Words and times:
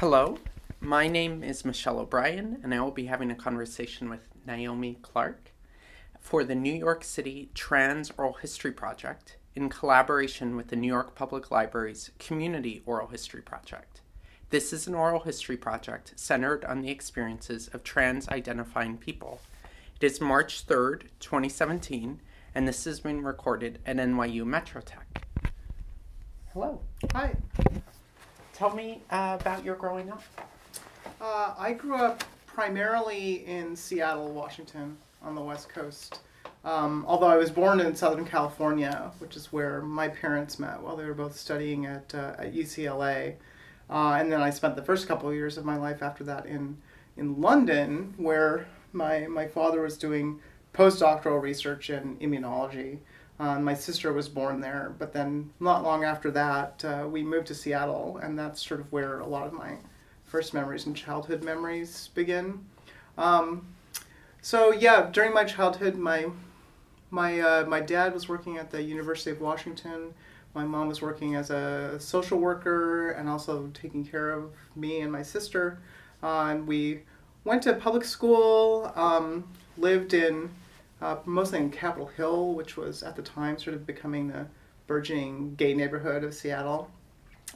Hello, 0.00 0.36
my 0.78 1.08
name 1.08 1.42
is 1.42 1.64
Michelle 1.64 2.00
O'Brien, 2.00 2.60
and 2.62 2.74
I 2.74 2.80
will 2.82 2.90
be 2.90 3.06
having 3.06 3.30
a 3.30 3.34
conversation 3.34 4.10
with 4.10 4.28
Naomi 4.46 4.98
Clark 5.00 5.52
for 6.20 6.44
the 6.44 6.54
New 6.54 6.74
York 6.74 7.02
City 7.02 7.48
Trans 7.54 8.12
Oral 8.18 8.34
History 8.34 8.72
Project 8.72 9.38
in 9.54 9.70
collaboration 9.70 10.54
with 10.54 10.68
the 10.68 10.76
New 10.76 10.86
York 10.86 11.14
Public 11.14 11.50
Library's 11.50 12.10
Community 12.18 12.82
Oral 12.84 13.08
History 13.08 13.40
Project. 13.40 14.02
This 14.50 14.70
is 14.70 14.86
an 14.86 14.94
oral 14.94 15.20
history 15.20 15.56
project 15.56 16.12
centered 16.14 16.66
on 16.66 16.82
the 16.82 16.90
experiences 16.90 17.68
of 17.68 17.82
trans 17.82 18.28
identifying 18.28 18.98
people. 18.98 19.40
It 19.98 20.04
is 20.04 20.20
March 20.20 20.66
3rd, 20.66 21.04
2017, 21.20 22.20
and 22.54 22.68
this 22.68 22.84
has 22.84 23.00
been 23.00 23.22
recorded 23.22 23.78
at 23.86 23.96
NYU 23.96 24.42
MetroTech. 24.42 25.22
Hello. 26.52 26.82
Hi. 27.14 27.34
Tell 28.56 28.74
me 28.74 29.02
uh, 29.10 29.36
about 29.38 29.66
your 29.66 29.74
growing 29.76 30.10
up. 30.10 30.22
Uh, 31.20 31.52
I 31.58 31.74
grew 31.74 31.96
up 31.96 32.24
primarily 32.46 33.44
in 33.44 33.76
Seattle, 33.76 34.32
Washington, 34.32 34.96
on 35.20 35.34
the 35.34 35.42
West 35.42 35.68
Coast. 35.68 36.20
Um, 36.64 37.04
although 37.06 37.26
I 37.26 37.36
was 37.36 37.50
born 37.50 37.80
in 37.80 37.94
Southern 37.94 38.24
California, 38.24 39.12
which 39.18 39.36
is 39.36 39.52
where 39.52 39.82
my 39.82 40.08
parents 40.08 40.58
met 40.58 40.80
while 40.80 40.96
they 40.96 41.04
were 41.04 41.12
both 41.12 41.36
studying 41.36 41.84
at, 41.84 42.14
uh, 42.14 42.32
at 42.38 42.54
UCLA. 42.54 43.34
Uh, 43.90 44.16
and 44.18 44.32
then 44.32 44.40
I 44.40 44.48
spent 44.48 44.74
the 44.74 44.82
first 44.82 45.06
couple 45.06 45.28
of 45.28 45.34
years 45.34 45.58
of 45.58 45.66
my 45.66 45.76
life 45.76 46.02
after 46.02 46.24
that 46.24 46.46
in, 46.46 46.78
in 47.18 47.42
London, 47.42 48.14
where 48.16 48.68
my, 48.90 49.26
my 49.26 49.46
father 49.46 49.82
was 49.82 49.98
doing 49.98 50.40
postdoctoral 50.72 51.42
research 51.42 51.90
in 51.90 52.16
immunology. 52.20 53.00
Uh, 53.38 53.58
my 53.60 53.74
sister 53.74 54.12
was 54.12 54.28
born 54.28 54.60
there, 54.60 54.94
but 54.98 55.12
then 55.12 55.50
not 55.60 55.82
long 55.82 56.04
after 56.04 56.30
that, 56.30 56.82
uh, 56.84 57.06
we 57.06 57.22
moved 57.22 57.46
to 57.48 57.54
Seattle, 57.54 58.18
and 58.22 58.38
that's 58.38 58.66
sort 58.66 58.80
of 58.80 58.90
where 58.90 59.20
a 59.20 59.26
lot 59.26 59.46
of 59.46 59.52
my 59.52 59.76
first 60.24 60.54
memories 60.54 60.86
and 60.86 60.96
childhood 60.96 61.44
memories 61.44 62.08
begin. 62.14 62.64
Um, 63.18 63.66
so 64.40 64.72
yeah, 64.72 65.10
during 65.12 65.34
my 65.34 65.44
childhood, 65.44 65.96
my 65.96 66.26
my 67.10 67.40
uh, 67.40 67.64
my 67.66 67.80
dad 67.80 68.14
was 68.14 68.28
working 68.28 68.58
at 68.58 68.70
the 68.70 68.82
University 68.82 69.30
of 69.30 69.40
Washington. 69.40 70.14
My 70.54 70.64
mom 70.64 70.88
was 70.88 71.02
working 71.02 71.34
as 71.34 71.50
a 71.50 72.00
social 72.00 72.38
worker 72.38 73.10
and 73.10 73.28
also 73.28 73.70
taking 73.74 74.04
care 74.04 74.30
of 74.30 74.50
me 74.74 75.00
and 75.00 75.12
my 75.12 75.22
sister. 75.22 75.78
Uh, 76.22 76.46
and 76.50 76.66
we 76.66 77.02
went 77.44 77.62
to 77.62 77.74
public 77.74 78.04
school, 78.04 78.90
um, 78.96 79.44
lived 79.76 80.14
in 80.14 80.48
uh, 81.00 81.16
mostly 81.24 81.58
in 81.58 81.70
Capitol 81.70 82.06
Hill, 82.06 82.54
which 82.54 82.76
was 82.76 83.02
at 83.02 83.16
the 83.16 83.22
time 83.22 83.58
sort 83.58 83.74
of 83.74 83.86
becoming 83.86 84.28
the 84.28 84.46
burgeoning 84.86 85.54
gay 85.56 85.74
neighborhood 85.74 86.24
of 86.24 86.34
Seattle. 86.34 86.90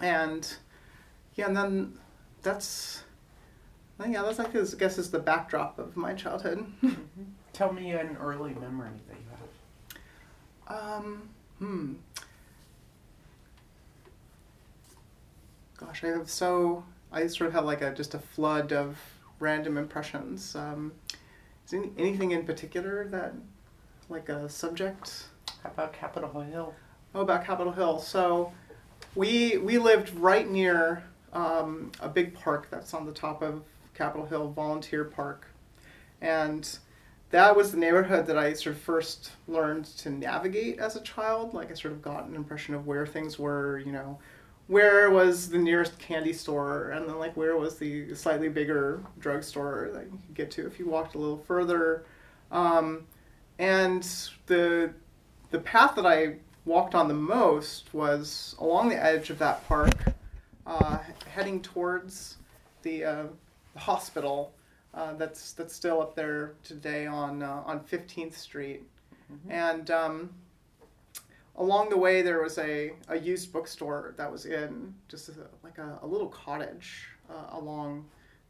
And 0.01 0.47
yeah, 1.35 1.47
and 1.47 1.57
then 1.57 1.99
that's 2.43 3.03
yeah, 4.07 4.23
that's 4.23 4.39
like 4.39 4.55
I 4.55 4.63
guess 4.79 4.99
is 4.99 5.11
the 5.11 5.19
backdrop 5.19 5.79
of 5.79 5.97
my 5.97 6.15
childhood. 6.15 6.67
Mm-hmm. 6.83 7.23
Tell 7.53 7.73
me 7.73 7.91
an 7.91 8.17
early 8.21 8.55
memory 8.55 8.91
that 9.09 9.17
you 9.19 10.77
have. 10.77 10.95
Um, 11.03 11.29
hmm. 11.59 11.95
Gosh, 15.77 16.05
I 16.05 16.09
have 16.09 16.31
so 16.31 16.85
I 17.11 17.27
sort 17.27 17.49
of 17.49 17.55
have 17.55 17.65
like 17.65 17.83
a 17.83 17.93
just 17.93 18.15
a 18.15 18.19
flood 18.21 18.73
of 18.73 18.97
random 19.41 19.77
impressions. 19.77 20.55
Um, 20.55 20.93
is 21.73 21.79
any, 21.79 21.91
anything 21.99 22.33
in 22.33 22.45
particular 22.45 23.07
that, 23.09 23.35
like 24.09 24.29
a 24.29 24.49
subject? 24.49 25.27
How 25.63 25.71
about 25.71 25.93
Capitol 25.93 26.41
Hill? 26.41 26.75
Oh, 27.15 27.21
about 27.21 27.45
Capitol 27.45 27.73
Hill. 27.73 27.99
So, 27.99 28.53
we 29.15 29.59
we 29.59 29.79
lived 29.79 30.15
right 30.15 30.49
near 30.49 31.03
um, 31.33 31.93
a 32.01 32.09
big 32.09 32.35
park 32.35 32.69
that's 32.71 32.95
on 32.95 33.07
the 33.07 33.13
top 33.13 33.43
of 33.43 33.63
Capitol 33.95 34.27
Hill, 34.27 34.51
Volunteer 34.51 35.05
Park, 35.05 35.47
and 36.21 36.79
that 37.31 37.57
was 37.57 37.71
the 37.71 37.79
neighborhood 37.79 38.27
that 38.27 38.37
I 38.37 38.53
sort 38.55 38.75
of 38.77 38.83
first 38.83 39.33
learned 39.47 39.85
to 39.99 40.11
navigate 40.11 40.79
as 40.79 40.97
a 40.97 41.01
child. 41.01 41.55
Like 41.55 41.71
I 41.71 41.75
sort 41.75 41.93
of 41.93 42.03
got 42.03 42.27
an 42.27 42.35
impression 42.35 42.75
of 42.75 42.87
where 42.87 43.07
things 43.07 43.39
were, 43.39 43.79
you 43.79 43.93
know, 43.93 44.19
where 44.71 45.11
was 45.11 45.49
the 45.49 45.59
nearest 45.59 45.99
candy 45.99 46.33
store? 46.33 46.91
And 46.91 47.09
then 47.09 47.19
like 47.19 47.37
where 47.37 47.57
was 47.57 47.77
the 47.77 48.15
slightly 48.15 48.49
bigger 48.49 49.03
drugstore 49.19 49.91
that 49.93 50.05
you 50.05 50.19
could 50.27 50.35
get 50.37 50.51
to 50.53 50.67
if 50.67 50.79
you 50.79 50.87
walked 50.87 51.17
a 51.17 51.19
little 51.19 51.39
further? 51.39 52.05
Um, 52.53 53.07
and 53.59 54.05
the 54.47 54.95
the 55.51 55.59
path 55.59 55.97
that 55.97 56.07
i 56.07 56.37
walked 56.65 56.95
on 56.95 57.09
the 57.09 57.15
most 57.15 57.93
was 57.93 58.55
along 58.61 58.89
the 58.89 59.05
edge 59.05 59.31
of 59.31 59.39
that 59.41 59.67
park 59.67 59.95
uh, 60.67 60.99
heading 61.27 61.61
towards 61.61 62.37
the, 62.83 63.05
uh, 63.05 63.25
the 63.75 63.81
hospital 63.81 64.53
uh, 64.95 65.15
that's 65.15 65.53
that's 65.53 65.75
still 65.75 66.01
up 66.01 66.15
there 66.15 66.53
today 66.63 67.07
on 67.07 67.43
uh, 67.43 67.63
on 67.67 67.81
15th 67.81 68.35
street. 68.35 68.83
Mm-hmm. 69.33 69.51
and 69.53 69.91
um, 69.91 70.31
along 71.61 71.91
the 71.91 71.97
way 71.97 72.23
there 72.23 72.43
was 72.43 72.59
a, 72.59 72.93
a 73.09 73.19
used 73.19 73.53
bookstore 73.53 74.15
that 74.17 74.31
was 74.31 74.47
in 74.47 74.93
just 75.09 75.29
a, 75.29 75.33
like 75.63 75.79
a, 75.79 76.01
a, 76.03 76.07
little 76.07 76.27
cottage 76.29 77.07
uh, 77.31 77.57
along 77.59 78.05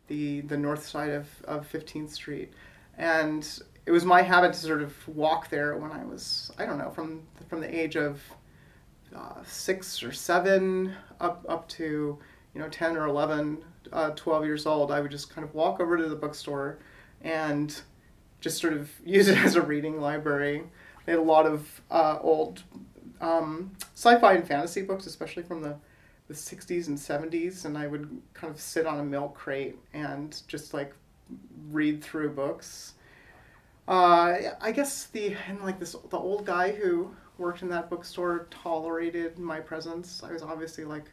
the 0.07 0.41
the 0.43 0.57
north 0.57 0.87
side 0.87 1.11
of, 1.11 1.29
of 1.45 1.71
15th 1.71 2.11
street. 2.11 2.53
And 2.97 3.47
it 3.85 3.91
was 3.91 4.05
my 4.05 4.23
habit 4.23 4.53
to 4.55 4.59
sort 4.59 4.83
of 4.83 5.09
walk 5.09 5.51
there 5.51 5.77
when 5.77 5.91
i 5.91 6.05
was 6.05 6.53
i 6.59 6.67
don't 6.67 6.79
know 6.79 6.91
from 6.91 7.23
from 7.49 7.61
the 7.61 7.81
age 7.83 7.97
of 7.97 8.21
uh, 9.17 9.43
six 9.45 10.03
or 10.03 10.13
seven 10.13 10.95
up 11.19 11.45
up 11.49 11.67
to 11.67 12.19
you 12.55 12.61
know 12.61 12.69
10 12.69 12.97
or 12.97 13.07
11 13.07 13.59
uh, 13.93 14.11
12 14.11 14.45
years 14.45 14.67
old 14.67 14.93
i 14.93 15.01
would 15.01 15.11
just 15.11 15.35
kind 15.35 15.45
of 15.45 15.53
walk 15.55 15.81
over 15.81 15.97
to 15.97 16.09
the 16.09 16.15
bookstore 16.15 16.79
and 17.23 17.83
just 18.41 18.59
sort 18.59 18.73
of 18.73 18.91
use 19.05 19.29
it 19.29 19.39
as 19.39 19.55
a 19.57 19.63
reading 19.63 20.01
library. 20.01 20.65
They 21.07 21.13
had 21.13 21.19
a 21.19 21.23
lot 21.23 21.47
of 21.47 21.81
uh, 21.91 22.19
old 22.21 22.63
um, 23.21 23.73
sci-fi 23.95 24.35
and 24.35 24.47
fantasy 24.47 24.83
books, 24.83 25.07
especially 25.07 25.43
from 25.43 25.63
the 25.63 25.77
the 26.31 26.37
60s 26.37 26.87
and 26.87 26.97
70s, 26.97 27.65
and 27.65 27.77
I 27.77 27.89
would 27.89 28.23
kind 28.35 28.55
of 28.55 28.61
sit 28.61 28.87
on 28.87 29.01
a 29.01 29.05
milk 29.05 29.35
crate 29.35 29.77
and 29.93 30.41
just 30.47 30.73
like 30.73 30.95
read 31.73 32.05
through 32.05 32.31
books. 32.31 32.95
Uh, 33.89 34.37
I 34.61 34.71
guess 34.71 35.07
the 35.07 35.35
and 35.49 35.61
like 35.63 35.81
this 35.81 35.97
the 36.11 36.17
old 36.17 36.47
guy 36.47 36.71
who 36.71 37.11
worked 37.37 37.63
in 37.63 37.69
that 37.71 37.91
bookstore 37.91 38.47
tolerated 38.51 39.41
my 39.41 39.59
presence. 39.59 40.23
I 40.23 40.31
was 40.31 40.43
obviously 40.43 40.85
like 40.85 41.11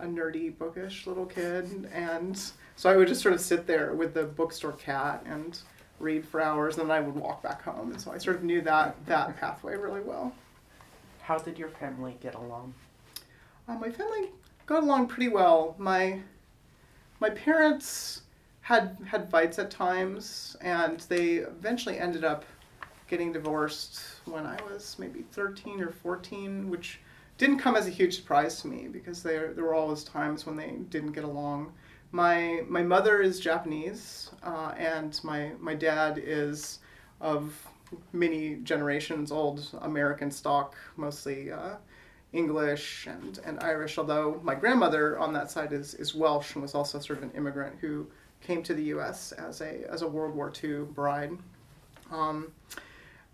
a 0.00 0.04
nerdy, 0.04 0.56
bookish 0.56 1.06
little 1.06 1.24
kid, 1.24 1.88
and 1.90 2.38
so 2.76 2.90
I 2.90 2.96
would 2.96 3.08
just 3.08 3.22
sort 3.22 3.34
of 3.34 3.40
sit 3.40 3.66
there 3.66 3.94
with 3.94 4.12
the 4.12 4.24
bookstore 4.24 4.72
cat 4.72 5.22
and 5.24 5.58
read 5.98 6.28
for 6.28 6.42
hours, 6.42 6.76
and 6.76 6.90
then 6.90 6.94
I 6.94 7.00
would 7.00 7.14
walk 7.14 7.42
back 7.42 7.62
home. 7.62 7.92
And 7.92 8.00
so 8.00 8.12
I 8.12 8.18
sort 8.18 8.36
of 8.36 8.44
knew 8.44 8.60
that 8.60 8.96
that 9.06 9.38
pathway 9.38 9.76
really 9.76 10.02
well. 10.02 10.34
How 11.28 11.36
did 11.36 11.58
your 11.58 11.68
family 11.68 12.16
get 12.22 12.34
along? 12.34 12.72
Uh, 13.68 13.74
my 13.74 13.90
family 13.90 14.30
got 14.64 14.82
along 14.82 15.08
pretty 15.08 15.28
well. 15.28 15.74
My 15.76 16.20
my 17.20 17.28
parents 17.28 18.22
had 18.62 18.96
had 19.06 19.30
fights 19.30 19.58
at 19.58 19.70
times, 19.70 20.56
and 20.62 21.00
they 21.00 21.44
eventually 21.52 21.98
ended 21.98 22.24
up 22.24 22.46
getting 23.08 23.30
divorced 23.30 24.00
when 24.24 24.46
I 24.46 24.58
was 24.62 24.96
maybe 24.98 25.20
13 25.32 25.82
or 25.82 25.90
14, 25.90 26.70
which 26.70 26.98
didn't 27.36 27.58
come 27.58 27.76
as 27.76 27.86
a 27.86 27.90
huge 27.90 28.16
surprise 28.16 28.62
to 28.62 28.68
me 28.68 28.88
because 28.88 29.22
there 29.22 29.52
there 29.52 29.64
were 29.64 29.74
always 29.74 30.04
times 30.04 30.46
when 30.46 30.56
they 30.56 30.76
didn't 30.88 31.12
get 31.12 31.24
along. 31.24 31.74
My 32.10 32.62
my 32.68 32.82
mother 32.82 33.20
is 33.20 33.38
Japanese, 33.38 34.30
uh, 34.42 34.72
and 34.78 35.20
my 35.22 35.52
my 35.60 35.74
dad 35.74 36.18
is 36.24 36.78
of 37.20 37.52
many 38.12 38.56
generations 38.56 39.32
old 39.32 39.66
American 39.82 40.30
stock, 40.30 40.76
mostly 40.96 41.52
uh, 41.52 41.76
English 42.32 43.06
and, 43.06 43.40
and 43.44 43.58
Irish, 43.60 43.98
although 43.98 44.40
my 44.42 44.54
grandmother 44.54 45.18
on 45.18 45.32
that 45.32 45.50
side 45.50 45.72
is, 45.72 45.94
is 45.94 46.14
Welsh 46.14 46.54
and 46.54 46.62
was 46.62 46.74
also 46.74 46.98
sort 46.98 47.18
of 47.18 47.22
an 47.24 47.30
immigrant 47.36 47.76
who 47.80 48.06
came 48.40 48.62
to 48.62 48.74
the 48.74 48.84
US 48.84 49.32
as 49.32 49.60
a, 49.60 49.90
as 49.90 50.02
a 50.02 50.08
World 50.08 50.34
War 50.34 50.52
II 50.62 50.80
bride. 50.94 51.32
Um, 52.10 52.52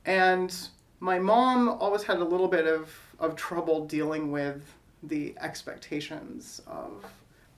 and 0.05 0.57
my 1.01 1.19
mom 1.19 1.69
always 1.69 2.03
had 2.03 2.19
a 2.19 2.25
little 2.25 2.49
bit 2.49 2.67
of, 2.67 2.97
of 3.19 3.37
trouble 3.37 3.85
dealing 3.87 4.31
with 4.31 4.63
the 5.03 5.35
expectations 5.41 6.63
of 6.67 7.05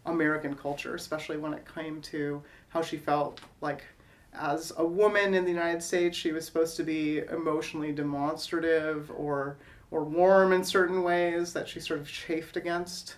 American 0.06 0.54
culture, 0.54 0.94
especially 0.94 1.36
when 1.36 1.52
it 1.52 1.64
came 1.72 2.00
to 2.00 2.42
how 2.68 2.80
she 2.80 2.96
felt 2.96 3.40
like 3.60 3.84
as 4.38 4.72
a 4.76 4.84
woman 4.84 5.34
in 5.34 5.44
the 5.44 5.50
United 5.50 5.82
States, 5.82 6.16
she 6.16 6.32
was 6.32 6.44
supposed 6.44 6.76
to 6.76 6.84
be 6.84 7.18
emotionally 7.18 7.92
demonstrative 7.92 9.10
or 9.16 9.56
or 9.92 10.04
warm 10.04 10.52
in 10.52 10.64
certain 10.64 11.02
ways 11.02 11.52
that 11.52 11.68
she 11.68 11.78
sort 11.78 12.00
of 12.00 12.08
chafed 12.08 12.56
against, 12.56 13.16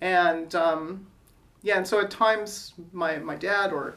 and 0.00 0.54
um, 0.54 1.06
yeah, 1.62 1.76
and 1.76 1.86
so 1.86 2.00
at 2.00 2.10
times 2.10 2.74
my 2.92 3.18
my 3.18 3.36
dad 3.36 3.72
or 3.72 3.94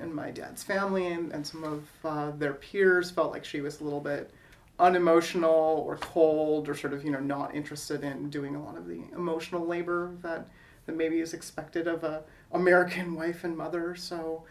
and 0.00 0.14
my 0.14 0.30
dad's 0.30 0.62
family 0.62 1.08
and, 1.08 1.32
and 1.32 1.46
some 1.46 1.64
of 1.64 1.88
uh, 2.04 2.30
their 2.32 2.54
peers 2.54 3.10
felt 3.10 3.32
like 3.32 3.44
she 3.44 3.60
was 3.60 3.80
a 3.80 3.84
little 3.84 4.00
bit 4.00 4.30
unemotional 4.78 5.84
or 5.86 5.96
cold 5.96 6.68
or 6.68 6.74
sort 6.74 6.92
of 6.92 7.04
you 7.04 7.10
know 7.10 7.20
not 7.20 7.54
interested 7.54 8.04
in 8.04 8.30
doing 8.30 8.54
a 8.54 8.62
lot 8.62 8.76
of 8.76 8.86
the 8.86 9.02
emotional 9.14 9.66
labor 9.66 10.12
that 10.22 10.48
that 10.86 10.96
maybe 10.96 11.20
is 11.20 11.34
expected 11.34 11.86
of 11.86 12.04
a 12.04 12.22
American 12.52 13.14
wife 13.16 13.44
and 13.44 13.56
mother. 13.56 13.94
So 13.94 14.44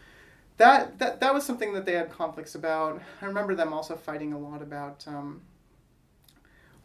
that 0.58 0.98
that 0.98 1.20
that 1.20 1.32
was 1.32 1.44
something 1.44 1.72
that 1.72 1.86
they 1.86 1.92
had 1.92 2.10
conflicts 2.10 2.54
about. 2.54 3.00
I 3.22 3.24
remember 3.24 3.54
them 3.54 3.72
also 3.72 3.96
fighting 3.96 4.32
a 4.32 4.38
lot 4.38 4.60
about 4.60 5.04
um, 5.06 5.40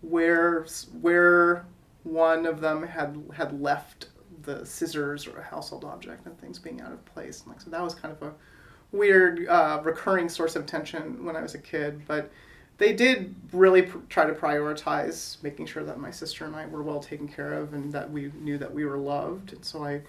where 0.02 0.66
where 1.02 1.66
one 2.04 2.46
of 2.46 2.62
them 2.62 2.84
had 2.84 3.22
had 3.36 3.60
left 3.60 4.08
the 4.44 4.66
scissors 4.66 5.28
or 5.28 5.40
a 5.40 5.44
household 5.44 5.86
object 5.86 6.26
and 6.26 6.40
things 6.40 6.60
being 6.60 6.82
out 6.82 6.92
of 6.92 7.04
place. 7.06 7.42
And 7.42 7.50
like 7.50 7.62
so, 7.62 7.70
that 7.70 7.82
was 7.82 7.96
kind 7.96 8.16
of 8.16 8.22
a 8.22 8.34
weird 8.92 9.48
uh, 9.48 9.82
recurring 9.84 10.30
source 10.30 10.56
of 10.56 10.66
tension 10.66 11.26
when 11.26 11.36
I 11.36 11.42
was 11.42 11.56
a 11.56 11.60
kid. 11.60 12.02
But 12.08 12.32
they 12.78 12.94
did 12.94 13.34
really 13.52 13.84
pr- 13.84 14.00
try 14.10 14.26
to 14.26 14.34
prioritize 14.34 15.42
making 15.44 15.66
sure 15.68 15.84
that 15.84 16.00
my 16.00 16.12
sister 16.12 16.46
and 16.46 16.56
I 16.56 16.66
were 16.68 16.84
well 16.84 17.00
taken 17.00 17.28
care 17.28 17.54
of 17.54 17.74
and 17.74 17.92
that 17.94 18.10
we 18.12 18.32
knew 18.40 18.58
that 18.58 18.74
we 18.74 18.86
were 18.86 18.98
loved. 18.98 19.54
And 19.54 19.64
so 19.64 19.84
I, 19.84 20.02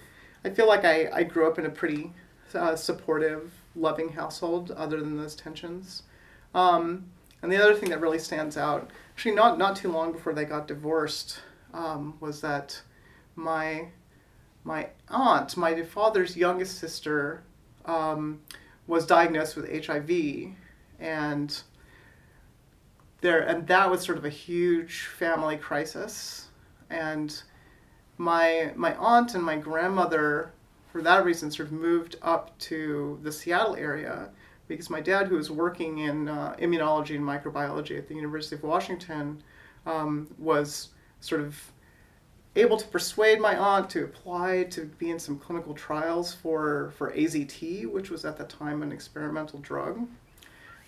I 0.44 0.50
feel 0.50 0.66
like 0.66 0.84
I, 0.84 1.08
I 1.12 1.22
grew 1.22 1.46
up 1.46 1.58
in 1.58 1.66
a 1.66 1.70
pretty 1.70 2.12
uh, 2.54 2.76
supportive, 2.76 3.52
loving 3.76 4.10
household, 4.10 4.70
other 4.72 5.00
than 5.00 5.16
those 5.16 5.34
tensions. 5.34 6.02
Um, 6.54 7.06
and 7.42 7.52
the 7.52 7.62
other 7.62 7.74
thing 7.74 7.90
that 7.90 8.00
really 8.00 8.18
stands 8.18 8.56
out, 8.56 8.90
actually, 9.10 9.34
not 9.34 9.58
not 9.58 9.76
too 9.76 9.92
long 9.92 10.12
before 10.12 10.32
they 10.32 10.44
got 10.44 10.66
divorced, 10.66 11.40
um, 11.74 12.14
was 12.20 12.40
that 12.40 12.80
my 13.36 13.88
my 14.64 14.88
aunt, 15.08 15.56
my 15.56 15.82
father's 15.82 16.36
youngest 16.36 16.78
sister, 16.78 17.42
um, 17.84 18.40
was 18.86 19.04
diagnosed 19.06 19.56
with 19.56 19.86
HIV, 19.86 20.54
and 20.98 21.62
there 23.20 23.40
and 23.40 23.66
that 23.66 23.90
was 23.90 24.00
sort 24.00 24.16
of 24.16 24.24
a 24.24 24.30
huge 24.30 25.02
family 25.18 25.58
crisis, 25.58 26.48
and 26.88 27.42
my 28.16 28.72
my 28.74 28.94
aunt 28.96 29.34
and 29.34 29.44
my 29.44 29.56
grandmother, 29.56 30.52
for 30.94 31.02
that 31.02 31.24
reason, 31.24 31.50
sort 31.50 31.66
of 31.66 31.72
moved 31.72 32.14
up 32.22 32.56
to 32.56 33.18
the 33.24 33.32
Seattle 33.32 33.74
area 33.74 34.28
because 34.68 34.88
my 34.88 35.00
dad, 35.00 35.26
who 35.26 35.34
was 35.34 35.50
working 35.50 35.98
in 35.98 36.28
uh, 36.28 36.54
immunology 36.60 37.16
and 37.16 37.24
microbiology 37.24 37.98
at 37.98 38.06
the 38.06 38.14
University 38.14 38.54
of 38.54 38.62
Washington, 38.62 39.42
um, 39.86 40.32
was 40.38 40.90
sort 41.18 41.40
of 41.40 41.60
able 42.54 42.76
to 42.76 42.86
persuade 42.86 43.40
my 43.40 43.56
aunt 43.56 43.90
to 43.90 44.04
apply 44.04 44.68
to 44.70 44.82
be 44.82 45.10
in 45.10 45.18
some 45.18 45.36
clinical 45.36 45.74
trials 45.74 46.32
for, 46.32 46.92
for 46.96 47.10
AZT, 47.10 47.90
which 47.90 48.10
was 48.10 48.24
at 48.24 48.36
the 48.36 48.44
time 48.44 48.80
an 48.84 48.92
experimental 48.92 49.58
drug. 49.58 50.06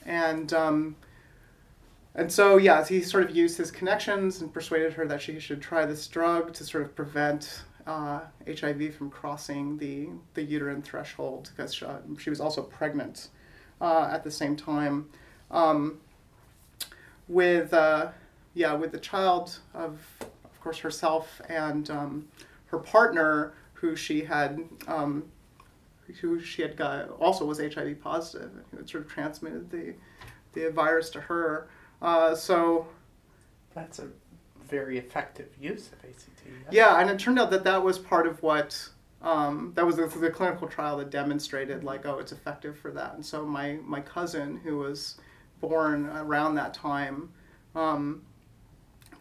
And, 0.04 0.52
um, 0.52 0.94
and 2.14 2.30
so, 2.30 2.58
yeah, 2.58 2.86
he 2.86 3.02
sort 3.02 3.28
of 3.28 3.34
used 3.34 3.58
his 3.58 3.72
connections 3.72 4.40
and 4.40 4.54
persuaded 4.54 4.92
her 4.92 5.04
that 5.08 5.20
she 5.20 5.40
should 5.40 5.60
try 5.60 5.84
this 5.84 6.06
drug 6.06 6.54
to 6.54 6.62
sort 6.62 6.84
of 6.84 6.94
prevent 6.94 7.64
uh, 7.86 8.20
HIV 8.46 8.94
from 8.94 9.10
crossing 9.10 9.78
the, 9.78 10.08
the 10.34 10.42
uterine 10.42 10.82
threshold 10.82 11.50
because 11.54 11.74
she, 11.74 11.84
uh, 11.84 11.98
she 12.18 12.30
was 12.30 12.40
also 12.40 12.62
pregnant 12.62 13.28
uh, 13.80 14.08
at 14.10 14.24
the 14.24 14.30
same 14.30 14.56
time. 14.56 15.08
Um, 15.50 16.00
with, 17.28 17.72
uh, 17.72 18.08
yeah, 18.54 18.72
with 18.74 18.92
the 18.92 18.98
child 18.98 19.58
of 19.74 19.98
of 20.56 20.60
course, 20.62 20.78
herself 20.78 21.40
and 21.48 21.90
um, 21.90 22.28
her 22.66 22.78
partner, 22.78 23.52
who 23.74 23.94
she 23.94 24.24
had, 24.24 24.58
um, 24.88 25.24
who 26.20 26.40
she 26.40 26.62
had 26.62 26.76
got, 26.76 27.10
also 27.20 27.44
was 27.44 27.58
HIV 27.58 28.00
positive, 28.00 28.50
had 28.74 28.88
sort 28.88 29.04
of 29.04 29.10
transmitted 29.10 29.70
the, 29.70 29.94
the 30.54 30.70
virus 30.70 31.10
to 31.10 31.20
her. 31.20 31.68
Uh, 32.00 32.34
so 32.34 32.86
that's 33.74 33.98
a 33.98 34.08
very 34.68 34.98
effective 34.98 35.48
use 35.60 35.90
of 35.92 36.02
AZT. 36.02 36.28
Yeah, 36.70 37.00
and 37.00 37.10
it 37.10 37.18
turned 37.18 37.38
out 37.38 37.50
that 37.50 37.64
that 37.64 37.82
was 37.82 37.98
part 37.98 38.26
of 38.26 38.42
what 38.42 38.88
um, 39.22 39.72
that 39.74 39.84
was 39.84 39.96
the, 39.96 40.06
the, 40.06 40.30
clinical 40.30 40.68
trial 40.68 40.98
that 40.98 41.10
demonstrated 41.10 41.82
like 41.82 42.04
oh 42.06 42.18
it's 42.18 42.32
effective 42.32 42.78
for 42.78 42.90
that. 42.92 43.14
And 43.14 43.24
so 43.24 43.44
my 43.44 43.78
my 43.82 44.00
cousin 44.00 44.58
who 44.58 44.78
was 44.78 45.16
born 45.60 46.06
around 46.08 46.54
that 46.56 46.74
time. 46.74 47.30
Um, 47.74 48.22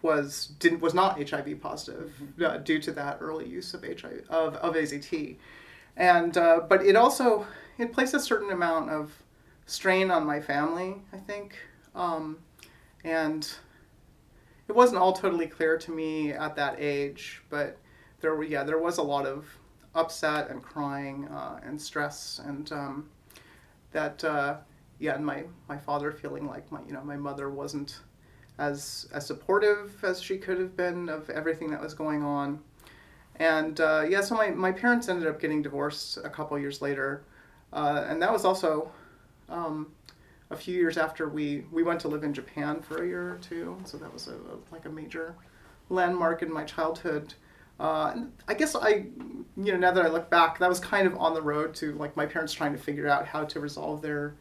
was 0.02 0.54
didn't 0.60 0.82
was 0.82 0.94
not 0.94 1.18
HIV 1.30 1.60
positive 1.60 2.14
mm-hmm. 2.22 2.46
uh, 2.46 2.58
due 2.58 2.80
to 2.80 2.92
that 2.92 3.18
early 3.20 3.48
use 3.48 3.74
of 3.74 3.84
HIV 3.84 4.26
of, 4.30 4.56
of 4.58 4.76
AZT, 4.76 5.36
and 5.98 6.38
uh, 6.38 6.62
but 6.70 6.86
it 6.86 6.96
also 6.96 7.46
it 7.78 7.92
placed 7.92 8.14
a 8.14 8.20
certain 8.20 8.52
amount 8.52 8.92
of 8.92 9.12
strain 9.66 10.12
on 10.12 10.26
my 10.26 10.40
family, 10.40 10.96
I 11.12 11.18
think, 11.18 11.58
um, 11.96 12.38
and 13.04 13.52
it 14.68 14.76
wasn't 14.76 15.00
all 15.00 15.14
totally 15.14 15.48
clear 15.48 15.78
to 15.78 15.92
me 15.92 16.32
at 16.32 16.56
that 16.56 16.76
age, 16.80 17.42
but 17.50 17.78
there 18.22 18.36
were 18.36 18.44
yeah 18.44 18.64
there 18.64 18.80
was 18.80 18.98
a 18.98 19.04
lot 19.04 19.26
of 19.26 19.46
upset 19.94 20.50
and 20.50 20.62
crying 20.62 21.28
uh, 21.30 21.60
and 21.64 21.82
stress 21.82 22.42
and 22.46 22.72
um, 22.72 23.10
that 23.92 24.24
uh, 24.24 24.58
yeah 25.00 25.16
and 25.16 25.26
my 25.26 25.44
my 25.70 25.78
father 25.78 26.12
feeling 26.12 26.48
like 26.48 26.70
my 26.72 26.80
you 26.88 26.94
know 26.94 27.04
my 27.04 27.16
mother 27.16 27.50
wasn't 27.50 28.00
as 28.58 29.08
as 29.14 29.26
supportive 29.26 30.04
as 30.04 30.22
she 30.22 30.38
could 30.38 30.60
have 30.60 30.76
been 30.76 31.10
of 31.10 31.30
everything 31.30 31.70
that 31.72 31.82
was 31.82 31.94
going 31.94 32.24
on. 32.24 32.60
And 33.38 33.80
uh, 33.82 34.06
yeah, 34.08 34.22
so 34.22 34.36
my, 34.36 34.50
my 34.52 34.72
parents 34.72 35.10
ended 35.10 35.28
up 35.28 35.42
getting 35.42 35.62
divorced 35.62 36.18
a 36.24 36.30
couple 36.30 36.58
years 36.58 36.82
later, 36.82 37.26
uh, 37.74 38.06
and 38.08 38.22
that 38.22 38.32
was 38.32 38.46
also 38.46 38.90
um, 39.50 39.92
a 40.56 40.57
few 40.57 40.75
years 40.75 40.98
after 40.98 41.30
we, 41.30 41.66
we 41.72 41.84
went 41.84 42.00
to 42.02 42.07
live 42.07 42.24
in 42.24 42.34
Japan 42.34 42.81
for 42.81 43.04
a 43.04 43.07
year 43.07 43.34
or 43.34 43.38
two. 43.38 43.78
So 43.86 43.98
that 43.98 44.12
was 44.12 44.28
a, 44.28 44.34
a 44.34 44.57
like 44.72 44.86
a 44.86 44.90
major 44.90 45.36
landmark 45.90 46.42
in 46.42 46.52
my 46.52 46.63
childhood. 46.63 47.34
Uh, 47.80 48.24
I 48.48 48.54
guess 48.54 48.75
I, 48.75 49.06
you 49.57 49.72
know, 49.74 49.78
now 49.78 49.92
that 49.92 50.06
I 50.06 50.07
look 50.07 50.30
back, 50.30 50.60
that 50.60 50.69
was 50.69 50.80
kind 50.80 51.06
of 51.06 51.16
on 51.18 51.34
the 51.34 51.42
road 51.42 51.75
to 51.75 51.94
like 51.94 52.16
my 52.16 52.25
parents 52.25 52.54
trying 52.54 52.72
to 52.72 52.80
figure 52.80 53.07
out 53.07 53.28
how 53.28 53.44
to 53.46 53.60
resolve 53.60 54.02
their 54.02 54.36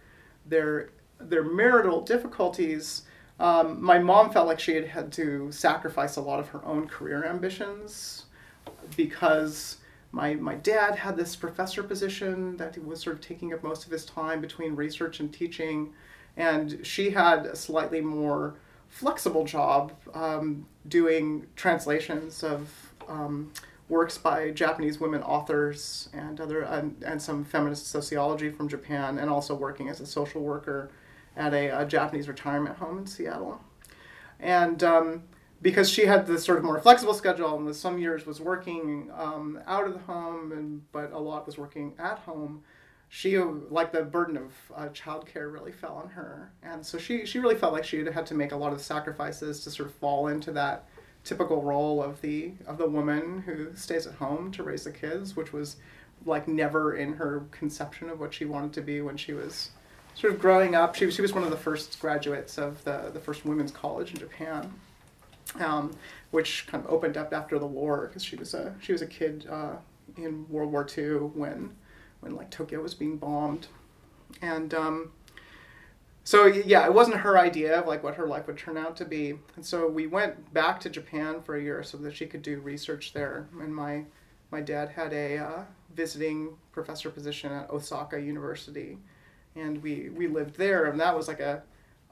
their 0.47 0.91
their 1.19 1.43
marital 1.43 2.01
difficulties 2.01 3.03
um, 3.41 3.83
my 3.83 3.99
mom 3.99 4.31
felt 4.31 4.47
like 4.47 4.61
she 4.61 4.75
had 4.75 4.87
had 4.87 5.13
to 5.13 5.51
sacrifice 5.51 6.17
a 6.17 6.21
lot 6.21 6.39
of 6.39 6.49
her 6.49 6.65
own 6.65 6.87
career 6.87 7.25
ambitions 7.25 8.27
because 8.97 9.79
my, 10.15 10.35
my 10.35 10.55
dad 10.55 10.95
had 10.95 11.17
this 11.17 11.35
professor 11.35 11.83
position 11.83 12.57
that 12.57 12.83
was 12.87 13.01
sort 13.01 13.17
of 13.17 13.21
taking 13.21 13.53
up 13.53 13.65
most 13.65 13.85
of 13.85 13.91
his 13.91 14.05
time 14.05 14.41
between 14.41 14.77
research 14.77 15.19
and 15.19 15.33
teaching, 15.33 15.93
and 16.37 16.87
she 16.87 17.11
had 17.11 17.47
a 17.47 17.57
slightly 17.57 18.01
more 18.01 18.55
flexible 18.89 19.45
job 19.45 19.93
um, 20.15 20.67
doing 20.87 21.47
translations 21.57 22.45
of 22.45 22.71
um, 23.09 23.53
works 23.89 24.17
by 24.17 24.51
Japanese 24.53 25.01
women 25.01 25.21
authors 25.21 26.09
and 26.13 26.41
other 26.41 26.63
and, 26.63 27.03
and 27.05 27.21
some 27.21 27.45
feminist 27.45 27.89
sociology 27.89 28.51
from 28.51 28.69
Japan, 28.69 29.19
and 29.19 29.29
also 29.29 29.53
working 29.53 29.89
as 29.89 30.01
a 30.01 30.07
social 30.07 30.43
worker 30.43 30.93
at 31.37 31.53
a, 31.53 31.81
a 31.81 31.85
Japanese 31.85 32.29
retirement 32.29 32.77
home 32.77 32.99
in 32.99 33.07
Seattle. 33.07 33.61
And 34.39 34.85
um, 34.85 35.25
because 35.65 35.89
she 35.89 36.05
had 36.05 36.27
this 36.27 36.45
sort 36.45 36.59
of 36.59 36.65
more 36.65 36.79
flexible 36.79 37.15
schedule 37.15 37.57
and 37.57 37.75
some 37.75 37.99
years 37.99 38.27
was 38.27 38.39
working 38.39 39.11
um, 39.17 39.59
out 39.67 39.87
of 39.87 39.95
the 39.95 39.99
home, 40.01 40.53
and, 40.53 40.83
but 40.93 41.11
a 41.11 41.19
lot 41.19 41.47
was 41.47 41.57
working 41.57 41.95
at 41.99 42.19
home, 42.19 42.63
she, 43.09 43.39
like 43.39 43.91
the 43.91 44.03
burden 44.03 44.37
of 44.37 44.53
uh, 44.77 44.89
childcare 44.91 45.51
really 45.51 45.73
fell 45.73 45.95
on 45.95 46.11
her. 46.11 46.53
And 46.63 46.85
so 46.85 46.99
she, 46.99 47.25
she 47.25 47.39
really 47.39 47.55
felt 47.55 47.73
like 47.73 47.83
she 47.83 48.05
had 48.05 48.27
to 48.27 48.35
make 48.35 48.53
a 48.53 48.57
lot 48.57 48.75
of 48.75 48.81
sacrifices 48.83 49.65
to 49.65 49.71
sort 49.71 49.89
of 49.89 49.95
fall 49.95 50.29
into 50.29 50.53
that 50.53 50.87
typical 51.25 51.63
role 51.63 52.03
of 52.03 52.21
the 52.21 52.53
of 52.67 52.77
the 52.77 52.87
woman 52.87 53.41
who 53.47 53.75
stays 53.75 54.07
at 54.07 54.15
home 54.17 54.53
to 54.53 54.63
raise 54.63 54.85
the 54.85 54.93
kids, 54.93 55.35
which 55.35 55.55
was 55.55 55.77
like 56.27 56.47
never 56.47 56.97
in 56.97 57.15
her 57.15 57.45
conception 57.51 58.11
of 58.11 58.21
what 58.21 58.35
she 58.35 58.45
wanted 58.45 58.75
to 58.75 58.83
be 58.83 59.01
when 59.01 59.17
she 59.17 59.33
was 59.33 59.71
sort 60.15 60.35
of 60.35 60.39
growing 60.39 60.75
up, 60.75 60.95
she, 60.95 61.11
she 61.11 61.23
was 61.23 61.33
one 61.33 61.43
of 61.43 61.51
the 61.51 61.57
first 61.57 61.99
graduates 62.01 62.59
of 62.59 62.85
the, 62.85 63.11
the 63.15 63.21
first 63.21 63.47
women's 63.47 63.73
college 63.73 64.11
in 64.13 64.19
Japan, 64.19 64.71
um, 65.61 65.93
which 66.31 66.67
kind 66.67 66.85
of 66.85 66.91
opened 66.91 67.17
up 67.17 67.33
after 67.33 67.59
the 67.59 67.67
war 67.67 68.07
because 68.09 68.25
she 68.25 68.37
was 68.37 68.55
a 68.55 68.75
she 68.81 68.93
was 68.93 69.03
a 69.03 69.07
kid 69.07 69.47
uh, 69.51 69.77
in 70.17 70.49
World 70.49 70.73
War 70.73 70.87
II 70.97 71.29
when 71.35 71.75
when 72.21 72.35
like 72.35 72.51
Tokyo 72.51 72.81
was 72.81 72.95
being 72.95 73.17
bombed, 73.17 73.67
and 74.43 74.73
um, 74.75 75.13
so 76.25 76.47
yeah, 76.47 76.87
it 76.87 76.95
wasn't 76.95 77.19
her 77.19 77.39
idea 77.39 77.81
of 77.81 77.87
like 77.87 78.03
what 78.03 78.15
her 78.17 78.27
life 78.27 78.47
would 78.47 78.59
turn 78.59 78.77
out 78.77 78.97
to 78.97 79.05
be, 79.05 79.35
and 79.57 79.65
so 79.65 79.89
we 79.89 80.07
went 80.07 80.53
back 80.53 80.81
to 80.81 80.91
Japan 80.91 81.43
for 81.43 81.57
a 81.57 81.63
year 81.63 81.83
so 81.83 81.99
that 81.99 82.17
she 82.17 82.27
could 82.27 82.43
do 82.43 82.61
research 82.61 83.13
there, 83.13 83.47
and 83.61 83.75
my 83.75 84.05
my 84.51 84.61
dad 84.61 84.91
had 84.91 85.13
a 85.13 85.39
uh, 85.39 85.65
visiting 85.95 86.57
professor 86.73 87.11
position 87.11 87.53
at 87.53 87.71
Osaka 87.71 88.21
University. 88.21 88.99
And 89.57 89.83
we 89.83 90.11
we 90.11 90.27
lived 90.27 90.57
there, 90.57 90.87
and 90.87 90.99
that 91.01 91.17
was 91.17 91.29
like 91.29 91.41
a 91.41 91.63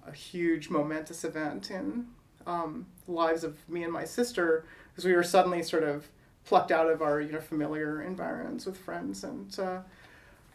a 0.06 0.12
huge 0.12 0.68
momentous 0.68 1.24
event 1.24 1.70
in 1.70 2.06
um, 2.46 2.86
lives 3.08 3.44
of 3.44 3.56
me 3.68 3.84
and 3.84 3.92
my 3.92 4.04
sister 4.04 4.64
because 4.90 5.04
we 5.04 5.12
were 5.12 5.22
suddenly 5.22 5.62
sort 5.62 5.82
of 5.82 6.08
plucked 6.44 6.72
out 6.72 6.88
of 6.88 7.02
our 7.02 7.20
you 7.20 7.32
know 7.32 7.40
familiar 7.40 8.02
environments 8.02 8.66
with 8.66 8.76
friends 8.76 9.24
and 9.24 9.58
uh, 9.58 9.80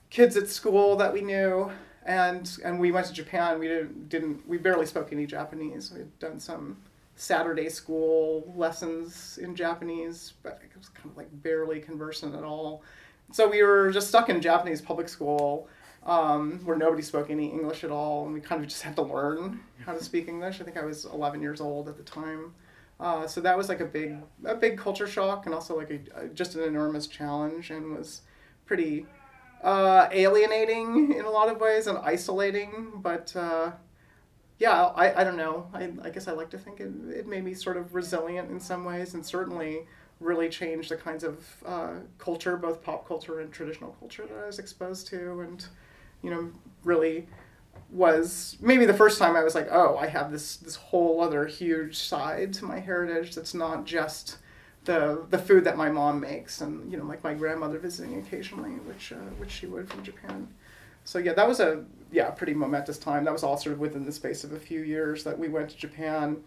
kids 0.10 0.38
at 0.38 0.48
school 0.48 0.96
that 0.98 1.14
we 1.14 1.22
knew. 1.22 1.72
And 2.06 2.50
and 2.64 2.80
we 2.80 2.92
went 2.92 3.08
to 3.08 3.14
Japan. 3.14 3.60
We 3.60 3.68
didn't 3.68 4.10
didn't 4.10 4.48
we 4.48 4.58
barely 4.58 4.86
spoke 4.86 5.12
any 5.12 5.26
Japanese. 5.26 5.92
We 5.92 6.00
had 6.00 6.20
done 6.20 6.40
some 6.40 6.78
Saturday 7.16 7.68
school 7.68 8.54
lessons 8.56 9.40
in 9.42 9.56
Japanese 9.56 10.34
but 10.44 10.62
it 10.64 10.78
was 10.78 10.90
kind 10.90 11.10
of 11.10 11.18
like 11.18 11.28
barely 11.44 11.80
conversant 11.80 12.36
at 12.36 12.44
all. 12.44 12.84
So 13.32 13.50
we 13.50 13.62
were 13.62 13.92
just 13.92 14.08
stuck 14.08 14.30
in 14.30 14.40
Japanese 14.40 14.82
public 14.82 15.10
school 15.10 15.68
um, 16.08 16.62
where 16.64 16.78
nobody 16.78 17.04
spoke 17.04 17.30
any 17.30 17.50
English 17.52 17.84
at 17.84 17.92
all, 17.92 18.26
and 18.26 18.34
we 18.34 18.40
kind 18.40 18.64
of 18.64 18.70
just 18.70 18.82
had 18.82 18.96
to 18.96 19.02
learn 19.02 19.60
how 19.86 19.94
to 19.94 20.04
speak 20.04 20.30
English. 20.30 20.62
I 20.62 20.64
think 20.64 20.78
I 20.78 20.86
was 20.86 21.06
11 21.06 21.42
years 21.42 21.60
old 21.60 21.90
at 21.90 21.98
the 21.98 22.04
time. 22.04 22.54
Uh, 23.00 23.28
so 23.28 23.42
that 23.42 23.56
was 23.56 23.70
like 23.70 23.82
a 23.82 23.86
big, 23.86 24.16
a 24.46 24.56
big 24.56 24.78
culture 24.78 25.06
shock, 25.06 25.46
and 25.46 25.54
also 25.54 25.78
like 25.78 25.92
a, 25.92 26.28
just 26.30 26.56
an 26.56 26.64
enormous 26.64 27.08
challenge, 27.08 27.70
and 27.70 27.96
was 27.96 28.22
pretty 28.66 29.06
uh, 29.62 30.08
alienating 30.12 31.14
in 31.14 31.26
a 31.26 31.30
lot 31.30 31.50
of 31.50 31.60
ways 31.60 31.88
and 31.88 31.98
isolating. 31.98 32.94
But 32.96 33.36
uh, 33.36 33.72
yeah, 34.60 34.86
I, 34.86 35.22
I 35.22 35.24
don't 35.26 35.38
know. 35.38 35.68
I, 35.74 35.92
I 36.02 36.10
guess 36.10 36.30
I 36.30 36.32
like 36.32 36.50
to 36.52 36.58
think 36.58 36.80
it, 36.80 36.92
it 37.14 37.28
made 37.28 37.44
me 37.44 37.54
sort 37.54 37.76
of 37.76 37.94
resilient 37.94 38.50
in 38.50 38.62
some 38.62 38.86
ways, 38.86 39.14
and 39.14 39.26
certainly 39.26 39.82
really 40.22 40.48
changed 40.50 40.90
the 40.90 40.96
kinds 40.96 41.26
of 41.26 41.46
uh, 41.66 41.96
culture, 42.18 42.56
both 42.56 42.82
pop 42.82 43.06
culture 43.08 43.42
and 43.42 43.52
traditional 43.52 43.92
culture, 44.00 44.26
that 44.26 44.42
I 44.42 44.48
was 44.48 44.58
exposed 44.58 45.08
to, 45.08 45.42
and 45.42 45.64
you 46.22 46.30
know, 46.30 46.52
really 46.84 47.28
was 47.90 48.58
maybe 48.60 48.86
the 48.86 48.94
first 48.94 49.18
time 49.18 49.36
I 49.36 49.44
was 49.44 49.56
like, 49.56 49.68
oh, 49.72 49.98
I 49.98 50.08
have 50.08 50.32
this 50.32 50.58
this 50.58 50.76
whole 50.76 51.22
other 51.22 51.46
huge 51.46 51.98
side 51.98 52.54
to 52.54 52.66
my 52.66 52.80
heritage 52.80 53.36
that's 53.36 53.54
not 53.54 53.86
just 53.86 54.38
the 54.86 55.26
the 55.30 55.38
food 55.38 55.64
that 55.66 55.78
my 55.78 55.90
mom 55.90 56.20
makes 56.20 56.62
and 56.62 56.90
you 56.92 56.98
know 56.98 57.06
like 57.06 57.24
my 57.24 57.34
grandmother 57.34 57.78
visiting 57.80 58.20
occasionally, 58.20 58.72
which 58.72 59.12
uh, 59.12 59.30
which 59.38 59.52
she 59.52 59.68
would 59.68 59.90
from 59.90 60.04
Japan. 60.04 60.48
So 61.04 61.20
yeah, 61.20 61.34
that 61.34 61.48
was 61.48 61.60
a 61.60 61.86
yeah 62.12 62.30
pretty 62.32 62.54
momentous 62.54 62.98
time. 62.98 63.24
That 63.24 63.34
was 63.34 63.44
all 63.44 63.58
sort 63.58 63.74
of 63.74 63.80
within 63.80 64.06
the 64.06 64.12
space 64.12 64.44
of 64.44 64.52
a 64.52 64.60
few 64.60 64.82
years 64.82 65.24
that 65.24 65.38
we 65.38 65.48
went 65.48 65.70
to 65.70 65.78
Japan, 65.78 66.38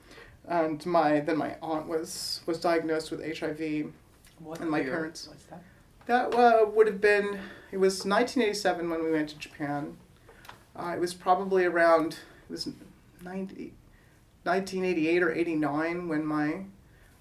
and 0.47 0.85
my 0.85 1.21
then 1.21 1.37
my 1.37 1.57
aunt 1.63 1.87
was 1.87 2.41
was 2.47 2.61
diagnosed 2.61 3.11
with 3.11 3.21
HIV, 3.21 3.93
What 4.41 4.61
And 4.61 4.71
my 4.71 4.81
year 4.81 4.93
parents. 4.93 5.29
That 6.07 6.35
uh, 6.35 6.67
would 6.67 6.87
have 6.87 7.01
been, 7.01 7.39
it 7.71 7.79
was 7.79 8.05
1987 8.05 8.91
when 8.91 9.05
we 9.05 9.11
went 9.11 9.31
to 9.31 9.39
Japan. 9.39 9.97
Uh, 10.77 10.93
it 10.95 11.01
was 11.01 11.15
probably 11.15 11.65
around, 11.65 12.19
it 12.49 12.53
was 12.53 12.69
90, 13.23 13.73
1988 14.45 15.23
or 15.23 15.33
89 15.33 16.09
when 16.09 16.25
my 16.25 16.65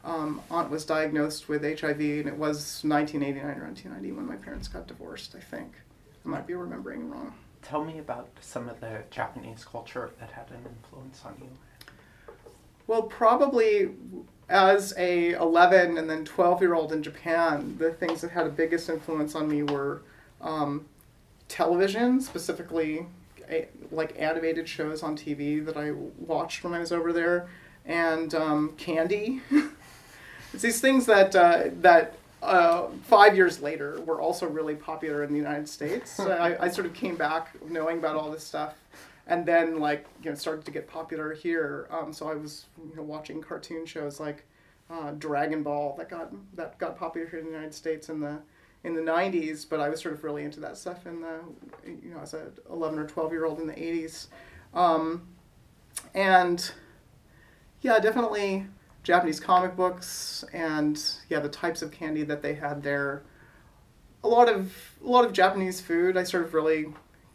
um, 0.04 0.42
aunt 0.50 0.70
was 0.70 0.86
diagnosed 0.86 1.50
with 1.50 1.64
HIV, 1.64 2.00
and 2.00 2.28
it 2.28 2.38
was 2.38 2.82
1989 2.84 3.44
or 3.44 3.66
1990 3.66 4.12
when 4.14 4.26
my 4.26 4.36
parents 4.36 4.68
got 4.68 4.88
divorced, 4.88 5.36
I 5.36 5.42
think. 5.42 5.74
I 6.26 6.30
might 6.30 6.48
be 6.48 6.54
remembering 6.54 7.10
wrong. 7.10 7.34
Tell 7.62 7.84
me 7.84 8.00
about 8.00 8.30
some 8.40 8.70
of 8.70 8.80
the 8.80 9.04
Japanese 9.10 9.66
culture 9.66 10.12
that 10.20 10.32
had 10.32 10.50
an 10.52 10.66
influence 10.66 11.22
on 11.26 11.36
you. 11.42 11.50
Well, 12.88 13.04
probably 13.04 13.90
as 14.50 14.94
a 14.98 15.34
11 15.34 15.98
and 15.98 16.10
then 16.10 16.26
12 16.26 16.62
year 16.62 16.74
old 16.74 16.92
in 16.92 17.04
Japan, 17.04 17.76
the 17.78 17.92
things 17.92 18.22
that 18.22 18.32
had 18.32 18.46
the 18.48 18.52
biggest 18.52 18.90
influence 18.90 19.36
on 19.36 19.48
me 19.48 19.64
were 19.64 20.02
um, 20.42 20.86
television, 21.48 22.20
specifically 22.20 23.06
a, 23.50 23.68
like 23.92 24.16
animated 24.18 24.68
shows 24.68 25.04
on 25.04 25.16
TV 25.16 25.64
that 25.66 25.78
I 25.78 25.92
watched 25.92 26.64
when 26.64 26.74
I 26.74 26.80
was 26.80 26.92
over 26.92 27.14
there, 27.14 27.48
and 27.86 28.34
um, 28.34 28.74
candy. 28.78 29.42
it's 30.54 30.64
these 30.64 30.82
things 30.82 31.06
that 31.06 31.36
uh, 31.36 31.66
that 31.82 32.16
uh, 32.42 32.88
five 33.04 33.36
years 33.36 33.62
later 33.62 34.00
were 34.02 34.22
also 34.22 34.48
really 34.48 34.76
popular 34.76 35.24
in 35.24 35.32
the 35.32 35.38
United 35.38 35.68
States. 35.70 36.12
So 36.12 36.32
I, 36.32 36.66
I 36.66 36.70
sort 36.70 36.88
of 36.88 36.94
came 36.94 37.16
back 37.16 37.56
knowing 37.70 38.00
about 38.00 38.16
all 38.16 38.32
this 38.32 38.44
stuff 38.44 38.76
and 39.30 39.46
then 39.46 39.80
like 39.80 40.06
you 40.24 40.32
know 40.32 40.36
started 40.36 40.66
to 40.66 40.72
get 40.72 40.88
popular 40.88 41.34
here. 41.34 41.88
Um, 41.92 42.12
so 42.12 42.28
I 42.30 42.34
was 42.34 42.66
you 42.90 42.96
know 42.96 43.04
watching 43.04 43.42
cartoon 43.42 43.86
shows 43.86 44.20
like 44.20 44.46
uh, 44.90 45.12
Dragon 45.12 45.64
Ball 45.64 45.96
that 45.98 46.10
got 46.10 46.34
that 46.56 46.78
got 46.80 46.98
popular 46.98 47.28
here 47.28 47.40
in 47.40 47.46
the 47.46 47.52
United 47.52 47.74
States 47.74 48.10
in 48.10 48.20
the 48.20 48.40
in 48.84 48.96
the 48.96 49.02
90s, 49.02 49.68
but 49.70 49.80
I 49.80 49.90
was 49.90 50.02
sort 50.02 50.16
of 50.16 50.24
really 50.24 50.44
into 50.44 50.60
that 50.62 50.78
stuff 50.78 51.06
in 51.06 51.22
the 51.22 51.40
you 51.86 52.12
know 52.12 52.20
as 52.20 52.34
a 52.34 52.48
11 52.70 52.98
or 52.98 53.08
12 53.08 53.32
year 53.32 53.46
old 53.46 53.60
in 53.60 53.68
the 53.68 53.74
80s, 53.74 54.28
um, 54.74 55.28
and 56.16 56.72
yeah, 57.82 58.00
definitely 58.00 58.66
Japanese 59.04 59.40
comic 59.40 59.76
books 59.76 60.44
and 60.54 61.02
yeah 61.30 61.40
the 61.40 61.50
types 61.50 61.82
of 61.84 61.92
candy 61.92 62.24
that 62.24 62.42
they 62.42 62.56
had 62.56 62.82
there. 62.82 63.22
A 64.24 64.28
lot 64.28 64.50
of 64.50 64.74
a 65.06 65.08
lot 65.08 65.24
of 65.24 65.34
Japanese 65.34 65.80
food 65.80 66.18
I 66.18 66.24
sort 66.24 66.44
of 66.44 66.56
really 66.56 66.88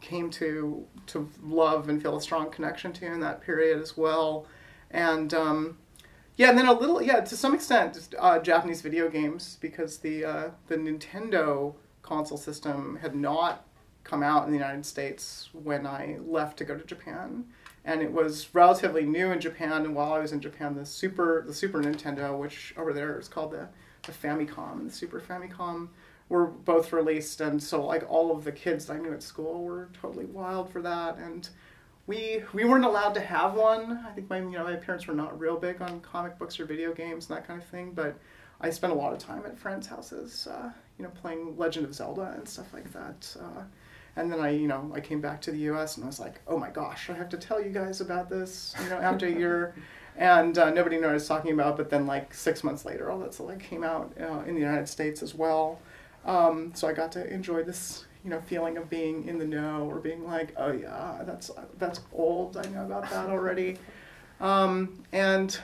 came 0.05 0.29
to 0.29 0.85
to 1.07 1.29
love 1.43 1.89
and 1.89 2.01
feel 2.01 2.15
a 2.15 2.21
strong 2.21 2.51
connection 2.51 2.93
to 2.93 3.05
in 3.05 3.19
that 3.19 3.41
period 3.41 3.81
as 3.81 3.97
well, 3.97 4.45
and 4.91 5.33
um, 5.33 5.77
yeah, 6.37 6.49
and 6.49 6.57
then 6.57 6.67
a 6.67 6.73
little 6.73 7.01
yeah 7.01 7.21
to 7.21 7.35
some 7.35 7.55
extent 7.55 7.97
uh, 8.19 8.39
Japanese 8.39 8.81
video 8.81 9.09
games 9.09 9.57
because 9.59 9.97
the 9.97 10.23
uh, 10.23 10.49
the 10.67 10.77
Nintendo 10.77 11.73
console 12.03 12.37
system 12.37 12.99
had 13.01 13.15
not 13.15 13.65
come 14.03 14.21
out 14.21 14.45
in 14.45 14.51
the 14.51 14.57
United 14.57 14.85
States 14.85 15.49
when 15.53 15.87
I 15.87 16.17
left 16.23 16.57
to 16.59 16.65
go 16.65 16.77
to 16.77 16.85
Japan, 16.85 17.45
and 17.83 18.01
it 18.01 18.11
was 18.11 18.53
relatively 18.53 19.05
new 19.05 19.31
in 19.31 19.39
Japan. 19.39 19.85
And 19.85 19.95
while 19.95 20.13
I 20.13 20.19
was 20.19 20.31
in 20.31 20.39
Japan, 20.39 20.75
the 20.75 20.85
Super 20.85 21.43
the 21.47 21.53
Super 21.53 21.81
Nintendo, 21.81 22.37
which 22.37 22.75
over 22.77 22.93
there 22.93 23.19
is 23.19 23.27
called 23.27 23.51
the 23.51 23.67
the 24.03 24.11
Famicom 24.11 24.85
the 24.85 24.93
Super 24.93 25.19
Famicom 25.19 25.89
were 26.29 26.47
both 26.47 26.91
released 26.91 27.41
and 27.41 27.61
so 27.61 27.85
like 27.85 28.03
all 28.09 28.35
of 28.35 28.43
the 28.43 28.51
kids 28.51 28.89
I 28.89 28.97
knew 28.97 29.13
at 29.13 29.21
school 29.21 29.63
were 29.63 29.89
totally 30.01 30.25
wild 30.25 30.71
for 30.71 30.81
that 30.81 31.17
and 31.17 31.47
we 32.07 32.43
we 32.53 32.65
weren't 32.65 32.85
allowed 32.85 33.13
to 33.15 33.21
have 33.21 33.55
one. 33.55 34.03
I 34.07 34.11
think 34.11 34.29
my 34.29 34.37
you 34.37 34.51
know 34.51 34.63
my 34.63 34.75
parents 34.75 35.07
were 35.07 35.15
not 35.15 35.39
real 35.39 35.57
big 35.57 35.81
on 35.81 36.01
comic 36.01 36.37
books 36.37 36.59
or 36.59 36.65
video 36.65 36.93
games 36.93 37.29
and 37.29 37.37
that 37.37 37.47
kind 37.47 37.61
of 37.61 37.67
thing, 37.67 37.91
but 37.93 38.15
I 38.61 38.69
spent 38.69 38.93
a 38.93 38.95
lot 38.95 39.13
of 39.13 39.19
time 39.19 39.43
at 39.45 39.57
friends' 39.57 39.87
houses, 39.87 40.47
uh, 40.47 40.71
you 40.97 41.03
know, 41.03 41.11
playing 41.21 41.57
Legend 41.57 41.85
of 41.85 41.93
Zelda 41.93 42.33
and 42.37 42.47
stuff 42.47 42.73
like 42.73 42.91
that. 42.93 43.35
Uh, 43.39 43.63
and 44.15 44.31
then 44.31 44.39
I, 44.39 44.51
you 44.51 44.67
know, 44.67 44.91
I 44.95 45.01
came 45.01 45.19
back 45.19 45.41
to 45.41 45.51
the 45.51 45.57
U.S. 45.59 45.97
and 45.97 46.05
I 46.05 46.07
was 46.07 46.19
like, 46.19 46.39
oh 46.47 46.57
my 46.57 46.69
gosh, 46.69 47.09
I 47.09 47.13
have 47.13 47.27
to 47.29 47.37
tell 47.37 47.61
you 47.61 47.69
guys 47.69 47.99
about 47.99 48.29
this, 48.29 48.73
you 48.81 48.89
know, 48.89 48.97
after 48.97 49.27
a 49.27 49.31
year. 49.37 49.75
And 50.15 50.57
uh, 50.57 50.69
nobody 50.69 50.95
knew 50.95 51.03
what 51.03 51.11
I 51.11 51.15
was 51.15 51.27
talking 51.27 51.51
about. 51.51 51.75
But 51.75 51.89
then, 51.89 52.07
like 52.07 52.33
six 52.33 52.63
months 52.63 52.85
later, 52.85 53.11
all 53.11 53.19
that 53.19 53.37
like 53.41 53.59
came 53.59 53.83
out 53.83 54.13
uh, 54.19 54.43
in 54.45 54.55
the 54.55 54.61
United 54.61 54.87
States 54.87 55.21
as 55.21 55.35
well. 55.35 55.81
Um, 56.25 56.71
so 56.73 56.87
I 56.87 56.93
got 56.93 57.11
to 57.13 57.31
enjoy 57.31 57.63
this, 57.63 58.05
you 58.23 58.29
know, 58.29 58.41
feeling 58.41 58.77
of 58.77 58.89
being 58.89 59.27
in 59.27 59.37
the 59.37 59.45
know 59.45 59.87
or 59.89 59.99
being 59.99 60.25
like, 60.25 60.53
oh 60.57 60.71
yeah, 60.71 61.21
that's 61.25 61.51
that's 61.77 62.01
old. 62.11 62.57
I 62.57 62.63
know 62.69 62.83
about 62.83 63.09
that 63.09 63.29
already. 63.29 63.77
Um, 64.39 65.03
and 65.13 65.57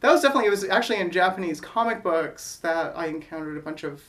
that 0.00 0.10
was 0.10 0.20
definitely 0.20 0.48
it 0.48 0.50
was 0.50 0.64
actually 0.64 0.98
in 0.98 1.10
Japanese 1.10 1.60
comic 1.60 2.02
books 2.02 2.56
that 2.62 2.96
I 2.96 3.06
encountered 3.06 3.56
a 3.56 3.60
bunch 3.60 3.84
of 3.84 4.02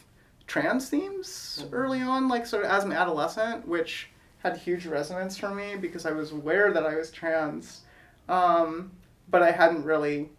trans 0.48 0.90
themes 0.90 1.66
early 1.72 2.02
on, 2.02 2.28
like 2.28 2.46
sort 2.46 2.66
of 2.66 2.72
as 2.72 2.84
an 2.84 2.92
adolescent, 2.92 3.68
which 3.68 4.10
had 4.40 4.58
huge 4.58 4.86
resonance 4.86 5.38
for 5.38 5.54
me 5.54 5.76
because 5.76 6.06
I 6.06 6.12
was 6.12 6.32
aware 6.32 6.74
that 6.74 6.86
I 6.86 6.96
was 6.96 7.12
trans, 7.12 7.82
um, 8.28 8.92
but 9.30 9.42
I 9.42 9.52
hadn't 9.52 9.84
really, 9.84 10.30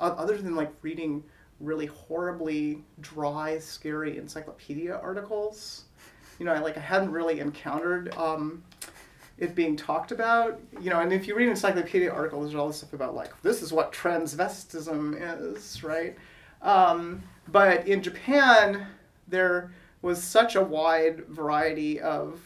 other 0.00 0.38
than 0.38 0.54
like 0.54 0.72
reading 0.82 1.22
really 1.60 1.86
horribly 1.86 2.82
dry, 3.00 3.58
scary 3.58 4.18
encyclopedia 4.18 4.94
articles. 4.94 5.84
You 6.38 6.44
know, 6.44 6.52
I, 6.52 6.58
like 6.58 6.76
I 6.76 6.80
hadn't 6.80 7.10
really 7.10 7.40
encountered 7.40 8.14
um, 8.16 8.62
it 9.38 9.54
being 9.54 9.76
talked 9.76 10.12
about. 10.12 10.60
You 10.80 10.90
know, 10.90 11.00
and 11.00 11.12
if 11.12 11.26
you 11.26 11.34
read 11.34 11.48
encyclopedia 11.48 12.10
articles, 12.10 12.46
there's 12.46 12.60
all 12.60 12.68
this 12.68 12.78
stuff 12.78 12.92
about 12.92 13.14
like 13.14 13.40
this 13.42 13.62
is 13.62 13.72
what 13.72 13.92
transvestism 13.92 15.16
is, 15.54 15.82
right? 15.82 16.16
Um, 16.62 17.22
but 17.48 17.86
in 17.86 18.02
Japan, 18.02 18.86
there 19.28 19.72
was 20.02 20.22
such 20.22 20.56
a 20.56 20.62
wide 20.62 21.26
variety 21.26 22.00
of 22.00 22.40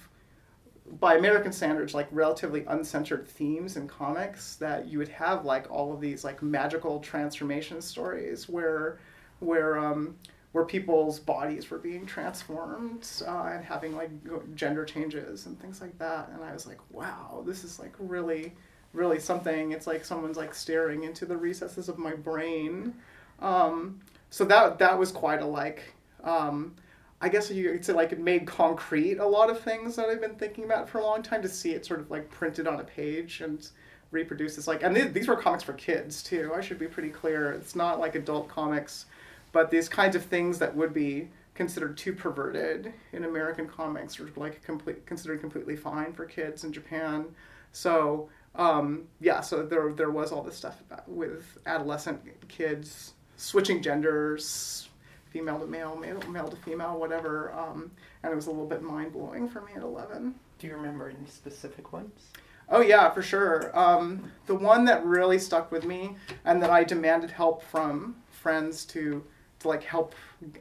by 0.99 1.17
American 1.17 1.53
standards, 1.53 1.95
like 1.95 2.09
relatively 2.11 2.65
uncensored 2.67 3.29
themes 3.29 3.77
in 3.77 3.87
comics, 3.87 4.57
that 4.57 4.89
you 4.89 4.99
would 4.99 5.09
have 5.09 5.45
like 5.45 5.71
all 5.71 5.93
of 5.93 6.01
these 6.01 6.25
like 6.25 6.43
magical 6.43 6.99
transformation 7.01 7.81
stories 7.81 8.49
where, 8.49 8.99
where, 9.39 9.79
um, 9.79 10.17
where 10.53 10.65
people's 10.65 11.21
bodies 11.21 11.71
were 11.71 11.79
being 11.79 12.05
transformed 12.05 13.07
uh, 13.27 13.51
and 13.53 13.65
having 13.65 13.95
like 13.95 14.11
gender 14.57 14.85
changes 14.85 15.47
and 15.47 15.61
things 15.61 15.81
like 15.81 15.97
that. 15.99 16.29
And 16.35 16.43
I 16.43 16.53
was 16.53 16.67
like, 16.67 16.79
wow, 16.91 17.45
this 17.47 17.63
is 17.63 17.79
like 17.79 17.95
really, 17.99 18.53
really 18.93 19.21
something. 19.21 19.71
It's 19.71 19.87
like 19.87 20.05
someone's 20.05 20.37
like 20.37 20.55
staring 20.55 21.05
into 21.05 21.25
the 21.25 21.37
recesses 21.37 21.89
of 21.89 21.99
my 21.99 22.15
brain. 22.15 22.95
Um, 23.39 24.01
so 24.31 24.45
that 24.47 24.79
that 24.81 24.99
was 24.99 25.13
quite 25.13 25.41
a 25.41 25.47
like. 25.47 25.83
Um, 26.25 26.75
I 27.21 27.29
guess 27.29 27.51
you 27.51 27.71
could 27.73 27.85
say 27.85 27.93
like 27.93 28.13
it 28.13 28.19
made 28.19 28.47
concrete 28.47 29.19
a 29.19 29.27
lot 29.27 29.51
of 29.51 29.61
things 29.61 29.97
that 29.97 30.09
I've 30.09 30.21
been 30.21 30.37
thinking 30.37 30.65
about 30.65 30.89
for 30.89 30.99
a 30.99 31.05
long 31.05 31.23
time 31.23 31.43
to 31.43 31.49
see 31.49 31.73
it 31.73 31.85
sort 31.85 32.01
of 32.01 32.11
like 32.11 32.31
printed 32.31 32.67
on 32.67 32.81
a 32.81 32.85
page 32.85 33.41
and 33.41 33.67
reproduced. 34.11 34.59
It's 34.59 34.67
like, 34.67 34.83
and 34.83 34.95
th- 34.95 35.13
these 35.13 35.29
were 35.29 35.37
comics 35.37 35.63
for 35.63 35.75
kids 35.75 36.23
too. 36.23 36.53
I 36.55 36.61
should 36.61 36.79
be 36.79 36.87
pretty 36.87 37.11
clear. 37.11 37.53
It's 37.53 37.77
not 37.77 38.01
like 38.01 38.15
adult 38.15 38.49
comics, 38.49 39.07
but 39.53 39.71
these 39.71 39.89
kinds 39.89 40.17
of 40.17 40.25
things 40.25 40.59
that 40.59 40.75
would 40.75 40.95
be 40.95 41.29
considered 41.55 41.97
too 41.97 42.15
perverted 42.15 42.93
in 43.13 43.25
American 43.25 43.69
comics 43.69 44.19
are 44.19 44.31
like 44.37 44.63
complete 44.63 45.05
considered 45.05 45.41
completely 45.41 45.77
fine 45.77 46.13
for 46.13 46.25
kids 46.25 46.65
in 46.65 46.73
Japan. 46.73 47.27
So 47.73 48.31
um, 48.55 49.05
yeah, 49.21 49.41
so 49.41 49.65
there 49.65 49.93
there 49.93 50.11
was 50.11 50.33
all 50.33 50.43
this 50.43 50.57
stuff 50.57 50.81
about 50.81 51.09
with 51.09 51.59
adolescent 51.67 52.21
kids 52.49 53.15
switching 53.37 53.83
genders, 53.83 54.90
female 55.31 55.59
to 55.59 55.67
male, 55.67 55.97
male, 55.97 56.21
male 56.29 56.49
to 56.49 56.57
female, 56.57 56.99
whatever. 56.99 57.53
Um, 57.53 57.91
and 58.23 58.33
it 58.33 58.37
was 58.37 58.47
a 58.47 58.51
little 58.51 58.67
bit 58.67 58.83
mind 58.83 59.13
blowing 59.13 59.49
for 59.49 59.61
me 59.63 59.73
at 59.77 59.83
11. 59.83 60.35
Do 60.59 60.67
you 60.67 60.75
remember 60.75 61.09
any 61.09 61.27
specific 61.27 61.93
ones? 61.93 62.29
Oh 62.69 62.81
yeah, 62.81 63.11
for 63.11 63.23
sure. 63.23 63.77
Um, 63.77 64.31
the 64.47 64.55
one 64.55 64.85
that 64.85 65.05
really 65.05 65.39
stuck 65.39 65.73
with 65.73 65.85
me, 65.85 66.17
and 66.45 66.63
that 66.63 66.71
I 66.71 66.85
demanded 66.85 67.31
help 67.31 67.63
from 67.65 68.17
friends 68.31 68.85
to 68.87 69.25
to 69.59 69.69
like 69.69 69.83
help 69.83 70.15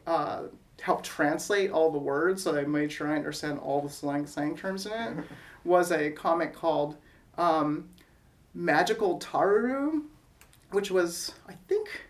uh, 0.08 0.44
help 0.82 1.04
translate 1.04 1.72
all 1.72 1.92
the 1.92 2.00
words, 2.00 2.44
so 2.44 2.58
I 2.58 2.64
made 2.64 2.92
sure 2.92 3.12
I 3.12 3.16
understand 3.16 3.60
all 3.60 3.82
the 3.82 3.90
slang 3.90 4.26
slang 4.26 4.58
terms 4.58 4.86
in 4.88 4.92
it, 4.92 5.26
was 5.64 5.92
a 5.92 6.10
comic 6.12 6.54
called 6.54 6.98
um, 7.38 7.90
Magical 8.56 9.20
Taruru, 9.20 10.04
which 10.72 10.90
was 10.90 11.34
I 11.48 11.54
think 11.68 12.09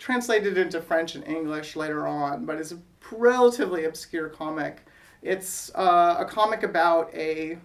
translated 0.00 0.56
into 0.58 0.80
French 0.80 1.14
and 1.14 1.24
English 1.28 1.76
later 1.76 2.08
on, 2.08 2.46
but 2.46 2.58
it's 2.58 2.72
a 2.72 2.78
relatively 3.12 3.84
obscure 3.84 4.28
comic. 4.28 4.86
It's 5.22 5.70
uh, 5.74 6.16
a 6.18 6.24
comic 6.24 6.62
about 6.62 7.14
a 7.14 7.58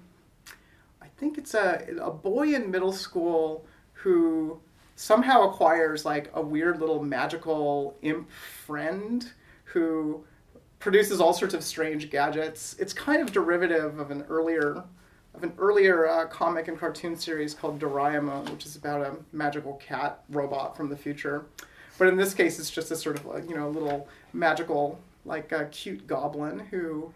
I 1.01 1.07
think 1.17 1.37
it's 1.37 1.53
a 1.53 1.85
a 2.01 2.11
boy 2.11 2.53
in 2.53 2.69
middle 2.69 2.91
school 2.91 3.65
who 3.93 4.59
somehow 4.97 5.49
acquires 5.49 6.03
like 6.05 6.29
a 6.33 6.41
weird 6.41 6.79
little 6.79 7.01
magical 7.01 7.95
imp 8.01 8.29
friend 8.29 9.31
who 9.63 10.23
produces 10.79 11.21
all 11.21 11.33
sorts 11.33 11.53
of 11.53 11.63
strange 11.63 12.09
gadgets. 12.09 12.75
It's 12.79 12.93
kind 12.93 13.21
of 13.21 13.31
derivative 13.31 13.97
of 13.99 14.11
an 14.11 14.23
earlier 14.29 14.83
of 15.33 15.43
an 15.43 15.53
earlier 15.57 16.07
uh, 16.07 16.25
comic 16.27 16.67
and 16.67 16.77
cartoon 16.77 17.15
series 17.15 17.53
called 17.53 17.79
Doraemon, 17.79 18.49
which 18.49 18.65
is 18.65 18.75
about 18.75 19.01
a 19.01 19.15
magical 19.31 19.73
cat 19.75 20.23
robot 20.29 20.75
from 20.75 20.89
the 20.89 20.97
future. 20.97 21.45
But 21.97 22.09
in 22.09 22.17
this 22.17 22.33
case, 22.33 22.59
it's 22.59 22.69
just 22.69 22.91
a 22.91 22.95
sort 22.95 23.17
of 23.17 23.25
like, 23.25 23.49
you 23.49 23.55
know 23.55 23.69
little 23.69 24.07
magical 24.33 24.99
like 25.25 25.51
a 25.51 25.65
cute 25.65 26.05
goblin 26.07 26.59
who 26.59 27.11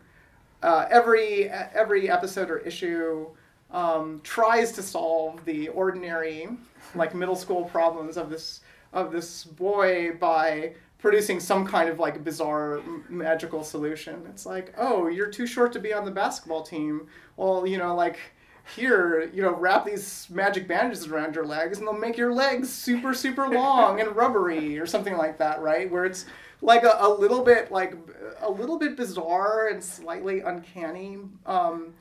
uh, 0.63 0.87
every 0.89 1.49
every 1.49 2.09
episode 2.09 2.49
or 2.49 2.57
issue 2.59 3.27
um, 3.71 4.19
tries 4.23 4.71
to 4.73 4.81
solve 4.81 5.45
the 5.45 5.67
ordinary 5.69 6.49
like 6.95 7.13
middle 7.13 7.35
school 7.35 7.65
problems 7.65 8.17
of 8.17 8.29
this 8.29 8.61
of 8.93 9.11
this 9.11 9.43
boy 9.43 10.13
by 10.19 10.73
producing 10.97 11.39
some 11.39 11.65
kind 11.65 11.89
of 11.89 11.99
like 11.99 12.23
bizarre 12.23 12.81
magical 13.07 13.63
solution. 13.63 14.25
It's 14.29 14.45
like, 14.45 14.73
oh, 14.77 15.07
you're 15.07 15.29
too 15.29 15.47
short 15.47 15.71
to 15.73 15.79
be 15.79 15.93
on 15.93 16.03
the 16.03 16.11
basketball 16.11 16.63
team. 16.63 17.07
Well, 17.37 17.65
you 17.65 17.77
know, 17.77 17.95
like 17.95 18.19
here, 18.75 19.29
you 19.33 19.41
know, 19.41 19.53
wrap 19.53 19.85
these 19.85 20.27
magic 20.29 20.67
bandages 20.67 21.07
around 21.07 21.35
your 21.35 21.45
legs 21.45 21.77
and 21.77 21.87
they'll 21.87 21.97
make 21.97 22.17
your 22.17 22.33
legs 22.33 22.69
super, 22.69 23.13
super 23.13 23.47
long 23.47 23.99
and 23.99 24.15
rubbery 24.15 24.77
or 24.79 24.85
something 24.85 25.17
like 25.17 25.37
that, 25.37 25.61
right? 25.61 25.89
Where 25.89 26.05
it's 26.05 26.25
like 26.61 26.83
a, 26.83 26.95
a 26.99 27.09
little 27.09 27.43
bit 27.43 27.71
like 27.71 27.95
a 28.41 28.49
little 28.49 28.77
bit 28.77 28.95
bizarre 28.95 29.69
and 29.69 29.83
slightly 29.83 30.41
uncanny. 30.41 31.19
Um, 31.45 31.93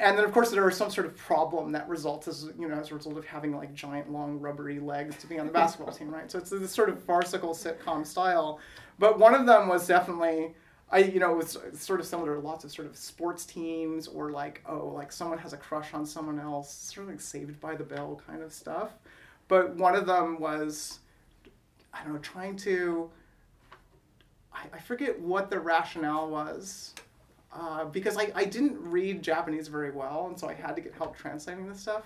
and 0.00 0.18
then 0.18 0.24
of 0.24 0.32
course 0.32 0.50
there 0.50 0.68
is 0.68 0.76
some 0.76 0.90
sort 0.90 1.06
of 1.06 1.16
problem 1.16 1.72
that 1.72 1.88
results 1.88 2.26
as 2.28 2.50
you 2.58 2.68
know 2.68 2.74
as 2.74 2.90
a 2.90 2.94
result 2.94 3.16
of 3.16 3.24
having 3.24 3.56
like 3.56 3.72
giant 3.74 4.10
long 4.10 4.40
rubbery 4.40 4.80
legs 4.80 5.16
to 5.16 5.26
be 5.26 5.38
on 5.38 5.46
the 5.46 5.52
basketball 5.52 5.92
team 5.94 6.10
right 6.10 6.30
so 6.30 6.38
it's 6.38 6.50
this 6.50 6.72
sort 6.72 6.88
of 6.88 7.02
farcical 7.02 7.50
sitcom 7.54 8.04
style 8.04 8.58
but 8.98 9.18
one 9.18 9.34
of 9.34 9.46
them 9.46 9.68
was 9.68 9.86
definitely 9.86 10.54
i 10.94 10.98
you 10.98 11.20
know 11.20 11.32
it 11.32 11.36
was 11.36 11.58
sort 11.74 12.00
of 12.00 12.06
similar 12.06 12.34
to 12.34 12.40
lots 12.40 12.64
of 12.64 12.70
sort 12.70 12.86
of 12.88 12.96
sports 12.96 13.44
teams 13.44 14.06
or 14.08 14.30
like 14.30 14.62
oh 14.66 14.86
like 14.88 15.12
someone 15.12 15.38
has 15.38 15.52
a 15.52 15.56
crush 15.56 15.92
on 15.92 16.06
someone 16.06 16.38
else 16.38 16.72
sort 16.72 17.06
of 17.06 17.12
like 17.12 17.20
saved 17.20 17.60
by 17.60 17.74
the 17.74 17.84
bell 17.84 18.20
kind 18.26 18.42
of 18.42 18.52
stuff 18.52 18.92
but 19.48 19.74
one 19.76 19.94
of 19.94 20.06
them 20.06 20.38
was 20.38 21.00
i 21.92 22.02
don't 22.02 22.14
know 22.14 22.18
trying 22.20 22.56
to 22.56 23.10
i, 24.52 24.64
I 24.72 24.78
forget 24.78 25.20
what 25.20 25.50
the 25.50 25.60
rationale 25.60 26.28
was 26.30 26.94
uh, 27.54 27.84
because 27.84 28.16
I, 28.16 28.32
I 28.34 28.44
didn't 28.44 28.76
read 28.80 29.22
Japanese 29.22 29.68
very 29.68 29.92
well, 29.92 30.26
and 30.26 30.38
so 30.38 30.48
I 30.48 30.54
had 30.54 30.74
to 30.74 30.82
get 30.82 30.92
help 30.94 31.16
translating 31.16 31.68
this 31.68 31.80
stuff. 31.80 32.02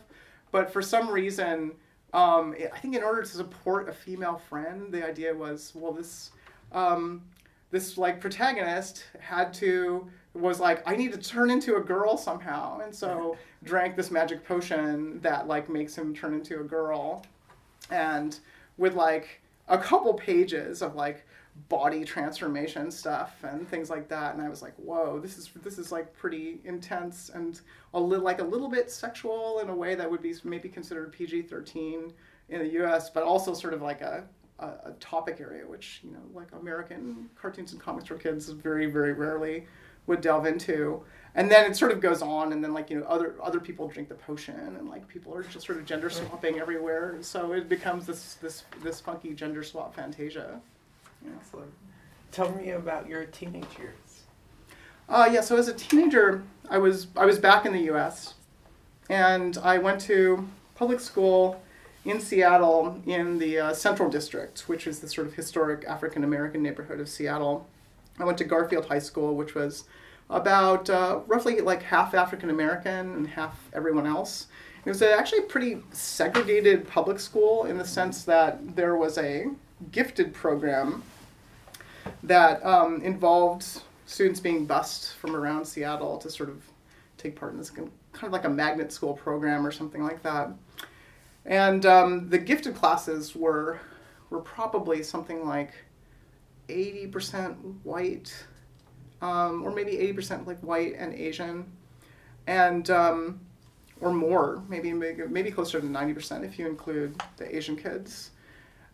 But 0.53 0.71
for 0.73 0.83
some 0.83 1.09
reason, 1.11 1.73
um, 2.13 2.55
I 2.73 2.79
think 2.79 2.95
in 2.95 3.03
order 3.03 3.23
to 3.23 3.29
support 3.29 3.89
a 3.89 3.93
female 3.93 4.41
friend, 4.49 4.93
the 4.93 5.07
idea 5.07 5.35
was 5.35 5.73
well, 5.75 5.93
this 5.93 6.33
um, 6.73 7.23
this 7.71 7.99
like 7.99 8.21
protagonist 8.21 9.05
had 9.21 9.53
to 9.55 10.09
was 10.35 10.61
like 10.61 10.83
I 10.87 10.97
need 10.97 11.13
to 11.13 11.19
turn 11.19 11.51
into 11.51 11.77
a 11.77 11.81
girl 11.81 12.17
somehow, 12.17 12.81
and 12.81 12.95
so 12.95 13.37
drank 13.65 13.97
this 13.97 14.11
magic 14.11 14.47
potion 14.47 15.21
that 15.21 15.47
like 15.47 15.69
makes 15.69 15.97
him 15.97 16.15
turn 16.15 16.35
into 16.35 16.61
a 16.61 16.65
girl, 16.65 17.25
and 17.91 18.39
with 18.77 18.95
like 18.95 19.41
a 19.69 19.79
couple 19.79 20.15
pages 20.15 20.83
of 20.83 20.95
like 20.95 21.27
body 21.69 22.05
transformation 22.05 22.91
stuff 22.91 23.43
and 23.43 23.69
things 23.69 23.91
like 23.91 24.09
that 24.09 24.33
and 24.33 24.41
i 24.41 24.49
was 24.49 24.63
like 24.63 24.75
whoa 24.77 25.19
this 25.19 25.37
is 25.37 25.51
this 25.63 25.77
is 25.77 25.91
like 25.91 26.17
pretty 26.17 26.61
intense 26.65 27.31
and 27.35 27.63
a 27.95 28.01
little 28.01 28.25
like 28.25 28.41
a 28.41 28.45
little 28.45 28.69
bit 28.69 28.91
sexual 28.91 29.59
in 29.59 29.69
a 29.69 29.75
way 29.75 29.97
that 29.97 30.09
would 30.09 30.23
be 30.23 30.33
maybe 30.45 30.69
considered 30.69 31.11
pg-13 31.11 32.13
in 32.51 32.61
the 32.61 32.69
us 32.69 33.11
but 33.11 33.25
also 33.25 33.53
sort 33.53 33.75
of 33.75 33.83
like 33.83 34.01
a, 34.03 34.25
a, 34.59 34.67
a 34.67 34.93
topic 35.01 35.39
area 35.41 35.67
which 35.67 36.01
you 36.05 36.11
know 36.11 36.21
like 36.35 36.49
american 36.53 37.29
cartoons 37.41 37.73
and 37.73 37.81
comics 37.81 38.09
for 38.09 38.17
kids 38.17 38.49
very 38.49 38.87
very 38.87 39.13
rarely 39.13 39.67
would 40.07 40.21
delve 40.21 40.47
into 40.47 41.03
and 41.35 41.51
then 41.51 41.71
it 41.71 41.77
sort 41.77 41.93
of 41.93 42.01
goes 42.01 42.23
on 42.23 42.53
and 42.53 42.65
then 42.65 42.73
like 42.73 42.91
you 42.91 42.99
know 42.99 43.07
other 43.07 43.35
other 43.43 43.61
people 43.61 43.87
drink 43.89 44.09
the 44.09 44.15
potion 44.15 44.55
and 44.79 44.89
like 44.89 45.07
people 45.09 45.35
are 45.35 45.43
just 45.43 45.67
sort 45.67 45.79
of 45.79 45.85
gender 45.85 46.11
swapping 46.11 46.59
everywhere 46.59 47.17
so 47.21 47.53
it 47.53 47.69
becomes 47.69 48.07
this 48.07 48.35
this 48.35 48.65
this 48.83 49.01
funky 49.01 49.35
gender 49.35 49.63
swap 49.63 49.95
fantasia 49.95 50.61
Excellent. 51.37 51.73
Tell 52.33 52.55
me 52.55 52.71
about 52.71 53.09
your 53.09 53.25
teenage 53.27 53.67
years. 53.79 53.95
Uh, 55.09 55.29
yeah, 55.33 55.41
so 55.41 55.57
as 55.57 55.69
a 55.69 55.75
teenager, 55.75 56.43
I 56.69 56.79
was 56.79 57.09
I 57.17 57.25
was 57.25 57.39
back 57.39 57.65
in 57.65 57.73
the 57.73 57.83
U.S. 57.83 58.35
and 59.09 59.57
I 59.59 59.79
went 59.79 60.01
to 60.03 60.47
public 60.75 61.01
school 61.01 61.61
in 62.09 62.21
Seattle 62.21 63.01
in 63.07 63.39
the 63.39 63.59
uh, 63.59 63.75
Central 63.75 64.09
District, 64.09 64.61
which 64.67 64.87
is 64.87 65.01
the 65.01 65.09
sort 65.09 65.27
of 65.27 65.35
historic 65.35 65.85
African 65.87 66.25
American 66.25 66.63
neighborhood 66.63 67.01
of 67.01 67.09
Seattle. 67.09 67.67
I 68.19 68.25
went 68.25 68.39
to 68.39 68.45
Garfield 68.45 68.87
High 68.87 68.99
School, 68.99 69.37
which 69.37 69.55
was 69.55 69.85
about 70.31 70.89
uh, 70.89 71.21
roughly 71.27 71.61
like 71.61 71.83
half 71.83 72.15
African 72.15 72.49
American 72.49 73.15
and 73.15 73.29
half 73.29 73.69
everyone 73.75 74.07
else. 74.07 74.47
It 74.87 74.89
was 74.89 75.03
actually 75.03 75.41
a 75.41 75.43
pretty 75.43 75.83
segregated 75.93 76.89
public 76.89 77.21
school 77.21 77.67
in 77.67 77.77
the 77.77 77.85
sense 77.85 78.25
that 78.25 78.75
there 78.75 78.97
was 78.97 79.19
a 79.19 79.49
gifted 79.93 80.33
program 80.33 81.03
that 82.23 82.65
um, 82.65 83.03
involved 83.03 83.83
students 84.07 84.41
being 84.41 84.65
bused 84.65 85.13
from 85.13 85.37
around 85.37 85.67
Seattle 85.67 86.17
to 86.19 86.31
sort 86.31 86.49
of 86.49 86.63
take 87.19 87.37
part 87.37 87.53
in 87.53 87.59
this 87.59 87.69
kind 87.69 87.91
of 88.23 88.33
like 88.33 88.45
a 88.45 88.49
magnet 88.49 88.93
school 88.93 89.13
program 89.13 89.67
or 89.67 89.71
something 89.71 90.03
like 90.03 90.23
that. 90.23 90.51
And 91.49 91.87
um, 91.87 92.29
the 92.29 92.39
gifted 92.39 92.75
classes 92.77 93.35
were 93.35 93.81
were 94.31 94.41
probably 94.41 95.03
something 95.03 95.47
like 95.47 95.73
80% 96.69 97.57
white, 97.83 98.31
um, 99.23 99.65
or 99.65 99.73
maybe 99.73 99.93
80% 99.93 100.47
like 100.47 100.61
white 100.61 100.95
and 100.99 101.15
Asian, 101.15 101.65
and 102.47 102.91
um, 102.91 103.41
or 104.03 104.13
more, 104.13 104.63
maybe 104.69 104.93
maybe 104.93 105.51
closer 105.51 105.81
to 105.81 105.87
90% 105.87 106.45
if 106.45 106.59
you 106.59 106.69
include 106.69 107.21
the 107.39 107.57
Asian 107.57 107.77
kids. 107.77 108.31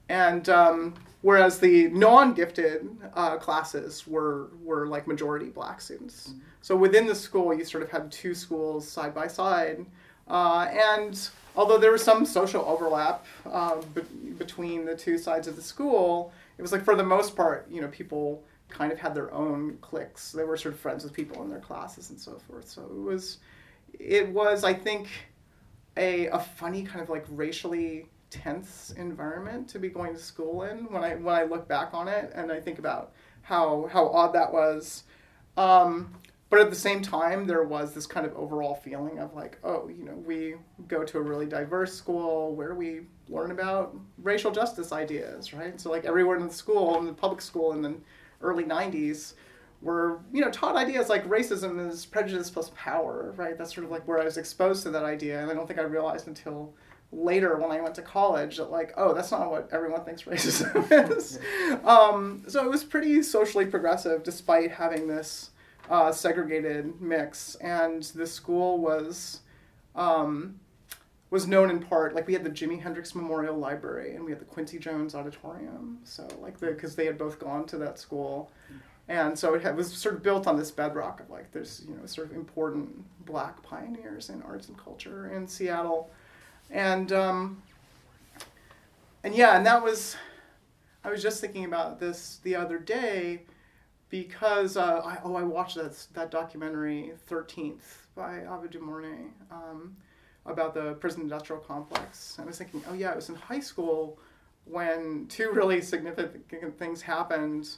And 0.08 0.48
um, 0.48 0.94
whereas 1.22 1.58
the 1.58 1.88
non-gifted 1.88 2.86
uh, 3.14 3.36
classes 3.38 4.06
were 4.06 4.50
were 4.62 4.86
like 4.86 5.08
majority 5.08 5.46
black 5.46 5.80
students. 5.80 6.28
Mm-hmm. 6.28 6.38
So 6.60 6.76
within 6.76 7.06
the 7.06 7.16
school, 7.16 7.52
you 7.52 7.64
sort 7.64 7.82
of 7.82 7.90
had 7.90 8.12
two 8.12 8.32
schools 8.32 8.86
side 8.86 9.12
by 9.12 9.26
side, 9.26 9.84
uh, 10.28 10.68
and 10.70 11.28
although 11.56 11.78
there 11.78 11.92
was 11.92 12.02
some 12.02 12.24
social 12.24 12.64
overlap 12.64 13.24
uh, 13.50 13.76
be- 13.94 14.02
between 14.38 14.84
the 14.84 14.96
two 14.96 15.18
sides 15.18 15.46
of 15.46 15.56
the 15.56 15.62
school, 15.62 16.32
it 16.58 16.62
was 16.62 16.72
like 16.72 16.84
for 16.84 16.96
the 16.96 17.04
most 17.04 17.36
part, 17.36 17.66
you 17.70 17.80
know, 17.80 17.88
people 17.88 18.42
kind 18.68 18.92
of 18.92 18.98
had 18.98 19.14
their 19.14 19.32
own 19.32 19.78
cliques. 19.80 20.32
They 20.32 20.44
were 20.44 20.56
sort 20.56 20.74
of 20.74 20.80
friends 20.80 21.04
with 21.04 21.12
people 21.12 21.42
in 21.42 21.50
their 21.50 21.60
classes 21.60 22.10
and 22.10 22.18
so 22.18 22.38
forth. 22.48 22.68
So 22.68 22.82
it 22.82 23.02
was, 23.02 23.38
it 23.98 24.28
was, 24.28 24.64
I 24.64 24.74
think, 24.74 25.08
a 25.96 26.26
a 26.28 26.40
funny 26.40 26.82
kind 26.82 27.00
of 27.00 27.08
like 27.08 27.24
racially 27.30 28.06
tense 28.30 28.92
environment 28.96 29.68
to 29.68 29.78
be 29.78 29.88
going 29.88 30.12
to 30.12 30.18
school 30.18 30.64
in 30.64 30.90
when 30.92 31.04
I 31.04 31.14
when 31.14 31.34
I 31.34 31.44
look 31.44 31.68
back 31.68 31.94
on 31.94 32.08
it 32.08 32.32
and 32.34 32.50
I 32.50 32.60
think 32.60 32.78
about 32.78 33.12
how 33.42 33.88
how 33.92 34.08
odd 34.08 34.32
that 34.34 34.52
was. 34.52 35.04
Um, 35.56 36.12
but 36.50 36.60
at 36.60 36.70
the 36.70 36.76
same 36.76 37.02
time, 37.02 37.46
there 37.46 37.64
was 37.64 37.94
this 37.94 38.06
kind 38.06 38.26
of 38.26 38.36
overall 38.36 38.74
feeling 38.74 39.18
of 39.18 39.34
like, 39.34 39.58
oh, 39.64 39.88
you 39.88 40.04
know, 40.04 40.14
we 40.14 40.54
go 40.88 41.02
to 41.02 41.18
a 41.18 41.22
really 41.22 41.46
diverse 41.46 41.94
school 41.94 42.54
where 42.54 42.74
we 42.74 43.02
learn 43.28 43.50
about 43.50 43.96
racial 44.18 44.50
justice 44.50 44.92
ideas, 44.92 45.52
right? 45.52 45.80
So 45.80 45.90
like 45.90 46.04
everyone 46.04 46.40
in 46.40 46.48
the 46.48 46.54
school, 46.54 46.98
in 46.98 47.06
the 47.06 47.12
public 47.12 47.40
school 47.40 47.72
in 47.72 47.82
the 47.82 47.94
early 48.42 48.64
'90s, 48.64 49.34
were 49.80 50.20
you 50.32 50.40
know 50.40 50.50
taught 50.50 50.76
ideas 50.76 51.08
like 51.08 51.28
racism 51.28 51.88
is 51.88 52.04
prejudice 52.06 52.50
plus 52.50 52.70
power, 52.74 53.32
right? 53.36 53.56
That's 53.56 53.74
sort 53.74 53.84
of 53.84 53.90
like 53.90 54.06
where 54.06 54.20
I 54.20 54.24
was 54.24 54.36
exposed 54.36 54.82
to 54.84 54.90
that 54.90 55.04
idea, 55.04 55.40
and 55.40 55.50
I 55.50 55.54
don't 55.54 55.66
think 55.66 55.78
I 55.78 55.82
realized 55.82 56.28
until 56.28 56.74
later 57.12 57.56
when 57.56 57.70
I 57.70 57.80
went 57.80 57.94
to 57.94 58.02
college 58.02 58.56
that 58.56 58.70
like, 58.70 58.92
oh, 58.96 59.14
that's 59.14 59.30
not 59.30 59.50
what 59.50 59.68
everyone 59.72 60.04
thinks 60.04 60.22
racism 60.24 61.10
is. 61.10 61.38
um, 61.84 62.44
so 62.48 62.64
it 62.64 62.70
was 62.70 62.84
pretty 62.84 63.22
socially 63.22 63.66
progressive 63.66 64.22
despite 64.22 64.70
having 64.72 65.06
this 65.06 65.50
uh, 65.90 66.12
segregated 66.12 67.00
mix, 67.00 67.54
and 67.56 68.02
the 68.02 68.26
school 68.26 68.78
was. 68.78 69.40
Um, 69.94 70.60
was 71.34 71.48
known 71.48 71.68
in 71.68 71.80
part 71.80 72.14
like 72.14 72.28
we 72.28 72.32
had 72.32 72.44
the 72.44 72.50
Jimi 72.50 72.80
Hendrix 72.80 73.12
Memorial 73.12 73.56
Library 73.56 74.14
and 74.14 74.24
we 74.24 74.30
had 74.30 74.40
the 74.40 74.44
Quincy 74.44 74.78
Jones 74.78 75.16
Auditorium. 75.16 75.98
So 76.04 76.28
like 76.40 76.60
the 76.60 76.68
because 76.68 76.94
they 76.94 77.06
had 77.06 77.18
both 77.18 77.40
gone 77.40 77.66
to 77.66 77.78
that 77.78 77.98
school, 77.98 78.52
and 79.08 79.36
so 79.36 79.54
it 79.54 79.62
had, 79.62 79.76
was 79.76 79.92
sort 79.92 80.14
of 80.14 80.22
built 80.22 80.46
on 80.46 80.56
this 80.56 80.70
bedrock 80.70 81.18
of 81.18 81.30
like 81.30 81.50
there's 81.50 81.84
you 81.88 81.96
know 81.96 82.06
sort 82.06 82.30
of 82.30 82.36
important 82.36 83.04
Black 83.26 83.60
pioneers 83.64 84.30
in 84.30 84.42
arts 84.42 84.68
and 84.68 84.78
culture 84.78 85.34
in 85.34 85.48
Seattle, 85.48 86.08
and 86.70 87.10
um, 87.12 87.60
and 89.24 89.34
yeah, 89.34 89.56
and 89.56 89.66
that 89.66 89.82
was 89.82 90.16
I 91.02 91.10
was 91.10 91.20
just 91.20 91.40
thinking 91.40 91.64
about 91.64 91.98
this 91.98 92.38
the 92.44 92.54
other 92.54 92.78
day 92.78 93.42
because 94.10 94.76
uh, 94.76 95.00
I, 95.04 95.18
oh 95.24 95.34
I 95.34 95.42
watched 95.42 95.76
that 95.76 96.06
that 96.14 96.30
documentary 96.30 97.12
Thirteenth 97.26 98.06
by 98.14 98.40
Ava 98.40 98.68
DuVernay. 98.68 99.30
Um, 99.50 99.96
about 100.46 100.74
the 100.74 100.94
prison 100.94 101.22
industrial 101.22 101.60
complex. 101.60 102.36
I 102.38 102.44
was 102.44 102.58
thinking, 102.58 102.82
oh 102.90 102.94
yeah, 102.94 103.12
it 103.12 103.16
was 103.16 103.28
in 103.28 103.34
high 103.34 103.60
school 103.60 104.18
when 104.64 105.26
two 105.28 105.50
really 105.52 105.80
significant 105.80 106.78
things 106.78 107.02
happened. 107.02 107.68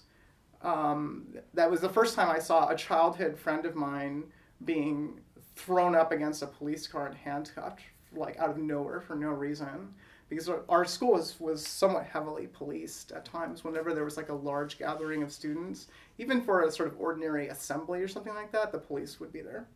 Um, 0.63 1.27
that 1.55 1.71
was 1.71 1.81
the 1.81 1.89
first 1.89 2.15
time 2.15 2.31
I 2.31 2.39
saw 2.39 2.69
a 2.69 2.77
childhood 2.77 3.39
friend 3.39 3.67
of 3.67 3.75
mine 3.75 4.25
being 4.65 5.21
thrown 5.55 5.95
up 5.95 6.13
against 6.13 6.43
a 6.43 6.47
police 6.47 6.87
car 6.87 7.07
and 7.07 7.17
handcuffed, 7.17 7.83
like 8.15 8.37
out 8.39 8.51
of 8.51 8.59
nowhere 8.59 9.01
for 9.01 9.15
no 9.15 9.29
reason. 9.29 9.95
Because 10.29 10.51
our 10.69 10.85
school 10.85 11.13
was, 11.13 11.39
was 11.39 11.65
somewhat 11.65 12.05
heavily 12.05 12.49
policed 12.49 13.13
at 13.13 13.25
times 13.25 13.63
whenever 13.63 13.95
there 13.95 14.05
was 14.05 14.17
like 14.17 14.29
a 14.29 14.35
large 14.35 14.77
gathering 14.77 15.23
of 15.23 15.31
students. 15.31 15.87
Even 16.19 16.43
for 16.43 16.63
a 16.63 16.73
sort 16.73 16.89
of 16.89 17.01
ordinary 17.01 17.49
assembly 17.49 18.01
or 18.01 18.09
something 18.09 18.35
like 18.35 18.51
that, 18.51 18.73
the 18.73 18.79
police 18.79 19.21
would 19.21 19.33
be 19.33 19.41
there. 19.41 19.69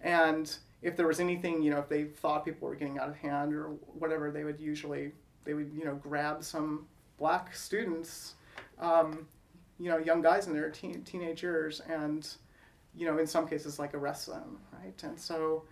And 0.00 0.52
if 0.82 0.96
there 0.96 1.06
was 1.06 1.20
anything, 1.20 1.62
you 1.62 1.70
know, 1.70 1.78
if 1.78 1.88
they 1.88 2.04
thought 2.04 2.44
people 2.44 2.66
were 2.66 2.74
getting 2.74 2.98
out 2.98 3.08
of 3.08 3.16
hand 3.16 3.54
or 3.54 3.68
whatever, 3.98 4.30
they 4.30 4.44
would 4.44 4.58
usually 4.58 5.12
they 5.44 5.54
would 5.54 5.72
you 5.72 5.84
know 5.84 5.94
grab 5.94 6.42
some 6.42 6.86
black 7.18 7.54
students, 7.54 8.34
um, 8.78 9.26
you 9.78 9.90
know, 9.90 9.98
young 9.98 10.22
guys 10.22 10.46
in 10.46 10.54
their 10.54 10.70
teen, 10.70 11.02
teenage 11.02 11.42
years, 11.42 11.80
and 11.88 12.28
you 12.94 13.06
know, 13.06 13.18
in 13.18 13.26
some 13.26 13.46
cases 13.46 13.78
like 13.78 13.94
arrest 13.94 14.26
them, 14.26 14.58
right? 14.72 15.00
And 15.02 15.18
so, 15.18 15.64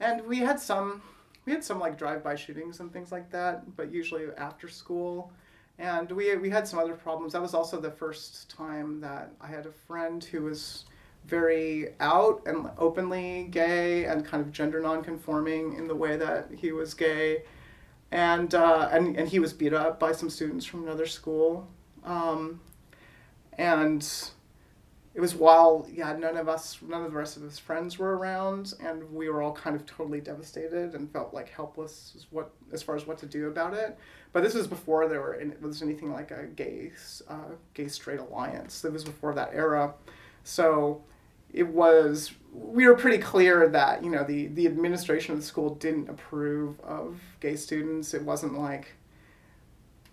and 0.00 0.26
we 0.26 0.38
had 0.38 0.58
some 0.58 1.02
we 1.48 1.54
had 1.54 1.64
some 1.64 1.80
like 1.80 1.96
drive-by 1.96 2.34
shootings 2.34 2.80
and 2.80 2.92
things 2.92 3.10
like 3.10 3.30
that, 3.30 3.74
but 3.74 3.90
usually 3.90 4.26
after 4.36 4.68
school. 4.68 5.32
And 5.78 6.12
we, 6.12 6.36
we 6.36 6.50
had 6.50 6.68
some 6.68 6.78
other 6.78 6.92
problems. 6.92 7.32
That 7.32 7.40
was 7.40 7.54
also 7.54 7.80
the 7.80 7.90
first 7.90 8.50
time 8.50 9.00
that 9.00 9.32
I 9.40 9.46
had 9.46 9.64
a 9.64 9.72
friend 9.72 10.22
who 10.22 10.42
was 10.42 10.84
very 11.24 11.94
out 12.00 12.42
and 12.44 12.68
openly 12.76 13.48
gay 13.50 14.04
and 14.04 14.26
kind 14.26 14.42
of 14.42 14.52
gender 14.52 14.82
nonconforming 14.82 15.72
in 15.72 15.88
the 15.88 15.94
way 15.94 16.18
that 16.18 16.50
he 16.54 16.70
was 16.72 16.92
gay, 16.92 17.44
and 18.10 18.54
uh, 18.54 18.90
and 18.92 19.16
and 19.16 19.28
he 19.28 19.38
was 19.38 19.54
beat 19.54 19.72
up 19.72 19.98
by 19.98 20.12
some 20.12 20.28
students 20.28 20.66
from 20.66 20.82
another 20.82 21.06
school, 21.06 21.66
um, 22.04 22.60
and 23.56 24.30
it 25.18 25.20
was 25.20 25.34
while 25.34 25.84
yeah 25.92 26.12
none 26.12 26.36
of 26.36 26.48
us 26.48 26.78
none 26.80 27.02
of 27.02 27.10
the 27.10 27.18
rest 27.18 27.36
of 27.36 27.42
his 27.42 27.58
friends 27.58 27.98
were 27.98 28.16
around 28.16 28.74
and 28.78 29.02
we 29.12 29.28
were 29.28 29.42
all 29.42 29.50
kind 29.50 29.74
of 29.74 29.84
totally 29.84 30.20
devastated 30.20 30.94
and 30.94 31.12
felt 31.12 31.34
like 31.34 31.48
helpless 31.48 32.12
as 32.14 32.26
what 32.30 32.52
as 32.72 32.84
far 32.84 32.94
as 32.94 33.04
what 33.04 33.18
to 33.18 33.26
do 33.26 33.48
about 33.48 33.74
it. 33.74 33.98
But 34.32 34.44
this 34.44 34.54
was 34.54 34.68
before 34.68 35.08
there 35.08 35.20
were 35.20 35.34
it 35.34 35.60
was 35.60 35.82
anything 35.82 36.12
like 36.12 36.30
a 36.30 36.44
gay 36.46 36.92
uh, 37.28 37.56
gay 37.74 37.88
straight 37.88 38.20
alliance. 38.20 38.84
It 38.84 38.92
was 38.92 39.02
before 39.02 39.34
that 39.34 39.50
era. 39.52 39.92
So 40.44 41.02
it 41.52 41.66
was 41.66 42.30
we 42.52 42.86
were 42.86 42.94
pretty 42.94 43.18
clear 43.18 43.68
that 43.70 44.04
you 44.04 44.10
know 44.10 44.22
the 44.22 44.46
the 44.46 44.68
administration 44.68 45.34
of 45.34 45.40
the 45.40 45.46
school 45.46 45.74
didn't 45.74 46.08
approve 46.08 46.78
of 46.82 47.18
gay 47.40 47.56
students. 47.56 48.14
It 48.14 48.22
wasn't 48.22 48.56
like 48.56 48.94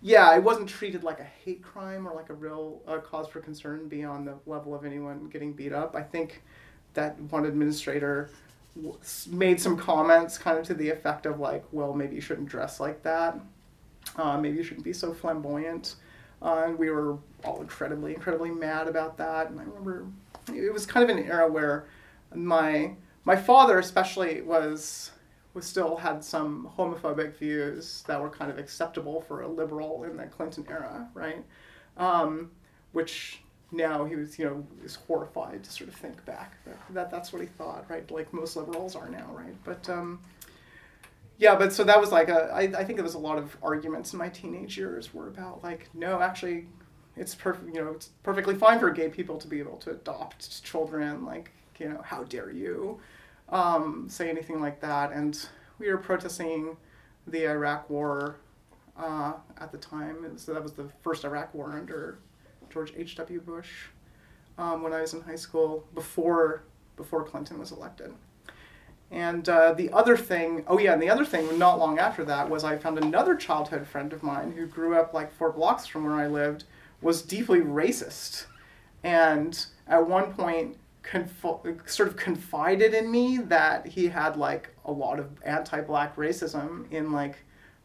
yeah, 0.02 0.34
it 0.36 0.42
wasn't 0.42 0.68
treated 0.68 1.02
like 1.04 1.20
a 1.20 1.24
hate 1.24 1.62
crime 1.62 2.06
or 2.06 2.14
like 2.14 2.30
a 2.30 2.34
real 2.34 2.80
uh, 2.86 2.98
cause 2.98 3.28
for 3.28 3.40
concern 3.40 3.88
beyond 3.88 4.26
the 4.26 4.34
level 4.46 4.74
of 4.74 4.84
anyone 4.84 5.28
getting 5.32 5.52
beat 5.52 5.72
up. 5.72 5.96
I 5.96 6.02
think 6.02 6.42
that 6.94 7.18
one 7.30 7.44
administrator 7.46 8.30
made 9.30 9.60
some 9.60 9.76
comments 9.76 10.36
kind 10.38 10.58
of 10.58 10.66
to 10.66 10.74
the 10.74 10.90
effect 10.90 11.26
of 11.26 11.40
like, 11.40 11.64
well, 11.72 11.94
maybe 11.94 12.14
you 12.14 12.20
shouldn't 12.20 12.48
dress 12.48 12.78
like 12.78 13.02
that. 13.02 13.38
Uh, 14.16 14.38
maybe 14.38 14.56
you 14.56 14.62
shouldn't 14.62 14.84
be 14.84 14.92
so 14.92 15.12
flamboyant. 15.12 15.96
Uh, 16.42 16.64
and 16.66 16.78
we 16.78 16.90
were 16.90 17.16
all 17.44 17.60
incredibly, 17.60 18.14
incredibly 18.14 18.50
mad 18.50 18.88
about 18.88 19.16
that. 19.16 19.50
And 19.50 19.58
I 19.58 19.64
remember 19.64 20.06
it 20.54 20.72
was 20.72 20.86
kind 20.86 21.08
of 21.08 21.16
an 21.16 21.24
era 21.24 21.50
where 21.50 21.86
my 22.34 22.92
my 23.24 23.34
father 23.34 23.78
especially 23.78 24.42
was 24.42 25.10
still 25.62 25.96
had 25.96 26.24
some 26.24 26.70
homophobic 26.76 27.36
views 27.36 28.04
that 28.06 28.20
were 28.20 28.30
kind 28.30 28.50
of 28.50 28.58
acceptable 28.58 29.20
for 29.22 29.42
a 29.42 29.48
liberal 29.48 30.04
in 30.04 30.16
the 30.16 30.26
Clinton 30.26 30.66
era, 30.68 31.08
right? 31.14 31.44
Um, 31.96 32.50
which 32.92 33.42
now 33.72 34.04
he 34.04 34.16
was, 34.16 34.38
you 34.38 34.44
know, 34.44 34.66
is 34.84 34.96
horrified 34.96 35.64
to 35.64 35.70
sort 35.70 35.88
of 35.88 35.94
think 35.94 36.24
back 36.24 36.56
that, 36.64 36.78
that 36.90 37.10
that's 37.10 37.32
what 37.32 37.42
he 37.42 37.48
thought, 37.48 37.84
right? 37.88 38.08
Like 38.10 38.32
most 38.32 38.56
liberals 38.56 38.94
are 38.94 39.08
now, 39.08 39.30
right? 39.32 39.54
But 39.64 39.88
um, 39.88 40.20
yeah, 41.38 41.54
but 41.56 41.72
so 41.72 41.84
that 41.84 42.00
was 42.00 42.12
like 42.12 42.28
a. 42.28 42.50
I, 42.52 42.62
I 42.62 42.84
think 42.84 42.96
there 42.96 43.04
was 43.04 43.14
a 43.14 43.18
lot 43.18 43.38
of 43.38 43.56
arguments 43.62 44.12
in 44.12 44.18
my 44.18 44.28
teenage 44.28 44.78
years 44.78 45.12
were 45.12 45.28
about 45.28 45.62
like, 45.62 45.90
no, 45.94 46.20
actually, 46.20 46.66
it's 47.16 47.34
perfect 47.34 47.74
you 47.74 47.82
know 47.82 47.90
it's 47.92 48.10
perfectly 48.22 48.54
fine 48.54 48.78
for 48.78 48.90
gay 48.90 49.08
people 49.08 49.38
to 49.38 49.48
be 49.48 49.58
able 49.58 49.76
to 49.78 49.90
adopt 49.90 50.62
children 50.62 51.24
like 51.24 51.50
you 51.78 51.88
know 51.88 52.00
how 52.02 52.22
dare 52.24 52.50
you 52.50 52.98
um, 53.48 54.08
say 54.08 54.28
anything 54.28 54.60
like 54.60 54.80
that. 54.80 55.12
And 55.12 55.38
we 55.78 55.88
were 55.90 55.98
protesting 55.98 56.76
the 57.26 57.44
iraq 57.44 57.88
war 57.90 58.36
uh, 58.98 59.34
at 59.60 59.72
the 59.72 59.78
time. 59.78 60.38
So 60.38 60.54
that 60.54 60.62
was 60.62 60.72
the 60.72 60.88
first 61.02 61.24
iraq 61.24 61.54
war 61.54 61.72
under 61.72 62.18
george 62.70 62.92
h.w 62.96 63.40
bush 63.40 63.70
um, 64.58 64.82
when 64.82 64.92
i 64.92 65.00
was 65.00 65.14
in 65.14 65.20
high 65.20 65.36
school 65.36 65.86
before 65.94 66.64
before 66.96 67.22
clinton 67.24 67.58
was 67.58 67.72
elected. 67.72 68.12
And 69.10 69.48
uh, 69.48 69.72
the 69.72 69.92
other 69.92 70.16
thing, 70.16 70.64
oh 70.66 70.78
yeah, 70.78 70.92
and 70.92 71.02
the 71.02 71.10
other 71.10 71.24
thing, 71.24 71.58
not 71.58 71.78
long 71.78 71.98
after 71.98 72.24
that, 72.24 72.50
was 72.50 72.64
I 72.64 72.76
found 72.76 72.98
another 72.98 73.36
childhood 73.36 73.86
friend 73.86 74.12
of 74.12 74.22
mine 74.22 74.52
who 74.52 74.66
grew 74.66 74.96
up 74.96 75.14
like 75.14 75.32
four 75.32 75.52
blocks 75.52 75.86
from 75.86 76.04
where 76.04 76.14
I 76.14 76.26
lived, 76.26 76.64
was 77.00 77.22
deeply 77.22 77.60
racist. 77.60 78.46
And 79.04 79.64
at 79.86 80.08
one 80.08 80.32
point, 80.34 80.76
sort 81.86 82.08
of 82.08 82.16
confided 82.16 82.94
in 82.94 83.10
me 83.10 83.38
that 83.38 83.86
he 83.86 84.08
had 84.08 84.36
like 84.36 84.70
a 84.84 84.92
lot 84.92 85.18
of 85.18 85.30
anti-black 85.44 86.16
racism 86.16 86.90
in 86.90 87.12
like 87.12 87.36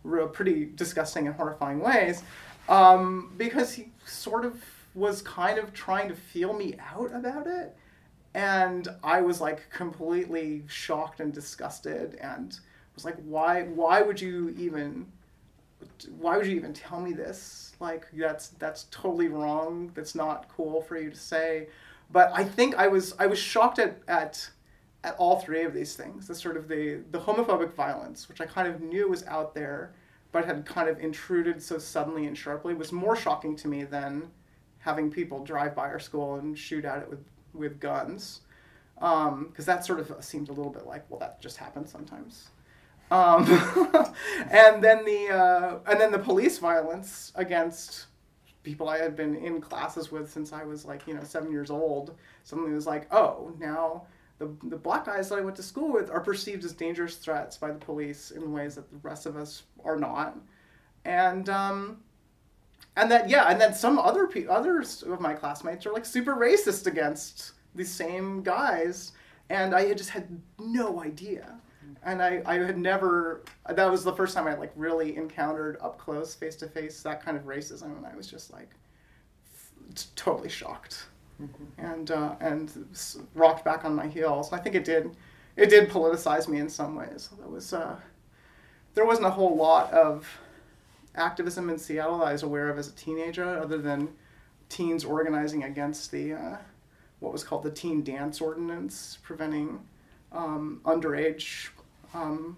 real 0.04 0.28
pretty 0.28 0.66
disgusting 0.76 1.28
and 1.28 1.36
horrifying 1.36 1.80
ways, 1.80 2.24
um, 2.70 3.34
because 3.38 3.74
he 3.74 3.90
sort 4.06 4.46
of 4.46 4.62
was 4.94 5.22
kind 5.22 5.58
of 5.58 5.74
trying 5.74 6.10
to 6.10 6.16
feel 6.16 6.54
me 6.54 6.76
out 6.94 7.14
about 7.14 7.48
it, 7.48 7.76
and 8.34 8.88
I 9.04 9.22
was 9.22 9.40
like 9.40 9.70
completely 9.70 10.64
shocked 10.68 11.20
and 11.20 11.34
disgusted, 11.34 12.16
and 12.16 12.58
was 12.96 13.06
like, 13.06 13.18
why? 13.26 13.64
Why 13.64 14.02
would 14.02 14.20
you 14.20 14.56
even? 14.58 15.06
Why 16.20 16.38
would 16.38 16.46
you 16.48 16.56
even 16.56 16.74
tell 16.74 17.00
me 17.00 17.14
this? 17.14 17.72
like 17.82 18.06
that's 18.14 18.50
that's 18.60 18.86
totally 18.92 19.28
wrong 19.28 19.92
that's 19.96 20.16
not 20.16 20.48
cool 20.56 20.82
for 20.82 20.98
you 20.98 21.10
to 21.10 21.18
say 21.18 21.68
but 22.12 22.32
i 22.34 22.44
think 22.44 22.76
i 22.76 22.88
was 22.88 23.14
i 23.20 23.26
was 23.26 23.40
shocked 23.40 23.80
at 23.80 24.00
at 24.08 24.50
at 25.04 25.16
all 25.18 25.40
three 25.40 25.64
of 25.64 25.74
these 25.74 25.96
things. 25.96 26.28
The 26.28 26.36
sort 26.36 26.56
of 26.58 26.68
the 26.68 27.02
the 27.10 27.20
homophobic 27.20 27.74
violence 27.74 28.30
which 28.30 28.42
i 28.42 28.46
kind 28.46 28.68
of 28.68 28.82
knew 28.82 29.10
was 29.10 29.24
out 29.26 29.56
there 29.56 29.94
but 30.32 30.46
had 30.46 30.66
kind 30.66 30.88
of 30.88 31.00
intruded 31.00 31.62
so 31.62 31.78
suddenly 31.78 32.26
and 32.26 32.38
sharply 32.38 32.74
was 32.74 32.92
more 32.92 33.16
shocking 33.16 33.56
to 33.58 33.68
me 33.68 33.84
than 33.84 34.30
having 34.80 35.12
people 35.12 35.44
drive 35.44 35.76
by 35.76 35.88
our 35.88 36.00
school 36.00 36.36
and 36.36 36.58
shoot 36.58 36.86
at 36.86 37.00
it 37.02 37.10
with 37.10 37.24
with 37.54 37.80
guns. 37.80 38.42
Because 38.96 39.28
um, 39.30 39.54
that 39.66 39.84
sort 39.86 40.00
of 40.00 40.24
seemed 40.24 40.50
a 40.50 40.54
little 40.54 40.72
bit 40.72 40.86
like 40.86 41.10
well 41.10 41.20
that 41.20 41.42
just 41.42 41.58
happens 41.58 41.92
sometimes. 41.92 42.50
Um, 43.10 43.44
and 44.52 44.82
then 44.82 45.04
the 45.04 45.30
uh, 45.30 45.80
and 45.90 46.00
then 46.00 46.12
the 46.12 46.20
police 46.20 46.60
violence 46.60 47.32
against 47.36 48.06
people 48.64 48.90
I 48.90 48.98
had 48.98 49.16
been 49.16 49.36
in 49.36 49.62
classes 49.62 50.12
with 50.12 50.32
since 50.32 50.54
I 50.54 50.64
was 50.64 50.86
like 50.86 51.08
you 51.08 51.14
know 51.14 51.24
seven 51.24 51.52
years 51.52 51.70
old. 51.70 52.16
Suddenly 52.44 52.74
was 52.74 52.88
like, 52.88 53.14
oh, 53.14 53.54
now 53.60 54.04
the 54.40 54.50
the 54.64 54.78
black 54.78 55.06
guys 55.06 55.30
that 55.30 55.38
I 55.38 55.42
went 55.42 55.56
to 55.58 55.64
school 55.64 55.92
with 55.92 56.10
are 56.10 56.20
perceived 56.20 56.66
as 56.66 56.74
dangerous 56.74 57.16
threats 57.16 57.58
by 57.58 57.70
the 57.72 57.80
police 57.80 58.32
in 58.32 58.52
ways 58.52 58.76
that 58.76 58.90
the 58.90 58.98
rest 58.98 59.26
of 59.26 59.38
us 59.38 59.64
are 59.86 59.98
not, 59.98 60.38
and 61.06 61.48
um, 61.50 62.00
and 62.96 63.12
that 63.12 63.30
yeah, 63.30 63.50
and 63.50 63.62
then 63.62 63.74
some 63.74 64.00
other 64.00 64.28
pe- 64.28 64.48
others 64.48 65.04
of 65.04 65.22
my 65.22 65.34
classmates 65.34 65.86
are 65.86 65.94
like 65.94 66.06
super 66.06 66.36
racist 66.36 66.88
against 66.88 67.54
these 67.76 67.92
same 67.92 68.42
guys, 68.42 69.12
and 69.50 69.76
I 69.76 69.94
just 69.94 70.10
had 70.10 70.42
no 70.60 71.02
idea 71.02 71.61
and 72.04 72.22
I, 72.22 72.42
I 72.46 72.56
had 72.56 72.78
never 72.78 73.44
that 73.70 73.90
was 73.90 74.04
the 74.04 74.14
first 74.14 74.34
time 74.36 74.48
I 74.48 74.56
like 74.56 74.72
really 74.76 75.18
encountered 75.18 75.78
up 75.82 75.98
close 75.98 76.36
face 76.36 76.56
to 76.58 76.68
face 76.68 77.02
that 77.04 77.24
kind 77.24 77.38
of 77.38 77.44
racism 77.44 77.98
and 77.98 78.06
I 78.06 78.16
was 78.16 78.28
just 78.28 78.52
like 78.52 78.70
f- 79.54 80.08
totally 80.16 80.50
shocked. 80.50 81.06
Mm-hmm. 81.42 81.86
and 81.86 82.12
uh, 82.12 82.36
and 82.40 82.72
rocked 83.34 83.66
back 83.66 83.84
on 83.84 83.96
my 83.96 84.06
heels. 84.06 84.54
I 84.54 84.60
think 84.60 84.76
it 84.76 84.84
did 84.84 85.16
it 85.56 85.70
did 85.70 85.90
politicize 85.90 86.48
me 86.48 86.60
in 86.60 86.70
some 86.70 86.96
ways. 86.96 87.30
There 87.40 87.48
was 87.48 87.74
uh, 87.74 87.96
there 88.94 89.06
wasn't 89.06 89.28
a 89.28 89.32
whole 89.32 89.56
lot 89.56 89.92
of 89.92 90.28
activism 91.16 91.70
in 91.70 91.78
Seattle 91.78 92.20
that 92.20 92.28
I 92.28 92.32
was 92.34 92.44
aware 92.44 92.70
of 92.70 92.78
as 92.78 92.90
a 92.90 92.94
teenager 92.94 93.58
other 93.58 93.80
than 93.80 94.10
teens 94.70 95.04
organizing 95.04 95.64
against 95.64 96.12
the 96.12 96.34
uh, 96.34 96.58
what 97.20 97.34
was 97.34 97.44
called 97.44 97.64
the 97.64 97.72
teen 97.72 98.04
dance 98.04 98.40
ordinance 98.40 99.18
preventing 99.24 99.80
um, 100.32 100.82
underage 100.86 101.70
um, 102.14 102.58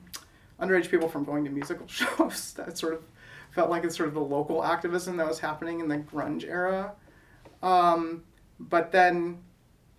underage 0.59 0.89
people 0.89 1.07
from 1.07 1.23
going 1.23 1.43
to 1.45 1.51
musical 1.51 1.87
shows. 1.87 2.53
that 2.53 2.77
sort 2.77 2.93
of 2.93 3.03
felt 3.51 3.69
like 3.69 3.83
it's 3.83 3.95
sort 3.95 4.09
of 4.09 4.15
the 4.15 4.21
local 4.21 4.63
activism 4.63 5.17
that 5.17 5.27
was 5.27 5.39
happening 5.39 5.79
in 5.79 5.87
the 5.87 5.97
grunge 5.97 6.43
era. 6.43 6.93
Um, 7.61 8.23
but 8.59 8.91
then, 8.91 9.39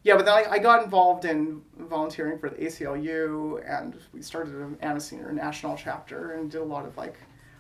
yeah, 0.02 0.16
but 0.16 0.26
then 0.26 0.34
I, 0.34 0.44
I, 0.52 0.58
got 0.58 0.84
involved 0.84 1.24
in 1.24 1.62
volunteering 1.78 2.38
for 2.38 2.50
the 2.50 2.56
ACLU, 2.56 3.62
and 3.66 3.96
we 4.12 4.20
started 4.20 4.54
an 4.54 4.76
Amnesty 4.82 5.16
International 5.16 5.76
chapter 5.76 6.32
and 6.32 6.50
did 6.50 6.60
a 6.60 6.64
lot 6.64 6.84
of 6.84 6.96
like 6.96 7.14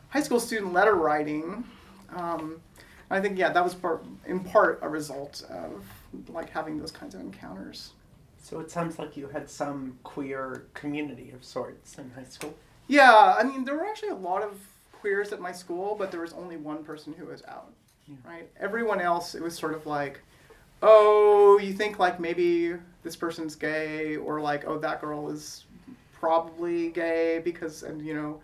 high 0.08 0.20
school 0.20 0.40
student 0.40 0.72
letter 0.72 0.94
writing. 0.94 1.64
Um, 2.14 2.60
I 3.10 3.20
think 3.20 3.38
yeah, 3.38 3.50
that 3.50 3.64
was 3.64 3.74
part, 3.74 4.04
in 4.26 4.40
part 4.40 4.80
a 4.82 4.88
result 4.88 5.42
of 5.48 5.84
like 6.28 6.50
having 6.50 6.78
those 6.78 6.90
kinds 6.90 7.14
of 7.14 7.20
encounters. 7.20 7.92
So 8.44 8.60
it 8.60 8.70
sounds 8.70 8.98
like 8.98 9.16
you 9.16 9.26
had 9.28 9.48
some 9.48 9.98
queer 10.04 10.66
community 10.74 11.30
of 11.30 11.42
sorts 11.42 11.96
in 11.96 12.10
high 12.10 12.24
school. 12.24 12.54
Yeah, 12.88 13.34
I 13.38 13.42
mean, 13.42 13.64
there 13.64 13.74
were 13.74 13.86
actually 13.86 14.10
a 14.10 14.16
lot 14.16 14.42
of 14.42 14.60
queers 14.92 15.32
at 15.32 15.40
my 15.40 15.50
school, 15.50 15.96
but 15.98 16.10
there 16.10 16.20
was 16.20 16.34
only 16.34 16.58
one 16.58 16.84
person 16.84 17.14
who 17.14 17.24
was 17.24 17.42
out. 17.48 17.72
Yeah. 18.06 18.16
Right? 18.22 18.50
Everyone 18.60 19.00
else, 19.00 19.34
it 19.34 19.42
was 19.42 19.56
sort 19.56 19.72
of 19.72 19.86
like, 19.86 20.20
oh, 20.82 21.58
you 21.58 21.72
think 21.72 21.98
like 21.98 22.20
maybe 22.20 22.74
this 23.02 23.16
person's 23.16 23.56
gay, 23.56 24.16
or 24.16 24.42
like, 24.42 24.66
oh, 24.66 24.78
that 24.78 25.00
girl 25.00 25.30
is 25.30 25.64
probably 26.12 26.90
gay 26.90 27.40
because, 27.42 27.82
and 27.82 28.04
you 28.04 28.12
know, 28.12 28.40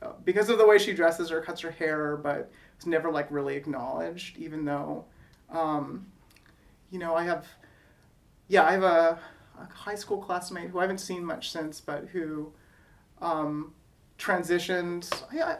uh, 0.00 0.12
because 0.24 0.48
of 0.48 0.56
the 0.56 0.66
way 0.66 0.78
she 0.78 0.94
dresses 0.94 1.30
or 1.30 1.42
cuts 1.42 1.60
her 1.60 1.70
hair, 1.70 2.16
but 2.16 2.50
it's 2.74 2.86
never 2.86 3.10
like 3.10 3.30
really 3.30 3.54
acknowledged, 3.54 4.38
even 4.38 4.64
though, 4.64 5.04
um, 5.50 6.06
you 6.90 6.98
know, 6.98 7.14
I 7.14 7.24
have 7.24 7.46
yeah, 8.48 8.64
I 8.64 8.72
have 8.72 8.82
a, 8.82 9.18
a, 9.58 9.72
high 9.72 9.94
school 9.94 10.18
classmate 10.18 10.70
who 10.70 10.78
I 10.78 10.82
haven't 10.82 10.98
seen 10.98 11.24
much 11.24 11.50
since, 11.50 11.80
but 11.80 12.06
who 12.08 12.52
um, 13.20 13.72
transitioned. 14.18 15.10
I, 15.32 15.42
I, 15.42 15.56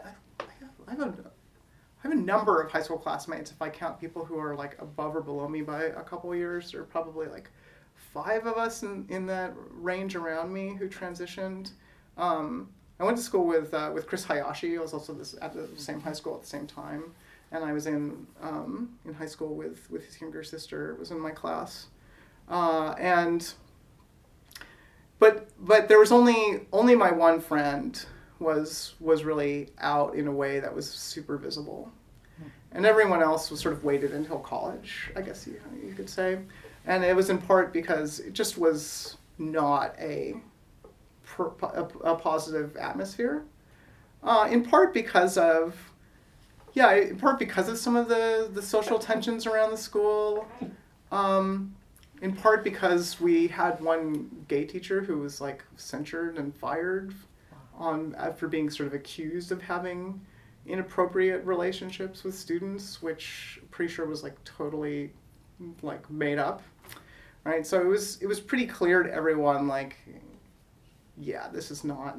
I, 0.87 0.91
have 0.91 1.01
a, 1.01 1.13
I 1.13 2.01
have 2.03 2.11
a 2.11 2.15
number 2.15 2.61
of 2.61 2.71
high 2.71 2.81
school 2.81 2.97
classmates. 2.97 3.51
If 3.51 3.61
I 3.61 3.69
count 3.69 3.99
people 3.99 4.23
who 4.25 4.39
are 4.39 4.55
like 4.55 4.81
above 4.81 5.15
or 5.15 5.21
below 5.21 5.47
me 5.47 5.61
by 5.61 5.83
a 5.83 6.03
couple 6.03 6.33
years, 6.35 6.73
are 6.73 6.83
probably 6.83 7.27
like 7.27 7.49
five 7.95 8.45
of 8.45 8.57
us 8.57 8.83
in, 8.83 9.05
in 9.09 9.25
that 9.27 9.53
range 9.71 10.15
around 10.15 10.53
me 10.53 10.75
who 10.75 10.87
transitioned. 10.87 11.71
Um, 12.17 12.69
I 12.99 13.03
went 13.03 13.17
to 13.17 13.23
school 13.23 13.45
with 13.45 13.73
uh, 13.73 13.91
with 13.93 14.07
Kris 14.07 14.23
Hayashi. 14.23 14.77
I 14.77 14.81
was 14.81 14.93
also 14.93 15.13
this, 15.13 15.35
at 15.41 15.53
the 15.53 15.67
same 15.75 16.01
high 16.01 16.13
school 16.13 16.35
at 16.35 16.41
the 16.41 16.47
same 16.47 16.65
time, 16.65 17.03
and 17.51 17.63
I 17.63 17.73
was 17.73 17.85
in 17.85 18.25
um, 18.41 18.97
in 19.05 19.13
high 19.13 19.27
school 19.27 19.55
with 19.55 19.89
with 19.91 20.05
his 20.05 20.19
younger 20.19 20.43
sister. 20.43 20.95
Was 20.99 21.11
in 21.11 21.19
my 21.19 21.31
class. 21.31 21.87
Uh, 22.49 22.95
and 22.97 23.53
but 25.19 25.49
but 25.59 25.87
there 25.87 25.99
was 25.99 26.11
only 26.11 26.61
only 26.71 26.95
my 26.95 27.11
one 27.11 27.41
friend 27.41 28.05
was 28.39 28.93
was 28.99 29.23
really 29.23 29.69
out 29.79 30.15
in 30.15 30.27
a 30.27 30.31
way 30.31 30.59
that 30.59 30.73
was 30.73 30.89
super 30.89 31.37
visible, 31.37 31.91
and 32.71 32.85
everyone 32.85 33.21
else 33.21 33.49
was 33.49 33.59
sort 33.59 33.73
of 33.73 33.83
waited 33.83 34.13
until 34.13 34.39
college, 34.39 35.11
I 35.15 35.21
guess 35.21 35.47
you 35.47 35.59
you 35.83 35.93
could 35.93 36.09
say, 36.09 36.39
and 36.85 37.03
it 37.03 37.15
was 37.15 37.29
in 37.29 37.37
part 37.37 37.73
because 37.73 38.19
it 38.19 38.33
just 38.33 38.57
was 38.57 39.17
not 39.37 39.95
a 39.99 40.35
a, 41.39 42.15
positive 42.15 42.77
atmosphere, 42.77 43.43
uh, 44.23 44.47
in 44.49 44.63
part 44.63 44.93
because 44.93 45.37
of 45.37 45.75
yeah, 46.73 46.93
in 46.93 47.17
part 47.17 47.39
because 47.39 47.67
of 47.67 47.77
some 47.77 47.95
of 47.95 48.07
the 48.07 48.49
the 48.53 48.61
social 48.61 48.99
tensions 48.99 49.47
around 49.47 49.71
the 49.71 49.77
school. 49.77 50.47
Um, 51.11 51.76
in 52.21 52.35
part 52.35 52.63
because 52.63 53.19
we 53.19 53.47
had 53.47 53.79
one 53.81 54.45
gay 54.47 54.65
teacher 54.65 55.01
who 55.01 55.19
was 55.19 55.39
like 55.39 55.63
censured 55.75 56.37
and 56.37 56.55
fired 56.55 57.13
on 57.75 58.15
after 58.17 58.47
being 58.47 58.69
sort 58.69 58.87
of 58.87 58.93
accused 58.93 59.51
of 59.51 59.61
having 59.61 60.19
inappropriate 60.65 61.45
relationships 61.45 62.23
with 62.23 62.35
students, 62.35 63.01
which 63.01 63.59
I'm 63.61 63.67
pretty 63.69 63.93
sure 63.93 64.05
was 64.05 64.23
like 64.23 64.43
totally 64.43 65.11
like 65.81 66.09
made 66.09 66.39
up. 66.39 66.61
Right? 67.43 67.65
So 67.65 67.79
it 67.79 67.87
was 67.87 68.21
it 68.21 68.27
was 68.27 68.39
pretty 68.39 68.65
clear 68.65 69.03
to 69.03 69.13
everyone 69.13 69.67
like 69.67 69.97
yeah, 71.17 71.47
this 71.51 71.71
is 71.71 71.83
not 71.83 72.17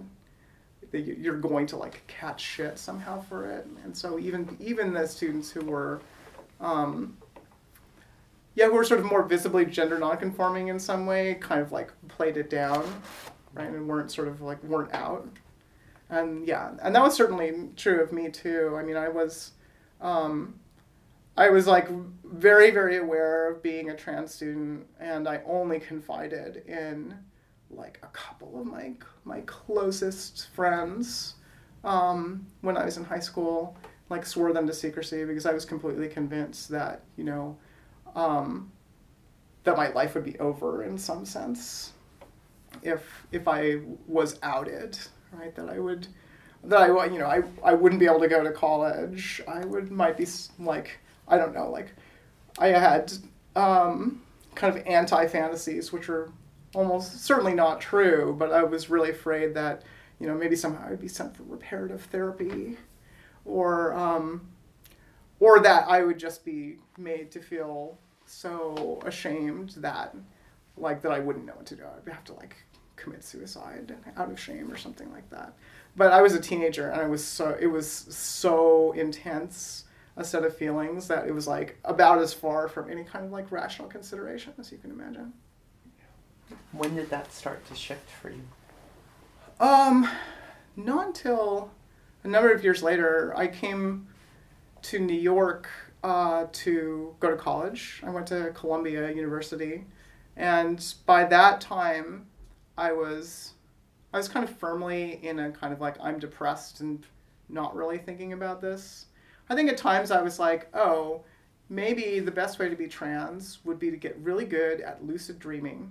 you're 0.92 1.36
going 1.36 1.66
to 1.66 1.76
like 1.76 2.02
catch 2.06 2.40
shit 2.40 2.78
somehow 2.78 3.20
for 3.20 3.50
it. 3.50 3.66
And 3.84 3.96
so 3.96 4.18
even 4.18 4.56
even 4.60 4.92
the 4.92 5.06
students 5.06 5.50
who 5.50 5.60
were 5.60 6.00
um, 6.60 7.16
yeah, 8.58 8.66
who 8.66 8.72
were 8.72 8.82
sort 8.82 8.98
of 8.98 9.06
more 9.06 9.22
visibly 9.22 9.64
gender 9.64 10.00
nonconforming 10.00 10.66
in 10.66 10.80
some 10.80 11.06
way, 11.06 11.34
kind 11.34 11.60
of 11.60 11.70
like 11.70 11.92
played 12.08 12.36
it 12.36 12.50
down, 12.50 12.84
right, 13.54 13.68
and 13.68 13.86
weren't 13.86 14.10
sort 14.10 14.26
of 14.26 14.40
like 14.40 14.60
weren't 14.64 14.92
out. 14.92 15.28
And 16.10 16.44
yeah, 16.44 16.72
and 16.82 16.92
that 16.92 17.00
was 17.00 17.14
certainly 17.14 17.68
true 17.76 18.00
of 18.00 18.12
me 18.12 18.28
too. 18.30 18.74
I 18.76 18.82
mean, 18.82 18.96
I 18.96 19.10
was, 19.10 19.52
um, 20.00 20.58
I 21.36 21.50
was 21.50 21.68
like 21.68 21.88
very 22.24 22.72
very 22.72 22.96
aware 22.96 23.48
of 23.48 23.62
being 23.62 23.90
a 23.90 23.96
trans 23.96 24.34
student, 24.34 24.88
and 24.98 25.28
I 25.28 25.40
only 25.46 25.78
confided 25.78 26.64
in 26.66 27.14
like 27.70 28.00
a 28.02 28.08
couple 28.08 28.60
of 28.60 28.66
my 28.66 28.94
my 29.24 29.40
closest 29.42 30.48
friends 30.48 31.36
um, 31.84 32.44
when 32.62 32.76
I 32.76 32.84
was 32.84 32.96
in 32.96 33.04
high 33.04 33.20
school. 33.20 33.76
Like 34.10 34.26
swore 34.26 34.52
them 34.52 34.66
to 34.66 34.72
secrecy 34.72 35.24
because 35.26 35.46
I 35.46 35.52
was 35.52 35.64
completely 35.64 36.08
convinced 36.08 36.70
that 36.70 37.04
you 37.16 37.22
know 37.22 37.56
um, 38.18 38.72
that 39.62 39.76
my 39.76 39.88
life 39.90 40.14
would 40.14 40.24
be 40.24 40.38
over 40.40 40.82
in 40.82 40.98
some 40.98 41.24
sense 41.24 41.92
if 42.82 43.26
if 43.32 43.46
I 43.46 43.80
was 44.06 44.38
outed, 44.42 44.98
right? 45.32 45.54
That 45.54 45.68
I 45.68 45.78
would 45.78 46.08
that 46.64 46.80
I 46.80 47.06
you 47.06 47.18
know 47.18 47.26
I 47.26 47.42
I 47.62 47.74
wouldn't 47.74 48.00
be 48.00 48.06
able 48.06 48.20
to 48.20 48.28
go 48.28 48.42
to 48.42 48.50
college. 48.50 49.40
I 49.46 49.64
would 49.64 49.90
might 49.90 50.16
be 50.16 50.26
like 50.58 50.98
I 51.28 51.36
don't 51.36 51.54
know 51.54 51.70
like 51.70 51.92
I 52.58 52.68
had 52.68 53.12
um, 53.54 54.22
kind 54.54 54.76
of 54.76 54.84
anti 54.84 55.26
fantasies, 55.28 55.92
which 55.92 56.08
are 56.08 56.30
almost 56.74 57.24
certainly 57.24 57.54
not 57.54 57.80
true, 57.80 58.34
but 58.36 58.52
I 58.52 58.64
was 58.64 58.90
really 58.90 59.10
afraid 59.10 59.54
that 59.54 59.82
you 60.18 60.26
know 60.26 60.34
maybe 60.34 60.56
somehow 60.56 60.88
I'd 60.88 61.00
be 61.00 61.08
sent 61.08 61.36
for 61.36 61.44
reparative 61.44 62.02
therapy, 62.02 62.78
or 63.44 63.94
um, 63.94 64.48
or 65.38 65.60
that 65.60 65.88
I 65.88 66.02
would 66.02 66.18
just 66.18 66.44
be 66.44 66.78
made 66.96 67.30
to 67.30 67.40
feel 67.40 67.96
so 68.30 69.00
ashamed 69.04 69.70
that 69.78 70.14
like 70.76 71.02
that 71.02 71.12
I 71.12 71.18
wouldn't 71.18 71.46
know 71.46 71.54
what 71.54 71.66
to 71.66 71.76
do. 71.76 71.82
I'd 71.84 72.12
have 72.12 72.24
to 72.24 72.34
like 72.34 72.56
commit 72.96 73.24
suicide 73.24 73.94
out 74.16 74.30
of 74.30 74.38
shame 74.38 74.70
or 74.70 74.76
something 74.76 75.10
like 75.12 75.28
that. 75.30 75.54
But 75.96 76.12
I 76.12 76.22
was 76.22 76.34
a 76.34 76.40
teenager 76.40 76.90
and 76.90 77.00
I 77.00 77.06
was 77.06 77.24
so 77.24 77.56
it 77.60 77.66
was 77.66 77.90
so 77.90 78.92
intense 78.92 79.84
a 80.16 80.24
set 80.24 80.44
of 80.44 80.56
feelings 80.56 81.06
that 81.08 81.28
it 81.28 81.32
was 81.32 81.46
like 81.46 81.78
about 81.84 82.18
as 82.18 82.34
far 82.34 82.68
from 82.68 82.90
any 82.90 83.04
kind 83.04 83.24
of 83.24 83.30
like 83.30 83.50
rational 83.52 83.88
consideration 83.88 84.52
as 84.58 84.72
you 84.72 84.78
can 84.78 84.90
imagine. 84.90 85.32
When 86.72 86.94
did 86.96 87.10
that 87.10 87.32
start 87.32 87.64
to 87.66 87.74
shift 87.74 88.10
for 88.10 88.30
you? 88.30 88.42
Um, 89.60 90.08
not 90.76 91.08
until 91.08 91.70
a 92.24 92.28
number 92.28 92.52
of 92.52 92.64
years 92.64 92.82
later. 92.82 93.32
I 93.36 93.46
came 93.46 94.08
to 94.82 94.98
New 94.98 95.18
York 95.18 95.68
uh, 96.02 96.46
to 96.52 97.14
go 97.20 97.30
to 97.30 97.36
college. 97.36 98.00
I 98.04 98.10
went 98.10 98.26
to 98.28 98.52
Columbia 98.54 99.12
University, 99.12 99.84
and 100.36 100.94
by 101.06 101.24
that 101.24 101.60
time, 101.60 102.26
I 102.76 102.92
was 102.92 103.54
I 104.12 104.16
was 104.16 104.28
kind 104.28 104.48
of 104.48 104.56
firmly 104.56 105.20
in 105.22 105.38
a 105.38 105.50
kind 105.50 105.72
of 105.72 105.80
like 105.80 105.96
I'm 106.00 106.18
depressed 106.18 106.80
and 106.80 107.04
not 107.48 107.74
really 107.74 107.98
thinking 107.98 108.32
about 108.32 108.60
this. 108.60 109.06
I 109.50 109.54
think 109.54 109.70
at 109.70 109.76
times 109.76 110.10
I 110.10 110.22
was 110.22 110.38
like, 110.38 110.68
oh, 110.74 111.22
maybe 111.68 112.20
the 112.20 112.30
best 112.30 112.58
way 112.58 112.68
to 112.68 112.76
be 112.76 112.86
trans 112.86 113.58
would 113.64 113.78
be 113.78 113.90
to 113.90 113.96
get 113.96 114.16
really 114.18 114.44
good 114.44 114.80
at 114.80 115.04
lucid 115.04 115.38
dreaming. 115.38 115.90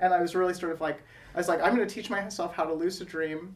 And 0.00 0.12
I 0.12 0.20
was 0.20 0.34
really 0.34 0.54
sort 0.54 0.72
of 0.72 0.80
like, 0.80 1.02
I 1.34 1.38
was 1.38 1.48
like, 1.48 1.60
I'm 1.60 1.74
going 1.74 1.86
to 1.86 1.92
teach 1.92 2.10
myself 2.10 2.54
how 2.54 2.64
to 2.64 2.72
lucid 2.72 3.08
dream 3.08 3.54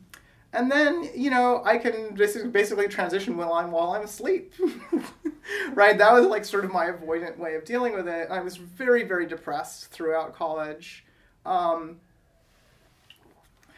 and 0.52 0.70
then 0.70 1.08
you 1.14 1.30
know 1.30 1.62
I 1.64 1.78
can 1.78 2.14
basically 2.14 2.88
transition 2.88 3.36
while 3.36 3.52
I'm 3.52 3.70
while 3.70 3.92
I'm 3.92 4.02
asleep, 4.02 4.52
right? 5.74 5.96
That 5.96 6.12
was 6.12 6.26
like 6.26 6.44
sort 6.44 6.64
of 6.64 6.72
my 6.72 6.86
avoidant 6.86 7.38
way 7.38 7.54
of 7.54 7.64
dealing 7.64 7.94
with 7.94 8.08
it. 8.08 8.28
I 8.30 8.40
was 8.40 8.56
very 8.56 9.04
very 9.04 9.26
depressed 9.26 9.86
throughout 9.86 10.34
college. 10.34 11.04
Um, 11.44 12.00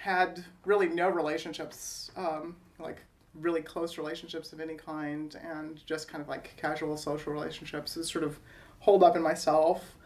had 0.04 0.44
really 0.66 0.86
no 0.86 1.08
relationships, 1.08 2.10
um, 2.16 2.56
like 2.78 2.98
really 3.34 3.62
close 3.62 3.96
relationships 3.96 4.52
of 4.52 4.60
any 4.60 4.74
kind, 4.74 5.38
and 5.42 5.80
just 5.86 6.08
kind 6.08 6.20
of 6.20 6.28
like 6.28 6.54
casual 6.56 6.96
social 6.96 7.32
relationships. 7.32 7.96
Is 7.96 8.10
sort 8.10 8.24
of 8.24 8.38
holed 8.80 9.02
up 9.02 9.16
in 9.16 9.22
myself, 9.22 9.96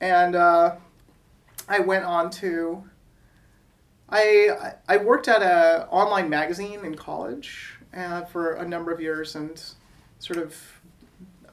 and 0.00 0.36
uh, 0.36 0.76
I 1.68 1.80
went 1.80 2.04
on 2.04 2.30
to. 2.32 2.84
I 4.10 4.74
I 4.88 4.96
worked 4.96 5.28
at 5.28 5.42
a 5.42 5.86
online 5.88 6.28
magazine 6.28 6.84
in 6.84 6.94
college 6.96 7.74
uh, 7.96 8.22
for 8.24 8.54
a 8.54 8.66
number 8.66 8.92
of 8.92 9.00
years 9.00 9.36
and 9.36 9.62
sort 10.18 10.38
of 10.38 10.80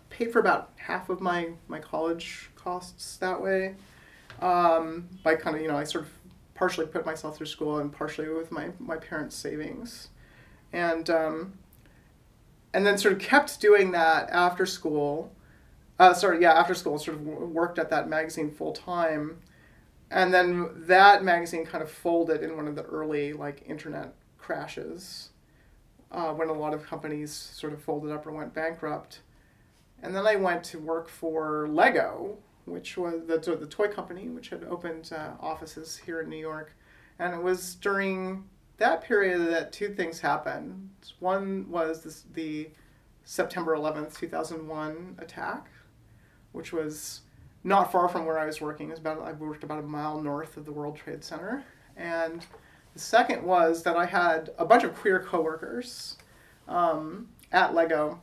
paid 0.09 0.31
for 0.31 0.39
about 0.39 0.71
half 0.77 1.09
of 1.09 1.21
my 1.21 1.49
my 1.67 1.79
college 1.79 2.49
costs 2.55 3.17
that 3.17 3.41
way. 3.41 3.75
Um, 4.41 5.07
by 5.23 5.35
kind 5.35 5.55
of 5.55 5.61
you 5.61 5.67
know 5.67 5.77
I 5.77 5.83
sort 5.83 6.05
of 6.05 6.11
partially 6.55 6.87
put 6.87 7.05
myself 7.05 7.37
through 7.37 7.45
school 7.45 7.77
and 7.77 7.91
partially 7.91 8.29
with 8.29 8.51
my 8.51 8.69
my 8.79 8.97
parents' 8.97 9.35
savings, 9.35 10.09
and 10.73 11.09
um, 11.09 11.53
and 12.73 12.85
then 12.85 12.97
sort 12.97 13.13
of 13.13 13.19
kept 13.19 13.59
doing 13.61 13.91
that 13.91 14.29
after 14.31 14.65
school. 14.65 15.31
Uh, 15.99 16.13
sorry, 16.13 16.41
yeah, 16.41 16.53
after 16.53 16.75
school, 16.75 16.99
sort 16.99 17.17
of 17.17 17.25
worked 17.25 17.79
at 17.79 17.89
that 17.89 18.07
magazine 18.07 18.51
full 18.51 18.71
time, 18.71 19.39
and 20.09 20.33
then 20.33 20.69
that 20.87 21.23
magazine 21.23 21.65
kind 21.65 21.83
of 21.83 21.91
folded 21.91 22.41
in 22.41 22.55
one 22.55 22.67
of 22.67 22.75
the 22.75 22.83
early 22.83 23.33
like 23.33 23.63
internet 23.67 24.13
crashes, 24.37 25.29
uh, 26.11 26.33
when 26.33 26.49
a 26.49 26.53
lot 26.53 26.73
of 26.73 26.85
companies 26.85 27.33
sort 27.33 27.73
of 27.73 27.81
folded 27.81 28.11
up 28.11 28.25
or 28.25 28.31
went 28.31 28.53
bankrupt, 28.53 29.19
and 30.01 30.15
then 30.15 30.25
I 30.25 30.35
went 30.35 30.63
to 30.65 30.79
work 30.79 31.09
for 31.09 31.67
Lego, 31.69 32.37
which 32.65 32.97
was 32.97 33.25
the, 33.27 33.37
the 33.37 33.65
toy 33.65 33.87
company, 33.87 34.29
which 34.29 34.49
had 34.49 34.63
opened 34.65 35.11
uh, 35.13 35.31
offices 35.39 35.97
here 35.97 36.21
in 36.21 36.29
New 36.29 36.37
York. 36.37 36.73
And 37.19 37.33
it 37.33 37.41
was 37.41 37.75
during 37.75 38.43
that 38.77 39.03
period 39.03 39.39
that 39.49 39.71
two 39.71 39.89
things 39.89 40.19
happened. 40.19 40.89
One 41.19 41.65
was 41.69 42.03
this, 42.03 42.25
the 42.33 42.69
September 43.23 43.75
11th, 43.75 44.17
2001 44.17 45.17
attack, 45.19 45.69
which 46.51 46.71
was 46.71 47.21
not 47.67 47.91
far 47.91 48.07
from 48.07 48.25
where 48.25 48.39
I 48.39 48.45
was 48.45 48.61
working. 48.61 48.89
Was 48.89 48.99
about, 48.99 49.21
I 49.21 49.33
worked 49.33 49.65
about 49.65 49.79
a 49.79 49.83
mile 49.83 50.21
north 50.21 50.55
of 50.55 50.63
the 50.63 50.71
World 50.71 50.95
Trade 50.95 51.21
Center. 51.21 51.65
And 51.97 52.45
the 52.93 52.99
second 52.99 53.43
was 53.43 53.83
that 53.83 53.97
I 53.97 54.05
had 54.05 54.51
a 54.57 54.65
bunch 54.65 54.85
of 54.85 54.95
queer 54.95 55.19
coworkers 55.19 56.17
um, 56.69 57.27
at 57.51 57.75
Lego 57.75 58.21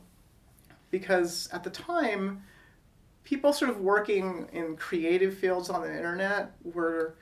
because 0.89 1.47
at 1.53 1.63
the 1.63 1.69
time, 1.69 2.41
people 3.23 3.53
sort 3.53 3.69
of 3.69 3.81
working 3.81 4.47
in 4.51 4.75
creative 4.77 5.37
fields 5.37 5.69
on 5.69 5.83
the 5.83 5.95
internet 5.95 6.51
were 6.63 7.13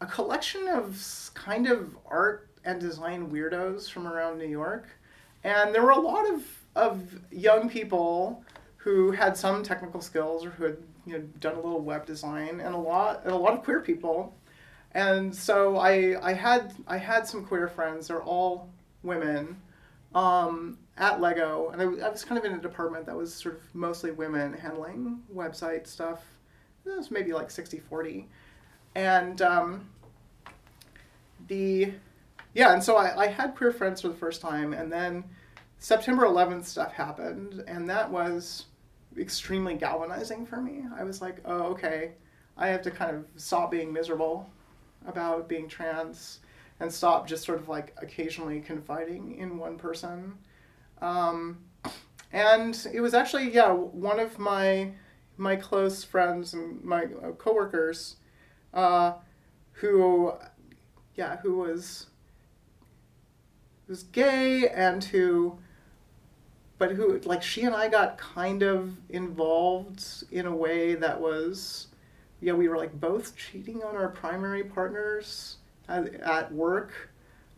a 0.00 0.06
collection 0.06 0.66
of 0.66 0.98
kind 1.34 1.66
of 1.66 1.94
art 2.06 2.48
and 2.64 2.80
design 2.80 3.30
weirdos 3.30 3.90
from 3.90 4.06
around 4.06 4.38
New 4.38 4.48
York. 4.48 4.88
And 5.44 5.74
there 5.74 5.82
were 5.82 5.90
a 5.90 6.00
lot 6.00 6.30
of, 6.30 6.42
of 6.74 7.20
young 7.30 7.68
people 7.68 8.42
who 8.76 9.10
had 9.10 9.36
some 9.36 9.62
technical 9.62 10.00
skills 10.00 10.46
or 10.46 10.50
who 10.50 10.64
had 10.64 10.78
you 11.06 11.14
know, 11.14 11.20
done 11.40 11.54
a 11.54 11.60
little 11.60 11.80
web 11.80 12.06
design 12.06 12.60
and 12.60 12.74
a 12.74 12.78
lot 12.78 13.22
and 13.24 13.32
a 13.32 13.36
lot 13.36 13.54
of 13.54 13.62
queer 13.62 13.80
people. 13.80 14.34
And 14.92 15.34
so 15.34 15.76
I, 15.76 16.16
I 16.20 16.32
had 16.32 16.74
I 16.86 16.96
had 16.98 17.26
some 17.26 17.44
queer 17.44 17.68
friends, 17.68 18.08
they're 18.08 18.22
all 18.22 18.68
women. 19.02 19.60
Um, 20.14 20.78
at 21.00 21.20
Lego, 21.20 21.70
and 21.70 21.80
I, 21.80 22.06
I, 22.06 22.10
was 22.10 22.24
kind 22.24 22.38
of 22.38 22.44
in 22.44 22.52
a 22.52 22.60
department 22.60 23.06
that 23.06 23.16
was 23.16 23.34
sort 23.34 23.54
of 23.54 23.74
mostly 23.74 24.10
women 24.10 24.52
handling 24.52 25.22
website 25.34 25.86
stuff. 25.86 26.22
It 26.84 26.90
was 26.90 27.10
maybe 27.10 27.32
like 27.32 27.50
60 27.50 27.78
40. 27.78 28.28
And 28.94 29.40
um, 29.40 29.88
the, 31.48 31.92
yeah, 32.52 32.74
and 32.74 32.84
so 32.84 32.96
I, 32.96 33.24
I 33.24 33.26
had 33.28 33.56
queer 33.56 33.72
friends 33.72 34.02
for 34.02 34.08
the 34.08 34.14
first 34.14 34.42
time, 34.42 34.74
and 34.74 34.92
then 34.92 35.24
September 35.78 36.24
11th 36.24 36.66
stuff 36.66 36.92
happened, 36.92 37.64
and 37.66 37.88
that 37.88 38.10
was 38.10 38.66
extremely 39.18 39.74
galvanizing 39.74 40.46
for 40.46 40.60
me. 40.60 40.84
I 40.96 41.04
was 41.04 41.20
like, 41.20 41.40
oh, 41.44 41.62
okay, 41.72 42.12
I 42.56 42.68
have 42.68 42.82
to 42.82 42.90
kind 42.90 43.16
of 43.16 43.26
stop 43.36 43.70
being 43.70 43.92
miserable 43.92 44.48
about 45.06 45.48
being 45.48 45.68
trans 45.68 46.40
and 46.78 46.92
stop 46.92 47.26
just 47.26 47.44
sort 47.44 47.58
of 47.58 47.68
like 47.68 47.94
occasionally 48.00 48.60
confiding 48.60 49.36
in 49.36 49.58
one 49.58 49.76
person 49.76 50.34
um, 51.00 51.58
and 52.32 52.86
it 52.92 53.00
was 53.00 53.14
actually 53.14 53.50
yeah 53.50 53.72
one 53.72 54.20
of 54.20 54.38
my 54.38 54.92
my 55.36 55.56
close 55.56 56.04
friends 56.04 56.52
and 56.52 56.82
my 56.84 57.04
uh, 57.04 57.32
coworkers 57.32 58.16
uh, 58.74 59.14
who 59.72 60.32
yeah 61.14 61.38
who 61.38 61.56
was 61.56 62.06
was 63.88 64.02
gay 64.04 64.68
and 64.68 65.04
who 65.04 65.58
but 66.80 66.92
who 66.92 67.20
like 67.20 67.42
she 67.42 67.64
and 67.64 67.74
I 67.74 67.88
got 67.88 68.16
kind 68.16 68.62
of 68.62 68.96
involved 69.10 70.24
in 70.32 70.46
a 70.46 70.56
way 70.56 70.94
that 70.94 71.20
was 71.20 71.88
yeah 72.40 72.54
we 72.54 72.68
were 72.68 72.78
like 72.78 72.98
both 72.98 73.36
cheating 73.36 73.84
on 73.84 73.94
our 73.94 74.08
primary 74.08 74.64
partners 74.64 75.58
at, 75.88 76.14
at 76.14 76.50
work 76.50 77.10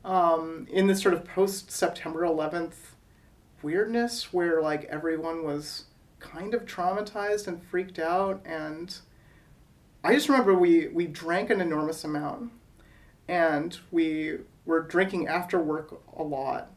um, 0.04 0.66
in 0.72 0.88
this 0.88 1.00
sort 1.00 1.14
of 1.14 1.24
post 1.24 1.70
September 1.70 2.22
11th 2.22 2.74
weirdness 3.62 4.32
where 4.32 4.60
like 4.60 4.84
everyone 4.90 5.44
was 5.44 5.84
kind 6.18 6.52
of 6.52 6.64
traumatized 6.64 7.46
and 7.46 7.62
freaked 7.62 8.00
out. 8.00 8.42
And 8.44 8.96
I 10.02 10.14
just 10.14 10.28
remember 10.28 10.52
we 10.52 10.88
we 10.88 11.06
drank 11.06 11.48
an 11.50 11.60
enormous 11.60 12.02
amount 12.02 12.50
and 13.28 13.78
we 13.92 14.38
were 14.66 14.80
drinking 14.80 15.28
after 15.28 15.60
work 15.60 16.02
a 16.16 16.24
lot. 16.24 16.72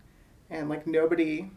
And 0.52 0.70
like 0.70 0.86
nobody 0.86 1.50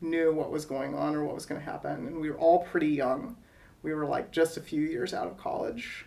knew 0.00 0.32
what 0.32 0.50
was 0.50 0.64
going 0.64 0.94
on 0.94 1.14
or 1.14 1.24
what 1.24 1.34
was 1.34 1.46
going 1.46 1.60
to 1.60 1.64
happen 1.64 2.06
and 2.06 2.20
we 2.20 2.30
were 2.30 2.38
all 2.38 2.64
pretty 2.64 2.88
young 2.88 3.36
we 3.82 3.92
were 3.92 4.06
like 4.06 4.30
just 4.30 4.56
a 4.56 4.60
few 4.60 4.82
years 4.82 5.12
out 5.12 5.26
of 5.26 5.36
college 5.36 6.06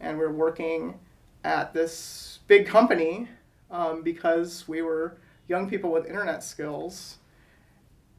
and 0.00 0.18
we 0.18 0.24
are 0.24 0.32
working 0.32 0.98
at 1.44 1.72
this 1.72 2.40
big 2.46 2.66
company 2.66 3.28
um, 3.70 4.02
because 4.02 4.66
we 4.68 4.82
were 4.82 5.16
young 5.48 5.68
people 5.68 5.90
with 5.90 6.06
internet 6.06 6.42
skills 6.42 7.18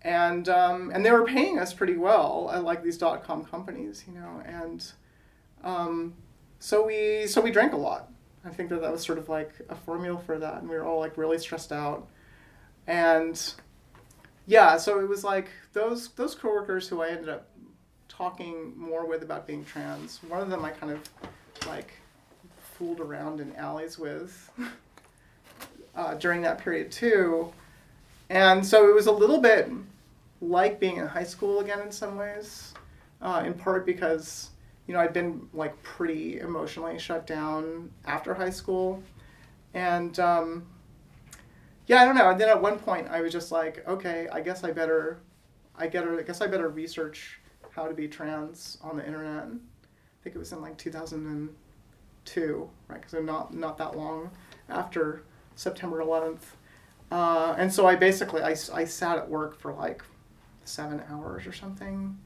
and 0.03 0.49
um, 0.49 0.91
and 0.93 1.05
they 1.05 1.11
were 1.11 1.25
paying 1.25 1.59
us 1.59 1.73
pretty 1.73 1.97
well. 1.97 2.49
I 2.51 2.57
like 2.57 2.83
these 2.83 2.97
dot 2.97 3.23
com 3.23 3.45
companies, 3.45 4.03
you 4.07 4.13
know, 4.13 4.41
and 4.45 4.91
um, 5.63 6.13
so 6.59 6.85
we 6.85 7.27
so 7.27 7.41
we 7.41 7.51
drank 7.51 7.73
a 7.73 7.77
lot. 7.77 8.09
I 8.43 8.49
think 8.49 8.69
that 8.69 8.81
that 8.81 8.91
was 8.91 9.03
sort 9.03 9.19
of 9.19 9.29
like 9.29 9.53
a 9.69 9.75
formula 9.75 10.19
for 10.19 10.39
that, 10.39 10.61
and 10.61 10.69
we 10.69 10.75
were 10.75 10.85
all 10.85 10.99
like 10.99 11.17
really 11.17 11.37
stressed 11.37 11.71
out, 11.71 12.07
and 12.87 13.53
yeah, 14.47 14.77
so 14.77 14.99
it 14.99 15.07
was 15.07 15.23
like 15.23 15.49
those 15.73 16.09
those 16.09 16.35
coworkers 16.35 16.87
who 16.87 17.01
I 17.01 17.09
ended 17.09 17.29
up 17.29 17.47
talking 18.07 18.73
more 18.77 19.05
with 19.05 19.23
about 19.23 19.47
being 19.47 19.63
trans. 19.65 20.19
One 20.27 20.41
of 20.41 20.49
them 20.49 20.65
I 20.65 20.71
kind 20.71 20.93
of 20.93 20.99
like 21.67 21.93
fooled 22.57 22.99
around 22.99 23.39
in 23.39 23.55
alleys 23.55 23.97
with 23.97 24.51
uh, 25.95 26.15
during 26.15 26.41
that 26.41 26.57
period 26.57 26.91
too. 26.91 27.51
And 28.29 28.65
so 28.65 28.89
it 28.89 28.95
was 28.95 29.07
a 29.07 29.11
little 29.11 29.39
bit 29.39 29.69
like 30.41 30.79
being 30.79 30.97
in 30.97 31.07
high 31.07 31.23
school 31.23 31.59
again 31.59 31.79
in 31.81 31.91
some 31.91 32.17
ways, 32.17 32.73
uh, 33.21 33.43
in 33.45 33.53
part 33.53 33.85
because 33.85 34.49
you 34.87 34.93
know 34.93 34.99
I'd 34.99 35.13
been 35.13 35.47
like 35.53 35.81
pretty 35.83 36.39
emotionally 36.39 36.97
shut 36.97 37.27
down 37.27 37.91
after 38.05 38.33
high 38.33 38.49
school, 38.49 39.03
and 39.73 40.17
um, 40.19 40.65
yeah, 41.91 42.01
I 42.03 42.05
don't 42.05 42.15
know. 42.15 42.29
And 42.29 42.39
then 42.39 42.47
at 42.47 42.61
one 42.61 42.79
point 42.79 43.09
I 43.09 43.19
was 43.19 43.33
just 43.33 43.51
like, 43.51 43.85
okay, 43.85 44.29
I 44.31 44.39
guess 44.39 44.63
I 44.63 44.71
better, 44.71 45.19
I 45.75 45.87
get, 45.87 46.07
I 46.07 46.21
guess 46.21 46.39
I 46.39 46.47
better 46.47 46.69
research 46.69 47.41
how 47.71 47.85
to 47.85 47.93
be 47.93 48.07
trans 48.07 48.77
on 48.81 48.95
the 48.95 49.05
internet. 49.05 49.43
I 49.43 50.23
think 50.23 50.33
it 50.33 50.39
was 50.39 50.53
in 50.53 50.61
like 50.61 50.77
2002, 50.77 52.69
right? 52.87 52.95
Because 53.01 53.13
I'm 53.13 53.25
not 53.25 53.53
not 53.53 53.77
that 53.77 53.97
long 53.97 54.31
after 54.69 55.23
September 55.57 55.99
11th. 56.01 56.39
Uh, 57.11 57.55
and 57.57 57.73
so 57.73 57.85
I 57.85 57.97
basically 57.97 58.41
I, 58.41 58.55
I 58.73 58.85
sat 58.85 59.17
at 59.17 59.29
work 59.29 59.59
for 59.59 59.73
like 59.73 60.01
seven 60.63 61.03
hours 61.09 61.45
or 61.45 61.51
something 61.51 62.17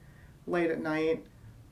late 0.46 0.70
at 0.70 0.80
night 0.80 1.26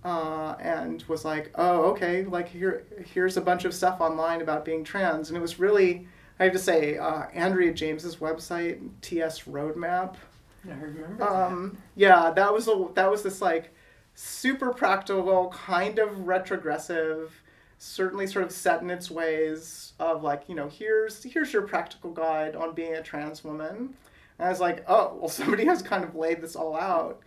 uh, 0.03 0.55
and 0.59 1.03
was 1.03 1.23
like, 1.23 1.51
oh, 1.59 1.91
okay, 1.91 2.23
like 2.23 2.49
here, 2.49 2.85
here's 3.05 3.37
a 3.37 3.41
bunch 3.41 3.65
of 3.65 3.73
stuff 3.73 4.01
online 4.01 4.41
about 4.41 4.65
being 4.65 4.83
trans. 4.83 5.29
And 5.29 5.37
it 5.37 5.41
was 5.41 5.59
really, 5.59 6.07
I 6.39 6.45
have 6.45 6.53
to 6.53 6.59
say, 6.59 6.97
uh, 6.97 7.23
Andrea 7.33 7.73
James's 7.73 8.17
website, 8.17 8.79
TS 9.01 9.43
Roadmap. 9.43 10.15
I 10.67 10.73
remember. 10.73 11.23
Um, 11.23 11.77
that. 11.95 12.01
Yeah, 12.01 12.31
that 12.31 12.53
was 12.53 12.67
a, 12.67 12.87
that 12.95 13.09
was 13.09 13.23
this 13.23 13.41
like 13.41 13.73
super 14.15 14.73
practical, 14.73 15.49
kind 15.49 15.99
of 15.99 16.27
retrogressive, 16.27 17.33
certainly 17.77 18.27
sort 18.27 18.45
of 18.45 18.51
set 18.51 18.81
in 18.81 18.89
its 18.89 19.11
ways 19.11 19.93
of 19.99 20.23
like, 20.23 20.43
you 20.47 20.55
know, 20.55 20.69
here's 20.69 21.21
here's 21.23 21.51
your 21.53 21.63
practical 21.63 22.11
guide 22.11 22.55
on 22.55 22.73
being 22.73 22.93
a 22.95 23.03
trans 23.03 23.43
woman. 23.43 23.95
And 24.39 24.47
I 24.47 24.49
was 24.49 24.59
like, 24.59 24.83
oh, 24.87 25.17
well, 25.19 25.29
somebody 25.29 25.65
has 25.65 25.81
kind 25.81 26.03
of 26.03 26.15
laid 26.15 26.41
this 26.41 26.55
all 26.55 26.75
out. 26.75 27.21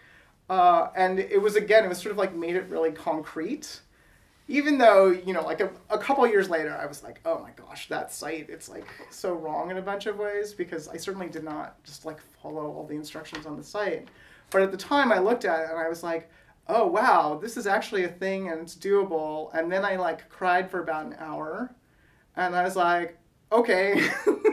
Uh, 0.49 0.89
and 0.97 1.19
it 1.19 1.43
was, 1.43 1.57
again, 1.57 1.85
it 1.85 1.89
was 1.89 1.99
sort 1.99 2.13
of 2.13 2.19
like 2.19 2.35
made 2.35 2.55
it 2.57 2.69
really 2.69 2.93
concrete. 2.93 3.81
Even 4.49 4.78
though 4.78 5.11
you 5.11 5.32
know 5.32 5.42
like 5.42 5.61
a, 5.61 5.70
a 5.90 5.99
couple 5.99 6.26
years 6.26 6.49
later 6.49 6.76
i 6.76 6.86
was 6.86 7.03
like 7.03 7.20
oh 7.24 7.40
my 7.40 7.51
gosh 7.57 7.88
that 7.88 8.12
site 8.12 8.49
it's 8.49 8.68
like 8.68 8.86
so 9.11 9.32
wrong 9.32 9.70
in 9.70 9.78
a 9.78 9.82
bunch 9.82 10.07
of 10.07 10.18
ways 10.18 10.53
because 10.53 10.88
i 10.88 10.97
certainly 10.97 11.28
did 11.28 11.44
not 11.44 11.82
just 11.84 12.05
like 12.05 12.20
follow 12.42 12.62
all 12.62 12.86
the 12.86 12.94
instructions 12.94 13.47
on 13.47 13.57
the 13.57 13.64
site. 13.64 14.09
But 14.51 14.62
at 14.62 14.70
the 14.70 14.76
time 14.76 15.11
i 15.12 15.18
looked 15.18 15.44
at 15.44 15.61
it 15.61 15.70
and 15.70 15.78
i 15.78 15.88
was 15.88 16.03
like 16.03 16.30
oh 16.68 16.86
wow 16.86 17.38
this 17.40 17.57
is 17.57 17.66
actually 17.66 18.05
a 18.05 18.09
thing 18.09 18.49
and 18.49 18.61
it's 18.61 18.76
doable. 18.76 19.53
And 19.55 19.70
then 19.70 19.84
i 19.84 19.97
like 19.97 20.28
cried 20.28 20.70
for 20.70 20.80
about 20.80 21.07
an 21.07 21.16
hour 21.18 21.74
and 22.36 22.55
i 22.55 22.62
was 22.62 22.76
like 22.76 23.18
okay 23.51 24.09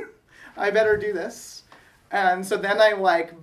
i 0.57 0.69
better 0.71 0.97
do 0.97 1.13
this. 1.13 1.63
And 2.11 2.45
so 2.45 2.57
then 2.57 2.81
i 2.81 2.93
like 2.93 3.33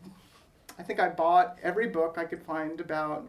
i 0.78 0.82
think 0.82 0.98
i 0.98 1.08
bought 1.08 1.58
every 1.62 1.88
book 1.88 2.16
i 2.18 2.24
could 2.24 2.42
find 2.42 2.80
about 2.80 3.28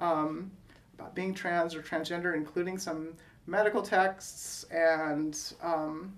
um, 0.00 0.50
about 0.98 1.14
being 1.14 1.34
trans 1.34 1.74
or 1.74 1.82
transgender, 1.82 2.34
including 2.34 2.78
some 2.78 3.14
medical 3.46 3.82
texts 3.82 4.64
and 4.70 5.54
um, 5.62 6.12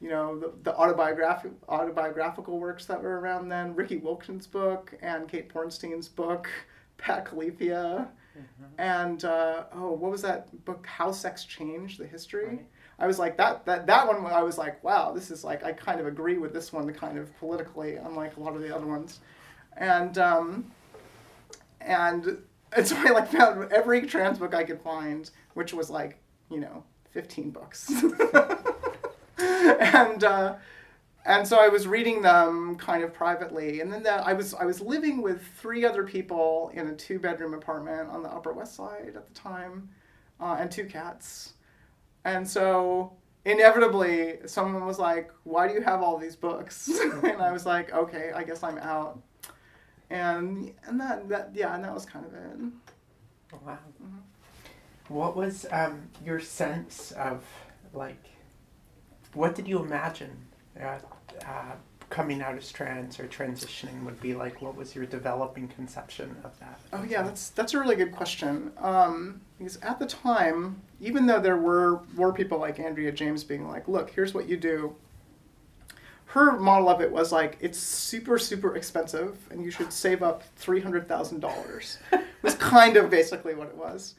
you 0.00 0.08
know 0.08 0.38
the, 0.38 0.52
the 0.62 0.76
autobiographic 0.76 1.52
autobiographical 1.68 2.58
works 2.58 2.86
that 2.86 3.02
were 3.02 3.20
around 3.20 3.48
then. 3.48 3.74
Riki 3.74 4.00
Wilchins' 4.00 4.50
book 4.50 4.94
and 5.02 5.28
Kate 5.28 5.52
Bornstein's 5.52 6.08
book, 6.08 6.48
Pat 6.98 7.24
Califia, 7.24 8.08
mm-hmm. 8.36 8.64
and 8.78 9.24
uh, 9.24 9.64
oh, 9.74 9.92
what 9.92 10.10
was 10.10 10.22
that 10.22 10.64
book? 10.64 10.86
How 10.86 11.12
Sex 11.12 11.44
Changed 11.44 11.98
the 11.98 12.06
History. 12.06 12.46
Right. 12.46 12.66
I 12.98 13.06
was 13.06 13.18
like 13.18 13.36
that 13.38 13.64
that 13.66 13.86
that 13.86 14.06
one. 14.06 14.24
I 14.26 14.42
was 14.42 14.58
like, 14.58 14.82
wow, 14.84 15.12
this 15.12 15.30
is 15.30 15.44
like 15.44 15.64
I 15.64 15.72
kind 15.72 16.00
of 16.00 16.06
agree 16.06 16.38
with 16.38 16.52
this 16.52 16.72
one, 16.72 16.86
the 16.86 16.92
kind 16.92 17.18
of 17.18 17.36
politically, 17.38 17.96
unlike 17.96 18.36
a 18.36 18.40
lot 18.40 18.54
of 18.54 18.62
the 18.62 18.74
other 18.74 18.86
ones, 18.86 19.20
and 19.76 20.18
um, 20.18 20.70
and 21.80 22.38
and 22.76 22.86
so 22.86 22.96
I 22.98 23.10
like 23.10 23.30
found 23.30 23.72
every 23.72 24.06
trans 24.06 24.38
book 24.38 24.54
I 24.54 24.64
could 24.64 24.80
find, 24.80 25.30
which 25.54 25.72
was 25.72 25.90
like 25.90 26.18
you 26.50 26.60
know 26.60 26.84
fifteen 27.10 27.50
books, 27.50 27.90
and 29.38 30.24
uh, 30.24 30.54
and 31.24 31.46
so 31.46 31.58
I 31.58 31.68
was 31.68 31.86
reading 31.86 32.22
them 32.22 32.76
kind 32.76 33.04
of 33.04 33.12
privately, 33.12 33.80
and 33.80 33.92
then 33.92 34.02
the, 34.02 34.12
I 34.12 34.32
was 34.32 34.54
I 34.54 34.64
was 34.64 34.80
living 34.80 35.22
with 35.22 35.42
three 35.58 35.84
other 35.84 36.04
people 36.04 36.70
in 36.74 36.88
a 36.88 36.94
two 36.94 37.18
bedroom 37.18 37.54
apartment 37.54 38.08
on 38.10 38.22
the 38.22 38.28
Upper 38.28 38.52
West 38.52 38.74
Side 38.74 39.12
at 39.14 39.26
the 39.28 39.34
time, 39.34 39.88
uh, 40.40 40.56
and 40.58 40.70
two 40.70 40.86
cats, 40.86 41.54
and 42.24 42.48
so 42.48 43.12
inevitably 43.44 44.38
someone 44.46 44.86
was 44.86 44.98
like, 44.98 45.30
"Why 45.44 45.68
do 45.68 45.74
you 45.74 45.82
have 45.82 46.02
all 46.02 46.18
these 46.18 46.36
books?" 46.36 46.88
and 47.22 47.40
I 47.40 47.52
was 47.52 47.66
like, 47.66 47.92
"Okay, 47.92 48.32
I 48.34 48.42
guess 48.42 48.62
I'm 48.62 48.78
out." 48.78 49.20
And 50.12 50.72
and 50.86 51.00
that 51.00 51.28
that 51.28 51.50
yeah, 51.54 51.74
and 51.74 51.82
that 51.82 51.94
was 51.94 52.04
kind 52.04 52.26
of 52.26 52.34
it. 52.34 53.60
Wow. 53.64 53.78
Mm-hmm. 54.02 55.14
What 55.14 55.36
was 55.36 55.66
um, 55.70 56.02
your 56.24 56.38
sense 56.38 57.12
of 57.12 57.42
like? 57.94 58.22
What 59.34 59.54
did 59.54 59.66
you 59.66 59.78
imagine 59.82 60.36
uh, 60.78 60.98
uh, 61.46 61.72
coming 62.10 62.42
out 62.42 62.56
as 62.56 62.70
trans 62.70 63.18
or 63.18 63.26
transitioning 63.26 64.04
would 64.04 64.20
be 64.20 64.34
like? 64.34 64.60
What 64.60 64.76
was 64.76 64.94
your 64.94 65.06
developing 65.06 65.68
conception 65.68 66.36
of 66.44 66.58
that? 66.60 66.78
Oh 66.92 67.04
yeah, 67.04 67.22
that's 67.22 67.48
that's 67.50 67.72
a 67.72 67.80
really 67.80 67.96
good 67.96 68.12
question. 68.12 68.70
Um, 68.78 69.40
because 69.58 69.78
at 69.78 69.98
the 69.98 70.06
time, 70.06 70.82
even 71.00 71.24
though 71.24 71.40
there 71.40 71.56
were 71.56 72.02
were 72.16 72.32
people 72.32 72.58
like 72.58 72.78
Andrea 72.78 73.12
James 73.12 73.44
being 73.44 73.66
like, 73.66 73.88
"Look, 73.88 74.10
here's 74.10 74.34
what 74.34 74.46
you 74.46 74.58
do," 74.58 74.94
her 76.32 76.58
model 76.58 76.88
of 76.88 77.02
it 77.02 77.12
was 77.12 77.30
like 77.30 77.58
it's 77.60 77.78
super 77.78 78.38
super 78.38 78.74
expensive 78.74 79.36
and 79.50 79.62
you 79.62 79.70
should 79.70 79.92
save 79.92 80.22
up 80.22 80.42
three 80.56 80.80
hundred 80.80 81.06
thousand 81.06 81.40
dollars. 81.40 81.98
was 82.40 82.54
kind 82.54 82.96
of 82.96 83.10
basically 83.10 83.54
what 83.54 83.68
it 83.68 83.76
was. 83.76 84.14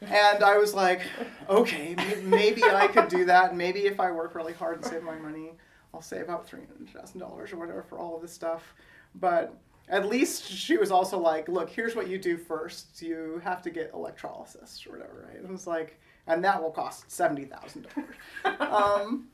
And 0.00 0.44
I 0.44 0.58
was 0.58 0.74
like, 0.74 1.02
okay, 1.48 1.94
maybe 2.24 2.62
I 2.64 2.88
could 2.88 3.08
do 3.08 3.24
that. 3.26 3.56
Maybe 3.56 3.86
if 3.86 4.00
I 4.00 4.10
work 4.10 4.34
really 4.34 4.52
hard 4.52 4.76
and 4.76 4.84
save 4.84 5.02
my 5.04 5.16
money, 5.16 5.52
I'll 5.94 6.02
save 6.02 6.28
up 6.28 6.44
three 6.44 6.62
hundred 6.66 6.92
thousand 6.92 7.20
dollars 7.20 7.52
or 7.52 7.56
whatever 7.56 7.82
for 7.82 7.98
all 7.98 8.16
of 8.16 8.22
this 8.22 8.32
stuff. 8.32 8.74
But 9.14 9.56
at 9.88 10.08
least 10.08 10.50
she 10.50 10.76
was 10.76 10.90
also 10.90 11.18
like, 11.18 11.48
look, 11.48 11.70
here's 11.70 11.94
what 11.94 12.08
you 12.08 12.18
do 12.18 12.36
first. 12.36 13.00
You 13.00 13.40
have 13.44 13.62
to 13.62 13.70
get 13.70 13.92
electrolysis 13.94 14.84
or 14.86 14.90
whatever, 14.92 15.26
right? 15.28 15.36
And 15.36 15.46
it 15.46 15.52
was 15.52 15.68
like, 15.68 16.00
and 16.26 16.42
that 16.44 16.60
will 16.60 16.72
cost 16.72 17.10
seventy 17.10 17.44
thousand 17.44 17.86
dollars. 17.94 18.60
Um, 18.60 19.28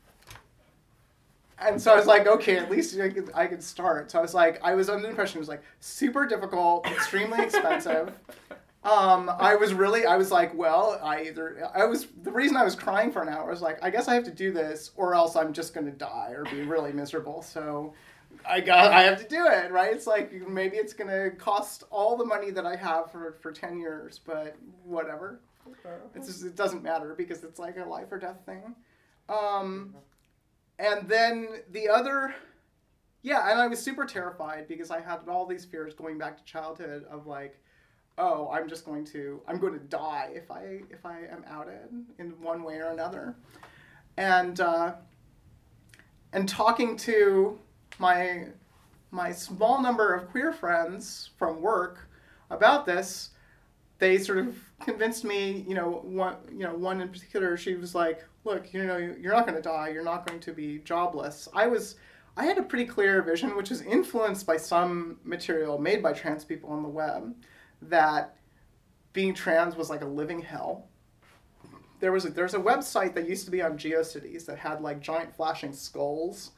and 1.61 1.81
so 1.81 1.93
I 1.93 1.95
was 1.95 2.05
like, 2.05 2.27
okay, 2.27 2.57
at 2.57 2.69
least 2.69 2.99
I 2.99 3.09
could, 3.09 3.31
I 3.33 3.47
could 3.47 3.63
start. 3.63 4.11
So 4.11 4.19
I 4.19 4.21
was 4.21 4.33
like, 4.33 4.59
I 4.63 4.75
was 4.75 4.89
under 4.89 5.03
the 5.03 5.09
impression 5.09 5.37
it 5.37 5.39
was 5.39 5.49
like 5.49 5.63
super 5.79 6.25
difficult, 6.25 6.85
extremely 6.87 7.39
expensive. 7.43 8.13
Um, 8.83 9.29
I 9.37 9.55
was 9.55 9.73
really, 9.73 10.05
I 10.05 10.17
was 10.17 10.31
like, 10.31 10.55
well, 10.55 10.99
I 11.03 11.25
either, 11.25 11.69
I 11.75 11.85
was, 11.85 12.07
the 12.23 12.31
reason 12.31 12.57
I 12.57 12.63
was 12.63 12.75
crying 12.75 13.11
for 13.11 13.21
an 13.21 13.29
hour 13.29 13.47
was 13.47 13.61
like, 13.61 13.77
I 13.83 13.91
guess 13.91 14.07
I 14.07 14.15
have 14.15 14.23
to 14.23 14.31
do 14.31 14.51
this 14.51 14.91
or 14.95 15.13
else 15.13 15.35
I'm 15.35 15.53
just 15.53 15.75
going 15.75 15.85
to 15.85 15.91
die 15.91 16.31
or 16.31 16.45
be 16.45 16.63
really 16.63 16.91
miserable. 16.91 17.43
So 17.43 17.93
I 18.43 18.59
got, 18.59 18.91
I 18.91 19.03
have 19.03 19.21
to 19.21 19.27
do 19.27 19.45
it, 19.45 19.71
right? 19.71 19.93
It's 19.93 20.07
like, 20.07 20.33
maybe 20.47 20.77
it's 20.77 20.93
going 20.93 21.11
to 21.11 21.35
cost 21.37 21.83
all 21.91 22.17
the 22.17 22.25
money 22.25 22.49
that 22.49 22.65
I 22.65 22.75
have 22.75 23.11
for, 23.11 23.37
for 23.39 23.51
10 23.51 23.77
years, 23.79 24.19
but 24.25 24.55
whatever. 24.83 25.39
It's 26.15 26.25
just, 26.25 26.43
it 26.43 26.55
doesn't 26.55 26.81
matter 26.81 27.13
because 27.15 27.43
it's 27.43 27.59
like 27.59 27.77
a 27.77 27.85
life 27.85 28.11
or 28.11 28.17
death 28.17 28.39
thing. 28.47 28.75
Um, 29.29 29.93
and 30.81 31.07
then 31.07 31.47
the 31.71 31.87
other, 31.87 32.33
yeah, 33.21 33.51
and 33.51 33.61
I 33.61 33.67
was 33.67 33.79
super 33.79 34.03
terrified 34.03 34.67
because 34.67 34.89
I 34.89 34.99
had 34.99 35.19
all 35.29 35.45
these 35.45 35.63
fears 35.63 35.93
going 35.93 36.17
back 36.17 36.37
to 36.39 36.43
childhood 36.43 37.05
of 37.09 37.27
like, 37.27 37.59
oh, 38.17 38.49
I'm 38.51 38.67
just 38.67 38.83
going 38.83 39.05
to, 39.05 39.41
I'm 39.47 39.59
going 39.59 39.73
to 39.73 39.85
die 39.85 40.31
if 40.33 40.49
I 40.49 40.81
if 40.89 41.05
I 41.05 41.19
am 41.31 41.45
outed 41.47 41.87
in 42.17 42.31
one 42.41 42.63
way 42.63 42.77
or 42.77 42.89
another, 42.89 43.35
and 44.17 44.59
uh, 44.59 44.93
and 46.33 46.49
talking 46.49 46.97
to 46.97 47.59
my 47.99 48.47
my 49.11 49.31
small 49.31 49.83
number 49.83 50.15
of 50.15 50.29
queer 50.31 50.51
friends 50.51 51.29
from 51.37 51.61
work 51.61 52.09
about 52.49 52.87
this, 52.87 53.29
they 54.01 54.17
sort 54.17 54.39
of 54.39 54.57
convinced 54.83 55.23
me. 55.23 55.63
You 55.67 55.75
know, 55.75 56.01
one 56.03 56.35
you 56.51 56.63
know 56.65 56.75
one 56.75 56.99
in 56.99 57.07
particular, 57.07 57.55
she 57.55 57.75
was 57.75 57.95
like, 57.95 58.25
look, 58.43 58.73
you 58.73 58.83
know, 58.83 58.97
you're 58.97 59.33
not 59.33 59.45
going 59.45 59.55
to 59.55 59.61
die. 59.61 59.89
You're 59.89 60.03
not 60.03 60.27
going 60.27 60.39
to 60.41 60.51
be 60.51 60.79
jobless. 60.79 61.47
I 61.53 61.67
was, 61.67 61.95
I 62.35 62.45
had 62.45 62.57
a 62.57 62.63
pretty 62.63 62.85
clear 62.85 63.21
vision, 63.21 63.55
which 63.55 63.71
is 63.71 63.81
influenced 63.81 64.45
by 64.45 64.57
some 64.57 65.19
material 65.23 65.77
made 65.77 66.01
by 66.01 66.13
trans 66.13 66.43
people 66.43 66.71
on 66.71 66.81
the 66.81 66.89
web, 66.89 67.35
that 67.83 68.35
being 69.13 69.33
trans 69.33 69.75
was 69.75 69.89
like 69.89 70.01
a 70.01 70.07
living 70.07 70.41
hell. 70.41 70.87
There 71.99 72.11
was 72.11 72.25
a, 72.25 72.29
there's 72.29 72.55
a 72.55 72.59
website 72.59 73.13
that 73.13 73.29
used 73.29 73.45
to 73.45 73.51
be 73.51 73.61
on 73.61 73.77
GeoCities 73.77 74.45
that 74.47 74.57
had 74.57 74.81
like 74.81 74.99
giant 75.01 75.35
flashing 75.35 75.73
skulls, 75.73 76.51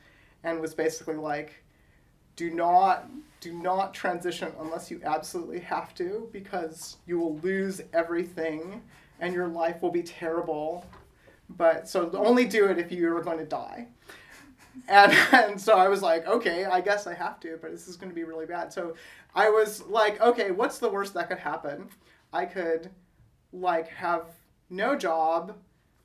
and 0.46 0.62
was 0.62 0.74
basically 0.74 1.16
like, 1.16 1.63
do 2.36 2.50
not 2.50 3.10
do 3.40 3.54
not 3.54 3.94
transition 3.94 4.52
unless 4.60 4.90
you 4.90 5.02
absolutely 5.04 5.60
have 5.60 5.94
to 5.94 6.30
because 6.32 6.98
you 7.06 7.20
will 7.20 7.38
lose 7.40 7.82
everything 7.92 8.82
and 9.20 9.34
your 9.34 9.48
life 9.48 9.82
will 9.82 9.92
be 9.92 10.04
terrible 10.04 10.86
but 11.50 11.88
so 11.88 12.10
only 12.14 12.46
do 12.46 12.68
it 12.68 12.78
if 12.78 12.92
you 12.92 13.16
are 13.16 13.22
going 13.22 13.38
to 13.38 13.46
die. 13.46 13.88
And, 14.88 15.12
and 15.32 15.62
so 15.62 15.78
I 15.78 15.88
was 15.88 16.02
like, 16.02 16.28
okay, 16.28 16.66
I 16.66 16.82
guess 16.82 17.08
I 17.08 17.14
have 17.14 17.40
to, 17.42 17.58
but 17.62 17.72
this 17.72 17.88
is 17.88 17.96
going 17.96 18.10
to 18.10 18.16
be 18.16 18.24
really 18.24 18.46
bad. 18.46 18.74
So 18.74 18.96
I 19.36 19.50
was 19.50 19.84
like, 19.84 20.22
okay, 20.22 20.52
what's 20.52 20.80
the 20.80 20.90
worst 20.90 21.14
that 21.14 21.30
could 21.30 21.40
happen? 21.40 21.90
I 22.32 22.46
could 22.46 22.90
like 23.52 23.88
have 23.90 24.26
no 24.70 24.96
job, 24.96 25.56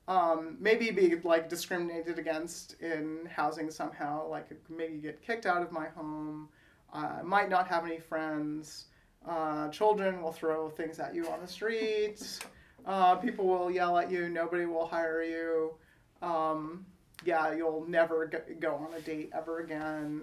um, 0.08 0.56
maybe 0.58 0.90
be 0.90 1.14
like 1.22 1.50
discriminated 1.50 2.18
against 2.18 2.80
in 2.80 3.28
housing 3.30 3.70
somehow, 3.70 4.26
like 4.26 4.48
maybe 4.70 4.96
get 4.96 5.22
kicked 5.22 5.44
out 5.44 5.62
of 5.62 5.70
my 5.70 5.88
home. 5.88 6.48
Uh, 6.92 7.18
might 7.22 7.50
not 7.50 7.68
have 7.68 7.84
any 7.84 8.00
friends. 8.00 8.86
Uh, 9.28 9.68
children 9.68 10.22
will 10.22 10.32
throw 10.32 10.70
things 10.70 10.98
at 10.98 11.14
you 11.14 11.28
on 11.28 11.40
the 11.42 11.46
street. 11.46 12.40
Uh, 12.86 13.16
people 13.16 13.46
will 13.46 13.70
yell 13.70 13.98
at 13.98 14.10
you. 14.10 14.30
Nobody 14.30 14.64
will 14.64 14.86
hire 14.86 15.22
you. 15.22 15.74
Um, 16.22 16.86
yeah, 17.26 17.52
you'll 17.52 17.84
never 17.86 18.32
go 18.58 18.76
on 18.76 18.94
a 18.96 19.00
date 19.00 19.30
ever 19.34 19.58
again. 19.58 20.22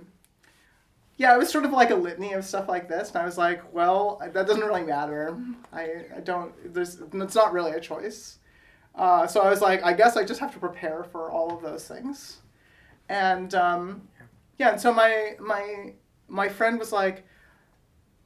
Yeah, 1.17 1.35
it 1.35 1.37
was 1.37 1.49
sort 1.49 1.63
of 1.63 1.71
like 1.71 1.91
a 1.91 1.95
litany 1.95 2.33
of 2.33 2.43
stuff 2.43 2.67
like 2.67 2.89
this, 2.89 3.09
and 3.09 3.17
I 3.17 3.25
was 3.25 3.37
like, 3.37 3.61
well, 3.71 4.19
that 4.19 4.47
doesn't 4.47 4.65
really 4.65 4.83
matter. 4.83 5.37
I, 5.71 6.05
I 6.17 6.19
don't. 6.21 6.73
There's. 6.73 6.99
It's 6.99 7.35
not 7.35 7.53
really 7.53 7.71
a 7.71 7.79
choice. 7.79 8.39
Uh, 8.97 9.27
so 9.27 9.41
I 9.41 9.49
was 9.49 9.61
like, 9.61 9.83
I 9.83 9.93
guess 9.93 10.15
I 10.15 10.23
just 10.23 10.39
have 10.39 10.53
to 10.53 10.59
prepare 10.59 11.03
for 11.03 11.29
all 11.29 11.55
of 11.55 11.61
those 11.61 11.87
things, 11.87 12.37
and 13.09 13.53
um, 13.53 14.07
yeah. 14.57 14.71
And 14.71 14.79
so 14.79 14.93
my 14.93 15.35
my 15.39 15.93
my 16.27 16.47
friend 16.47 16.79
was 16.79 16.91
like, 16.91 17.25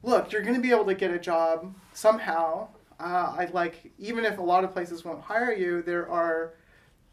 look, 0.02 0.32
you're 0.32 0.42
going 0.42 0.54
to 0.54 0.60
be 0.60 0.70
able 0.70 0.86
to 0.86 0.94
get 0.94 1.10
a 1.10 1.18
job 1.18 1.74
somehow 1.92 2.68
uh, 3.00 3.34
I 3.38 3.48
like 3.52 3.90
even 3.98 4.24
if 4.24 4.38
a 4.38 4.42
lot 4.42 4.62
of 4.62 4.72
places 4.72 5.04
won't 5.04 5.22
hire 5.22 5.52
you, 5.52 5.82
there 5.82 6.08
are 6.08 6.54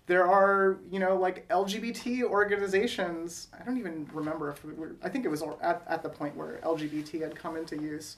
there 0.05 0.27
are 0.27 0.79
you 0.91 0.99
know 0.99 1.15
like 1.15 1.47
LGBT 1.47 2.23
organizations. 2.23 3.47
I 3.57 3.63
don't 3.63 3.77
even 3.77 4.09
remember 4.13 4.51
if 4.51 4.63
we 4.65 4.73
were, 4.73 4.95
I 5.01 5.09
think 5.09 5.25
it 5.25 5.29
was 5.29 5.43
at, 5.61 5.83
at 5.87 6.03
the 6.03 6.09
point 6.09 6.35
where 6.35 6.59
LGBT 6.63 7.21
had 7.21 7.35
come 7.35 7.55
into 7.55 7.77
use, 7.77 8.17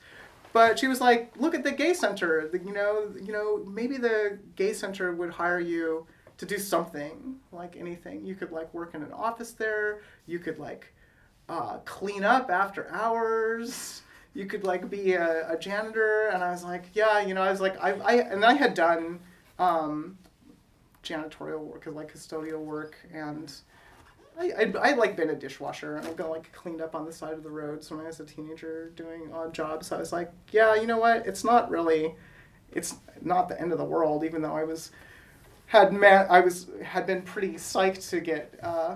but 0.54 0.80
she 0.80 0.88
was 0.88 1.02
like, 1.02 1.34
"Look 1.38 1.54
at 1.56 1.64
the 1.64 1.72
gay 1.72 1.93
center. 1.93 2.50
You 2.54 2.74
know, 2.74 3.12
you 3.22 3.32
know, 3.32 3.64
maybe 3.66 3.97
the 3.97 4.39
gay 4.56 4.74
center 4.74 5.14
would 5.14 5.32
hire 5.32 5.60
you 5.60 6.08
to 6.38 6.45
do 6.45 6.58
something 6.58 7.36
like 7.52 7.76
anything. 7.78 8.26
You 8.26 8.36
could 8.36 8.52
like 8.52 8.74
work 8.74 8.95
in 8.95 9.04
an 9.04 9.12
office 9.12 9.52
there. 9.52 10.02
You 10.26 10.39
could 10.39 10.60
like 10.60 10.93
uh, 11.47 11.80
clean 11.86 12.24
up 12.24 12.50
after 12.50 12.89
hours. 12.91 14.02
You 14.34 14.45
could 14.45 14.64
like 14.64 14.89
be 14.89 15.14
a, 15.14 15.52
a 15.52 15.58
janitor." 15.58 16.30
And 16.34 16.43
I 16.43 16.52
was 16.52 16.64
like, 16.64 16.86
"Yeah, 16.93 17.20
you 17.22 17.34
know," 17.34 17.43
I 17.43 17.52
was 17.52 17.62
like, 17.62 17.82
"I, 17.84 17.91
I," 17.91 18.14
and 18.16 18.43
I 18.45 18.54
had 18.54 18.74
done 18.74 19.20
um, 19.60 20.18
janitorial 21.04 21.60
work, 21.60 21.86
like 21.88 22.14
custodial 22.14 22.60
work, 22.60 22.95
and 23.14 23.54
I, 24.39 24.51
I, 24.57 24.91
I 24.91 24.93
like 24.93 25.17
been 25.17 25.31
a 25.31 25.35
dishwasher 25.35 25.97
and 25.97 26.07
I've 26.07 26.15
got 26.15 26.29
like 26.29 26.51
cleaned 26.53 26.81
up 26.81 26.95
on 26.95 27.05
the 27.05 27.11
side 27.11 27.33
of 27.33 27.43
the 27.43 27.49
roads 27.49 27.91
when 27.91 27.99
I 27.99 28.05
was 28.05 28.21
a 28.21 28.25
teenager 28.25 28.89
doing 28.95 29.29
odd 29.33 29.53
jobs. 29.53 29.87
So 29.87 29.97
I 29.97 29.99
was 29.99 30.13
like, 30.13 30.31
yeah, 30.51 30.75
you 30.75 30.87
know 30.87 30.97
what? 30.97 31.27
It's 31.27 31.43
not 31.43 31.69
really, 31.69 32.15
it's 32.71 32.95
not 33.21 33.49
the 33.49 33.59
end 33.59 33.73
of 33.73 33.77
the 33.77 33.83
world. 33.85 34.23
Even 34.23 34.41
though 34.41 34.55
I 34.55 34.63
was 34.63 34.91
had 35.65 35.91
met, 35.91 36.31
I 36.31 36.39
was 36.39 36.67
had 36.83 37.05
been 37.05 37.21
pretty 37.21 37.53
psyched 37.53 38.09
to 38.11 38.21
get 38.21 38.57
uh, 38.63 38.95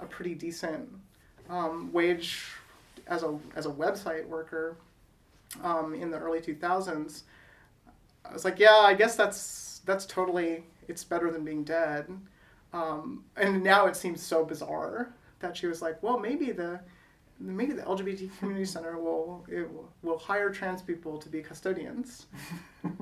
a 0.00 0.06
pretty 0.06 0.34
decent 0.34 0.88
um, 1.50 1.92
wage 1.92 2.46
as 3.06 3.22
a 3.22 3.38
as 3.56 3.66
a 3.66 3.70
website 3.70 4.26
worker 4.26 4.76
um, 5.62 5.94
in 5.94 6.10
the 6.10 6.18
early 6.18 6.40
two 6.40 6.54
thousands. 6.54 7.24
I 8.24 8.32
was 8.32 8.44
like, 8.44 8.58
yeah, 8.58 8.78
I 8.78 8.94
guess 8.94 9.16
that's 9.16 9.82
that's 9.84 10.06
totally 10.06 10.64
it's 10.88 11.04
better 11.04 11.30
than 11.30 11.44
being 11.44 11.62
dead. 11.62 12.08
Um, 12.78 13.24
and 13.36 13.62
now 13.62 13.86
it 13.86 13.96
seems 13.96 14.22
so 14.22 14.44
bizarre 14.44 15.14
that 15.40 15.56
she 15.56 15.66
was 15.66 15.82
like, 15.82 16.02
well, 16.02 16.18
maybe 16.18 16.52
the 16.52 16.80
maybe 17.40 17.72
the 17.72 17.82
LGBT 17.82 18.36
community 18.38 18.64
center 18.64 18.98
will 18.98 19.44
will, 19.48 19.92
will 20.02 20.18
hire 20.18 20.50
trans 20.50 20.82
people 20.82 21.18
to 21.18 21.28
be 21.28 21.42
custodians. 21.42 22.26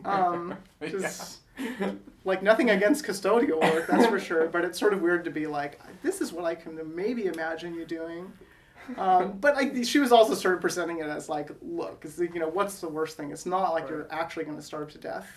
Um, 0.05 0.57
just, 0.81 1.41
yeah. 1.59 1.93
like 2.25 2.43
nothing 2.43 2.71
against 2.71 3.05
custodial 3.05 3.61
work, 3.61 3.89
that's 3.89 4.07
for 4.07 4.21
sure. 4.21 4.47
But 4.47 4.65
it's 4.65 4.79
sort 4.79 4.95
of 4.95 5.03
weird 5.03 5.25
to 5.25 5.31
be 5.31 5.47
like, 5.47 5.81
this 6.03 6.21
is 6.21 6.33
what 6.33 6.45
I 6.45 6.55
can 6.55 6.79
maybe 6.95 7.27
imagine 7.27 7.75
you 7.75 7.85
doing. 7.85 8.33
Um, 8.97 9.33
but 9.39 9.57
I, 9.57 9.83
she 9.83 9.99
was 9.99 10.13
also 10.13 10.35
sort 10.35 10.55
of 10.55 10.61
presenting 10.61 11.01
it 11.01 11.07
as 11.07 11.29
like, 11.29 11.51
look, 11.61 12.07
you 12.19 12.39
know, 12.41 12.49
what's 12.49 12.81
the 12.81 12.89
worst 12.89 13.17
thing? 13.17 13.33
It's 13.33 13.47
not 13.47 13.73
like 13.73 13.85
right. 13.85 13.91
you're 13.91 14.09
actually 14.11 14.45
going 14.45 14.57
to 14.57 14.63
starve 14.63 14.91
to 14.93 14.99
death. 14.99 15.29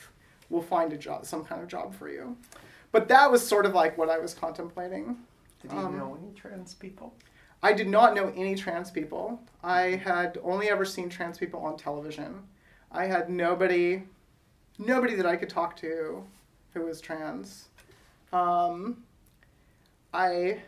We'll 0.49 0.61
find 0.61 0.93
a 0.93 0.97
job, 0.97 1.25
some 1.25 1.43
kind 1.43 1.61
of 1.61 1.67
job 1.67 1.93
for 1.93 2.09
you. 2.09 2.37
But 2.91 3.07
that 3.09 3.31
was 3.31 3.45
sort 3.45 3.65
of 3.65 3.73
like 3.73 3.97
what 3.97 4.09
I 4.09 4.17
was 4.17 4.33
contemplating. 4.33 5.17
Did 5.61 5.71
you 5.71 5.77
um, 5.77 5.97
know 5.97 6.17
any 6.21 6.33
trans 6.33 6.73
people? 6.73 7.13
I 7.61 7.73
did 7.73 7.87
not 7.87 8.15
know 8.15 8.31
any 8.35 8.55
trans 8.55 8.89
people. 8.89 9.41
I 9.63 10.01
had 10.03 10.37
only 10.43 10.69
ever 10.69 10.85
seen 10.85 11.09
trans 11.09 11.37
people 11.37 11.59
on 11.59 11.77
television. 11.77 12.43
I 12.91 13.05
had 13.05 13.29
nobody, 13.29 14.03
nobody 14.77 15.15
that 15.15 15.25
I 15.25 15.35
could 15.35 15.49
talk 15.49 15.75
to 15.77 16.23
who 16.73 16.81
was 16.81 17.01
trans. 17.01 17.67
Um, 18.31 19.03
I, 20.13 20.61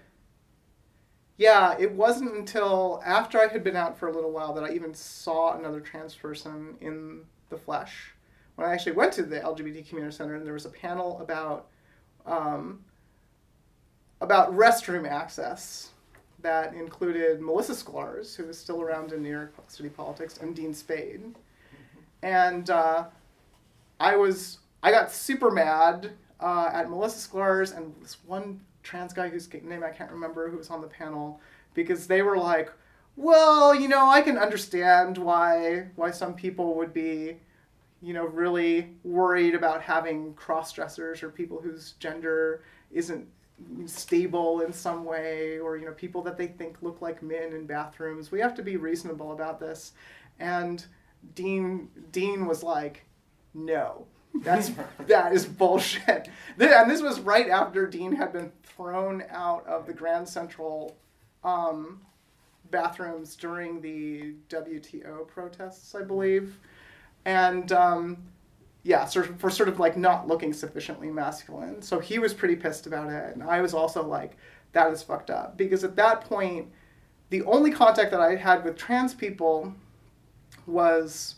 yeah, 1.37 1.75
it 1.79 1.91
wasn't 1.91 2.35
until 2.35 3.01
after 3.05 3.39
I 3.39 3.47
had 3.47 3.63
been 3.63 3.77
out 3.77 3.97
for 3.97 4.09
a 4.09 4.11
little 4.11 4.31
while 4.31 4.53
that 4.53 4.63
I 4.63 4.73
even 4.73 4.93
saw 4.93 5.57
another 5.57 5.79
trans 5.79 6.13
person 6.13 6.75
in 6.81 7.21
the 7.49 7.57
flesh. 7.57 8.13
When 8.55 8.67
I 8.67 8.73
actually 8.73 8.93
went 8.93 9.13
to 9.13 9.23
the 9.23 9.39
LGBT 9.39 9.87
Community 9.87 10.15
Center 10.15 10.35
and 10.35 10.45
there 10.45 10.53
was 10.53 10.65
a 10.65 10.69
panel 10.69 11.19
about 11.21 11.67
um, 12.25 12.83
about 14.19 14.55
restroom 14.55 15.09
access 15.09 15.89
that 16.41 16.73
included 16.73 17.41
Melissa 17.41 17.73
Sklarz, 17.73 18.35
who 18.35 18.47
is 18.49 18.57
still 18.57 18.81
around 18.81 19.11
in 19.11 19.21
New 19.21 19.29
York 19.29 19.53
City 19.67 19.89
politics, 19.89 20.37
and 20.37 20.55
Dean 20.55 20.73
Spade. 20.73 21.21
And 22.23 22.69
uh, 22.69 23.05
I 23.99 24.15
was 24.15 24.59
I 24.83 24.91
got 24.91 25.11
super 25.11 25.51
mad 25.51 26.11
uh, 26.39 26.69
at 26.73 26.89
Melissa 26.89 27.29
Sklarz 27.29 27.75
and 27.75 27.93
this 28.01 28.17
one 28.25 28.61
trans 28.83 29.13
guy 29.13 29.29
whose 29.29 29.51
name 29.53 29.83
I 29.83 29.89
can't 29.89 30.11
remember 30.11 30.49
who 30.49 30.57
was 30.57 30.69
on 30.69 30.81
the 30.81 30.87
panel 30.87 31.39
because 31.73 32.07
they 32.07 32.21
were 32.23 32.37
like, 32.37 32.71
well, 33.15 33.75
you 33.75 33.87
know, 33.87 34.07
I 34.07 34.21
can 34.21 34.37
understand 34.37 35.17
why 35.17 35.87
why 35.95 36.11
some 36.11 36.33
people 36.33 36.75
would 36.75 36.93
be 36.93 37.37
you 38.01 38.13
know, 38.13 38.25
really 38.25 38.89
worried 39.03 39.55
about 39.55 39.81
having 39.81 40.33
cross 40.33 40.73
dressers 40.73 41.21
or 41.23 41.29
people 41.29 41.61
whose 41.61 41.93
gender 41.93 42.63
isn't 42.91 43.27
stable 43.85 44.61
in 44.61 44.73
some 44.73 45.05
way 45.05 45.59
or 45.59 45.77
you 45.77 45.85
know 45.85 45.91
people 45.91 46.23
that 46.23 46.35
they 46.37 46.47
think 46.47 46.77
look 46.81 47.01
like 47.01 47.21
men 47.21 47.53
in 47.53 47.65
bathrooms. 47.65 48.31
We 48.31 48.39
have 48.39 48.55
to 48.55 48.63
be 48.63 48.77
reasonable 48.77 49.31
about 49.33 49.59
this. 49.59 49.93
And 50.39 50.83
dean 51.35 51.89
dean 52.11 52.47
was 52.47 52.63
like 52.63 53.05
no 53.53 54.07
that's 54.43 54.71
that 55.07 55.33
is 55.33 55.45
bullshit. 55.45 56.29
And 56.57 56.89
this 56.89 57.01
was 57.01 57.19
right 57.19 57.49
after 57.49 57.85
dean 57.85 58.13
had 58.13 58.33
been 58.33 58.51
thrown 58.63 59.23
out 59.29 59.65
of 59.67 59.85
the 59.85 59.93
grand 59.93 60.27
central 60.27 60.95
um, 61.43 62.01
bathrooms 62.71 63.35
during 63.35 63.81
the 63.81 64.33
wto 64.49 65.27
protests 65.27 65.93
i 65.93 66.01
believe 66.01 66.57
and 67.25 67.71
um, 67.71 68.17
yeah, 68.83 69.05
so 69.05 69.23
for 69.23 69.49
sort 69.49 69.69
of 69.69 69.79
like 69.79 69.97
not 69.97 70.27
looking 70.27 70.53
sufficiently 70.53 71.09
masculine. 71.09 71.81
So 71.81 71.99
he 71.99 72.19
was 72.19 72.33
pretty 72.33 72.55
pissed 72.55 72.87
about 72.87 73.09
it, 73.09 73.35
and 73.35 73.43
I 73.43 73.61
was 73.61 73.73
also 73.73 74.05
like, 74.05 74.37
that 74.73 74.91
is 74.91 75.03
fucked 75.03 75.29
up 75.29 75.57
because 75.57 75.83
at 75.83 75.95
that 75.97 76.21
point, 76.21 76.71
the 77.29 77.43
only 77.43 77.71
contact 77.71 78.11
that 78.11 78.21
I 78.21 78.35
had 78.35 78.63
with 78.63 78.77
trans 78.77 79.13
people 79.13 79.73
was 80.65 81.35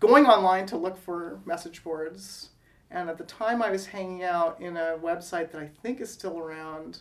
going 0.00 0.26
online 0.26 0.66
to 0.66 0.76
look 0.76 0.96
for 0.96 1.40
message 1.44 1.84
boards. 1.84 2.50
And 2.90 3.08
at 3.08 3.16
the 3.16 3.24
time, 3.24 3.62
I 3.62 3.70
was 3.70 3.86
hanging 3.86 4.22
out 4.22 4.60
in 4.60 4.76
a 4.76 4.98
website 5.02 5.50
that 5.52 5.62
I 5.62 5.70
think 5.82 6.00
is 6.00 6.12
still 6.12 6.38
around 6.38 6.98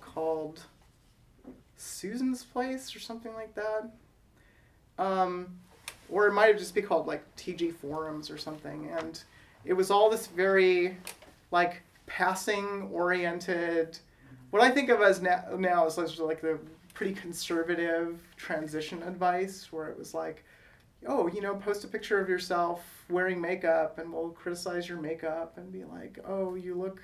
called 0.00 0.62
Susan's 1.76 2.42
Place 2.42 2.94
or 2.96 3.00
something 3.00 3.34
like 3.34 3.54
that. 3.54 3.90
Um, 4.98 5.58
or 6.10 6.26
it 6.26 6.32
might 6.32 6.46
have 6.46 6.58
just 6.58 6.74
be 6.74 6.82
called 6.82 7.06
like 7.06 7.24
TG 7.36 7.74
forums 7.74 8.30
or 8.30 8.38
something. 8.38 8.90
And 8.98 9.22
it 9.64 9.72
was 9.72 9.90
all 9.90 10.10
this 10.10 10.26
very 10.26 10.96
like 11.50 11.82
passing 12.06 12.88
oriented. 12.92 13.98
What 14.50 14.62
I 14.62 14.70
think 14.70 14.88
of 14.90 15.02
as 15.02 15.20
now, 15.20 15.44
now 15.58 15.86
is 15.86 15.96
like 15.96 16.40
the 16.40 16.58
pretty 16.94 17.14
conservative 17.14 18.18
transition 18.36 19.02
advice, 19.02 19.70
where 19.70 19.88
it 19.88 19.98
was 19.98 20.14
like, 20.14 20.44
oh, 21.06 21.28
you 21.28 21.42
know, 21.42 21.54
post 21.54 21.84
a 21.84 21.88
picture 21.88 22.18
of 22.18 22.28
yourself 22.28 23.04
wearing 23.10 23.40
makeup, 23.40 23.98
and 23.98 24.12
we'll 24.12 24.30
criticize 24.30 24.88
your 24.88 24.98
makeup 24.98 25.58
and 25.58 25.70
be 25.70 25.84
like, 25.84 26.18
oh, 26.26 26.54
you 26.54 26.74
look, 26.74 27.02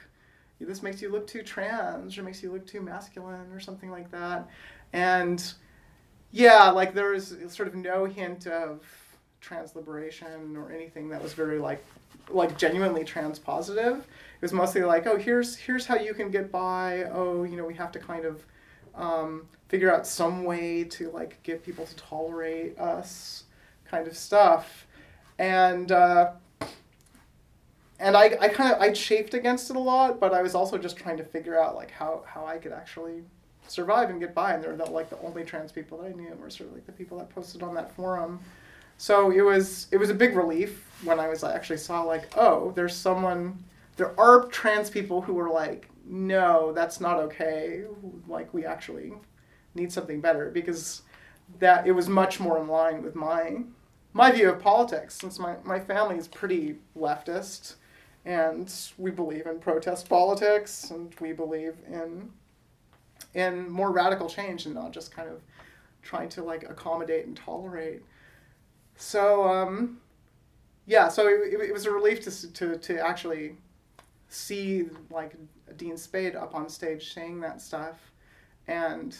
this 0.61 0.83
makes 0.83 1.03
you 1.03 1.11
look 1.11 1.27
too 1.27 1.43
trans, 1.43 2.17
or 2.17 2.23
makes 2.23 2.43
you 2.43 2.51
look 2.51 2.67
too 2.67 2.81
masculine, 2.81 3.53
or 3.53 3.61
something 3.61 3.91
like 3.91 4.11
that, 4.11 4.49
and 4.93 5.53
yeah, 6.33 6.71
like 6.71 6.95
there 6.95 7.11
was 7.11 7.37
sort 7.49 7.69
of 7.69 7.75
no 7.75 8.07
hint 8.07 8.47
of 8.47 8.81
trans 9.41 9.77
liberation 9.77 10.57
or 10.57 10.73
anything 10.73 11.11
that 11.11 11.23
was 11.23 11.35
very 11.35 11.59
like 11.59 11.85
like 12.31 12.57
genuinely 12.57 13.05
trans 13.05 13.39
positive. 13.39 13.99
It 13.99 14.43
was 14.43 14.53
mostly 14.53 14.83
like, 14.83 15.07
oh, 15.07 15.17
here's 15.17 15.57
here's 15.57 15.87
how 15.87 15.97
you 15.97 16.15
can 16.15 16.31
get 16.31 16.51
by. 16.51 17.05
Oh, 17.13 17.45
you 17.45 17.57
know, 17.57 17.65
we 17.65 17.75
have 17.75 17.93
to 17.93 17.99
kind 17.99 18.25
of 18.25 18.45
um, 18.95 19.47
figure 19.69 19.95
out 19.95 20.07
some 20.07 20.45
way 20.45 20.85
to 20.85 21.11
like 21.11 21.43
get 21.43 21.63
people 21.65 21.85
to 21.85 21.97
tolerate 21.97 22.79
us, 22.79 23.45
kind 23.85 24.07
of 24.07 24.17
stuff, 24.17 24.87
and 25.39 25.93
uh, 25.93 26.33
and 28.01 28.17
I, 28.17 28.37
I 28.41 28.49
kind 28.49 28.73
of 28.73 28.81
I 28.81 28.91
chafed 28.93 29.35
against 29.35 29.71
it 29.71 29.77
a 29.77 29.81
lot, 29.81 30.19
but 30.19 30.33
I 30.33 30.41
was 30.41 30.55
also 30.55 30.79
just 30.79 30.97
trying 30.97 31.19
to 31.19 31.25
figure 31.25 31.61
out 31.61 31.75
like 31.75 31.91
how 31.91 32.25
how 32.27 32.47
I 32.47 32.57
could 32.57 32.73
actually 32.73 33.25
survive 33.69 34.11
and 34.11 34.21
get 34.21 34.35
by. 34.35 34.53
And 34.53 34.63
they're 34.63 34.77
not 34.77 34.93
like 34.93 35.11
the 35.11 35.19
only 35.21 35.45
trans 35.45 35.73
people 35.73 35.99
that 35.99 36.09
I 36.09 36.13
knew 36.13 36.35
were 36.41 36.51
sort 36.51 36.71
of 36.71 36.75
like 36.75 36.87
the 36.87 36.93
people 36.93 37.19
that 37.19 37.31
posted 37.31 37.63
on 37.63 37.75
that 37.75 37.95
forum. 37.95 38.41
So 38.99 39.31
it 39.31 39.43
was 39.43 39.89
it 39.91 39.97
was 39.97 40.11
a 40.11 40.15
big 40.15 40.37
relief 40.37 40.89
when 41.03 41.19
I 41.19 41.29
was 41.29 41.43
I 41.43 41.55
actually 41.55 41.79
saw 41.79 42.03
like 42.03 42.37
oh 42.37 42.73
there's 42.77 42.95
someone 42.95 43.63
there 43.97 44.19
are 44.19 44.47
trans 44.47 44.91
people 44.91 45.21
who 45.21 45.35
were 45.35 45.51
like 45.51 45.89
no 46.05 46.73
that's 46.73 47.01
not 47.01 47.17
okay 47.17 47.85
like 48.29 48.53
we 48.55 48.65
actually 48.65 49.13
need 49.75 49.93
something 49.93 50.21
better 50.21 50.51
because 50.51 51.03
that 51.59 51.87
it 51.87 51.93
was 51.93 52.09
much 52.09 52.41
more 52.41 52.59
in 52.61 52.69
line 52.69 53.03
with 53.03 53.15
my 53.15 53.63
my 54.13 54.31
view 54.31 54.51
of 54.51 54.61
politics 54.61 55.19
since 55.19 55.39
my, 55.39 55.57
my 55.65 55.81
family 55.81 56.17
is 56.17 56.29
pretty 56.29 56.77
leftist 56.97 57.77
and 58.25 58.73
we 58.99 59.11
believe 59.11 59.47
in 59.47 59.59
protest 59.59 60.09
politics 60.09 60.91
and 60.91 61.15
we 61.21 61.33
believe 61.33 61.75
in 61.91 62.31
and 63.35 63.69
more 63.69 63.91
radical 63.91 64.29
change 64.29 64.67
and 64.67 64.75
not 64.75 64.93
just 64.93 65.15
kind 65.15 65.29
of 65.29 65.41
trying 66.03 66.29
to 66.31 66.43
like 66.43 66.69
accommodate 66.69 67.27
and 67.27 67.37
tolerate. 67.37 68.03
So 68.97 69.49
um, 69.49 69.99
yeah, 70.87 71.09
so 71.09 71.29
it, 71.29 71.61
it, 71.61 71.73
was 71.73 71.87
a 71.87 71.91
relief 71.91 72.23
to, 72.25 72.53
to 72.53 72.77
to 72.77 72.99
actually 72.99 73.57
see 74.29 74.87
like 75.11 75.35
Dean 75.77 75.97
Spade 75.97 76.37
up 76.37 76.55
on 76.55 76.69
stage 76.69 77.13
saying 77.15 77.41
that 77.41 77.61
stuff, 77.61 78.13
and 78.67 79.17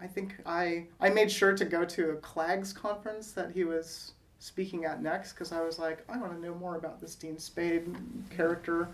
I 0.00 0.06
think 0.06 0.36
I 0.46 0.86
I 1.00 1.10
made 1.10 1.30
sure 1.30 1.54
to 1.54 1.64
go 1.64 1.84
to 1.84 2.10
a 2.10 2.16
CLAGS 2.16 2.72
conference 2.72 3.32
that 3.32 3.52
he 3.52 3.64
was 3.64 4.12
speaking 4.38 4.84
at 4.84 5.00
next 5.00 5.34
because 5.34 5.52
I 5.52 5.62
was 5.62 5.78
like, 5.78 6.04
I 6.08 6.18
want 6.18 6.32
to 6.32 6.40
know 6.40 6.54
more 6.54 6.76
about 6.76 7.00
this 7.00 7.14
Dean 7.14 7.38
Spade 7.38 7.94
character. 8.30 8.88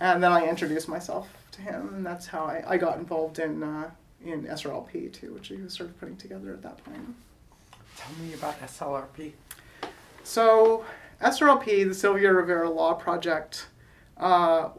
And 0.00 0.22
then 0.22 0.32
I 0.32 0.46
introduced 0.46 0.88
myself 0.88 1.28
to 1.56 1.62
him, 1.62 1.94
and 1.94 2.06
that's 2.06 2.26
how 2.26 2.44
I, 2.44 2.62
I 2.66 2.76
got 2.76 2.98
involved 2.98 3.38
in 3.38 3.62
uh, 3.62 3.90
in 4.24 4.44
SRLP 4.44 5.12
too, 5.12 5.34
which 5.34 5.48
he 5.48 5.56
was 5.56 5.74
sort 5.74 5.90
of 5.90 5.98
putting 5.98 6.16
together 6.16 6.52
at 6.52 6.62
that 6.62 6.82
point. 6.84 7.14
Tell 7.96 8.12
me 8.22 8.34
about 8.34 8.60
SLRP. 8.60 9.32
So, 10.22 10.84
SRLP, 11.22 11.88
the 11.88 11.94
Sylvia 11.94 12.32
Rivera 12.32 12.68
Law 12.68 12.94
Project, 12.94 13.68
uh, 14.18 14.70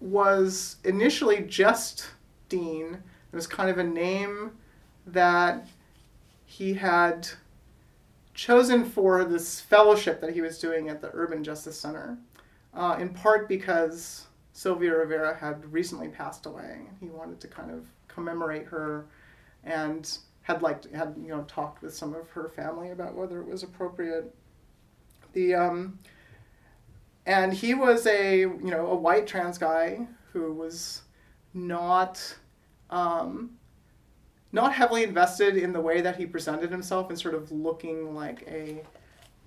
was 0.00 0.76
initially 0.84 1.40
just 1.40 2.10
Dean. 2.48 3.02
It 3.32 3.36
was 3.36 3.46
kind 3.46 3.70
of 3.70 3.78
a 3.78 3.84
name 3.84 4.52
that 5.06 5.66
he 6.44 6.74
had 6.74 7.28
chosen 8.34 8.84
for 8.84 9.24
this 9.24 9.60
fellowship 9.60 10.20
that 10.20 10.34
he 10.34 10.40
was 10.40 10.58
doing 10.58 10.88
at 10.88 11.00
the 11.00 11.10
Urban 11.12 11.42
Justice 11.42 11.78
Center, 11.78 12.18
uh, 12.74 12.96
in 13.00 13.08
part 13.08 13.48
because 13.48 14.26
Sylvia 14.54 14.96
Rivera 14.96 15.36
had 15.36 15.70
recently 15.72 16.08
passed 16.08 16.46
away. 16.46 16.86
And 16.88 16.96
he 17.00 17.08
wanted 17.08 17.40
to 17.40 17.48
kind 17.48 17.70
of 17.70 17.86
commemorate 18.08 18.66
her 18.66 19.06
and 19.64 20.16
had 20.42 20.62
like 20.62 20.90
had 20.92 21.14
you 21.20 21.28
know 21.28 21.42
talked 21.42 21.82
with 21.82 21.94
some 21.94 22.14
of 22.14 22.30
her 22.30 22.48
family 22.48 22.90
about 22.90 23.14
whether 23.14 23.40
it 23.40 23.46
was 23.46 23.62
appropriate. 23.62 24.32
The 25.32 25.54
um, 25.54 25.98
and 27.26 27.52
he 27.52 27.74
was 27.74 28.06
a 28.06 28.40
you 28.40 28.70
know 28.70 28.86
a 28.86 28.94
white 28.94 29.26
trans 29.26 29.58
guy 29.58 30.06
who 30.32 30.52
was 30.52 31.02
not 31.52 32.36
um, 32.90 33.50
not 34.52 34.72
heavily 34.72 35.02
invested 35.02 35.56
in 35.56 35.72
the 35.72 35.80
way 35.80 36.00
that 36.00 36.16
he 36.16 36.26
presented 36.26 36.70
himself 36.70 37.10
and 37.10 37.18
sort 37.18 37.34
of 37.34 37.50
looking 37.50 38.14
like 38.14 38.46
a 38.46 38.84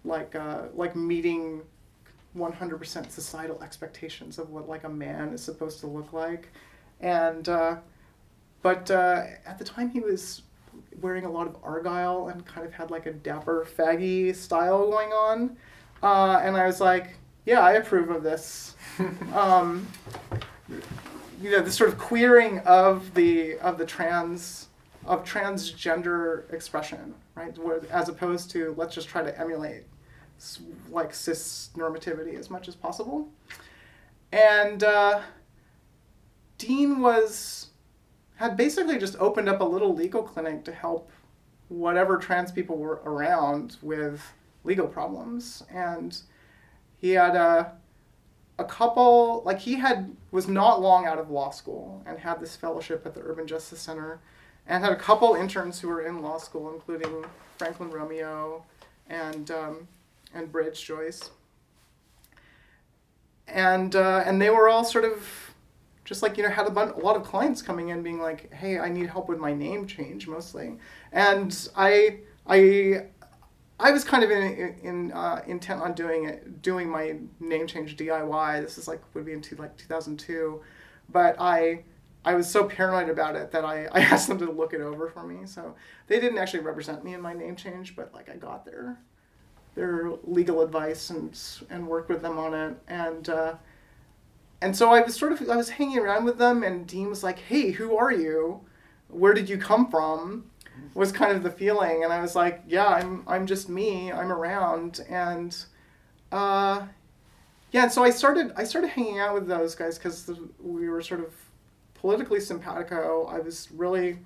like 0.03 0.35
uh, 0.35 0.63
like 0.73 0.97
meeting 0.97 1.61
100% 2.37 3.11
societal 3.11 3.61
expectations 3.63 4.39
of 4.39 4.49
what 4.49 4.67
like 4.69 4.83
a 4.83 4.89
man 4.89 5.29
is 5.29 5.43
supposed 5.43 5.79
to 5.81 5.87
look 5.87 6.13
like. 6.13 6.49
And 6.99 7.47
uh, 7.47 7.77
but 8.61 8.89
uh, 8.91 9.23
at 9.45 9.57
the 9.57 9.65
time 9.65 9.89
he 9.89 9.99
was 9.99 10.41
wearing 11.01 11.25
a 11.25 11.29
lot 11.29 11.47
of 11.47 11.57
argyle 11.63 12.29
and 12.29 12.45
kind 12.45 12.65
of 12.65 12.73
had 12.73 12.91
like 12.91 13.05
a 13.05 13.13
dapper 13.13 13.67
faggy 13.77 14.35
style 14.35 14.89
going 14.89 15.09
on 15.09 15.57
uh, 16.03 16.39
and 16.43 16.55
i 16.55 16.65
was 16.67 16.79
like 16.79 17.15
yeah 17.45 17.61
i 17.61 17.73
approve 17.73 18.09
of 18.09 18.23
this. 18.23 18.75
Um, 19.33 19.87
you 21.39 21.51
know 21.51 21.61
the 21.61 21.71
sort 21.71 21.89
of 21.89 21.99
queering 21.99 22.59
of 22.59 23.13
the 23.13 23.59
of 23.59 23.77
the 23.77 23.85
trans 23.85 24.69
of 25.05 25.23
transgender 25.23 26.51
expression 26.51 27.13
right? 27.37 27.57
Where, 27.57 27.81
as 27.91 28.09
opposed 28.09 28.49
to 28.51 28.73
let's 28.77 28.95
just 28.95 29.07
try 29.07 29.21
to 29.21 29.39
emulate 29.39 29.83
like 30.89 31.13
cis 31.13 31.69
normativity 31.75 32.37
as 32.37 32.49
much 32.49 32.67
as 32.67 32.75
possible. 32.75 33.29
And 34.31 34.83
uh, 34.83 35.21
dean 36.57 37.01
was 37.01 37.67
had 38.35 38.55
basically 38.55 38.97
just 38.99 39.15
opened 39.19 39.49
up 39.49 39.61
a 39.61 39.63
little 39.63 39.95
legal 39.95 40.21
clinic 40.21 40.63
to 40.65 40.71
help 40.71 41.11
whatever 41.69 42.17
trans 42.17 42.51
people 42.51 42.77
were 42.77 43.01
around 43.03 43.77
with 43.81 44.21
legal 44.63 44.87
problems. 44.87 45.63
And 45.71 46.17
he 46.97 47.11
had 47.11 47.35
a 47.35 47.73
a 48.59 48.65
couple 48.65 49.43
like 49.45 49.59
he 49.59 49.75
had 49.75 50.15
was 50.31 50.47
not 50.47 50.81
long 50.81 51.05
out 51.05 51.19
of 51.19 51.29
law 51.29 51.51
school 51.51 52.01
and 52.05 52.19
had 52.19 52.39
this 52.39 52.55
fellowship 52.55 53.05
at 53.05 53.13
the 53.13 53.21
urban 53.21 53.45
justice 53.45 53.79
center 53.79 54.19
and 54.65 54.83
had 54.83 54.91
a 54.91 54.97
couple 54.97 55.35
interns 55.35 55.79
who 55.79 55.87
were 55.87 56.01
in 56.01 56.21
law 56.21 56.37
school 56.37 56.73
including 56.73 57.23
franklin 57.57 57.91
romeo 57.91 58.63
and 59.09 59.51
um, 59.51 59.87
and 60.33 60.51
bridge 60.51 60.83
joyce 60.83 61.31
and 63.47 63.95
uh, 63.95 64.23
and 64.25 64.41
they 64.41 64.49
were 64.49 64.67
all 64.67 64.83
sort 64.83 65.05
of 65.05 65.53
just 66.05 66.21
like 66.21 66.37
you 66.37 66.43
know 66.43 66.49
had 66.49 66.67
a, 66.67 66.71
bun- 66.71 66.91
a 66.91 66.99
lot 66.99 67.15
of 67.15 67.23
clients 67.23 67.61
coming 67.61 67.89
in 67.89 68.03
being 68.03 68.19
like 68.19 68.51
hey 68.53 68.79
i 68.79 68.89
need 68.89 69.09
help 69.09 69.27
with 69.29 69.39
my 69.39 69.53
name 69.53 69.87
change 69.87 70.27
mostly 70.27 70.77
and 71.11 71.69
i 71.75 72.19
i 72.47 73.03
I 73.79 73.91
was 73.91 74.03
kind 74.03 74.23
of 74.23 74.31
in, 74.31 74.75
in 74.81 75.11
uh, 75.11 75.43
intent 75.45 75.81
on 75.81 75.93
doing 75.93 76.25
it, 76.25 76.61
doing 76.61 76.89
my 76.89 77.17
name 77.39 77.67
change 77.67 77.95
DIY. 77.95 78.61
This 78.61 78.77
is 78.77 78.87
like 78.87 79.01
would 79.13 79.25
be 79.25 79.33
into 79.33 79.55
like 79.55 79.77
2002, 79.77 80.61
but 81.09 81.35
I 81.39 81.83
I 82.25 82.33
was 82.33 82.49
so 82.49 82.65
paranoid 82.65 83.09
about 83.09 83.35
it 83.35 83.51
that 83.51 83.63
I, 83.63 83.85
I 83.91 84.01
asked 84.13 84.27
them 84.27 84.39
to 84.39 84.51
look 84.51 84.73
it 84.73 84.81
over 84.81 85.09
for 85.09 85.23
me. 85.23 85.45
So 85.45 85.75
they 86.07 86.19
didn't 86.19 86.39
actually 86.39 86.61
represent 86.61 87.03
me 87.03 87.13
in 87.13 87.21
my 87.21 87.33
name 87.33 87.55
change, 87.55 87.95
but 87.95 88.13
like 88.13 88.29
I 88.29 88.35
got 88.35 88.65
their 88.65 88.97
their 89.77 90.11
legal 90.25 90.61
advice 90.61 91.09
and 91.09 91.39
and 91.69 91.87
worked 91.87 92.09
with 92.09 92.21
them 92.21 92.37
on 92.37 92.53
it 92.53 92.77
and. 92.87 93.29
Uh, 93.29 93.55
and 94.59 94.75
so 94.75 94.89
I 94.91 95.01
was 95.01 95.15
sort 95.15 95.31
of 95.31 95.47
I 95.47 95.55
was 95.55 95.69
hanging 95.69 95.99
around 95.99 96.25
with 96.25 96.39
them, 96.39 96.63
and 96.63 96.87
Dean 96.87 97.09
was 97.09 97.21
like, 97.23 97.37
"Hey, 97.37 97.69
who 97.69 97.95
are 97.95 98.11
you? 98.11 98.61
Where 99.07 99.35
did 99.35 99.49
you 99.49 99.59
come 99.59 99.87
from?" 99.91 100.49
was 100.93 101.11
kind 101.11 101.31
of 101.31 101.43
the 101.43 101.51
feeling 101.51 102.03
and 102.03 102.11
i 102.11 102.21
was 102.21 102.35
like 102.35 102.61
yeah 102.67 102.87
i'm 102.87 103.23
i'm 103.27 103.45
just 103.45 103.69
me 103.69 104.11
i'm 104.11 104.31
around 104.31 105.01
and 105.09 105.65
uh 106.31 106.85
yeah 107.71 107.83
and 107.83 107.91
so 107.91 108.03
i 108.03 108.09
started 108.09 108.51
i 108.55 108.63
started 108.63 108.89
hanging 108.89 109.19
out 109.19 109.33
with 109.33 109.47
those 109.47 109.75
guys 109.75 109.97
because 109.97 110.29
we 110.59 110.89
were 110.89 111.01
sort 111.01 111.19
of 111.19 111.33
politically 111.93 112.39
simpatico 112.39 113.25
i 113.27 113.39
was 113.39 113.69
really 113.71 114.19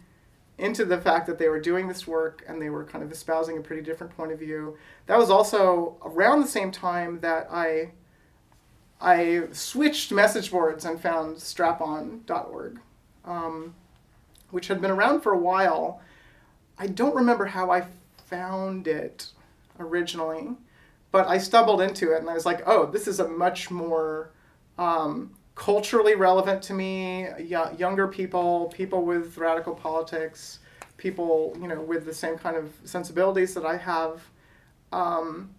into 0.62 0.86
the 0.86 1.00
fact 1.00 1.26
that 1.28 1.40
they 1.40 1.50
were 1.50 1.60
doing 1.60 1.88
this 1.88 2.06
work 2.08 2.44
and 2.48 2.62
they 2.62 2.70
were 2.70 2.86
kind 2.86 3.04
of 3.04 3.12
espousing 3.12 3.58
a 3.58 3.62
pretty 3.62 3.82
different 3.82 4.16
point 4.16 4.32
of 4.32 4.40
view. 4.40 4.78
That 5.08 5.18
was 5.18 5.32
also 5.32 5.98
around 6.04 6.42
the 6.42 6.48
same 6.48 6.72
time 6.72 7.20
that 7.22 7.48
i 7.52 7.92
i 9.02 9.42
switched 9.52 10.12
message 10.12 10.52
boards 10.52 10.86
and 10.86 11.02
found 11.02 11.38
strapon.org 11.38 12.80
um, 13.26 13.74
which 14.52 14.68
had 14.68 14.82
been 14.82 14.92
around 14.92 15.22
for 15.22 15.34
a 15.34 15.38
while. 15.38 16.02
I 16.78 16.88
don't 16.88 17.16
remember 17.16 17.46
how 17.46 17.72
I 17.72 17.88
found 18.28 18.88
it 18.88 19.30
originally, 19.80 20.50
but 21.12 21.28
I 21.28 21.38
stumbled 21.38 21.82
into 21.82 22.14
it 22.14 22.20
and 22.20 22.30
I 22.30 22.34
was 22.34 22.46
like, 22.46 22.62
oh, 22.68 22.86
this 22.86 23.08
is 23.08 23.20
a 23.20 23.28
much 23.28 23.72
more 23.72 24.32
um, 24.78 25.32
culturally 25.62 26.16
relevant 26.16 26.60
to 26.60 26.74
me, 26.74 27.28
y- 27.40 27.76
younger 27.78 28.08
people, 28.08 28.74
people 28.76 29.06
with 29.06 29.38
radical 29.38 29.76
politics, 29.76 30.58
people, 30.98 31.56
you 31.62 31.68
know, 31.68 31.80
with 31.80 32.04
the 32.04 32.14
same 32.14 32.36
kind 32.36 32.58
of 32.58 32.74
sensibilities 32.84 33.54
that 33.54 33.64
I 33.64 33.78
have, 33.78 34.24
um, 34.92 35.54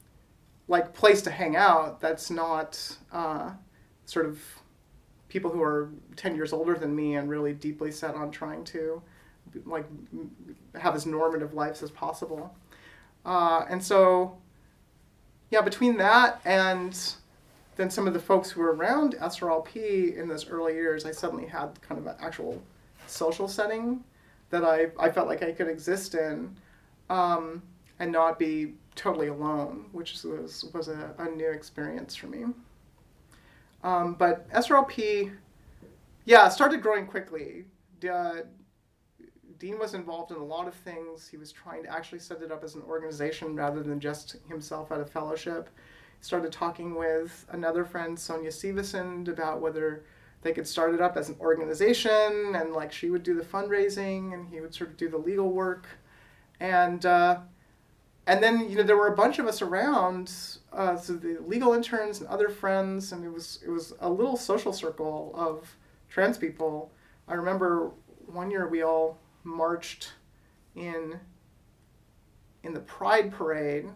like 0.67 0.93
place 0.93 1.23
to 1.23 1.31
hang 1.31 1.55
out 1.55 2.01
that's 2.01 2.33
not 2.33 2.97
uh, 3.13 3.53
sort 4.05 4.27
of 4.27 4.41
people 5.29 5.53
who 5.53 5.63
are 5.63 5.91
10 6.17 6.35
years 6.35 6.53
older 6.53 6.75
than 6.75 6.97
me 6.97 7.15
and 7.15 7.31
really 7.31 7.53
deeply 7.53 7.93
set 7.93 8.17
on 8.17 8.33
trying 8.33 8.65
to 8.65 9.01
like 9.65 9.87
have 10.75 10.97
as 10.97 11.07
normative 11.07 11.55
lives 11.55 11.81
as 11.81 11.93
possible. 11.93 12.53
Uh, 13.25 13.67
and 13.71 13.81
so, 13.81 14.37
yeah, 15.53 15.61
between 15.61 15.97
that 15.99 16.41
and 16.45 17.15
then 17.77 17.91
some 17.91 18.07
of 18.07 18.13
the 18.13 18.21
folks 18.21 18.51
who 18.51 18.61
were 18.61 18.75
around 18.75 19.15
SRLP 19.15 20.17
in 20.17 20.29
those 20.29 20.49
early 20.49 20.75
years, 20.75 21.07
I 21.07 21.11
suddenly 21.11 21.47
had 21.47 21.81
kind 21.81 21.99
of 22.01 22.07
an 22.07 22.17
actual 22.21 22.63
social 23.07 23.49
setting 23.49 24.05
that 24.51 24.65
I, 24.65 24.89
I 24.99 25.11
felt 25.11 25.29
like 25.29 25.43
I 25.43 25.53
could 25.53 25.69
exist 25.69 26.15
in 26.15 26.55
um, 27.09 27.63
and 27.99 28.13
not 28.13 28.39
be 28.39 28.75
totally 28.95 29.29
alone, 29.29 29.87
which 29.93 30.23
was, 30.25 30.65
was 30.75 30.89
a, 30.89 31.15
a 31.19 31.29
new 31.31 31.51
experience 31.51 32.15
for 32.15 32.27
me. 32.27 32.45
Um, 33.83 34.15
but 34.15 34.49
SRLP, 34.51 35.33
yeah, 36.27 36.49
started 36.49 36.83
growing 36.83 37.07
quickly. 37.07 37.65
Uh, 38.09 38.43
Dean 39.59 39.79
was 39.79 39.95
involved 39.95 40.31
in 40.31 40.39
a 40.39 40.45
lot 40.45 40.69
of 40.69 40.75
things. 40.75 41.29
He 41.29 41.37
was 41.37 41.53
trying 41.53 41.85
to 41.85 41.89
actually 41.93 42.19
set 42.19 42.43
it 42.43 42.53
up 42.53 42.65
as 42.65 42.75
an 42.75 42.83
organization 42.83 43.57
rather 43.57 43.83
than 43.83 44.01
just 44.01 44.37
himself 44.49 44.93
at 44.93 45.01
a 45.01 45.05
fellowship. 45.05 45.71
Started 46.23 46.53
talking 46.53 46.95
with 46.95 47.45
another 47.51 47.85
friend, 47.85 48.19
Sonia 48.19 48.51
Sivasund, 48.51 49.29
about 49.29 49.61
whether 49.61 50.05
they 50.43 50.53
could 50.53 50.67
start 50.67 50.95
it 50.95 51.01
up 51.01 51.17
as 51.17 51.29
an 51.29 51.37
organization 51.41 52.55
and 52.55 52.73
like 52.73 52.93
she 52.93 53.11
would 53.11 53.23
do 53.23 53.35
the 53.35 53.43
fundraising 53.43 54.33
and 54.33 54.49
he 54.49 54.61
would 54.61 54.75
sort 54.75 54.91
of 54.91 54.97
do 54.97 55.09
the 55.09 55.19
legal 55.19 55.51
work. 55.51 55.87
And 56.61 57.05
uh, 57.05 57.39
and 58.27 58.43
then 58.43 58.71
you 58.71 58.77
know 58.77 58.83
there 58.85 58.97
were 58.97 59.09
a 59.09 59.17
bunch 59.17 59.39
of 59.39 59.47
us 59.47 59.63
around, 59.63 60.33
uh, 60.73 60.97
so 60.97 61.15
the 61.15 61.39
legal 61.45 61.73
interns 61.73 62.21
and 62.21 62.29
other 62.29 62.49
friends, 62.49 63.13
and 63.13 63.25
it 63.25 63.33
was 63.33 63.59
it 63.67 63.71
was 63.71 63.93
a 64.01 64.09
little 64.09 64.37
social 64.37 64.73
circle 64.73 65.33
of 65.35 65.77
trans 66.09 66.39
people. 66.39 66.93
I 67.27 67.35
remember 67.35 67.91
one 68.27 68.51
year 68.51 68.69
we 68.69 68.83
all 68.83 69.19
marched 69.43 70.13
in 70.77 71.19
in 72.63 72.75
the 72.75 72.81
Pride 72.81 73.33
Parade 73.33 73.89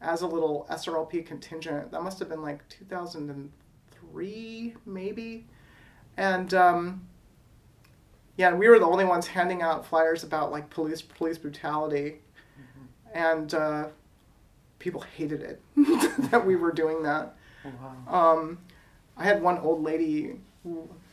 as 0.00 0.22
a 0.22 0.26
little 0.26 0.66
SRLP 0.70 1.26
contingent. 1.26 1.90
That 1.90 2.02
must 2.02 2.18
have 2.18 2.28
been 2.28 2.42
like 2.42 2.68
2003, 2.68 4.74
maybe. 4.86 5.46
And 6.16 6.54
um, 6.54 7.06
yeah, 8.36 8.54
we 8.54 8.68
were 8.68 8.78
the 8.78 8.86
only 8.86 9.04
ones 9.04 9.26
handing 9.26 9.62
out 9.62 9.86
flyers 9.86 10.24
about 10.24 10.52
like 10.52 10.70
police 10.70 11.02
police 11.02 11.38
brutality. 11.38 12.20
Mm-hmm. 12.58 13.18
And 13.18 13.54
uh, 13.54 13.88
people 14.78 15.00
hated 15.16 15.42
it 15.42 15.60
that 16.30 16.46
we 16.46 16.56
were 16.56 16.72
doing 16.72 17.02
that. 17.02 17.34
Oh, 17.64 17.72
wow. 18.10 18.36
Um, 18.36 18.58
I 19.16 19.24
had 19.24 19.42
one 19.42 19.58
old 19.58 19.82
lady 19.82 20.36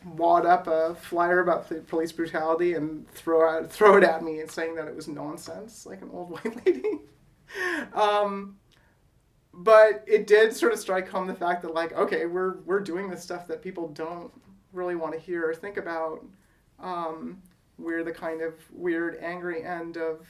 wad 0.06 0.46
up 0.46 0.68
a 0.68 0.96
flyer 0.96 1.40
about 1.40 1.72
police 1.88 2.12
brutality 2.12 2.74
and 2.74 3.10
throw 3.12 3.50
out, 3.50 3.72
throw 3.72 3.98
it 3.98 4.04
at 4.04 4.24
me 4.24 4.40
and 4.40 4.50
saying 4.50 4.76
that 4.76 4.88
it 4.88 4.96
was 4.96 5.08
nonsense, 5.08 5.86
like 5.86 6.02
an 6.02 6.10
old 6.14 6.32
white 6.32 6.66
lady. 6.66 7.00
um, 7.94 8.56
but 9.58 10.04
it 10.08 10.28
did 10.28 10.56
sort 10.56 10.74
of 10.74 10.80
strike 10.80 11.08
home 11.08 11.28
the 11.28 11.34
fact 11.34 11.62
that 11.62 11.74
like, 11.74 11.94
okay, 11.94 12.26
we're 12.26 12.58
we're 12.62 12.80
doing 12.80 13.10
this 13.10 13.24
stuff 13.24 13.48
that 13.48 13.62
people 13.62 13.88
don't 13.90 14.32
really 14.74 14.96
want 14.96 15.14
to 15.14 15.20
hear 15.20 15.48
or 15.50 15.54
think 15.54 15.78
about. 15.78 16.26
Um, 16.80 17.42
we're 17.78 18.04
the 18.04 18.12
kind 18.12 18.42
of 18.42 18.54
weird, 18.72 19.18
angry 19.22 19.64
end 19.64 19.98
of 19.98 20.26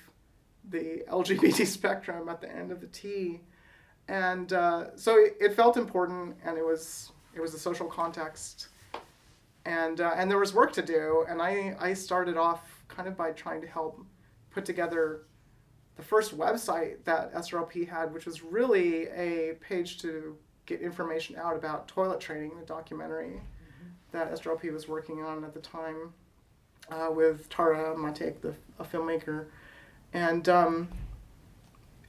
the 0.69 1.03
LGBT 1.09 1.65
spectrum 1.67 2.30
at 2.30 2.41
the 2.41 2.51
end 2.51 2.71
of 2.71 2.82
the 2.82 2.88
T, 2.88 3.41
and 4.07 4.51
uh, 4.53 4.95
so 4.95 5.17
it, 5.17 5.36
it 5.39 5.55
felt 5.55 5.78
important, 5.78 6.36
and 6.43 6.57
it 6.57 6.65
was 6.65 7.11
it 7.36 7.41
was 7.41 7.53
a 7.53 7.59
social 7.59 7.88
context 7.88 8.69
and 9.65 9.99
uh, 9.99 10.13
and 10.15 10.30
there 10.30 10.38
was 10.38 10.53
work 10.53 10.71
to 10.73 10.82
do 10.82 11.26
and 11.28 11.41
I, 11.41 11.76
I 11.80 11.93
started 11.93 12.38
off 12.38 12.84
kind 12.88 13.07
of 13.07 13.17
by 13.17 13.32
trying 13.32 13.61
to 13.61 13.67
help 13.67 13.99
put 14.51 14.65
together 14.65 15.23
the 15.95 16.03
first 16.03 16.37
website 16.37 16.97
that 17.05 17.33
SRLP 17.33 17.87
had 17.87 18.13
which 18.13 18.25
was 18.25 18.43
really 18.43 19.07
a 19.07 19.53
page 19.61 19.99
to 19.99 20.37
get 20.65 20.81
information 20.81 21.35
out 21.35 21.55
about 21.55 21.87
toilet 21.87 22.19
training 22.19 22.51
the 22.59 22.65
documentary 22.65 23.41
mm-hmm. 23.41 23.87
that 24.11 24.31
SRLP 24.33 24.71
was 24.73 24.87
working 24.87 25.21
on 25.21 25.43
at 25.43 25.53
the 25.53 25.59
time 25.59 26.13
uh, 26.89 27.09
with 27.11 27.49
Tara 27.49 27.95
Mateik 27.95 28.41
the 28.41 28.53
a 28.79 28.83
filmmaker 28.83 29.45
and 30.13 30.47
um, 30.49 30.89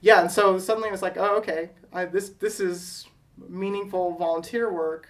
yeah 0.01 0.21
and 0.21 0.31
so 0.31 0.59
suddenly 0.59 0.89
it 0.89 0.91
was 0.91 1.01
like 1.01 1.17
oh 1.17 1.37
okay 1.37 1.69
I, 1.93 2.05
this 2.05 2.29
this 2.29 2.59
is 2.59 3.07
meaningful 3.47 4.15
volunteer 4.15 4.71
work 4.71 5.09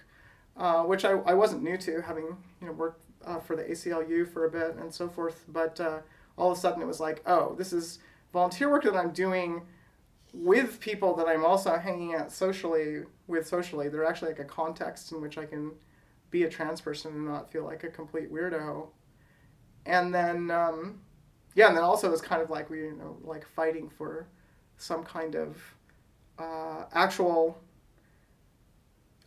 uh, 0.58 0.82
which 0.82 1.04
I, 1.04 1.12
I 1.12 1.34
wasn't 1.34 1.62
new 1.62 1.76
to, 1.78 2.02
having 2.02 2.36
you 2.60 2.66
know 2.66 2.72
worked 2.72 3.00
uh, 3.24 3.38
for 3.38 3.56
the 3.56 3.62
ACLU 3.62 4.30
for 4.30 4.44
a 4.46 4.50
bit 4.50 4.76
and 4.76 4.92
so 4.92 5.08
forth. 5.08 5.44
But 5.48 5.80
uh, 5.80 5.98
all 6.36 6.52
of 6.52 6.58
a 6.58 6.60
sudden, 6.60 6.82
it 6.82 6.86
was 6.86 7.00
like, 7.00 7.22
oh, 7.26 7.54
this 7.56 7.72
is 7.72 8.00
volunteer 8.32 8.70
work 8.70 8.84
that 8.84 8.96
I'm 8.96 9.12
doing 9.12 9.62
with 10.32 10.80
people 10.80 11.16
that 11.16 11.26
I'm 11.26 11.44
also 11.44 11.76
hanging 11.76 12.14
out 12.14 12.30
socially 12.30 13.02
with. 13.26 13.46
Socially, 13.46 13.88
they're 13.88 14.04
actually 14.04 14.28
like 14.28 14.40
a 14.40 14.44
context 14.44 15.12
in 15.12 15.20
which 15.20 15.38
I 15.38 15.46
can 15.46 15.72
be 16.30 16.42
a 16.44 16.48
trans 16.48 16.80
person 16.80 17.12
and 17.12 17.26
not 17.26 17.50
feel 17.50 17.64
like 17.64 17.84
a 17.84 17.88
complete 17.88 18.32
weirdo. 18.32 18.88
And 19.86 20.14
then, 20.14 20.50
um, 20.50 21.00
yeah, 21.54 21.68
and 21.68 21.76
then 21.76 21.84
also 21.84 22.12
it's 22.12 22.20
kind 22.20 22.42
of 22.42 22.50
like 22.50 22.68
we, 22.68 22.80
you 22.80 22.92
know, 22.92 23.16
like 23.22 23.46
fighting 23.46 23.88
for 23.88 24.28
some 24.76 25.02
kind 25.02 25.34
of 25.34 25.56
uh, 26.38 26.84
actual 26.92 27.58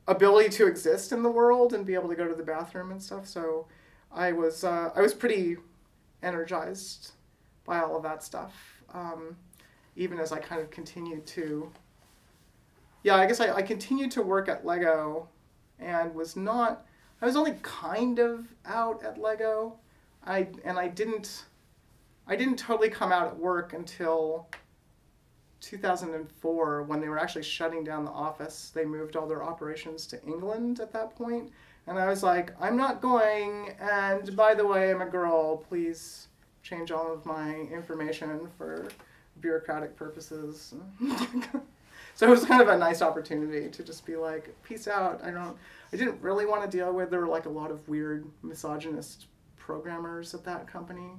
ability 0.07 0.49
to 0.49 0.67
exist 0.67 1.11
in 1.11 1.23
the 1.23 1.29
world 1.29 1.73
and 1.73 1.85
be 1.85 1.93
able 1.93 2.09
to 2.09 2.15
go 2.15 2.27
to 2.27 2.35
the 2.35 2.43
bathroom 2.43 2.91
and 2.91 3.01
stuff. 3.01 3.25
So 3.27 3.67
I 4.11 4.31
was 4.31 4.63
uh, 4.63 4.91
I 4.95 5.01
was 5.01 5.13
pretty 5.13 5.57
energized 6.21 7.11
by 7.65 7.79
all 7.79 7.97
of 7.97 8.03
that 8.03 8.23
stuff. 8.23 8.70
Um, 8.93 9.35
even 9.95 10.19
as 10.19 10.31
I 10.31 10.39
kind 10.39 10.61
of 10.61 10.69
continued 10.71 11.25
to, 11.27 11.71
yeah, 13.03 13.15
I 13.15 13.25
guess 13.25 13.39
I, 13.39 13.51
I 13.53 13.61
continued 13.61 14.11
to 14.11 14.21
work 14.21 14.47
at 14.47 14.65
Lego, 14.65 15.27
and 15.79 16.13
was 16.13 16.35
not. 16.35 16.85
I 17.21 17.25
was 17.25 17.35
only 17.35 17.55
kind 17.61 18.19
of 18.19 18.47
out 18.65 19.03
at 19.03 19.19
Lego. 19.19 19.77
I 20.25 20.47
and 20.63 20.77
I 20.77 20.87
didn't. 20.87 21.45
I 22.27 22.35
didn't 22.35 22.57
totally 22.57 22.89
come 22.89 23.11
out 23.11 23.27
at 23.27 23.37
work 23.37 23.73
until 23.73 24.47
2004 25.61 26.83
when 26.83 26.99
they 26.99 27.09
were 27.09 27.19
actually 27.19 27.43
shutting 27.43 27.83
down 27.83 28.05
the 28.05 28.11
office. 28.11 28.71
They 28.73 28.85
moved 28.85 29.15
all 29.15 29.27
their 29.27 29.43
operations 29.43 30.07
to 30.07 30.23
England 30.23 30.79
at 30.79 30.91
that 30.93 31.15
point. 31.15 31.51
And 31.87 31.97
I 31.97 32.07
was 32.07 32.23
like, 32.23 32.53
I'm 32.59 32.77
not 32.77 33.01
going. 33.01 33.75
And 33.79 34.35
by 34.35 34.53
the 34.53 34.65
way, 34.65 34.91
I'm 34.91 35.01
a 35.01 35.05
girl. 35.05 35.57
Please 35.57 36.27
change 36.63 36.91
all 36.91 37.13
of 37.13 37.25
my 37.25 37.55
information 37.55 38.47
for 38.57 38.87
bureaucratic 39.39 39.95
purposes. 39.95 40.73
so 42.15 42.27
it 42.27 42.29
was 42.29 42.45
kind 42.45 42.61
of 42.61 42.67
a 42.67 42.77
nice 42.77 43.01
opportunity 43.01 43.69
to 43.69 43.83
just 43.83 44.05
be 44.05 44.15
like, 44.15 44.55
peace 44.63 44.87
out. 44.87 45.23
I 45.23 45.31
don't, 45.31 45.57
I 45.91 45.97
didn't 45.97 46.21
really 46.21 46.45
want 46.45 46.69
to 46.69 46.77
deal 46.77 46.93
with, 46.93 47.09
there 47.09 47.19
were 47.19 47.27
like 47.27 47.45
a 47.45 47.49
lot 47.49 47.71
of 47.71 47.87
weird 47.87 48.25
misogynist 48.43 49.25
programmers 49.57 50.33
at 50.33 50.43
that 50.45 50.67
company. 50.67 51.11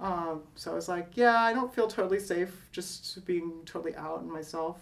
Um, 0.00 0.42
so 0.54 0.72
I 0.72 0.74
was 0.74 0.88
like, 0.88 1.12
yeah, 1.14 1.40
I 1.40 1.52
don't 1.52 1.74
feel 1.74 1.86
totally 1.86 2.20
safe 2.20 2.68
just 2.72 3.24
being 3.24 3.62
totally 3.64 3.94
out 3.96 4.20
and 4.20 4.30
myself 4.30 4.78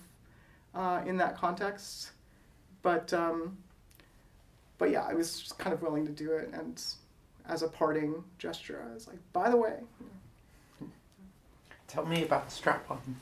uh, 0.74 1.02
in 1.06 1.16
that 1.18 1.36
context. 1.36 2.12
But 2.82 3.12
um, 3.12 3.58
but 4.78 4.90
yeah, 4.90 5.06
I 5.08 5.14
was 5.14 5.38
just 5.38 5.58
kind 5.58 5.72
of 5.72 5.82
willing 5.82 6.06
to 6.06 6.12
do 6.12 6.32
it, 6.32 6.50
and 6.52 6.82
as 7.48 7.62
a 7.62 7.68
parting 7.68 8.24
gesture, 8.38 8.84
I 8.88 8.94
was 8.94 9.06
like, 9.06 9.18
by 9.32 9.50
the 9.50 9.56
way. 9.56 9.80
Tell 11.88 12.06
me 12.06 12.22
about 12.22 12.50
Strap 12.50 12.90
On. 12.90 13.16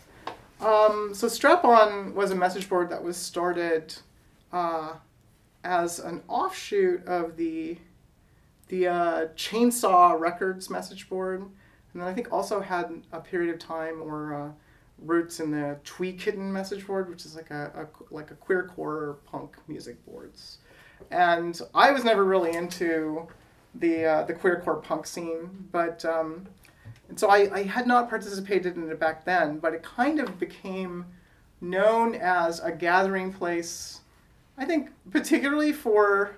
Um, 0.61 1.15
so 1.15 1.27
Strap 1.29 1.65
On 1.65 2.15
was 2.15 2.31
a 2.31 2.35
message 2.35 2.69
board 2.69 2.91
that 2.91 3.03
was 3.03 3.17
started 3.17 3.95
uh, 4.53 4.95
as 5.65 5.99
an 5.99 6.23
offshoot 6.29 7.07
of 7.07 7.37
the 7.37 7.79
the 8.69 8.87
uh, 8.87 9.27
Chainsaw 9.35 10.19
Records 10.19 10.71
message 10.71 11.09
board 11.09 11.51
and 11.93 12.01
then 12.01 12.09
I 12.09 12.15
think 12.15 12.33
also 12.33 12.61
had 12.61 13.03
a 13.13 13.21
period 13.21 13.53
of 13.53 13.59
time 13.59 14.01
or 14.03 14.35
uh, 14.35 14.51
roots 14.99 15.41
in 15.41 15.51
the 15.51 15.79
Twee 15.85 16.13
Kitten 16.13 16.53
message 16.53 16.87
board, 16.87 17.09
which 17.09 17.25
is 17.25 17.35
like 17.35 17.51
a, 17.51 17.73
a 17.75 18.15
like 18.15 18.31
a 18.31 18.35
queer 18.35 18.65
core 18.69 19.19
punk 19.25 19.57
music 19.67 20.05
boards. 20.07 20.59
And 21.11 21.61
I 21.75 21.91
was 21.91 22.05
never 22.05 22.25
really 22.25 22.55
into 22.55 23.27
the 23.75 24.05
uh, 24.05 24.23
the 24.25 24.35
queer 24.35 24.61
core 24.61 24.77
punk 24.77 25.07
scene, 25.07 25.69
but 25.73 26.05
um, 26.05 26.47
and 27.09 27.19
so 27.19 27.29
I, 27.29 27.53
I 27.53 27.63
had 27.63 27.87
not 27.87 28.09
participated 28.09 28.77
in 28.77 28.91
it 28.91 28.99
back 28.99 29.25
then, 29.25 29.59
but 29.59 29.75
it 29.75 29.83
kind 29.83 30.21
of 30.21 30.39
became 30.39 31.07
known 31.61 32.15
as 32.15 32.61
a 32.61 32.73
gathering 32.73 33.33
place. 33.33 34.01
I 34.59 34.65
think 34.65 34.91
particularly 35.11 35.73
for 35.73 36.37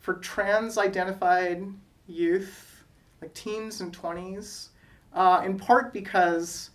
for 0.00 0.14
trans 0.14 0.78
identified 0.78 1.64
youth, 2.06 2.84
like 3.20 3.32
teens 3.34 3.80
and 3.80 3.92
twenties, 3.92 4.70
uh, 5.12 5.42
in 5.44 5.58
part 5.58 5.92
because 5.92 6.70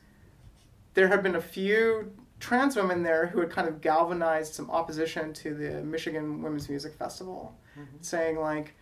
there 0.93 1.07
have 1.07 1.23
been 1.23 1.35
a 1.35 1.41
few 1.41 2.11
trans 2.39 2.75
women 2.75 3.03
there 3.03 3.27
who 3.27 3.39
had 3.39 3.49
kind 3.49 3.67
of 3.67 3.81
galvanized 3.81 4.53
some 4.53 4.69
opposition 4.71 5.33
to 5.33 5.53
the 5.53 5.81
Michigan 5.81 6.41
Women's 6.41 6.69
Music 6.69 6.93
Festival, 6.93 7.53
mm-hmm. 7.77 7.97
saying 8.01 8.39
like, 8.39 8.73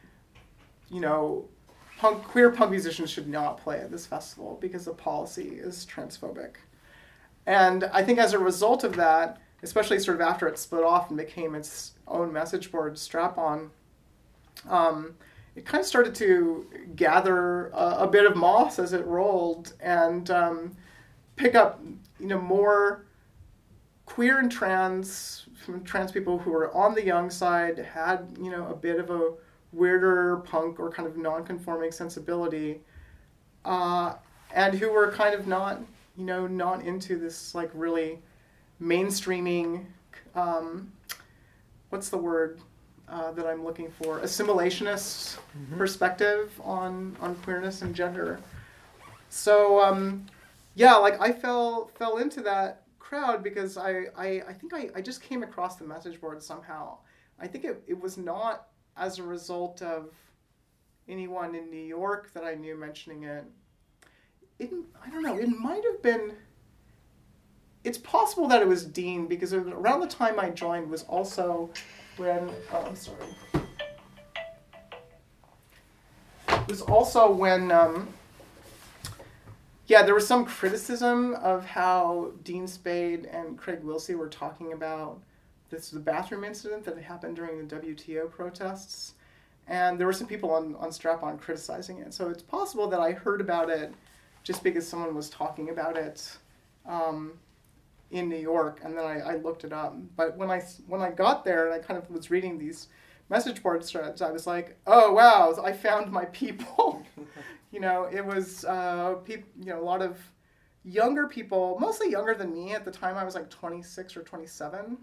you 0.90 1.02
know, 1.02 1.48
punk, 1.98 2.24
queer 2.24 2.52
punk 2.52 2.72
musicians 2.72 3.10
should 3.10 3.28
not 3.28 3.58
play 3.58 3.80
at 3.80 3.92
this 3.92 4.06
festival 4.06 4.58
because 4.62 4.86
the 4.86 4.94
policy 4.94 5.60
is 5.60 5.86
transphobic. 5.86 6.56
And 7.46 7.86
I 7.86 8.04
think 8.04 8.20
as 8.20 8.34
a 8.34 8.40
result 8.40 8.84
of 8.84 8.96
that, 8.98 9.42
especially 9.64 10.00
sort 10.00 10.16
of 10.16 10.22
after 10.22 10.48
it 10.48 10.60
split 10.60 10.84
off 10.84 11.10
and 11.10 11.18
became 11.18 11.56
its 11.56 11.94
own 12.08 12.32
message 12.32 12.72
board 12.72 12.98
strap 12.98 13.38
on, 13.38 13.72
um, 14.70 15.16
it 15.56 15.66
kind 15.66 15.82
of 15.82 15.88
started 15.88 16.14
to 16.16 16.68
gather 16.96 17.68
a, 17.70 18.04
a 18.04 18.08
bit 18.08 18.26
of 18.26 18.36
moss 18.36 18.78
as 18.80 18.94
it 18.94 19.06
rolled 19.06 19.74
and 19.80 20.30
um, 20.30 20.78
pick 21.36 21.56
up, 21.56 21.82
you 22.20 22.28
know, 22.28 22.40
more 22.40 23.06
queer 24.06 24.40
and 24.40 24.52
trans 24.52 25.46
trans 25.84 26.12
people 26.12 26.38
who 26.38 26.52
were 26.52 26.74
on 26.74 26.94
the 26.94 27.04
young 27.04 27.30
side 27.30 27.78
had, 27.78 28.38
you 28.42 28.50
know, 28.50 28.68
a 28.68 28.76
bit 28.76 29.00
of 29.00 29.10
a 29.10 29.34
weirder 29.78 30.38
punk 30.38 30.80
or 30.80 30.90
kind 30.90 31.08
of 31.08 31.18
non-conforming 31.18 31.92
sensibility, 31.92 32.82
uh, 33.66 34.16
and 34.54 34.78
who 34.78 34.92
were 34.92 35.12
kind 35.12 35.34
of 35.34 35.48
not, 35.48 35.80
you 36.18 36.26
know, 36.26 36.48
not 36.48 36.84
into 36.84 37.18
this 37.18 37.54
like 37.54 37.70
really 37.74 38.20
mainstreaming. 38.82 39.86
Um, 40.36 40.92
what's 41.90 42.10
the 42.10 42.18
word? 42.18 42.60
uh, 43.10 43.32
that 43.32 43.46
I'm 43.46 43.64
looking 43.64 43.90
for, 43.90 44.20
assimilationist 44.20 45.38
mm-hmm. 45.38 45.78
perspective 45.78 46.60
on 46.64 47.16
on 47.22 47.36
queerness 47.36 47.82
and 47.82 47.96
gender. 47.96 48.40
So 49.30 49.82
um, 49.82 50.26
yeah, 50.76 50.96
like 50.96 51.20
I 51.22 51.32
fell 51.32 51.92
fell 51.96 52.18
into 52.18 52.42
that 52.42 52.84
crowd 53.00 53.44
because 53.44 53.78
I 53.78 54.06
I, 54.18 54.42
I 54.48 54.54
think 54.54 54.74
I, 54.74 54.90
I 54.96 55.02
just 55.02 55.22
came 55.22 55.44
across 55.44 55.78
the 55.78 55.86
message 55.86 56.20
board 56.20 56.42
somehow. 56.44 56.98
I 57.40 57.48
think 57.48 57.66
it, 57.66 57.84
it 57.88 58.00
was 58.00 58.18
not 58.18 58.68
as 58.98 59.20
a 59.20 59.24
result 59.24 59.82
of 59.82 60.12
anyone 61.08 61.56
in 61.56 61.70
New 61.70 61.84
York 61.84 62.32
that 62.34 62.44
I 62.44 62.56
knew 62.56 62.76
mentioning 62.76 63.24
it. 63.24 63.46
It 64.60 64.72
I 65.06 65.10
don't 65.10 65.24
know. 65.24 65.38
It 65.38 65.50
might 65.50 65.84
have 65.84 66.02
been. 66.02 66.34
It's 67.84 67.98
possible 67.98 68.48
that 68.48 68.62
it 68.62 68.68
was 68.68 68.84
Dean 68.84 69.28
because 69.28 69.54
around 69.54 70.02
the 70.02 70.08
time 70.08 70.40
I 70.40 70.50
joined 70.50 70.90
was 70.90 71.04
also 71.04 71.70
when 72.18 72.50
oh, 72.74 72.86
I'm 72.86 72.96
sorry. 72.96 73.18
It 76.50 76.72
was 76.72 76.82
also 76.82 77.32
when 77.32 77.72
um, 77.72 78.10
yeah, 79.88 80.04
there 80.04 80.14
was 80.14 80.28
some 80.28 80.44
criticism 80.44 81.36
of 81.36 81.66
how 81.66 82.32
Dean 82.44 82.68
Spade 82.68 83.26
and 83.26 83.58
Craig 83.58 83.84
Willse 83.84 84.14
were 84.16 84.28
talking 84.28 84.74
about 84.74 85.22
this 85.70 85.86
is 85.86 85.92
the 85.92 86.00
bathroom 86.00 86.44
incident 86.44 86.84
that 86.86 86.98
happened 86.98 87.36
during 87.36 87.66
the 87.66 87.76
WTO 87.76 88.30
protests, 88.30 89.14
and 89.68 90.00
there 90.00 90.08
were 90.08 90.14
some 90.14 90.28
people 90.28 90.52
on 90.52 90.76
on 90.76 90.92
Strap 90.92 91.24
On 91.24 91.38
criticizing 91.38 92.00
it. 92.00 92.14
So 92.14 92.30
it's 92.30 92.44
possible 92.44 92.88
that 92.90 93.00
I 93.00 93.12
heard 93.12 93.42
about 93.42 93.70
it 93.70 93.94
just 94.44 94.64
because 94.64 94.88
someone 94.88 95.16
was 95.16 95.30
talking 95.30 95.70
about 95.70 95.98
it. 95.98 96.38
Um, 96.86 97.40
in 98.12 98.30
New 98.30 98.38
York, 98.38 98.80
and 98.84 98.98
then 98.98 99.06
I, 99.06 99.20
I 99.20 99.36
looked 99.36 99.64
it 99.64 99.74
up. 99.74 99.96
But 100.16 100.38
when 100.38 100.50
I 100.50 100.62
when 100.88 101.02
I 101.02 101.12
got 101.12 101.44
there 101.44 101.66
and 101.66 101.74
I 101.74 101.80
kind 101.80 102.02
of 102.02 102.10
was 102.10 102.32
reading 102.32 102.58
these 102.58 102.88
message 103.30 103.62
board 103.62 103.84
threads, 103.84 104.22
I 104.22 104.32
was 104.32 104.48
like, 104.48 104.78
oh 104.88 105.14
wow, 105.14 105.54
I 105.64 105.74
found 105.74 106.12
my 106.12 106.26
people. 106.26 107.04
you 107.72 107.80
know, 107.80 108.08
it 108.12 108.26
was 108.26 108.66
uh, 108.66 109.16
people, 109.26 109.50
you 109.60 109.66
know, 109.68 109.82
a 109.82 109.84
lot 109.84 110.02
of 110.02 110.18
younger 110.84 111.28
people, 111.28 111.78
mostly 111.80 112.10
younger 112.10 112.34
than 112.34 112.54
me 112.54 112.74
at 112.74 112.86
the 112.86 112.92
time. 112.92 113.18
I 113.18 113.26
was 113.26 113.36
like 113.36 113.50
26 113.50 114.16
or 114.16 114.24
27, 114.24 114.98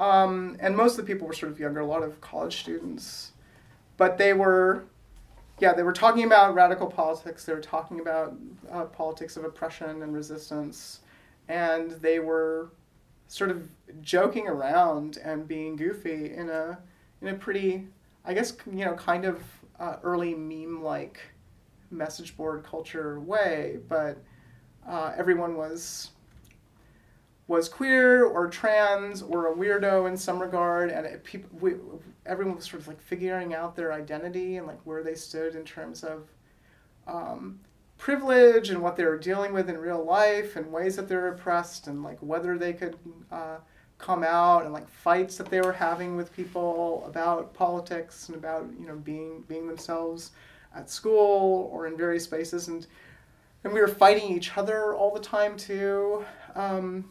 um, 0.00 0.56
and 0.58 0.76
most 0.76 0.98
of 0.98 1.06
the 1.06 1.12
people 1.12 1.28
were 1.28 1.32
sort 1.34 1.52
of 1.52 1.60
younger. 1.60 1.80
A 1.80 1.86
lot 1.86 2.02
of 2.02 2.20
college 2.20 2.60
students, 2.60 3.32
but 3.96 4.18
they 4.18 4.32
were. 4.32 4.84
Yeah, 5.60 5.74
they 5.74 5.82
were 5.82 5.92
talking 5.92 6.24
about 6.24 6.54
radical 6.54 6.86
politics. 6.86 7.44
They 7.44 7.52
were 7.52 7.60
talking 7.60 8.00
about 8.00 8.34
uh, 8.72 8.84
politics 8.84 9.36
of 9.36 9.44
oppression 9.44 10.02
and 10.02 10.14
resistance 10.14 11.00
and 11.50 11.90
they 12.00 12.20
were 12.20 12.70
sort 13.26 13.50
of 13.50 13.68
joking 14.00 14.46
around 14.46 15.18
and 15.18 15.46
being 15.46 15.76
goofy 15.76 16.32
in 16.32 16.48
a 16.48 16.78
in 17.20 17.28
a 17.28 17.34
pretty 17.34 17.88
I 18.24 18.32
guess 18.34 18.56
you 18.70 18.84
know 18.84 18.94
kind 18.94 19.24
of 19.24 19.42
uh, 19.78 19.96
early 20.02 20.34
meme 20.34 20.82
like 20.82 21.20
message 21.90 22.36
board 22.36 22.62
culture 22.62 23.18
way, 23.18 23.78
but 23.88 24.18
uh, 24.88 25.12
everyone 25.16 25.56
was 25.56 26.10
was 27.50 27.68
queer 27.68 28.24
or 28.24 28.48
trans 28.48 29.22
or 29.22 29.48
a 29.48 29.56
weirdo 29.56 30.06
in 30.06 30.16
some 30.16 30.38
regard, 30.38 30.88
and 30.88 31.04
it, 31.04 31.24
people 31.24 31.50
we, 31.60 31.72
everyone 32.24 32.54
was 32.54 32.64
sort 32.64 32.80
of 32.80 32.86
like 32.86 33.00
figuring 33.00 33.54
out 33.54 33.74
their 33.74 33.92
identity 33.92 34.56
and 34.56 34.68
like 34.68 34.78
where 34.84 35.02
they 35.02 35.16
stood 35.16 35.56
in 35.56 35.64
terms 35.64 36.04
of 36.04 36.28
um, 37.08 37.58
privilege 37.98 38.70
and 38.70 38.80
what 38.80 38.94
they 38.94 39.04
were 39.04 39.18
dealing 39.18 39.52
with 39.52 39.68
in 39.68 39.76
real 39.76 40.04
life 40.04 40.54
and 40.54 40.70
ways 40.70 40.94
that 40.94 41.08
they're 41.08 41.26
oppressed 41.26 41.88
and 41.88 42.04
like 42.04 42.18
whether 42.20 42.56
they 42.56 42.72
could 42.72 42.96
uh, 43.32 43.56
come 43.98 44.22
out 44.22 44.62
and 44.62 44.72
like 44.72 44.88
fights 44.88 45.36
that 45.36 45.50
they 45.50 45.60
were 45.60 45.72
having 45.72 46.16
with 46.16 46.32
people 46.32 47.02
about 47.04 47.52
politics 47.52 48.28
and 48.28 48.36
about 48.36 48.64
you 48.78 48.86
know 48.86 48.94
being 48.94 49.42
being 49.48 49.66
themselves 49.66 50.30
at 50.72 50.88
school 50.88 51.68
or 51.72 51.88
in 51.88 51.96
various 51.96 52.22
spaces. 52.22 52.68
And 52.68 52.86
and 53.64 53.72
we 53.72 53.80
were 53.80 53.88
fighting 53.88 54.30
each 54.30 54.56
other 54.56 54.94
all 54.94 55.12
the 55.12 55.18
time 55.18 55.56
too. 55.56 56.24
Um, 56.54 57.06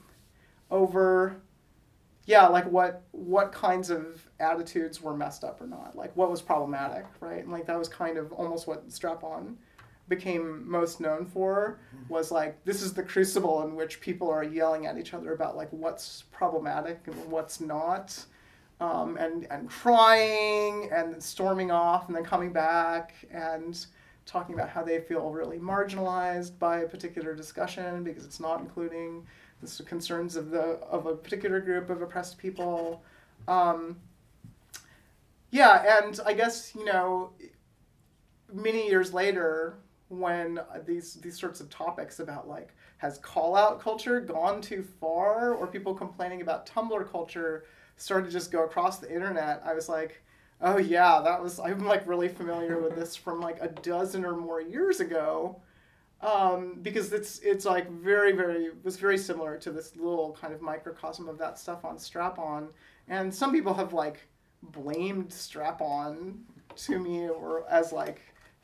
over 0.71 1.41
yeah 2.25 2.47
like 2.47 2.65
what 2.65 3.03
what 3.11 3.51
kinds 3.51 3.89
of 3.89 4.27
attitudes 4.39 5.01
were 5.01 5.15
messed 5.15 5.43
up 5.43 5.61
or 5.61 5.67
not? 5.67 5.95
Like 5.95 6.15
what 6.15 6.29
was 6.29 6.41
problematic 6.41 7.05
right? 7.19 7.43
And 7.43 7.51
like 7.51 7.65
that 7.67 7.77
was 7.77 7.89
kind 7.89 8.17
of 8.17 8.31
almost 8.33 8.67
what 8.67 8.91
strap 8.91 9.23
on 9.23 9.57
became 10.09 10.69
most 10.69 10.99
known 10.99 11.25
for 11.25 11.79
was 12.09 12.31
like 12.31 12.63
this 12.65 12.81
is 12.81 12.93
the 12.93 13.03
crucible 13.03 13.61
in 13.63 13.75
which 13.75 14.01
people 14.01 14.29
are 14.29 14.43
yelling 14.43 14.87
at 14.87 14.97
each 14.97 15.13
other 15.13 15.33
about 15.33 15.55
like 15.55 15.69
what's 15.71 16.23
problematic 16.31 17.01
and 17.05 17.31
what's 17.31 17.61
not 17.61 18.25
um, 18.81 19.17
and 19.17 19.45
and 19.51 19.69
crying 19.69 20.89
and 20.91 21.21
storming 21.21 21.69
off 21.71 22.07
and 22.07 22.15
then 22.15 22.23
coming 22.23 22.51
back 22.51 23.13
and 23.31 23.85
talking 24.25 24.55
about 24.55 24.69
how 24.69 24.83
they 24.83 24.99
feel 24.99 25.31
really 25.31 25.57
marginalized 25.57 26.57
by 26.59 26.79
a 26.79 26.87
particular 26.87 27.35
discussion 27.35 28.03
because 28.03 28.25
it's 28.25 28.39
not 28.39 28.61
including 28.61 29.25
the 29.61 29.83
concerns 29.83 30.35
of 30.35 30.51
the 30.51 30.79
of 30.89 31.05
a 31.05 31.15
particular 31.15 31.59
group 31.59 31.89
of 31.89 32.01
oppressed 32.01 32.37
people 32.37 33.03
um, 33.47 33.97
yeah 35.51 36.01
and 36.03 36.19
i 36.25 36.33
guess 36.33 36.73
you 36.75 36.85
know 36.85 37.31
many 38.51 38.87
years 38.87 39.13
later 39.13 39.75
when 40.09 40.59
these 40.85 41.15
these 41.15 41.39
sorts 41.39 41.59
of 41.59 41.69
topics 41.69 42.19
about 42.19 42.47
like 42.47 42.69
has 42.97 43.17
call 43.19 43.55
out 43.55 43.79
culture 43.79 44.19
gone 44.19 44.61
too 44.61 44.83
far 44.99 45.53
or 45.53 45.67
people 45.67 45.93
complaining 45.93 46.41
about 46.41 46.65
Tumblr 46.67 47.09
culture 47.11 47.63
started 47.95 48.25
to 48.25 48.31
just 48.31 48.51
go 48.51 48.63
across 48.65 48.99
the 48.99 49.13
internet, 49.13 49.61
I 49.65 49.73
was 49.73 49.87
like, 49.87 50.21
oh 50.61 50.77
yeah, 50.77 51.21
that 51.21 51.41
was 51.41 51.59
I'm 51.59 51.85
like 51.85 52.07
really 52.07 52.27
familiar 52.27 52.79
with 52.79 52.95
this 52.95 53.15
from 53.15 53.39
like 53.39 53.57
a 53.61 53.69
dozen 53.69 54.25
or 54.25 54.35
more 54.35 54.61
years 54.61 54.99
ago. 54.99 55.61
Um, 56.21 56.79
because 56.81 57.13
it's 57.13 57.39
it's 57.39 57.63
like 57.63 57.89
very 57.89 58.33
very 58.33 58.71
was 58.83 58.97
very 58.97 59.17
similar 59.17 59.57
to 59.57 59.71
this 59.71 59.95
little 59.95 60.37
kind 60.39 60.53
of 60.53 60.61
microcosm 60.61 61.29
of 61.29 61.37
that 61.37 61.57
stuff 61.57 61.85
on 61.85 61.97
Strap 61.97 62.37
On, 62.39 62.69
and 63.07 63.33
some 63.33 63.53
people 63.53 63.73
have 63.73 63.93
like 63.93 64.27
blamed 64.61 65.31
Strap 65.31 65.81
On 65.81 66.39
to 66.75 66.99
me 66.99 67.29
or 67.29 67.65
as 67.69 67.93
like 67.93 68.21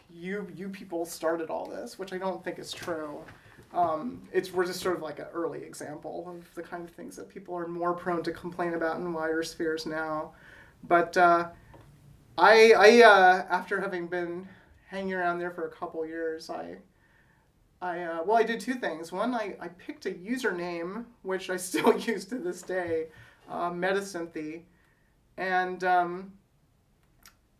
you 0.10 0.47
you 0.53 0.70
people 0.70 1.06
started 1.06 1.49
all 1.49 1.66
this, 1.66 1.97
which 1.97 2.12
I 2.12 2.18
don't 2.18 2.43
think 2.43 2.60
is 2.60 2.72
true. 2.72 3.24
Um, 3.74 4.22
it's 4.32 4.53
we're 4.53 4.66
just 4.66 4.80
sort 4.80 4.95
of 4.95 5.01
like 5.01 5.20
an 5.20 5.28
early 5.34 5.64
example 5.64 6.26
of 6.28 6.53
the 6.56 6.62
kind 6.62 6.88
of 6.88 6.93
things 6.95 7.16
that 7.18 7.30
people 7.30 7.56
are 7.56 7.68
more 7.68 7.93
prone 7.93 8.24
to 8.24 8.32
complain 8.32 8.74
about 8.74 8.97
in 8.97 9.14
wider 9.14 9.43
spheres 9.43 9.86
now. 9.86 10.34
But 10.88 11.18
uh, 11.18 11.49
I, 12.38 12.74
I 12.78 13.01
uh, 13.01 13.45
after 13.49 13.82
having 13.82 14.08
been 14.08 14.47
hanging 14.88 15.14
around 15.14 15.39
there 15.39 15.51
for 15.51 15.68
a 15.68 15.72
couple 15.72 16.06
years, 16.06 16.49
I, 16.49 16.78
I 17.86 18.02
uh, 18.02 18.24
well, 18.26 18.38
I 18.38 18.42
did 18.44 18.60
two 18.60 18.74
things. 18.74 19.12
One, 19.12 19.36
I, 19.36 19.56
I 19.62 19.68
picked 19.68 20.08
a 20.08 20.12
username 20.12 21.06
which 21.22 21.52
I 21.52 21.58
still 21.70 21.96
use 21.98 22.26
to 22.26 22.40
this 22.40 22.64
day, 22.64 23.08
uh, 23.50 23.72
and 25.38 25.84
um, 25.84 26.34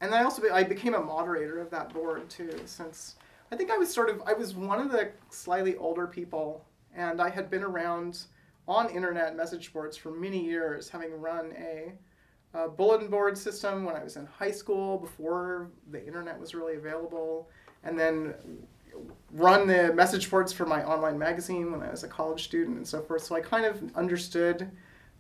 and 0.02 0.16
I 0.16 0.24
also 0.24 0.42
be, 0.42 0.50
I 0.50 0.64
became 0.64 0.96
a 0.96 1.02
moderator 1.02 1.60
of 1.60 1.70
that 1.70 1.94
board 1.94 2.28
too. 2.28 2.60
Since 2.66 3.16
I 3.52 3.56
think 3.56 3.70
I 3.70 3.78
was 3.78 3.94
sort 3.94 4.10
of 4.10 4.24
I 4.26 4.34
was 4.34 4.56
one 4.56 4.82
of 4.82 4.92
the 4.92 5.12
slightly 5.30 5.76
older 5.76 6.08
people, 6.08 6.66
and 6.96 7.22
I 7.22 7.30
had 7.30 7.52
been 7.52 7.64
around 7.64 8.24
on 8.68 8.90
internet 8.90 9.36
message 9.36 9.72
boards 9.74 9.96
for 9.96 10.10
many 10.10 10.44
years, 10.44 10.90
having 10.90 11.22
run 11.22 11.54
a, 11.56 11.94
a 12.56 12.68
bulletin 12.68 13.10
board 13.10 13.38
system 13.38 13.84
when 13.84 13.96
I 13.96 14.04
was 14.04 14.16
in 14.16 14.26
high 14.26 14.50
school 14.50 14.98
before 14.98 15.70
the 15.92 16.04
internet 16.04 16.40
was 16.40 16.56
really 16.56 16.78
available, 16.78 17.48
and 17.84 18.00
then 18.00 18.34
run 19.32 19.68
the 19.68 19.94
message 19.94 20.30
boards 20.30 20.54
for 20.54 20.66
my 20.66 20.84
online 20.84 21.18
magazine 21.18 21.72
when 21.72 21.82
I 21.82 21.92
was 21.92 22.04
a 22.04 22.08
college 22.08 22.44
student 22.44 22.78
and 22.78 22.88
so 22.88 23.02
forth. 23.02 23.24
So 23.24 23.36
I 23.36 23.42
kind 23.42 23.66
of 23.66 23.96
understood 23.96 24.72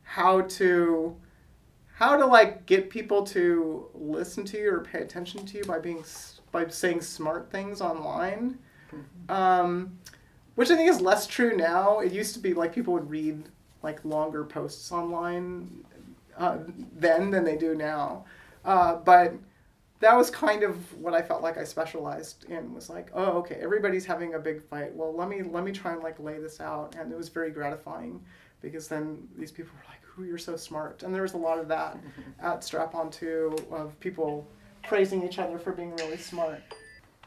how 0.03 0.41
to 0.41 1.15
how 1.95 2.17
to 2.17 2.25
like 2.25 2.65
get 2.65 2.89
people 2.89 3.23
to 3.23 3.87
listen 3.93 4.43
to 4.43 4.57
you 4.57 4.71
or 4.71 4.81
pay 4.81 4.99
attention 4.99 5.45
to 5.45 5.57
you 5.57 5.63
by 5.63 5.79
being 5.79 6.03
by 6.51 6.67
saying 6.67 7.01
smart 7.01 7.49
things 7.51 7.81
online 7.81 8.57
mm-hmm. 8.93 9.31
um, 9.31 9.97
which 10.55 10.69
i 10.69 10.75
think 10.75 10.89
is 10.89 11.01
less 11.01 11.25
true 11.25 11.55
now 11.55 11.99
it 11.99 12.11
used 12.11 12.33
to 12.33 12.39
be 12.39 12.53
like 12.53 12.73
people 12.73 12.93
would 12.93 13.09
read 13.09 13.43
like 13.81 14.03
longer 14.05 14.43
posts 14.43 14.91
online 14.91 15.83
uh, 16.37 16.57
then 16.97 17.31
than 17.31 17.43
they 17.43 17.57
do 17.57 17.75
now 17.75 18.25
uh, 18.65 18.95
but 18.95 19.33
that 19.99 20.15
was 20.15 20.29
kind 20.29 20.63
of 20.63 20.75
what 20.99 21.13
i 21.13 21.21
felt 21.21 21.41
like 21.41 21.57
i 21.57 21.63
specialized 21.63 22.45
in 22.45 22.73
was 22.73 22.89
like 22.89 23.09
oh 23.13 23.37
okay 23.37 23.57
everybody's 23.61 24.05
having 24.05 24.33
a 24.33 24.39
big 24.39 24.61
fight 24.63 24.93
well 24.93 25.13
let 25.15 25.29
me 25.29 25.41
let 25.41 25.63
me 25.63 25.71
try 25.71 25.93
and 25.93 26.03
like 26.03 26.19
lay 26.19 26.39
this 26.39 26.59
out 26.59 26.95
and 26.99 27.11
it 27.11 27.17
was 27.17 27.29
very 27.29 27.51
gratifying 27.51 28.19
because 28.65 28.87
then 28.87 29.27
these 29.37 29.51
people 29.51 29.71
were 29.75 29.89
like 29.89 30.01
"Who 30.03 30.23
you're 30.23 30.37
so 30.37 30.55
smart," 30.57 31.03
and 31.03 31.13
there 31.13 31.21
was 31.21 31.33
a 31.33 31.37
lot 31.37 31.59
of 31.59 31.67
that 31.67 31.97
at 32.41 32.63
Strap 32.63 32.95
On 32.95 33.09
too, 33.11 33.55
of 33.71 33.97
people 33.99 34.47
praising 34.83 35.23
each 35.23 35.39
other 35.39 35.59
for 35.59 35.71
being 35.71 35.95
really 35.97 36.17
smart. 36.17 36.61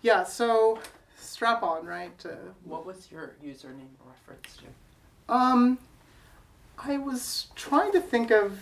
Yeah, 0.02 0.24
so 0.24 0.80
Strap 1.16 1.62
On, 1.62 1.84
right? 1.86 2.12
Uh, 2.24 2.50
what 2.64 2.84
was 2.84 3.10
your 3.10 3.36
username 3.44 3.88
reference 4.04 4.56
to? 4.58 5.32
Um, 5.32 5.78
I 6.78 6.98
was 6.98 7.48
trying 7.54 7.92
to 7.92 8.00
think 8.00 8.30
of 8.30 8.58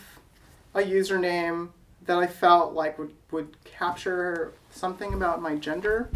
a 0.75 0.81
username 0.81 1.71
that 2.07 2.19
I 2.19 2.27
felt 2.27 2.73
like 2.73 2.99
would, 2.99 3.13
would 3.31 3.63
capture 3.65 4.53
something 4.71 5.13
about 5.13 5.43
my 5.43 5.57
gender. 5.57 6.09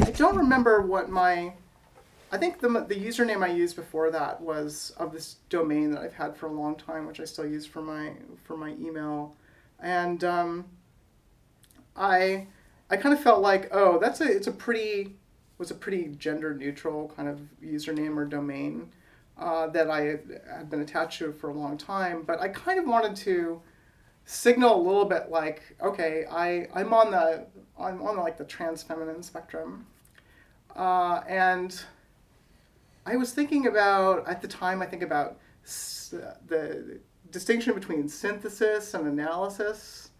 I 0.00 0.10
don't 0.10 0.36
remember 0.36 0.80
what 0.80 1.10
my 1.10 1.54
I 2.32 2.38
think 2.38 2.60
the, 2.60 2.68
the 2.68 2.94
username 2.94 3.44
I 3.44 3.48
used 3.48 3.76
before 3.76 4.10
that 4.10 4.40
was 4.40 4.94
of 4.96 5.12
this 5.12 5.36
domain 5.50 5.90
that 5.90 6.00
I've 6.00 6.14
had 6.14 6.34
for 6.34 6.46
a 6.46 6.52
long 6.52 6.76
time, 6.76 7.06
which 7.06 7.20
I 7.20 7.26
still 7.26 7.46
use 7.46 7.66
for 7.66 7.82
my 7.82 8.12
for 8.42 8.56
my 8.56 8.70
email, 8.70 9.36
and 9.78 10.24
um, 10.24 10.64
I 11.94 12.46
I 12.88 12.96
kind 12.96 13.14
of 13.14 13.22
felt 13.22 13.42
like 13.42 13.68
oh 13.70 13.98
that's 13.98 14.22
a 14.22 14.24
it's 14.24 14.46
a 14.46 14.52
pretty 14.52 15.16
was 15.58 15.70
a 15.70 15.74
pretty 15.74 16.08
gender 16.18 16.54
neutral 16.54 17.12
kind 17.14 17.28
of 17.28 17.38
username 17.62 18.16
or 18.16 18.24
domain 18.24 18.90
uh, 19.38 19.66
that 19.66 19.90
I 19.90 20.00
had, 20.00 20.40
had 20.50 20.70
been 20.70 20.80
attached 20.80 21.18
to 21.18 21.32
for 21.32 21.50
a 21.50 21.54
long 21.54 21.76
time, 21.76 22.22
but 22.22 22.40
I 22.40 22.48
kind 22.48 22.78
of 22.78 22.86
wanted 22.86 23.14
to 23.16 23.60
signal 24.24 24.76
a 24.80 24.82
little 24.82 25.04
bit 25.04 25.30
like 25.30 25.76
okay 25.82 26.24
I 26.30 26.68
I'm 26.74 26.92
on 26.94 27.10
the 27.10 27.46
I'm 27.78 28.02
on 28.02 28.16
like 28.16 28.38
the 28.38 28.44
trans 28.44 28.82
feminine 28.82 29.22
spectrum, 29.22 29.86
uh, 30.76 31.22
and 31.28 31.82
I 33.04 33.16
was 33.16 33.32
thinking 33.32 33.66
about 33.66 34.26
at 34.28 34.40
the 34.42 34.48
time. 34.48 34.82
I 34.82 34.86
think 34.86 35.02
about 35.02 35.38
s- 35.64 36.14
the 36.46 37.00
distinction 37.30 37.74
between 37.74 38.08
synthesis 38.08 38.94
and 38.94 39.06
analysis, 39.06 40.10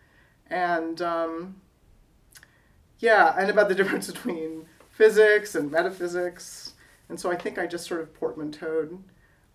and 0.50 1.00
um, 1.00 1.56
yeah, 2.98 3.34
and 3.38 3.50
about 3.50 3.68
the 3.68 3.74
difference 3.80 4.06
between 4.10 4.66
physics 4.90 5.54
and 5.54 5.70
metaphysics. 5.70 6.74
And 7.08 7.18
so 7.20 7.30
I 7.30 7.36
think 7.36 7.58
I 7.58 7.66
just 7.66 7.86
sort 7.86 8.00
of 8.00 8.18
portmanteaued. 8.18 8.98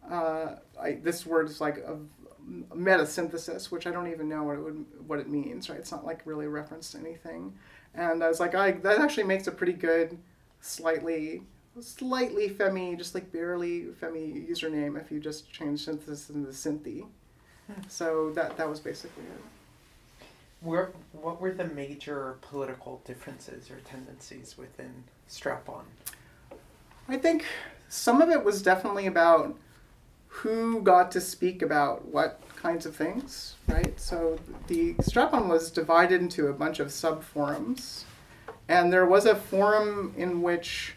Uh, 0.09 0.55
I, 0.79 0.91
this 1.03 1.25
word 1.25 1.49
is 1.49 1.59
like 1.59 1.77
a 1.77 1.97
metasynthesis, 2.73 3.71
which 3.71 3.87
I 3.87 3.91
don't 3.91 4.07
even 4.07 4.29
know 4.29 4.43
what 4.43 4.55
it 4.55 4.61
would 4.61 4.85
what 5.07 5.19
it 5.19 5.29
means. 5.29 5.69
Right? 5.69 5.79
It's 5.79 5.91
not 5.91 6.05
like 6.05 6.21
really 6.25 6.45
a 6.45 6.49
reference 6.49 6.91
to 6.91 6.97
anything. 6.97 7.53
And 7.93 8.23
I 8.23 8.27
was 8.27 8.39
like, 8.39 8.55
I 8.55 8.71
that 8.71 8.99
actually 8.99 9.23
makes 9.23 9.47
a 9.47 9.51
pretty 9.51 9.73
good, 9.73 10.17
slightly 10.61 11.41
slightly 11.79 12.49
femi, 12.49 12.97
just 12.97 13.13
like 13.13 13.31
barely 13.31 13.85
femi 14.01 14.49
username 14.49 14.99
if 14.99 15.11
you 15.11 15.19
just 15.19 15.51
change 15.51 15.85
synthesis 15.85 16.29
into 16.29 16.49
synthy. 16.49 17.05
Hmm. 17.67 17.81
So 17.87 18.31
that 18.31 18.57
that 18.57 18.69
was 18.69 18.79
basically 18.79 19.23
it. 19.23 20.25
Where, 20.61 20.91
what 21.11 21.39
were 21.39 21.53
the 21.53 21.65
major 21.65 22.37
political 22.41 23.01
differences 23.05 23.69
or 23.69 23.79
tendencies 23.81 24.57
within 24.57 25.03
Strap 25.27 25.69
On? 25.69 25.85
I 27.07 27.17
think 27.17 27.45
some 27.89 28.21
of 28.21 28.29
it 28.29 28.43
was 28.43 28.63
definitely 28.63 29.05
about 29.05 29.55
who 30.37 30.81
got 30.81 31.11
to 31.11 31.19
speak 31.19 31.63
about 31.63 32.05
what 32.05 32.39
kinds 32.55 32.85
of 32.85 32.95
things, 32.95 33.55
right? 33.67 33.99
So 33.99 34.37
the 34.67 34.93
strap 35.01 35.33
on 35.33 35.47
was 35.47 35.71
divided 35.71 36.21
into 36.21 36.47
a 36.47 36.53
bunch 36.53 36.79
of 36.79 36.91
sub 36.91 37.23
forums, 37.23 38.05
and 38.67 38.93
there 38.93 39.07
was 39.07 39.25
a 39.25 39.35
forum 39.35 40.13
in 40.15 40.43
which 40.43 40.93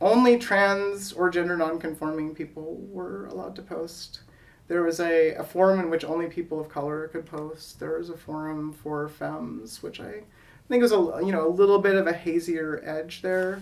only 0.00 0.38
trans 0.38 1.12
or 1.12 1.30
gender 1.30 1.56
nonconforming 1.56 2.34
people 2.34 2.78
were 2.90 3.26
allowed 3.26 3.54
to 3.56 3.62
post. 3.62 4.20
There 4.66 4.82
was 4.82 4.98
a, 4.98 5.34
a 5.34 5.44
forum 5.44 5.78
in 5.78 5.90
which 5.90 6.04
only 6.04 6.26
people 6.26 6.58
of 6.58 6.68
color 6.68 7.08
could 7.08 7.26
post. 7.26 7.78
There 7.78 7.98
was 7.98 8.10
a 8.10 8.16
forum 8.16 8.72
for 8.72 9.08
femmes, 9.08 9.84
which 9.84 10.00
I 10.00 10.22
think 10.68 10.82
was 10.82 10.92
a 10.92 11.20
you 11.24 11.30
know 11.30 11.46
a 11.46 11.50
little 11.50 11.78
bit 11.78 11.94
of 11.94 12.08
a 12.08 12.12
hazier 12.12 12.82
edge 12.84 13.22
there, 13.22 13.60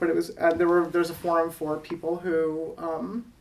but 0.00 0.08
it 0.08 0.16
was 0.16 0.32
uh, 0.36 0.52
there 0.54 0.68
were 0.68 0.86
there's 0.88 1.10
a 1.10 1.14
forum 1.14 1.50
for 1.50 1.76
people 1.76 2.16
who 2.16 2.74
um, 2.78 3.32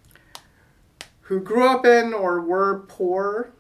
who 1.33 1.39
grew 1.39 1.67
up 1.67 1.85
in 1.85 2.13
or 2.13 2.41
were 2.41 2.85
poor, 2.87 3.51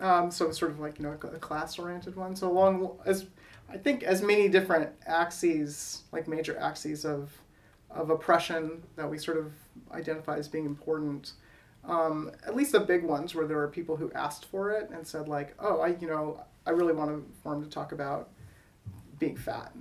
um, 0.00 0.30
so 0.30 0.48
it's 0.48 0.58
sort 0.58 0.70
of 0.70 0.80
like 0.80 0.98
you 0.98 1.04
know 1.04 1.12
a 1.12 1.38
class 1.38 1.78
oriented 1.78 2.16
one. 2.16 2.34
So 2.34 2.50
along 2.50 2.98
as 3.04 3.26
I 3.68 3.76
think 3.76 4.02
as 4.02 4.22
many 4.22 4.48
different 4.48 4.90
axes, 5.06 6.02
like 6.12 6.26
major 6.26 6.58
axes 6.58 7.04
of 7.04 7.30
of 7.90 8.10
oppression 8.10 8.82
that 8.96 9.08
we 9.08 9.18
sort 9.18 9.36
of 9.36 9.52
identify 9.92 10.36
as 10.36 10.48
being 10.48 10.66
important 10.66 11.32
um, 11.86 12.30
at 12.46 12.56
least 12.56 12.72
the 12.72 12.80
big 12.80 13.04
ones 13.04 13.34
where 13.34 13.46
there 13.46 13.58
were 13.58 13.68
people 13.68 13.96
who 13.96 14.10
asked 14.12 14.46
for 14.46 14.70
it 14.70 14.90
and 14.90 15.06
said 15.06 15.28
like, 15.28 15.54
oh, 15.58 15.80
I 15.80 15.88
you 16.00 16.08
know 16.08 16.40
I 16.66 16.70
really 16.70 16.94
want 16.94 17.10
to 17.10 17.24
forum 17.42 17.62
to 17.62 17.68
talk 17.68 17.92
about 17.92 18.30
being 19.18 19.36
fat 19.36 19.72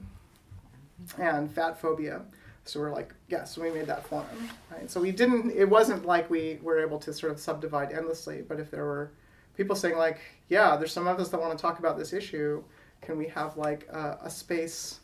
and 1.17 1.49
fat 1.49 1.79
phobia. 1.79 2.21
So 2.65 2.79
we're 2.79 2.93
like, 2.93 3.13
yes, 3.27 3.55
so 3.55 3.61
we 3.61 3.71
made 3.71 3.87
that 3.87 4.07
forum, 4.07 4.25
right? 4.71 4.89
So 4.89 5.01
we 5.01 5.11
didn't. 5.11 5.51
It 5.51 5.69
wasn't 5.69 6.05
like 6.05 6.29
we 6.29 6.59
were 6.61 6.79
able 6.79 6.97
to 6.99 7.13
sort 7.13 7.31
of 7.31 7.39
subdivide 7.39 7.91
endlessly. 7.91 8.41
But 8.41 8.59
if 8.59 8.71
there 8.71 8.85
were 8.85 9.11
people 9.57 9.75
saying 9.75 9.97
like, 9.97 10.19
yeah, 10.49 10.77
there's 10.77 10.93
some 10.93 11.07
of 11.07 11.19
us 11.19 11.29
that 11.29 11.41
want 11.41 11.57
to 11.57 11.61
talk 11.61 11.79
about 11.79 11.97
this 11.97 12.13
issue, 12.13 12.63
can 13.01 13.17
we 13.17 13.27
have 13.27 13.57
like 13.57 13.87
a, 13.89 14.17
a 14.23 14.29
space 14.29 15.01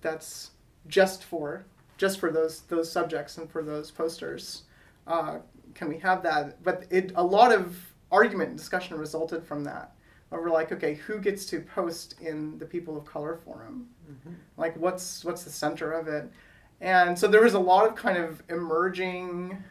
that's 0.00 0.50
just 0.86 1.24
for 1.24 1.64
just 1.98 2.18
for 2.20 2.30
those 2.30 2.62
those 2.62 2.90
subjects 2.90 3.36
and 3.38 3.50
for 3.50 3.62
those 3.62 3.90
posters? 3.90 4.62
Uh, 5.06 5.38
can 5.74 5.88
we 5.88 5.98
have 5.98 6.22
that? 6.22 6.62
But 6.62 6.84
it 6.90 7.12
a 7.16 7.24
lot 7.24 7.52
of 7.52 7.76
argument 8.10 8.50
and 8.50 8.58
discussion 8.58 8.96
resulted 8.96 9.44
from 9.44 9.64
that. 9.64 9.92
Where 10.30 10.40
we're 10.40 10.50
like, 10.50 10.72
okay, 10.72 10.94
who 10.94 11.18
gets 11.18 11.44
to 11.46 11.60
post 11.60 12.16
in 12.20 12.58
the 12.58 12.64
People 12.66 12.96
of 12.96 13.04
Color 13.04 13.36
forum? 13.44 13.88
Mm-hmm. 14.10 14.34
Like, 14.56 14.76
what's 14.76 15.24
what's 15.24 15.44
the 15.44 15.50
center 15.50 15.92
of 15.92 16.08
it? 16.08 16.30
And 16.84 17.18
so 17.18 17.26
there 17.26 17.42
was 17.42 17.54
a 17.54 17.58
lot 17.58 17.88
of 17.88 17.96
kind 17.96 18.18
of 18.18 18.42
emerging 18.48 19.62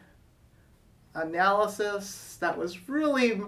analysis 1.14 2.36
that 2.40 2.58
was 2.58 2.88
really, 2.88 3.40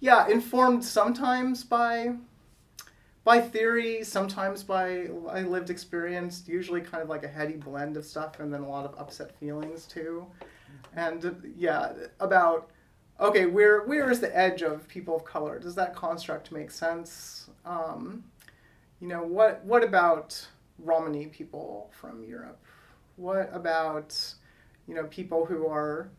yeah, 0.00 0.26
informed 0.28 0.84
sometimes 0.84 1.64
by 1.64 2.14
by 3.24 3.40
theory, 3.40 4.02
sometimes 4.02 4.64
by 4.64 5.06
lived 5.06 5.70
experience, 5.70 6.42
usually 6.48 6.80
kind 6.80 7.00
of 7.00 7.08
like 7.08 7.22
a 7.22 7.28
heady 7.28 7.54
blend 7.54 7.96
of 7.96 8.04
stuff, 8.04 8.40
and 8.40 8.52
then 8.52 8.62
a 8.62 8.68
lot 8.68 8.84
of 8.84 8.98
upset 8.98 9.38
feelings 9.38 9.86
too 9.86 10.26
and 10.94 11.54
yeah, 11.56 11.92
about 12.20 12.70
okay, 13.20 13.46
where 13.46 13.82
where 13.82 14.10
is 14.10 14.20
the 14.20 14.36
edge 14.36 14.62
of 14.62 14.86
people 14.88 15.16
of 15.16 15.24
color? 15.24 15.58
Does 15.58 15.74
that 15.76 15.94
construct 15.94 16.52
make 16.52 16.70
sense? 16.70 17.50
Um, 17.64 18.24
you 19.00 19.08
know, 19.08 19.22
what 19.22 19.64
what 19.64 19.82
about 19.82 20.46
Romani 20.78 21.26
people 21.26 21.90
from 21.98 22.24
Europe? 22.24 22.58
What 23.16 23.50
about 23.52 24.16
you 24.86 24.94
know 24.94 25.04
people 25.04 25.44
who 25.46 25.66
are 25.66 26.10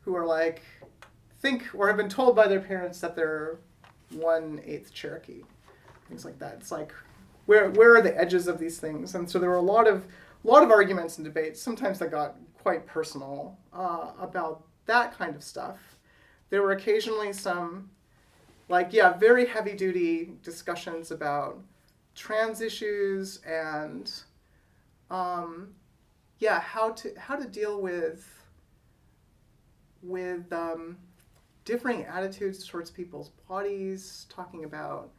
who 0.00 0.14
are 0.16 0.26
like 0.26 0.62
think 1.40 1.64
or 1.74 1.88
have 1.88 1.96
been 1.96 2.08
told 2.08 2.36
by 2.36 2.48
their 2.48 2.60
parents 2.60 3.00
that 3.00 3.16
they're 3.16 3.58
one 4.10 4.60
eighth 4.64 4.92
Cherokee, 4.92 5.42
things 6.08 6.24
like 6.24 6.38
that. 6.38 6.54
It's 6.60 6.70
like 6.72 6.92
where 7.46 7.70
where 7.70 7.96
are 7.96 8.02
the 8.02 8.16
edges 8.18 8.48
of 8.48 8.58
these 8.58 8.78
things? 8.78 9.14
And 9.14 9.28
so 9.28 9.38
there 9.38 9.50
were 9.50 9.56
a 9.56 9.62
lot 9.62 9.86
of 9.86 10.06
a 10.44 10.48
lot 10.48 10.62
of 10.62 10.70
arguments 10.70 11.18
and 11.18 11.24
debates. 11.24 11.60
Sometimes 11.60 11.98
that 11.98 12.10
got 12.10 12.36
quite 12.62 12.86
personal 12.86 13.58
uh, 13.72 14.12
about 14.20 14.64
that 14.86 15.16
kind 15.16 15.34
of 15.34 15.42
stuff. 15.42 15.78
There 16.50 16.62
were 16.62 16.72
occasionally 16.72 17.32
some, 17.32 17.90
like, 18.68 18.92
yeah, 18.92 19.16
very 19.16 19.46
heavy 19.46 19.74
duty 19.74 20.32
discussions 20.42 21.10
about 21.10 21.58
trans 22.14 22.60
issues 22.60 23.40
and, 23.46 24.10
um, 25.10 25.68
yeah, 26.38 26.60
how 26.60 26.90
to 26.90 27.12
how 27.18 27.36
to 27.36 27.46
deal 27.46 27.80
with 27.80 28.28
with 30.02 30.52
um, 30.52 30.96
differing 31.64 32.04
attitudes 32.04 32.66
towards 32.66 32.90
people's 32.90 33.30
bodies, 33.48 34.26
talking 34.28 34.64
about 34.64 35.10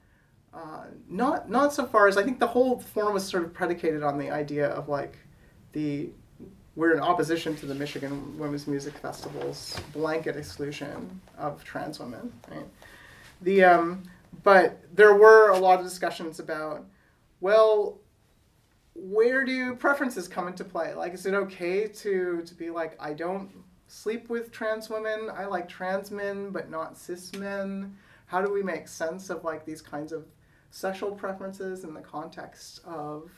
uh, 0.54 0.86
not 1.10 1.50
not 1.50 1.74
so 1.74 1.86
far 1.86 2.08
as 2.08 2.18
I 2.18 2.24
think 2.24 2.40
the 2.40 2.48
whole 2.48 2.80
forum 2.80 3.14
was 3.14 3.26
sort 3.26 3.44
of 3.44 3.54
predicated 3.54 4.04
on 4.04 4.18
the 4.18 4.30
idea 4.30 4.68
of 4.70 4.90
like 4.90 5.18
the 5.74 6.10
we're 6.76 6.94
in 6.94 7.00
opposition 7.00 7.56
to 7.56 7.66
the 7.66 7.76
Michigan 7.76 8.38
Women's 8.38 8.68
Music 8.68 8.94
Festival's 8.98 9.80
blanket 9.94 10.36
exclusion 10.36 11.22
of 11.38 11.64
trans 11.64 12.00
women. 12.00 12.32
Right? 12.50 12.66
The 13.42 13.64
um, 13.64 14.04
but 14.44 14.84
there 14.94 15.16
were 15.16 15.50
a 15.50 15.58
lot 15.58 15.80
of 15.80 15.86
discussions 15.86 16.40
about, 16.40 16.86
well, 17.40 18.00
where 18.96 19.46
do 19.46 19.76
preferences 19.76 20.28
come 20.28 20.48
into 20.48 20.64
play? 20.64 20.94
Like, 20.94 21.14
is 21.14 21.26
it 21.26 21.34
okay 21.34 21.88
to 21.88 22.42
to 22.44 22.56
be 22.56 22.70
like, 22.70 22.96
I 23.00 23.14
don't 23.14 23.52
sleep 23.88 24.30
with 24.30 24.52
trans 24.52 24.90
women. 24.90 25.30
I 25.34 25.46
like 25.46 25.70
trans 25.70 26.12
men, 26.12 26.50
but 26.50 26.70
not 26.70 26.98
cis 26.98 27.34
men. 27.36 27.96
How 28.28 28.42
do 28.42 28.52
we 28.52 28.64
make 28.64 28.88
sense 28.88 29.30
of 29.30 29.44
like 29.44 29.66
these 29.66 29.82
kinds 29.82 30.12
of 30.12 30.26
sexual 30.72 31.12
preferences 31.12 31.84
in 31.84 31.94
the 31.94 32.02
context 32.02 32.82
of 32.86 33.32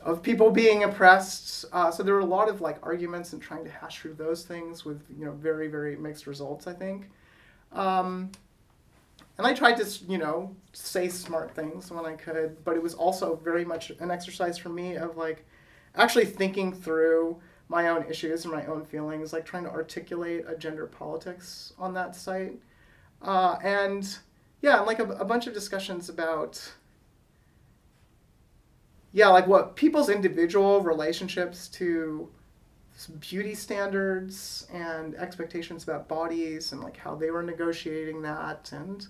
of 0.00 0.22
people 0.22 0.50
being 0.50 0.84
oppressed. 0.84 1.64
Uh, 1.72 1.90
so 1.90 2.02
there 2.02 2.12
were 2.12 2.20
a 2.20 2.26
lot 2.26 2.48
of 2.48 2.60
like 2.60 2.78
arguments 2.82 3.32
and 3.32 3.40
trying 3.40 3.64
to 3.64 3.70
hash 3.70 4.00
through 4.00 4.14
those 4.14 4.44
things 4.44 4.84
with 4.84 5.02
you 5.16 5.24
know 5.24 5.32
very 5.32 5.68
very 5.68 5.96
mixed 5.96 6.26
results. 6.26 6.66
I 6.66 6.74
think, 6.74 7.10
um, 7.72 8.30
and 9.38 9.46
I 9.46 9.52
tried 9.52 9.76
to 9.78 10.04
you 10.08 10.18
know 10.18 10.54
say 10.72 11.08
smart 11.08 11.54
things 11.54 11.90
when 11.90 12.04
I 12.04 12.14
could, 12.14 12.64
but 12.64 12.76
it 12.76 12.82
was 12.82 12.94
also 12.94 13.36
very 13.36 13.64
much 13.64 13.90
an 13.90 14.10
exercise 14.10 14.58
for 14.58 14.68
me 14.68 14.96
of 14.96 15.16
like 15.16 15.44
actually 15.96 16.26
thinking 16.26 16.72
through 16.72 17.40
my 17.68 17.88
own 17.88 18.04
issues 18.08 18.44
and 18.44 18.52
my 18.52 18.66
own 18.66 18.84
feelings, 18.84 19.32
like 19.32 19.44
trying 19.44 19.64
to 19.64 19.70
articulate 19.70 20.44
a 20.46 20.56
gender 20.56 20.86
politics 20.86 21.72
on 21.78 21.94
that 21.94 22.14
site, 22.14 22.58
uh, 23.22 23.56
and 23.62 24.18
yeah, 24.62 24.80
like 24.80 24.98
a, 24.98 25.04
a 25.04 25.24
bunch 25.24 25.46
of 25.46 25.54
discussions 25.54 26.08
about 26.08 26.72
yeah, 29.12 29.28
like 29.28 29.46
what 29.46 29.76
people's 29.76 30.08
individual 30.08 30.80
relationships 30.80 31.68
to 31.68 32.28
beauty 33.20 33.54
standards 33.54 34.66
and 34.72 35.14
expectations 35.14 35.84
about 35.84 36.08
bodies 36.08 36.72
and 36.72 36.80
like 36.80 36.96
how 36.96 37.14
they 37.14 37.30
were 37.30 37.42
negotiating 37.42 38.22
that 38.22 38.70
and 38.72 39.06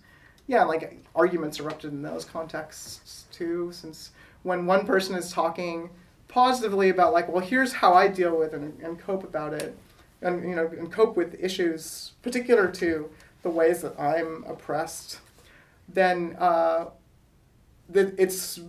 yeah 0.46 0.62
like 0.64 1.02
arguments 1.14 1.60
erupted 1.60 1.92
in 1.92 2.02
those 2.02 2.24
contexts 2.24 3.24
too 3.32 3.70
since 3.72 4.10
when 4.42 4.66
one 4.66 4.86
person 4.86 5.14
is 5.14 5.32
talking 5.32 5.88
positively 6.28 6.90
about 6.90 7.12
like 7.12 7.28
well 7.28 7.44
here's 7.44 7.72
how 7.72 7.94
i 7.94 8.08
deal 8.08 8.36
with 8.38 8.54
and, 8.54 8.78
and 8.80 8.98
cope 8.98 9.24
about 9.24 9.52
it 9.52 9.76
and 10.22 10.42
you 10.48 10.54
know 10.54 10.66
and 10.66 10.90
cope 10.90 11.16
with 11.16 11.36
issues 11.42 12.12
particular 12.22 12.68
to 12.68 13.08
the 13.42 13.50
ways 13.50 13.82
that 13.82 13.98
i'm 13.98 14.44
oppressed 14.44 15.20
then 15.88 16.34
uh, 16.38 16.86
that 17.90 18.14
it's 18.18 18.60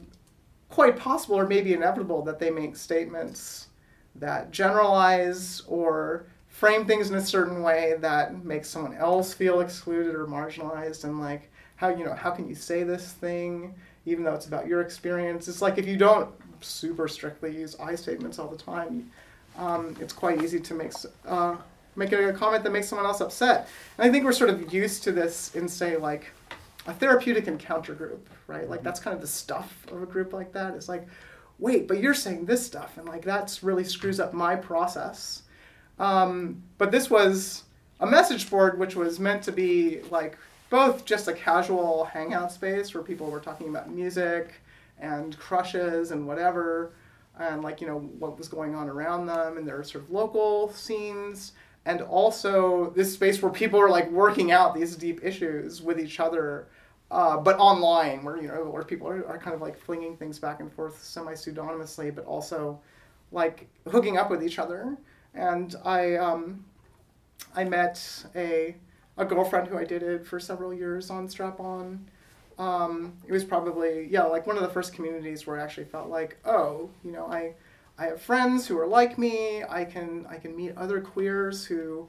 quite 0.70 0.98
possible 0.98 1.38
or 1.38 1.48
maybe 1.48 1.74
inevitable 1.74 2.22
that 2.22 2.40
they 2.40 2.50
make 2.50 2.76
statements 2.76 3.68
that 4.16 4.52
generalize 4.52 5.62
or 5.68 6.26
frame 6.50 6.86
things 6.86 7.10
in 7.10 7.16
a 7.16 7.22
certain 7.22 7.62
way 7.62 7.96
that 8.00 8.44
makes 8.44 8.70
someone 8.70 8.94
else 8.96 9.34
feel 9.34 9.62
excluded 9.62 10.16
or 10.16 10.26
marginalized 10.26 11.04
and 11.04 11.20
like 11.20 11.50
how 11.76 11.90
you 11.90 12.06
know 12.06 12.14
how 12.14 12.32
can 12.32 12.48
you 12.48 12.56
say 12.56 12.84
this 12.84 13.14
thing 13.14 13.74
even 14.06 14.24
though 14.24 14.34
it's 14.34 14.46
about 14.46 14.68
your 14.68 14.82
experience? 14.82 15.48
It's 15.48 15.62
like 15.62 15.78
if 15.78 15.88
you 15.88 15.98
don't 15.98 16.30
super 16.62 17.08
strictly 17.08 17.56
use 17.56 17.76
i 17.80 17.96
statements 17.96 18.40
all 18.40 18.48
the 18.48 18.58
time 18.58 19.10
um, 19.58 19.96
it's 20.00 20.14
quite 20.14 20.42
easy 20.42 20.60
to 20.60 20.74
make 20.74 20.92
uh, 21.26 21.56
make 21.96 22.12
a 22.12 22.34
comment 22.34 22.64
that 22.64 22.72
makes 22.72 22.90
someone 22.90 23.06
else 23.06 23.22
upset. 23.22 23.70
And 23.98 24.08
i 24.08 24.12
think 24.12 24.26
we're 24.26 24.34
sort 24.34 24.50
of 24.50 24.74
used 24.74 25.04
to 25.04 25.12
this 25.12 25.56
in 25.56 25.68
say 25.68 25.96
like 25.98 26.32
a 26.88 26.94
therapeutic 26.94 27.48
encounter 27.48 27.94
group 27.94 28.30
right? 28.48 28.70
Like 28.70 28.84
that's 28.84 29.00
kind 29.00 29.16
of 29.16 29.22
the 29.22 29.28
stuff 29.28 29.86
of 29.92 30.04
a 30.04 30.06
group 30.06 30.34
like 30.34 30.52
that. 30.54 30.74
It's 30.76 30.90
like 30.90 31.08
wait 31.58 31.88
but 31.88 32.00
you're 32.00 32.14
saying 32.14 32.46
this 32.46 32.66
stuff 32.66 32.98
and 32.98 33.08
like 33.08 33.24
that's 33.24 33.64
really 33.64 33.84
screws 33.84 34.20
up 34.20 34.34
my 34.34 34.56
process. 34.56 35.44
Um, 36.00 36.62
but 36.78 36.92
this 36.92 37.10
was 37.10 37.64
a 38.02 38.06
message 38.06 38.50
board 38.50 38.78
which 38.78 38.96
was 38.96 39.20
meant 39.20 39.44
to 39.44 39.52
be 39.52 40.02
like 40.10 40.38
both 40.70 41.06
just 41.06 41.28
a 41.28 41.34
casual 41.34 42.06
hangout 42.06 42.52
space 42.52 42.94
where 42.94 43.04
people 43.04 43.30
were 43.30 43.40
talking 43.40 43.70
about 43.70 43.90
music 43.90 44.54
and 45.00 45.38
crushes 45.38 46.12
and 46.12 46.26
whatever, 46.28 46.94
and 47.40 47.62
like, 47.62 47.82
you 47.82 47.88
know, 47.88 48.00
what 48.00 48.38
was 48.38 48.48
going 48.48 48.76
on 48.76 48.90
around 48.90 49.26
them 49.26 49.58
and 49.58 49.68
their 49.68 49.84
sort 49.84 50.04
of 50.04 50.12
local 50.12 50.72
scenes. 50.72 51.54
And 51.86 52.02
also 52.02 52.92
this 52.96 53.14
space 53.14 53.42
where 53.42 53.52
people 53.52 53.80
are 53.80 53.90
like 53.90 54.10
working 54.10 54.52
out 54.52 54.74
these 54.74 54.96
deep 54.96 55.24
issues 55.24 55.82
with 55.82 56.00
each 56.00 56.20
other, 56.20 56.68
uh, 57.12 57.38
but 57.38 57.58
online, 57.60 58.24
where, 58.24 58.42
you 58.42 58.48
know, 58.48 58.64
where 58.64 58.84
people 58.84 59.08
are, 59.08 59.26
are 59.28 59.38
kind 59.38 59.54
of 59.54 59.62
like 59.62 59.78
flinging 59.78 60.18
things 60.18 60.40
back 60.40 60.62
and 60.62 60.74
forth 60.74 61.04
semi 61.04 61.34
pseudonymously, 61.34 62.10
but 62.16 62.26
also 62.26 62.80
like 63.32 63.68
hooking 63.88 64.18
up 64.18 64.32
with 64.32 64.44
each 64.44 64.58
other. 64.58 64.98
And 65.36 65.76
I, 65.84 66.16
um, 66.16 66.66
I 67.56 67.66
met 67.66 68.26
a 68.36 68.76
a 69.18 69.26
girlfriend 69.26 69.68
who 69.68 69.78
I 69.78 69.86
dated 69.86 70.26
for 70.28 70.40
several 70.40 70.74
years 70.74 71.10
on 71.10 71.30
Strap 71.30 71.60
On. 71.60 72.06
Um, 72.58 73.14
it 73.28 73.32
was 73.32 73.44
probably 73.44 74.08
yeah 74.10 74.24
like 74.24 74.48
one 74.48 74.56
of 74.56 74.64
the 74.64 74.70
first 74.70 74.94
communities 74.94 75.46
where 75.46 75.60
I 75.60 75.64
actually 75.64 75.86
felt 75.86 76.10
like 76.10 76.38
oh 76.46 76.90
you 77.04 77.12
know 77.12 77.26
I 77.28 77.54
I 77.98 78.06
have 78.08 78.22
friends 78.22 78.68
who 78.68 78.78
are 78.80 78.88
like 78.88 79.18
me. 79.18 79.64
I 79.64 79.86
can 79.86 80.26
I 80.30 80.38
can 80.38 80.56
meet 80.56 80.76
other 80.78 81.02
queers 81.02 81.66
who 81.66 82.08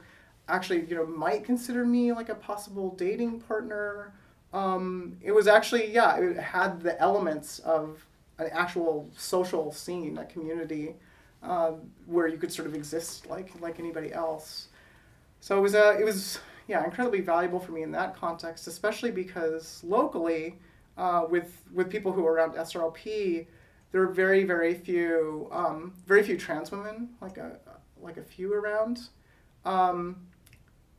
actually 0.48 0.84
you 0.86 0.96
know 0.96 1.06
might 1.06 1.44
consider 1.44 1.84
me 1.84 2.12
like 2.12 2.28
a 2.28 2.34
possible 2.34 2.94
dating 2.96 3.40
partner. 3.40 4.12
Um, 4.52 5.16
it 5.22 5.32
was 5.32 5.46
actually 5.48 5.92
yeah 5.92 6.16
it 6.16 6.36
had 6.38 6.80
the 6.80 7.00
elements 7.00 7.58
of 7.60 8.06
an 8.38 8.48
actual 8.52 9.08
social 9.16 9.72
scene 9.72 10.18
a 10.18 10.24
community 10.26 10.94
uh, 11.42 11.72
where 12.06 12.26
you 12.28 12.36
could 12.38 12.52
sort 12.52 12.68
of 12.68 12.74
exist 12.74 13.26
like 13.28 13.50
like 13.60 13.78
anybody 13.78 14.12
else. 14.12 14.68
So 15.40 15.58
it 15.58 15.60
was 15.60 15.74
a 15.74 15.98
it 15.98 16.04
was 16.04 16.38
yeah, 16.68 16.84
incredibly 16.84 17.20
valuable 17.20 17.60
for 17.60 17.72
me 17.72 17.82
in 17.82 17.92
that 17.92 18.16
context, 18.16 18.66
especially 18.66 19.10
because 19.10 19.82
locally, 19.84 20.58
uh, 20.96 21.26
with 21.28 21.62
with 21.72 21.90
people 21.90 22.12
who 22.12 22.26
are 22.26 22.32
around 22.32 22.54
SRLP, 22.54 23.46
there 23.92 24.02
are 24.02 24.12
very 24.12 24.44
very 24.44 24.74
few 24.74 25.48
um, 25.52 25.94
very 26.06 26.22
few 26.22 26.36
trans 26.36 26.70
women, 26.70 27.10
like 27.20 27.38
a 27.38 27.58
like 28.00 28.16
a 28.16 28.22
few 28.22 28.52
around, 28.52 29.08
um, 29.64 30.16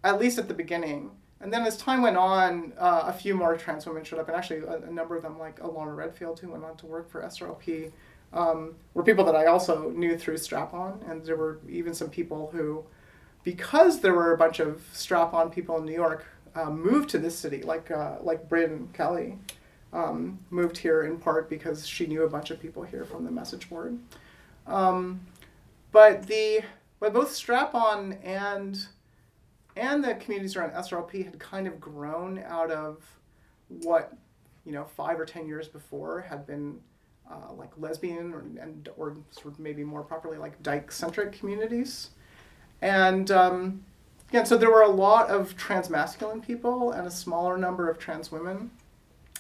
at 0.03 0.20
least 0.20 0.38
at 0.38 0.47
the 0.47 0.53
beginning. 0.53 1.11
And 1.39 1.53
then 1.53 1.63
as 1.68 1.78
time 1.78 2.01
went 2.01 2.18
on, 2.18 2.74
uh, 2.80 3.03
a 3.05 3.13
few 3.13 3.36
more 3.36 3.55
trans 3.55 3.86
women 3.86 4.03
showed 4.03 4.20
up, 4.20 4.28
and 4.28 4.36
actually 4.36 4.61
a, 4.61 4.78
a, 4.88 4.91
number 4.91 5.15
of 5.15 5.22
them, 5.22 5.38
like 5.38 5.59
Alana 5.59 5.95
Redfield, 5.95 6.39
who 6.39 6.49
went 6.49 6.63
on 6.63 6.76
to 6.78 6.88
work 6.88 7.11
for 7.11 7.22
SRLP, 7.22 7.91
um, 8.34 8.74
were 8.95 9.03
people 9.03 9.24
that 9.26 9.36
I 9.36 9.45
also 9.45 9.91
knew 9.91 10.18
through 10.18 10.38
Strap 10.38 10.74
On, 10.74 10.99
and 11.07 11.24
there 11.24 11.36
were 11.36 11.59
even 11.70 11.93
some 11.93 12.09
people 12.09 12.49
who 12.51 12.84
because 13.47 14.01
there 14.01 14.13
were 14.13 14.33
a 14.33 14.37
bunch 14.37 14.59
of 14.59 14.85
strap-on 14.91 15.49
people 15.49 15.77
in 15.77 15.85
New 15.85 15.93
York 15.93 16.25
uh, 16.53 16.69
moved 16.69 17.07
to 17.07 17.17
this 17.17 17.33
city, 17.33 17.61
like 17.61 17.89
uh, 17.89 18.17
like 18.21 18.49
Bryn 18.49 18.89
Kelly 18.91 19.37
um, 19.93 20.37
moved 20.49 20.77
here 20.77 21.03
in 21.03 21.17
part 21.17 21.49
because 21.49 21.87
she 21.87 22.07
knew 22.07 22.23
a 22.23 22.29
bunch 22.29 22.51
of 22.51 22.59
people 22.59 22.83
here 22.83 23.05
from 23.05 23.23
the 23.23 23.31
message 23.31 23.69
board. 23.69 23.97
Um, 24.65 25.21
but 25.93 26.27
the 26.27 26.59
but 26.99 27.13
both 27.13 27.31
strap-on 27.31 28.17
and 28.21 28.85
and 29.77 30.03
the 30.03 30.15
communities 30.15 30.57
around 30.57 30.71
SRLP 30.71 31.23
had 31.23 31.39
kind 31.39 31.67
of 31.67 31.79
grown 31.79 32.43
out 32.45 32.69
of 32.69 33.01
what 33.69 34.11
you 34.65 34.73
know 34.73 34.83
five 34.83 35.17
or 35.17 35.25
ten 35.25 35.47
years 35.47 35.69
before 35.69 36.19
had 36.19 36.45
been 36.45 36.81
uh, 37.31 37.53
like 37.53 37.69
lesbian 37.77 38.33
or 38.33 38.39
and 38.61 38.89
or 38.97 39.15
sort 39.31 39.53
of 39.53 39.59
maybe 39.61 39.85
more 39.85 40.03
properly 40.03 40.37
like 40.37 40.61
dyke 40.61 40.91
centric 40.91 41.31
communities. 41.31 42.09
And 42.82 43.30
um, 43.32 43.84
again, 44.30 44.45
so 44.45 44.57
there 44.57 44.71
were 44.71 44.84
a 44.84 44.89
lot 44.89 45.30
of 45.30 45.55
trans 45.57 45.89
masculine 45.89 46.41
people 46.41 46.91
and 46.91 47.07
a 47.07 47.11
smaller 47.11 47.57
number 47.57 47.89
of 47.89 47.97
trans 47.97 48.32
women. 48.32 48.71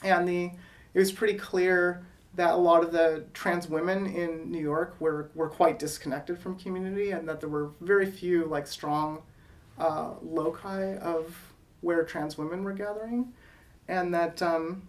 And 0.03 0.27
the 0.27 0.51
it 0.93 0.99
was 0.99 1.11
pretty 1.11 1.37
clear 1.37 2.03
that 2.35 2.53
a 2.53 2.57
lot 2.57 2.83
of 2.83 2.91
the 2.91 3.23
trans 3.33 3.67
women 3.67 4.05
in 4.07 4.51
New 4.51 4.61
York 4.61 4.95
were, 4.99 5.29
were 5.35 5.49
quite 5.49 5.79
disconnected 5.79 6.39
from 6.39 6.57
community 6.57 7.11
and 7.11 7.27
that 7.27 7.39
there 7.39 7.49
were 7.49 7.71
very 7.81 8.09
few 8.09 8.45
like 8.45 8.67
strong 8.67 9.21
uh, 9.79 10.11
loci 10.23 10.95
of 10.97 11.35
where 11.81 12.03
trans 12.03 12.37
women 12.37 12.63
were 12.63 12.73
gathering. 12.73 13.33
And 13.87 14.13
that 14.13 14.41
um, 14.41 14.83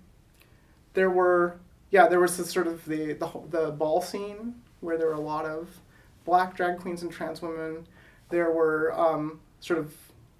there 0.95 1.11
were, 1.11 1.59
yeah, 1.91 2.09
there 2.09 2.21
was 2.21 2.37
this 2.37 2.51
sort 2.51 2.67
of 2.67 2.85
the, 2.85 3.15
the, 3.15 3.31
the 3.51 3.71
ball 3.71 4.03
scene 4.03 4.55
where 4.81 4.97
there 4.97 5.09
were 5.09 5.15
a 5.15 5.21
lot 5.21 5.45
of 5.45 5.69
black 6.25 6.57
drag 6.57 6.79
queens 6.79 7.03
and 7.03 7.11
trans 7.11 7.41
women 7.41 7.87
there 8.31 8.51
were 8.51 8.93
um, 8.99 9.41
sort 9.61 9.79
of 9.79 9.95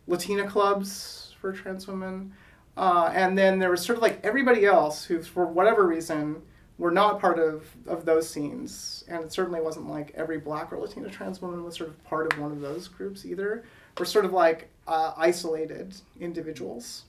Latina 0.07 0.49
clubs 0.49 1.35
for 1.41 1.53
trans 1.53 1.87
women. 1.87 2.33
Uh, 2.77 3.11
and 3.13 3.37
then 3.37 3.59
there 3.59 3.71
was 3.71 3.83
sort 3.83 3.97
of 3.97 4.03
like 4.03 4.21
everybody 4.25 4.65
else 4.65 5.05
who, 5.05 5.21
for 5.23 5.47
whatever 5.47 5.87
reason, 5.87 6.43
were 6.79 6.93
not 6.93 7.21
part 7.21 7.39
of, 7.39 7.67
of 7.87 8.05
those 8.05 8.29
scenes. 8.29 9.05
And 9.09 9.25
it 9.25 9.33
certainly 9.33 9.61
wasn't 9.61 9.91
like 9.91 10.13
every 10.15 10.39
black 10.39 10.73
or 10.73 10.79
Latina 10.79 11.11
trans 11.11 11.43
woman 11.43 11.65
was 11.65 11.77
sort 11.77 11.91
of 11.91 12.05
part 12.05 12.33
of 12.33 12.39
one 12.39 12.53
of 12.53 12.61
those 12.61 12.87
groups 12.87 13.27
either. 13.27 13.65
We're 13.99 14.05
sort 14.05 14.25
of 14.25 14.33
like 14.33 14.71
uh, 14.87 15.13
isolated 15.17 15.95
individuals. 16.21 17.05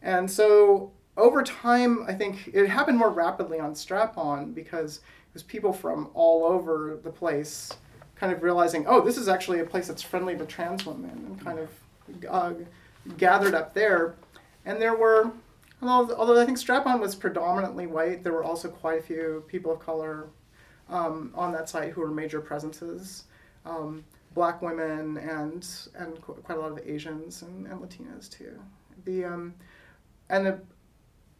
And 0.00 0.30
so 0.30 0.92
over 1.16 1.42
time, 1.42 2.04
I 2.08 2.14
think 2.14 2.50
it 2.52 2.66
happened 2.68 2.96
more 2.96 3.10
rapidly 3.10 3.60
on 3.60 3.74
Strap 3.74 4.16
On 4.16 4.52
because 4.52 4.96
it 4.96 5.34
was 5.34 5.42
people 5.42 5.74
from 5.74 6.08
all 6.14 6.44
over 6.44 6.98
the 7.02 7.10
place 7.10 7.70
kind 8.22 8.32
of 8.32 8.44
realizing, 8.44 8.86
oh, 8.86 9.00
this 9.00 9.16
is 9.16 9.26
actually 9.26 9.58
a 9.58 9.64
place 9.64 9.88
that's 9.88 10.00
friendly 10.00 10.36
to 10.36 10.46
trans 10.46 10.86
women, 10.86 11.10
and 11.10 11.44
kind 11.44 11.58
of 11.58 11.68
uh, 12.30 12.52
gathered 13.18 13.52
up 13.52 13.74
there. 13.74 14.14
And 14.64 14.80
there 14.80 14.94
were, 14.94 15.32
although, 15.82 16.40
I 16.40 16.46
think 16.46 16.56
Strap 16.56 16.86
On 16.86 17.00
was 17.00 17.16
predominantly 17.16 17.88
white, 17.88 18.22
there 18.22 18.32
were 18.32 18.44
also 18.44 18.68
quite 18.68 19.00
a 19.00 19.02
few 19.02 19.42
people 19.48 19.72
of 19.72 19.80
color 19.80 20.28
um, 20.88 21.32
on 21.34 21.50
that 21.50 21.68
site 21.68 21.90
who 21.90 22.00
were 22.00 22.12
major 22.12 22.40
presences. 22.40 23.24
Um, 23.66 24.04
black 24.34 24.62
women 24.62 25.18
and 25.18 25.68
and 25.98 26.20
quite 26.22 26.56
a 26.56 26.60
lot 26.60 26.70
of 26.70 26.78
Asians 26.86 27.42
and, 27.42 27.66
and 27.66 27.80
Latinas 27.80 28.30
too. 28.30 28.56
The 29.04 29.24
um, 29.24 29.54
and 30.30 30.46
the, 30.46 30.60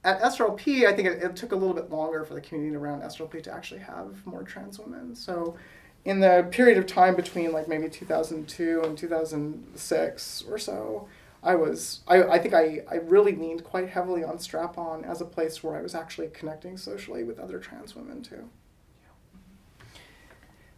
at 0.03 0.21
SRLP, 0.21 0.87
I 0.87 0.93
think 0.95 1.07
it, 1.07 1.23
it, 1.23 1.37
took 1.37 1.53
a 1.53 1.57
little 1.57 1.75
bit 1.75 1.91
longer 1.91 2.25
for 2.25 2.35
the 2.35 2.41
community 2.41 2.75
around 2.75 3.03
SRLP 3.03 3.41
to 3.45 3.55
actually 3.55 3.81
have 3.81 4.27
more 4.27 4.43
trans 4.43 4.81
women. 4.81 5.15
So 5.15 5.57
in 6.05 6.21
the 6.21 6.47
period 6.51 6.79
of 6.79 6.87
time 6.87 7.15
between 7.15 7.53
like 7.53 7.69
maybe 7.69 7.89
2002 7.89 8.83
and 8.83 8.99
2006 8.99 10.45
or 10.49 10.59
so, 10.59 11.09
I 11.43 11.55
was 11.55 12.01
I, 12.07 12.23
I 12.23 12.39
think 12.39 12.55
I, 12.55 12.83
I 12.91 12.97
really 12.97 13.35
leaned 13.35 13.65
quite 13.65 13.89
heavily 13.89 14.25
on 14.25 14.39
Strap 14.39 14.79
On 14.79 15.05
as 15.05 15.21
a 15.21 15.25
place 15.25 15.63
where 15.63 15.77
I 15.77 15.83
was 15.83 15.95
actually 15.95 16.29
connecting 16.29 16.77
socially 16.77 17.25
with 17.25 17.39
other 17.39 17.59
trans 17.59 17.95
women 17.95 18.23
too. 18.23 18.49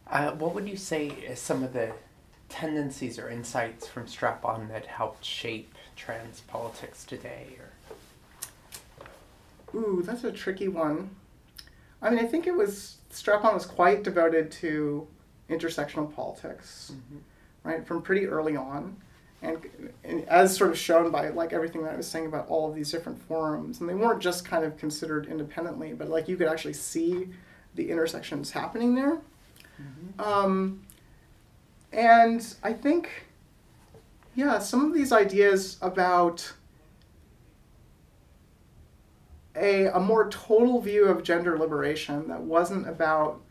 Uh, 0.07 0.31
what 0.33 0.53
would 0.53 0.69
you 0.69 0.77
say 0.77 1.07
is 1.07 1.39
some 1.39 1.63
of 1.63 1.73
the 1.73 1.91
tendencies 2.49 3.17
or 3.17 3.29
insights 3.29 3.87
from 3.87 4.07
Strap 4.07 4.45
On 4.45 4.67
that 4.67 4.85
helped 4.85 5.25
shape 5.25 5.73
trans 5.95 6.41
politics 6.41 7.03
today? 7.03 7.57
Or 7.59 9.79
Ooh, 9.79 10.03
that's 10.05 10.23
a 10.23 10.31
tricky 10.31 10.67
one. 10.67 11.09
I 12.01 12.11
mean, 12.11 12.19
I 12.19 12.27
think 12.27 12.45
it 12.45 12.53
was 12.53 12.97
Strap 13.09 13.43
On 13.43 13.53
was 13.53 13.65
quite 13.65 14.03
devoted 14.03 14.51
to 14.51 15.07
intersectional 15.49 16.13
politics, 16.13 16.91
mm-hmm. 16.93 17.17
right, 17.63 17.85
from 17.85 18.01
pretty 18.01 18.27
early 18.27 18.55
on. 18.55 18.95
And, 19.41 19.59
and, 20.03 20.27
as 20.27 20.55
sort 20.55 20.71
of 20.71 20.77
shown 20.77 21.11
by 21.11 21.29
like 21.29 21.53
everything 21.53 21.83
that 21.83 21.93
I 21.93 21.97
was 21.97 22.07
saying 22.07 22.25
about 22.25 22.47
all 22.47 22.67
of 22.69 22.75
these 22.75 22.89
different 22.91 23.21
forums, 23.21 23.79
and 23.79 23.87
they 23.87 23.93
weren't 23.93 24.21
just 24.21 24.43
kind 24.45 24.63
of 24.63 24.75
considered 24.77 25.27
independently, 25.27 25.93
but 25.93 26.09
like 26.09 26.27
you 26.27 26.35
could 26.35 26.47
actually 26.47 26.73
see 26.73 27.27
the 27.75 27.91
intersections 27.91 28.49
happening 28.49 28.95
there. 28.95 29.19
Mm-hmm. 29.79 30.21
Um, 30.21 30.81
and 31.91 32.55
I 32.63 32.73
think, 32.73 33.09
yeah, 34.35 34.57
some 34.59 34.85
of 34.85 34.93
these 34.93 35.11
ideas 35.11 35.77
about 35.81 36.51
a, 39.55 39.87
a 39.87 39.99
more 39.99 40.29
total 40.29 40.81
view 40.81 41.05
of 41.05 41.23
gender 41.23 41.57
liberation 41.57 42.27
that 42.27 42.41
wasn't 42.41 42.87
about 42.87 43.41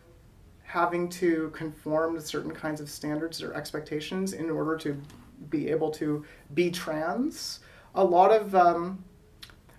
having 0.74 1.08
to 1.08 1.50
conform 1.54 2.16
to 2.16 2.20
certain 2.20 2.50
kinds 2.50 2.80
of 2.80 2.90
standards 2.90 3.40
or 3.40 3.54
expectations 3.54 4.32
in 4.32 4.50
order 4.50 4.76
to 4.76 5.00
be 5.48 5.70
able 5.70 5.88
to 5.88 6.24
be 6.52 6.68
trans. 6.68 7.60
A 7.94 8.02
lot 8.02 8.32
of 8.32 8.56
um, 8.56 9.04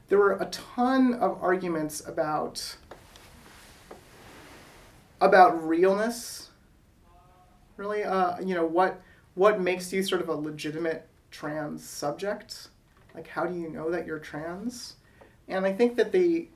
there 0.08 0.18
were 0.18 0.38
a 0.38 0.46
ton 0.46 1.16
of 1.16 1.38
arguments 1.44 2.02
about 2.08 2.78
about 5.20 5.68
realness. 5.68 6.52
Really, 7.76 8.06
uh, 8.06 8.40
you 8.40 8.56
know 8.56 8.66
what 8.66 9.02
what 9.34 9.60
makes 9.60 9.92
you 9.92 10.02
sort 10.02 10.22
of 10.22 10.30
a 10.30 10.34
legitimate 10.34 11.10
trans 11.30 11.84
subject? 11.84 12.70
Like, 13.14 13.28
how 13.28 13.46
do 13.46 13.54
you 13.54 13.70
know 13.70 13.92
that 13.92 14.08
you're 14.08 14.20
trans? 14.20 14.96
And 15.50 15.66
I 15.66 15.74
think 15.74 15.98
that 15.98 16.14
the 16.14 16.48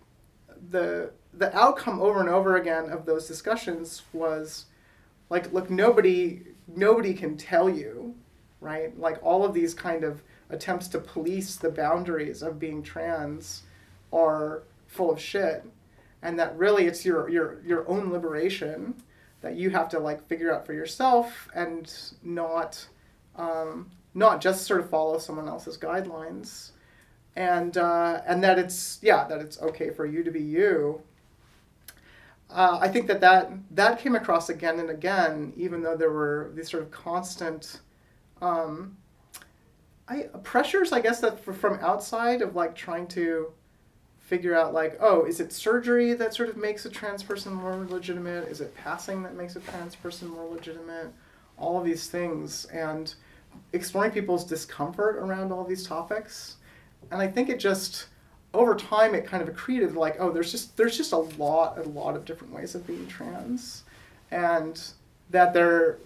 the 0.69 1.11
the 1.33 1.55
outcome 1.55 2.01
over 2.01 2.19
and 2.19 2.29
over 2.29 2.57
again 2.57 2.89
of 2.89 3.05
those 3.05 3.27
discussions 3.27 4.03
was 4.13 4.65
like, 5.29 5.51
look, 5.53 5.69
nobody 5.69 6.41
nobody 6.75 7.13
can 7.13 7.37
tell 7.37 7.69
you, 7.69 8.15
right? 8.61 8.97
Like 8.99 9.19
all 9.23 9.45
of 9.45 9.53
these 9.53 9.73
kind 9.73 10.03
of 10.03 10.21
attempts 10.49 10.87
to 10.89 10.99
police 10.99 11.55
the 11.55 11.69
boundaries 11.69 12.41
of 12.41 12.59
being 12.59 12.81
trans 12.83 13.63
are 14.11 14.63
full 14.87 15.11
of 15.11 15.19
shit, 15.19 15.63
and 16.21 16.37
that 16.39 16.57
really 16.57 16.85
it's 16.85 17.05
your 17.05 17.29
your 17.29 17.61
your 17.65 17.87
own 17.87 18.11
liberation 18.11 18.95
that 19.41 19.55
you 19.55 19.69
have 19.69 19.87
to 19.89 19.99
like 19.99 20.27
figure 20.27 20.53
out 20.53 20.65
for 20.65 20.73
yourself 20.73 21.47
and 21.53 21.93
not 22.23 22.85
um, 23.35 23.89
not 24.13 24.41
just 24.41 24.65
sort 24.65 24.81
of 24.81 24.89
follow 24.89 25.17
someone 25.17 25.47
else's 25.47 25.77
guidelines. 25.77 26.71
And 27.35 27.77
uh, 27.77 28.21
and 28.27 28.43
that 28.43 28.59
it's 28.59 28.99
yeah 29.01 29.25
that 29.27 29.39
it's 29.39 29.61
okay 29.61 29.91
for 29.91 30.05
you 30.05 30.23
to 30.23 30.31
be 30.31 30.41
you 30.41 31.01
uh, 32.51 32.79
I 32.81 32.87
think 32.87 33.07
that, 33.07 33.21
that 33.21 33.51
that 33.71 33.99
came 33.99 34.15
across 34.15 34.49
again 34.49 34.79
and 34.79 34.89
again, 34.89 35.53
even 35.55 35.83
though 35.83 35.95
there 35.95 36.11
were 36.11 36.51
these 36.55 36.69
sort 36.69 36.83
of 36.83 36.91
constant 36.91 37.81
um, 38.41 38.97
I, 40.07 40.23
pressures, 40.43 40.91
I 40.91 41.01
guess, 41.01 41.19
that 41.21 41.39
from 41.39 41.79
outside 41.81 42.41
of 42.41 42.55
like 42.55 42.75
trying 42.75 43.07
to 43.09 43.53
figure 44.17 44.55
out 44.55 44.73
like, 44.73 44.97
oh, 44.99 45.25
is 45.25 45.39
it 45.39 45.53
surgery 45.53 46.13
that 46.13 46.33
sort 46.33 46.49
of 46.49 46.57
makes 46.57 46.85
a 46.85 46.89
trans 46.89 47.21
person 47.21 47.53
more 47.53 47.75
legitimate? 47.87 48.47
Is 48.47 48.61
it 48.61 48.75
passing 48.75 49.21
that 49.23 49.35
makes 49.35 49.55
a 49.55 49.59
trans 49.59 49.95
person 49.95 50.27
more 50.27 50.47
legitimate? 50.47 51.13
All 51.57 51.79
of 51.79 51.85
these 51.85 52.07
things 52.07 52.65
and 52.65 53.13
exploring 53.73 54.11
people's 54.11 54.45
discomfort 54.45 55.17
around 55.17 55.51
all 55.51 55.63
these 55.63 55.85
topics. 55.85 56.55
And 57.11 57.21
I 57.21 57.27
think 57.27 57.49
it 57.49 57.59
just 57.59 58.07
over 58.53 58.75
time 58.75 59.13
it 59.13 59.25
kind 59.25 59.47
of 59.47 59.49
accreted 59.49 59.95
like 59.95 60.15
oh 60.19 60.31
there's 60.31 60.51
just 60.51 60.75
there's 60.75 60.97
just 60.97 61.11
a 61.11 61.17
lot 61.17 61.77
a 61.77 61.83
lot 61.89 62.15
of 62.15 62.25
different 62.25 62.53
ways 62.53 62.75
of 62.75 62.85
being 62.85 63.07
trans. 63.07 63.83
And 64.31 64.81
that 65.29 65.53
they're 65.53 65.97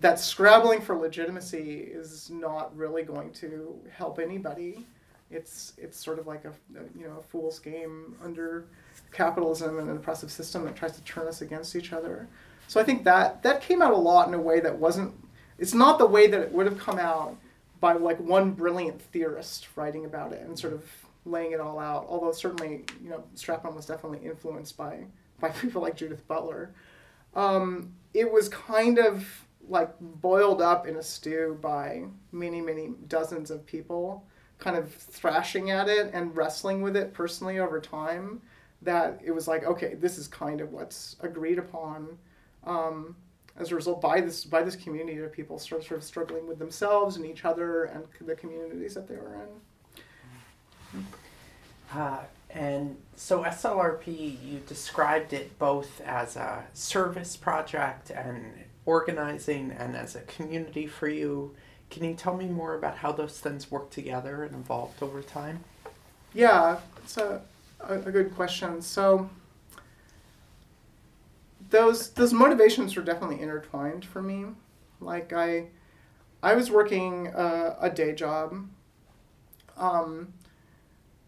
that 0.00 0.18
scrabbling 0.18 0.80
for 0.80 0.96
legitimacy 0.96 1.80
is 1.80 2.30
not 2.30 2.74
really 2.76 3.02
going 3.02 3.30
to 3.32 3.78
help 3.94 4.18
anybody. 4.18 4.86
It's 5.30 5.74
it's 5.78 6.02
sort 6.02 6.18
of 6.18 6.26
like 6.26 6.44
a, 6.44 6.52
you 6.98 7.06
know 7.06 7.18
a 7.18 7.22
fool's 7.22 7.58
game 7.58 8.16
under 8.22 8.64
capitalism 9.12 9.78
and 9.78 9.90
an 9.90 9.96
oppressive 9.96 10.30
system 10.30 10.64
that 10.64 10.76
tries 10.76 10.92
to 10.92 11.02
turn 11.04 11.26
us 11.26 11.42
against 11.42 11.76
each 11.76 11.92
other. 11.92 12.28
So 12.68 12.80
i 12.80 12.84
think 12.84 13.04
that 13.04 13.42
that 13.42 13.60
came 13.60 13.82
out 13.82 13.92
a 13.92 13.96
lot 13.96 14.28
in 14.28 14.34
a 14.34 14.40
way 14.40 14.60
that 14.60 14.78
wasn't 14.78 15.12
it's 15.58 15.74
not 15.74 15.98
the 15.98 16.06
way 16.06 16.26
that 16.26 16.40
it 16.40 16.52
would 16.52 16.66
have 16.66 16.78
come 16.78 16.98
out 16.98 17.36
by 17.80 17.92
like 17.94 18.18
one 18.18 18.52
brilliant 18.52 19.00
theorist 19.00 19.68
writing 19.76 20.04
about 20.04 20.32
it 20.32 20.40
and 20.42 20.58
sort 20.58 20.72
of 20.72 20.84
laying 21.24 21.52
it 21.52 21.60
all 21.60 21.78
out. 21.78 22.06
Although 22.08 22.32
certainly, 22.32 22.84
you 23.02 23.10
know, 23.10 23.24
Strap-on 23.34 23.74
was 23.74 23.86
definitely 23.86 24.26
influenced 24.26 24.76
by 24.76 25.04
by 25.40 25.48
people 25.60 25.82
like 25.82 25.96
Judith 25.96 26.26
Butler. 26.26 26.72
Um, 27.34 27.92
it 28.14 28.30
was 28.30 28.48
kind 28.48 28.98
of 28.98 29.26
like 29.68 29.94
boiled 30.00 30.60
up 30.60 30.86
in 30.86 30.96
a 30.96 31.02
stew 31.02 31.58
by 31.60 32.04
many, 32.32 32.60
many 32.60 32.90
dozens 33.08 33.50
of 33.50 33.64
people, 33.64 34.24
kind 34.58 34.76
of 34.76 34.92
thrashing 34.92 35.70
at 35.70 35.88
it 35.88 36.10
and 36.12 36.36
wrestling 36.36 36.82
with 36.82 36.96
it 36.96 37.14
personally 37.14 37.58
over 37.58 37.80
time. 37.80 38.40
That 38.82 39.20
it 39.24 39.30
was 39.30 39.46
like, 39.46 39.64
okay, 39.64 39.94
this 39.94 40.18
is 40.18 40.26
kind 40.26 40.60
of 40.60 40.72
what's 40.72 41.16
agreed 41.20 41.58
upon. 41.58 42.18
Um, 42.64 43.16
as 43.56 43.70
a 43.70 43.74
result, 43.74 44.00
by 44.00 44.20
this 44.20 44.44
by 44.44 44.62
this 44.62 44.76
community 44.76 45.18
of 45.18 45.32
people 45.32 45.58
sort 45.58 45.82
of, 45.82 45.86
sort 45.86 45.98
of 45.98 46.04
struggling 46.04 46.46
with 46.48 46.58
themselves 46.58 47.16
and 47.16 47.26
each 47.26 47.44
other 47.44 47.84
and 47.84 48.04
the 48.20 48.34
communities 48.34 48.94
that 48.94 49.06
they 49.06 49.16
were 49.16 49.34
in. 49.34 49.48
Uh, 51.94 52.18
and 52.50 52.96
so 53.16 53.44
SLRP, 53.44 54.06
you 54.06 54.60
described 54.66 55.32
it 55.32 55.58
both 55.58 56.00
as 56.02 56.36
a 56.36 56.64
service 56.74 57.36
project 57.36 58.10
and 58.10 58.52
organizing 58.84 59.70
and 59.70 59.96
as 59.96 60.14
a 60.16 60.20
community 60.22 60.86
for 60.86 61.08
you. 61.08 61.54
Can 61.90 62.04
you 62.04 62.14
tell 62.14 62.36
me 62.36 62.46
more 62.46 62.74
about 62.74 62.98
how 62.98 63.12
those 63.12 63.38
things 63.38 63.70
work 63.70 63.90
together 63.90 64.44
and 64.44 64.54
evolved 64.54 65.02
over 65.02 65.22
time? 65.22 65.64
Yeah, 66.34 66.78
it's 66.98 67.16
a, 67.16 67.42
a, 67.80 67.94
a 67.94 68.10
good 68.10 68.34
question. 68.34 68.80
So 68.80 69.28
those 71.70 72.10
those 72.10 72.32
motivations 72.32 72.96
were 72.96 73.02
definitely 73.02 73.40
intertwined 73.40 74.04
for 74.04 74.22
me. 74.22 74.46
Like 75.00 75.32
I, 75.32 75.66
I 76.42 76.54
was 76.54 76.70
working 76.70 77.28
uh, 77.28 77.76
a 77.80 77.90
day 77.90 78.14
job. 78.14 78.68
Um, 79.76 80.32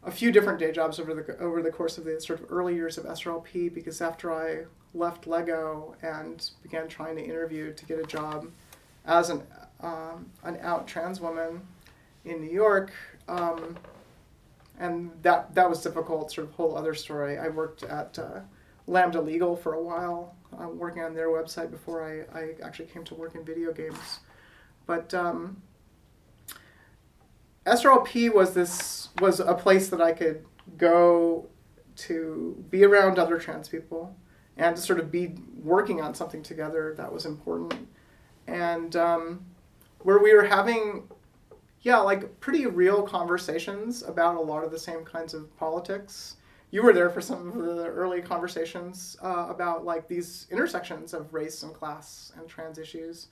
a 0.05 0.10
few 0.10 0.31
different 0.31 0.59
day 0.59 0.70
jobs 0.70 1.01
over 1.01 1.14
the 1.14 1.39
over 1.39 1.62
the 1.62 1.70
course 1.70 1.98
of 1.98 2.05
the 2.05 2.20
sort 2.20 2.40
of 2.40 2.47
early 2.51 2.74
years 2.74 2.98
of 2.98 3.05
SRLP 3.05 3.72
because 3.72 4.01
after 4.01 4.32
I 4.32 4.64
left 4.93 5.26
Lego 5.26 5.97
and 6.02 6.51
began 6.62 6.89
trying 6.89 7.16
to 7.16 7.24
interview 7.24 7.72
to 7.72 7.86
get 7.86 7.98
a 7.98 8.05
job 8.05 8.47
as 9.06 9.31
an 9.31 9.43
um, 9.81 10.31
an 10.43 10.59
out 10.60 10.86
trans 10.86 11.20
woman 11.20 11.60
in 12.24 12.40
New 12.40 12.51
York, 12.51 12.93
um, 13.28 13.76
and 14.78 15.10
that 15.22 15.55
that 15.55 15.68
was 15.68 15.82
difficult. 15.82 16.32
Sort 16.32 16.48
of 16.48 16.55
whole 16.55 16.76
other 16.76 16.94
story. 16.94 17.39
I 17.39 17.48
worked 17.48 17.82
at 17.82 18.18
uh, 18.18 18.40
Lambda 18.86 19.20
Legal 19.20 19.56
for 19.56 19.74
a 19.74 19.82
while, 19.82 20.35
uh, 20.60 20.68
working 20.68 21.02
on 21.02 21.14
their 21.14 21.28
website 21.28 21.70
before 21.70 22.02
I, 22.02 22.39
I 22.39 22.55
actually 22.62 22.86
came 22.86 23.05
to 23.05 23.14
work 23.14 23.35
in 23.35 23.44
video 23.44 23.72
games, 23.72 24.20
but. 24.86 25.14
Um, 25.14 25.62
SRLP 27.66 28.32
was 28.35 28.55
this 28.55 29.09
was 29.20 29.41
a 29.41 29.55
place 29.55 29.89
that 29.89 30.01
I 30.01 30.12
could 30.12 30.45
go 30.77 31.47
to 31.97 32.65
be 32.70 32.85
around 32.85 33.19
other 33.19 33.39
trans 33.39 33.69
people 33.69 34.16
and 34.57 34.77
to 34.77 34.82
sort 34.82 34.99
of 34.99 35.11
be 35.11 35.35
working 35.62 36.01
on 36.01 36.15
something 36.15 36.43
together 36.43 36.95
that 36.97 37.12
was 37.12 37.27
important. 37.27 37.89
And 38.47 38.95
um, 38.97 39.45
where 40.01 40.19
we 40.19 40.35
were 40.35 40.45
having 40.45 41.09
yeah 41.81 41.99
like 41.99 42.41
pretty 42.41 42.66
real 42.66 43.03
conversations 43.03 44.03
about 44.03 44.36
a 44.36 44.41
lot 44.41 44.65
of 44.65 44.70
the 44.70 44.78
same 44.78 45.05
kinds 45.05 45.35
of 45.35 45.55
politics. 45.57 46.36
You 46.70 46.82
were 46.82 46.93
there 46.93 47.09
for 47.09 47.20
some 47.20 47.49
of 47.49 47.77
the 47.77 47.86
early 47.86 48.20
conversations 48.20 49.16
uh, 49.23 49.47
about 49.49 49.85
like 49.85 50.09
these 50.09 50.49
intersections 50.51 51.15
of 51.15 51.32
race 51.32 51.62
and 51.62 51.73
class 51.73 52.32
and 52.36 52.49
trans 52.49 52.78
issues. 52.78 53.28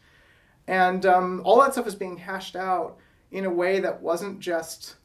And 0.68 1.04
um, 1.06 1.42
all 1.44 1.60
that 1.60 1.72
stuff 1.72 1.88
is 1.88 1.96
being 1.96 2.16
hashed 2.16 2.54
out 2.54 2.98
in 3.32 3.46
a 3.46 3.50
way 3.50 3.80
that 3.80 4.00
wasn't 4.00 4.38
just 4.38 4.96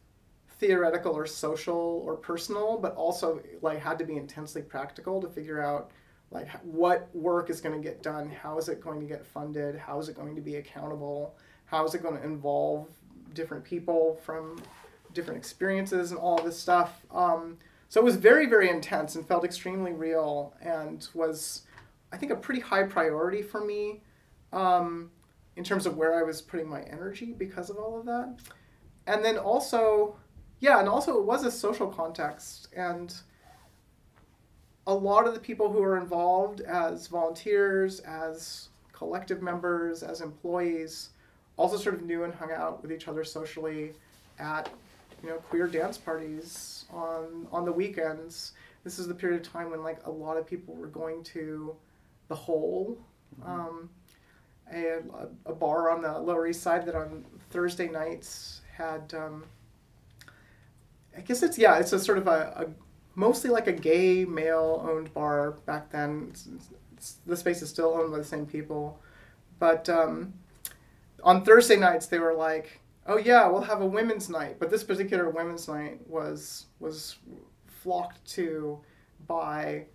theoretical 0.59 1.13
or 1.13 1.25
social 1.25 2.01
or 2.05 2.15
personal, 2.15 2.77
but 2.77 2.93
also 2.95 3.41
like 3.61 3.79
had 3.79 3.97
to 3.97 4.05
be 4.05 4.17
intensely 4.17 4.61
practical 4.61 5.21
to 5.21 5.29
figure 5.29 5.61
out 5.61 5.91
like 6.29 6.49
what 6.63 7.09
work 7.15 7.49
is 7.49 7.61
going 7.61 7.75
to 7.75 7.81
get 7.81 8.03
done, 8.03 8.29
how 8.29 8.57
is 8.57 8.67
it 8.67 8.81
going 8.81 8.99
to 8.99 9.05
get 9.05 9.25
funded, 9.25 9.77
how 9.77 9.99
is 9.99 10.09
it 10.09 10.15
going 10.15 10.35
to 10.35 10.41
be 10.41 10.57
accountable, 10.57 11.35
how 11.65 11.85
is 11.85 11.95
it 11.95 12.03
going 12.03 12.17
to 12.17 12.23
involve 12.23 12.87
different 13.33 13.63
people 13.63 14.19
from 14.23 14.61
different 15.13 15.37
experiences 15.37 16.11
and 16.11 16.19
all 16.19 16.41
this 16.41 16.59
stuff. 16.59 17.05
Um, 17.11 17.57
so 17.87 18.01
it 18.01 18.03
was 18.03 18.17
very 18.17 18.45
very 18.47 18.69
intense 18.69 19.15
and 19.15 19.25
felt 19.25 19.45
extremely 19.45 19.93
real 19.93 20.53
and 20.61 21.07
was 21.13 21.61
I 22.11 22.17
think 22.17 22.31
a 22.31 22.35
pretty 22.35 22.59
high 22.59 22.83
priority 22.83 23.41
for 23.41 23.63
me. 23.63 24.01
Um, 24.51 25.11
in 25.57 25.63
terms 25.63 25.85
of 25.87 25.97
where 25.97 26.17
I 26.17 26.23
was 26.23 26.41
putting 26.41 26.69
my 26.69 26.83
energy 26.83 27.33
because 27.37 27.69
of 27.69 27.77
all 27.77 27.99
of 27.99 28.05
that. 28.05 28.37
And 29.07 29.25
then 29.25 29.37
also, 29.37 30.15
yeah, 30.59 30.79
and 30.79 30.87
also 30.87 31.17
it 31.17 31.25
was 31.25 31.43
a 31.43 31.51
social 31.51 31.87
context. 31.87 32.69
And 32.75 33.13
a 34.85 34.93
lot 34.93 35.27
of 35.27 35.33
the 35.33 35.39
people 35.39 35.71
who 35.71 35.81
were 35.81 35.97
involved 35.97 36.61
as 36.61 37.07
volunteers, 37.07 37.99
as 38.01 38.69
collective 38.93 39.41
members, 39.41 40.03
as 40.03 40.21
employees, 40.21 41.09
also 41.57 41.75
sort 41.75 41.95
of 41.95 42.03
knew 42.03 42.23
and 42.23 42.33
hung 42.35 42.51
out 42.51 42.83
with 42.83 42.91
each 42.91 43.07
other 43.07 43.23
socially 43.23 43.93
at 44.37 44.69
you 45.23 45.29
know 45.29 45.37
queer 45.49 45.67
dance 45.67 45.97
parties 45.97 46.85
on 46.93 47.47
on 47.51 47.65
the 47.65 47.71
weekends. 47.71 48.51
This 48.83 48.99
is 48.99 49.07
the 49.07 49.15
period 49.15 49.41
of 49.41 49.51
time 49.51 49.71
when 49.71 49.81
like 49.81 50.05
a 50.05 50.11
lot 50.11 50.37
of 50.37 50.45
people 50.45 50.75
were 50.75 50.87
going 50.87 51.23
to 51.23 51.75
the 52.27 52.35
hole. 52.35 52.95
Mm-hmm. 53.41 53.49
Um, 53.49 53.89
a, 54.71 54.99
a 55.45 55.53
bar 55.53 55.89
on 55.91 56.01
the 56.01 56.19
Lower 56.19 56.47
East 56.47 56.61
Side 56.61 56.85
that 56.85 56.95
on 56.95 57.25
Thursday 57.49 57.87
nights 57.87 58.61
had. 58.75 59.13
Um, 59.13 59.45
I 61.15 61.21
guess 61.21 61.41
it's 61.41 61.57
yeah, 61.57 61.77
it's 61.79 61.93
a 61.93 61.99
sort 61.99 62.17
of 62.17 62.27
a, 62.27 62.65
a 62.65 62.65
mostly 63.15 63.49
like 63.49 63.67
a 63.67 63.73
gay 63.73 64.23
male 64.25 64.85
owned 64.87 65.13
bar 65.13 65.51
back 65.65 65.91
then. 65.91 66.27
It's, 66.29 66.47
it's, 66.95 67.15
the 67.25 67.37
space 67.37 67.61
is 67.61 67.69
still 67.69 67.93
owned 67.93 68.11
by 68.11 68.17
the 68.17 68.23
same 68.23 68.45
people, 68.45 68.99
but 69.59 69.89
um, 69.89 70.33
on 71.23 71.43
Thursday 71.43 71.75
nights 71.75 72.07
they 72.07 72.19
were 72.19 72.33
like, 72.33 72.79
"Oh 73.07 73.17
yeah, 73.17 73.47
we'll 73.47 73.61
have 73.61 73.81
a 73.81 73.85
women's 73.85 74.29
night," 74.29 74.57
but 74.59 74.69
this 74.69 74.83
particular 74.83 75.29
women's 75.29 75.67
night 75.67 75.99
was 76.07 76.65
was 76.79 77.17
flocked 77.67 78.23
to 78.33 78.79
by 79.27 79.85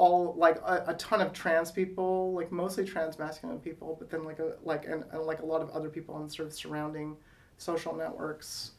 all 0.00 0.34
like 0.38 0.56
a, 0.64 0.84
a 0.88 0.94
ton 0.94 1.20
of 1.20 1.30
trans 1.34 1.70
people, 1.70 2.32
like 2.32 2.50
mostly 2.50 2.86
trans 2.86 3.18
masculine 3.18 3.58
people, 3.58 3.96
but 3.98 4.08
then 4.08 4.24
like 4.24 4.38
a 4.38 4.56
like 4.64 4.86
and, 4.86 5.04
and 5.12 5.24
like 5.24 5.40
a 5.40 5.44
lot 5.44 5.60
of 5.60 5.68
other 5.70 5.90
people 5.90 6.14
on 6.14 6.30
sort 6.30 6.48
of 6.48 6.54
surrounding 6.54 7.14
social 7.58 7.94
networks. 7.94 8.70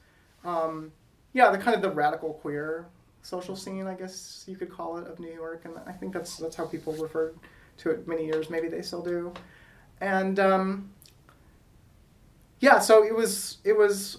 Um, 0.44 0.92
yeah, 1.34 1.52
the 1.52 1.60
kind 1.60 1.76
of 1.76 1.84
the 1.84 1.92
radical 1.92 2.34
queer 2.34 2.88
social 3.22 3.56
scene, 3.56 3.86
I 3.86 3.94
guess 3.94 4.46
you 4.48 4.56
could 4.56 4.72
call 4.72 4.98
it, 4.98 5.06
of 5.06 5.20
New 5.20 5.32
York, 5.32 5.66
and 5.66 5.76
I 5.86 5.92
think 5.92 6.12
that's 6.12 6.38
that's 6.38 6.56
how 6.56 6.66
people 6.66 6.94
referred 6.94 7.36
to 7.78 7.92
it 7.92 8.08
many 8.08 8.26
years. 8.26 8.50
Maybe 8.50 8.68
they 8.68 8.82
still 8.82 9.04
do, 9.04 9.32
and 10.02 10.40
um, 10.40 10.90
yeah, 12.62 12.80
so 12.80 13.04
it 13.04 13.16
was 13.16 13.60
it 13.64 13.78
was 13.78 14.18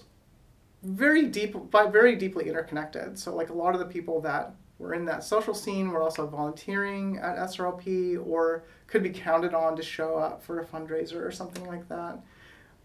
very 0.83 1.23
deep, 1.27 1.53
but 1.69 1.91
very 1.91 2.15
deeply 2.15 2.47
interconnected. 2.47 3.19
So 3.19 3.35
like 3.35 3.49
a 3.49 3.53
lot 3.53 3.73
of 3.73 3.79
the 3.79 3.87
people 3.87 4.21
that 4.21 4.55
were 4.83 4.93
in 4.93 5.05
that 5.05 5.23
social 5.23 5.53
scene 5.53 5.89
we're 5.89 6.03
also 6.03 6.27
volunteering 6.27 7.17
at 7.17 7.37
SRLP 7.37 8.25
or 8.27 8.65
could 8.87 9.01
be 9.01 9.09
counted 9.09 9.53
on 9.53 9.75
to 9.75 9.81
show 9.81 10.17
up 10.17 10.43
for 10.43 10.59
a 10.59 10.65
fundraiser 10.65 11.25
or 11.25 11.31
something 11.31 11.65
like 11.65 11.87
that. 11.87 12.19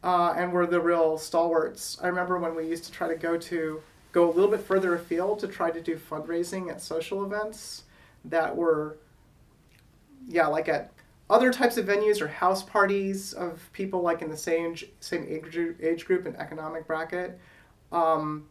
Uh, 0.03 0.33
and 0.37 0.53
were 0.53 0.65
the 0.65 0.81
real 0.81 1.19
stalwarts. 1.19 1.99
I 2.01 2.07
remember 2.07 2.39
when 2.39 2.55
we 2.55 2.67
used 2.67 2.85
to 2.85 2.93
try 2.93 3.09
to 3.09 3.17
go 3.17 3.37
to 3.37 3.83
go 4.13 4.31
a 4.31 4.33
little 4.33 4.51
bit 4.51 4.61
further 4.61 4.95
afield 4.95 5.41
to 5.41 5.49
try 5.49 5.73
to 5.73 5.83
do 5.83 5.97
fundraising 5.97 6.71
at 6.71 6.81
social 6.81 7.25
events 7.25 7.83
that 8.25 8.57
were, 8.57 8.97
yeah, 10.29 10.47
like 10.47 10.69
at 10.69 10.93
other 11.29 11.53
types 11.53 11.77
of 11.77 11.87
venues 11.87 12.21
or 12.21 12.29
house 12.29 12.63
parties 12.63 13.33
of 13.33 13.69
people 13.73 14.01
like 14.01 14.23
in 14.23 14.31
the 14.31 14.37
same 14.37 14.77
same 15.01 15.27
age, 15.29 15.59
age 15.81 16.07
group 16.07 16.27
and 16.27 16.37
economic 16.37 16.87
bracket. 16.87 17.39
Um, 17.91 18.47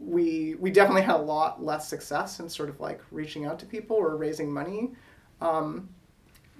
we 0.00 0.54
we 0.56 0.70
definitely 0.70 1.02
had 1.02 1.16
a 1.16 1.22
lot 1.22 1.64
less 1.64 1.88
success 1.88 2.40
in 2.40 2.48
sort 2.48 2.68
of 2.68 2.80
like 2.80 3.00
reaching 3.10 3.46
out 3.46 3.58
to 3.58 3.66
people 3.66 3.96
or 3.96 4.16
raising 4.16 4.52
money, 4.52 4.90
um, 5.40 5.88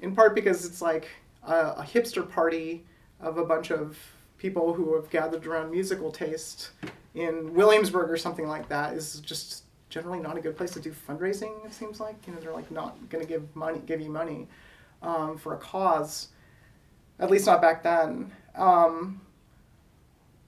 in 0.02 0.14
part 0.14 0.34
because 0.34 0.64
it's 0.64 0.82
like 0.82 1.08
a, 1.44 1.54
a, 1.54 1.86
hipster 1.88 2.28
party 2.28 2.84
of 3.20 3.38
a 3.38 3.44
bunch 3.44 3.70
of 3.70 3.96
people 4.38 4.74
who 4.74 4.94
have 4.94 5.08
gathered 5.10 5.46
around 5.46 5.70
musical 5.70 6.10
taste 6.10 6.70
in 7.14 7.54
Williamsburg 7.54 8.10
or 8.10 8.16
something 8.16 8.48
like 8.48 8.68
that 8.68 8.94
is 8.94 9.20
just 9.20 9.64
generally 9.88 10.20
not 10.20 10.36
a 10.36 10.40
good 10.40 10.56
place 10.56 10.72
to 10.72 10.80
do 10.80 10.92
fundraising. 11.08 11.64
It 11.64 11.72
seems 11.72 12.00
like 12.00 12.16
you 12.26 12.32
know 12.32 12.40
they're 12.40 12.52
like 12.52 12.70
not 12.70 12.96
going 13.08 13.24
to 13.24 13.28
give 13.28 13.54
money 13.54 13.80
give 13.86 14.00
you 14.00 14.10
money 14.10 14.48
um, 15.00 15.38
for 15.38 15.54
a 15.54 15.58
cause, 15.58 16.28
at 17.20 17.30
least 17.30 17.46
not 17.46 17.62
back 17.62 17.84
then. 17.84 18.32
Um, 18.56 19.20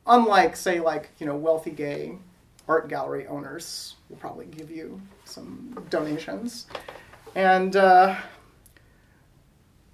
unlike 0.06 0.56
say 0.56 0.80
like 0.80 1.10
you 1.20 1.26
know 1.26 1.36
wealthy 1.36 1.70
gay 1.70 2.18
art 2.70 2.88
gallery 2.88 3.26
owners 3.26 3.96
will 4.08 4.16
probably 4.16 4.46
give 4.46 4.70
you 4.70 5.02
some 5.24 5.76
donations. 5.90 6.68
And, 7.34 7.74
uh, 7.74 8.14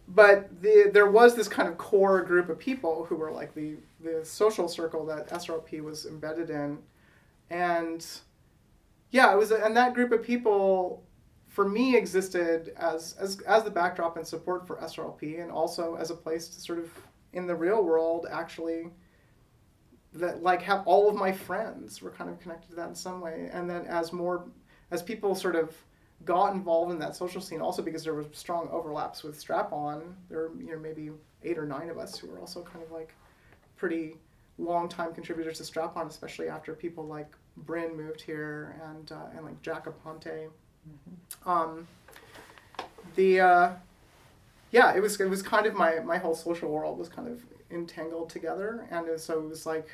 but 0.09 0.61
the, 0.61 0.91
there 0.93 1.11
was 1.11 1.35
this 1.35 1.49
kind 1.49 1.71
of 1.71 1.79
core 1.79 2.23
group 2.23 2.51
of 2.51 2.59
people 2.59 3.07
who 3.07 3.17
were 3.17 3.33
like 3.33 3.55
the, 3.55 3.77
the 4.05 4.23
social 4.27 4.69
circle 4.69 5.07
that 5.07 5.31
SRLP 5.31 5.83
was 5.83 6.05
embedded 6.05 6.51
in. 6.51 6.79
And 7.49 8.07
yeah, 9.11 9.33
it 9.33 9.39
was, 9.39 9.53
and 9.53 9.75
that 9.75 9.95
group 9.95 10.13
of 10.13 10.23
people 10.23 11.03
for 11.49 11.67
me 11.67 11.97
existed 11.97 12.75
as, 12.77 13.15
as, 13.19 13.41
as 13.41 13.65
the 13.65 13.71
backdrop 13.71 14.19
and 14.19 14.27
support 14.27 14.67
for 14.67 14.77
SRLP 14.77 15.43
and 15.43 15.51
also 15.51 15.95
as 15.95 16.11
a 16.11 16.15
place 16.15 16.49
to 16.49 16.61
sort 16.61 16.79
of 16.79 16.91
in 17.33 17.47
the 17.47 17.55
real 17.55 17.83
world 17.83 18.27
actually 18.31 18.91
that 20.19 20.43
like 20.43 20.63
have 20.63 20.83
all 20.87 21.09
of 21.09 21.15
my 21.15 21.33
friends 21.33 22.03
were 22.03 22.11
kind 22.11 22.31
of 22.31 22.41
connected 22.41 22.71
to 22.71 22.77
that 22.77 22.89
in 22.89 22.95
some 22.95 23.21
way. 23.21 23.49
And 23.53 23.69
then 23.69 23.87
as 23.87 24.13
more 24.13 24.47
as 24.91 25.03
people 25.03 25.35
sort 25.35 25.57
of 25.57 25.75
got 26.25 26.55
involved 26.55 26.93
in 26.93 26.99
that 26.99 27.15
social 27.15 27.41
scene 27.41 27.61
also 27.61 27.83
because 27.83 28.03
there 28.03 28.15
were 28.15 28.25
strong 28.33 28.69
overlaps 28.71 29.23
with 29.23 29.39
strap 29.39 29.71
on 29.71 30.17
there 30.31 30.39
were 30.39 30.53
you 30.59 30.73
know 30.73 30.79
maybe 30.79 31.11
eight 31.45 31.59
or 31.59 31.67
nine 31.67 31.91
of 31.91 31.99
us 31.99 32.17
who 32.17 32.27
were 32.27 32.39
also 32.39 32.63
kind 32.63 32.83
of 32.83 32.91
like 32.91 33.15
pretty 33.77 34.17
long 34.57 34.89
time 34.89 35.13
contributors 35.13 35.59
to 35.59 35.65
strap 35.65 35.95
on 35.95 36.07
especially 36.07 36.49
after 36.49 36.73
people 36.73 37.05
like 37.05 37.31
bryn 37.59 37.95
moved 37.95 38.23
here 38.23 38.81
and 38.89 39.13
uh, 39.13 39.27
and 39.37 39.45
like 39.45 39.61
jack 39.61 39.85
aponte. 39.85 40.49
Mm-hmm. 40.89 41.51
um, 41.51 41.87
the 43.15 43.41
uh, 43.41 43.73
yeah 44.71 44.95
it 44.95 45.01
was 45.01 45.21
it 45.21 45.29
was 45.29 45.43
kind 45.43 45.67
of 45.67 45.75
my 45.75 46.01
my 46.01 46.17
whole 46.17 46.35
social 46.35 46.71
world 46.71 46.99
was 46.99 47.11
kind 47.11 47.29
of 47.29 47.43
entangled 47.71 48.31
together. 48.31 48.87
And 48.91 49.21
so 49.21 49.39
it 49.39 49.49
was 49.49 49.67
like 49.67 49.89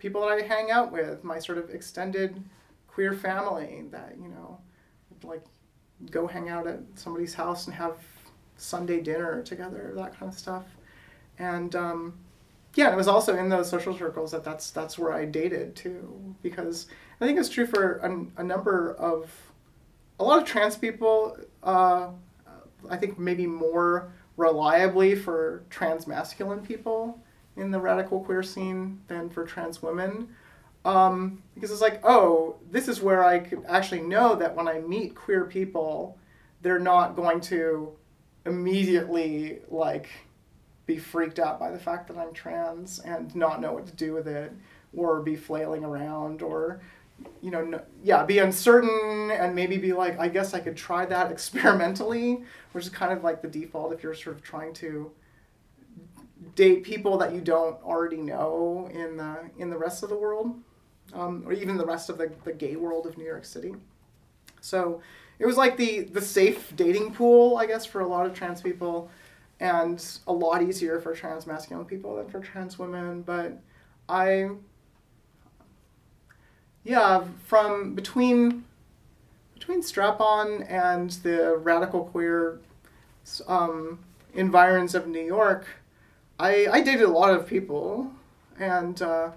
people 0.00 0.22
that 0.22 0.30
I 0.30 0.42
hang 0.42 0.70
out 0.72 0.90
with, 0.90 1.22
my 1.22 1.38
sort 1.38 1.58
of 1.58 1.70
extended 1.70 2.42
queer 2.88 3.12
family 3.12 3.84
that, 3.92 4.16
you 4.20 4.28
know, 4.28 4.58
like 5.22 5.44
go 6.10 6.26
hang 6.26 6.48
out 6.48 6.66
at 6.66 6.80
somebody's 6.94 7.34
house 7.34 7.66
and 7.66 7.74
have 7.74 7.98
Sunday 8.56 9.00
dinner 9.00 9.42
together, 9.42 9.92
that 9.96 10.18
kind 10.18 10.32
of 10.32 10.38
stuff. 10.38 10.64
And 11.38 11.76
um, 11.76 12.18
yeah, 12.74 12.92
it 12.92 12.96
was 12.96 13.08
also 13.08 13.36
in 13.36 13.48
those 13.48 13.68
social 13.68 13.96
circles 13.96 14.32
that 14.32 14.42
that's 14.42 14.70
that's 14.70 14.98
where 14.98 15.12
I 15.12 15.24
dated 15.26 15.76
too, 15.76 16.34
because 16.42 16.86
I 17.20 17.26
think 17.26 17.38
it's 17.38 17.48
true 17.48 17.66
for 17.66 17.98
a, 17.98 18.40
a 18.40 18.44
number 18.44 18.94
of 18.94 19.30
a 20.18 20.24
lot 20.24 20.40
of 20.40 20.48
trans 20.48 20.76
people. 20.76 21.36
Uh, 21.62 22.08
I 22.88 22.96
think 22.96 23.18
maybe 23.18 23.46
more 23.46 24.12
reliably 24.36 25.14
for 25.14 25.64
trans 25.68 26.06
masculine 26.06 26.60
people 26.60 27.20
in 27.56 27.70
the 27.70 27.80
radical 27.80 28.20
queer 28.20 28.42
scene 28.42 29.00
than 29.08 29.28
for 29.28 29.44
trans 29.44 29.82
women. 29.82 30.28
Um, 30.84 31.42
because 31.54 31.70
it's 31.70 31.82
like, 31.82 32.00
oh, 32.04 32.56
this 32.70 32.88
is 32.88 33.02
where 33.02 33.24
I 33.24 33.38
could 33.38 33.64
actually 33.68 34.00
know 34.00 34.34
that 34.36 34.54
when 34.54 34.66
I 34.66 34.78
meet 34.80 35.14
queer 35.14 35.44
people, 35.44 36.16
they're 36.62 36.78
not 36.78 37.16
going 37.16 37.40
to 37.42 37.92
immediately 38.46 39.58
like 39.68 40.08
be 40.86 40.98
freaked 40.98 41.38
out 41.38 41.60
by 41.60 41.70
the 41.70 41.78
fact 41.78 42.08
that 42.08 42.16
I'm 42.16 42.32
trans 42.32 42.98
and 43.00 43.34
not 43.36 43.60
know 43.60 43.72
what 43.72 43.86
to 43.86 43.92
do 43.94 44.12
with 44.12 44.26
it 44.26 44.52
or 44.94 45.20
be 45.20 45.36
flailing 45.36 45.84
around 45.84 46.42
or 46.42 46.80
you 47.42 47.50
know 47.50 47.62
no, 47.62 47.82
yeah 48.02 48.24
be 48.24 48.38
uncertain 48.38 49.30
and 49.30 49.54
maybe 49.54 49.76
be 49.76 49.92
like 49.92 50.18
I 50.18 50.28
guess 50.28 50.54
I 50.54 50.60
could 50.60 50.76
try 50.76 51.04
that 51.06 51.30
experimentally 51.32 52.44
which 52.72 52.84
is 52.84 52.90
kind 52.90 53.12
of 53.12 53.22
like 53.22 53.42
the 53.42 53.48
default 53.48 53.92
if 53.92 54.02
you're 54.02 54.14
sort 54.14 54.36
of 54.36 54.42
trying 54.42 54.72
to 54.74 55.10
date 56.54 56.82
people 56.82 57.18
that 57.18 57.34
you 57.34 57.40
don't 57.40 57.82
already 57.82 58.18
know 58.18 58.88
in 58.92 59.16
the 59.16 59.50
in 59.58 59.70
the 59.70 59.78
rest 59.78 60.02
of 60.02 60.08
the 60.08 60.16
world, 60.16 60.54
um, 61.12 61.42
or 61.46 61.52
even 61.52 61.76
the 61.76 61.86
rest 61.86 62.08
of 62.08 62.18
the, 62.18 62.30
the 62.44 62.52
gay 62.52 62.76
world 62.76 63.06
of 63.06 63.16
New 63.16 63.24
York 63.24 63.44
City. 63.44 63.74
So 64.60 65.00
it 65.38 65.46
was 65.46 65.56
like 65.56 65.76
the 65.76 66.00
the 66.00 66.20
safe 66.20 66.74
dating 66.76 67.14
pool, 67.14 67.56
I 67.56 67.66
guess, 67.66 67.86
for 67.86 68.00
a 68.00 68.06
lot 68.06 68.26
of 68.26 68.34
trans 68.34 68.60
people, 68.60 69.10
and 69.58 70.04
a 70.26 70.32
lot 70.32 70.62
easier 70.62 71.00
for 71.00 71.14
trans 71.14 71.46
masculine 71.46 71.86
people 71.86 72.16
than 72.16 72.28
for 72.28 72.40
trans 72.40 72.78
women. 72.78 73.22
But 73.22 73.58
I, 74.08 74.50
yeah, 76.84 77.24
from 77.44 77.94
between 77.94 78.64
between 79.54 79.82
Strap 79.82 80.20
On 80.20 80.62
and 80.64 81.10
the 81.10 81.56
radical 81.56 82.04
queer 82.04 82.60
um, 83.46 83.98
environs 84.34 84.94
of 84.94 85.06
New 85.06 85.20
York, 85.20 85.66
I, 86.40 86.68
I 86.72 86.80
dated 86.80 87.02
a 87.02 87.12
lot 87.12 87.34
of 87.34 87.46
people, 87.46 88.10
and 88.58 89.00
uh, 89.02 89.30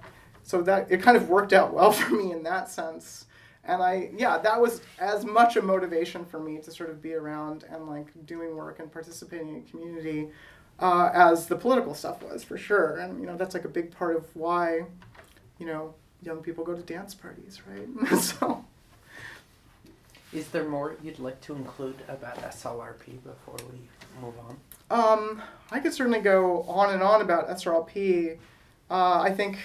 so 0.43 0.61
that 0.61 0.89
it 0.89 1.01
kind 1.01 1.17
of 1.17 1.27
worked 1.27 1.51
out 1.51 1.73
well 1.73 1.91
for 1.99 2.13
me 2.13 2.31
in 2.31 2.43
that 2.43 2.69
sense. 2.69 3.25
And 3.65 3.81
I, 3.81 4.09
yeah, 4.17 4.37
that 4.39 4.59
was 4.59 4.81
as 4.99 5.25
much 5.25 5.55
a 5.55 5.61
motivation 5.61 6.25
for 6.25 6.39
me 6.39 6.59
to 6.59 6.71
sort 6.71 6.89
of 6.89 7.01
be 7.01 7.13
around 7.13 7.65
and 7.69 7.87
like 7.87 8.07
doing 8.25 8.55
work 8.55 8.79
and 8.79 8.91
participating 8.91 9.49
in 9.49 9.63
community 9.63 10.29
uh, 10.79 11.09
as 11.13 11.47
the 11.47 11.55
political 11.55 11.93
stuff 11.93 12.21
was 12.23 12.43
for 12.43 12.57
sure. 12.57 12.97
And 12.97 13.19
you 13.19 13.25
know 13.25 13.37
that's 13.37 13.53
like 13.53 13.65
a 13.65 13.69
big 13.69 13.91
part 13.91 14.15
of 14.15 14.25
why, 14.35 14.85
you 15.59 15.65
know, 15.65 15.93
young 16.21 16.41
people 16.41 16.63
go 16.63 16.73
to 16.73 16.81
dance 16.81 17.13
parties, 17.13 17.61
right? 17.67 18.19
so. 18.19 18.65
Is 20.31 20.47
there 20.47 20.67
more 20.67 20.95
you'd 21.03 21.19
like 21.19 21.39
to 21.41 21.53
include 21.53 21.95
about 22.07 22.37
SLRP 22.37 23.23
before 23.23 23.55
we 23.71 23.77
move 24.19 24.33
on? 24.39 24.57
Um, 24.93 25.41
I 25.71 25.79
could 25.79 25.91
certainly 25.91 26.19
go 26.19 26.61
on 26.63 26.93
and 26.93 27.01
on 27.01 27.21
about 27.21 27.49
SRLP. 27.49 28.37
Uh, 28.91 29.19
I 29.21 29.31
think 29.31 29.57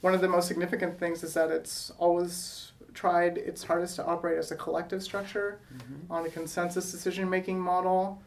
one 0.00 0.12
of 0.12 0.20
the 0.20 0.28
most 0.28 0.48
significant 0.48 0.98
things 0.98 1.22
is 1.22 1.34
that 1.34 1.50
it's 1.50 1.92
always 1.98 2.72
tried 2.92 3.38
its 3.38 3.62
hardest 3.62 3.94
to 3.96 4.04
operate 4.04 4.38
as 4.38 4.50
a 4.50 4.56
collective 4.56 5.04
structure 5.04 5.60
mm-hmm. 5.72 6.12
on 6.12 6.26
a 6.26 6.28
consensus 6.28 6.90
decision 6.90 7.30
making 7.30 7.60
model. 7.60 8.20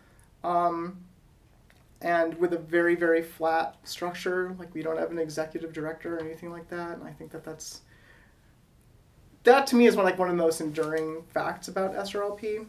Um, 0.46 0.98
and 2.02 2.36
with 2.36 2.54
a 2.54 2.58
very, 2.58 2.96
very 2.96 3.22
flat 3.22 3.76
structure, 3.84 4.56
like 4.58 4.74
we 4.74 4.82
don't 4.82 4.98
have 4.98 5.12
an 5.12 5.20
executive 5.20 5.74
director 5.74 6.16
or 6.16 6.22
anything 6.22 6.52
like 6.52 6.70
that. 6.70 6.98
And 7.00 7.04
I 7.06 7.12
think 7.12 7.32
that 7.32 7.44
that's 7.44 7.82
that 9.44 9.68
to 9.68 9.76
me 9.76 9.88
is 9.88 9.98
one 9.98 10.06
like 10.06 10.18
one 10.18 10.30
of 10.30 10.38
the 10.38 10.42
most 10.42 10.62
enduring 10.62 11.24
facts 11.34 11.68
about 11.68 11.94
SRLP, 11.96 12.66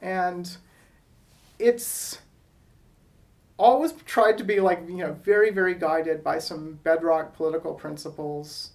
and 0.00 0.56
it's 1.58 2.18
always 3.60 3.92
tried 4.06 4.38
to 4.38 4.44
be 4.44 4.58
like 4.58 4.80
you 4.88 4.96
know 4.96 5.12
very 5.12 5.50
very 5.50 5.74
guided 5.74 6.24
by 6.24 6.38
some 6.38 6.78
bedrock 6.82 7.34
political 7.36 7.74
principles. 7.74 8.70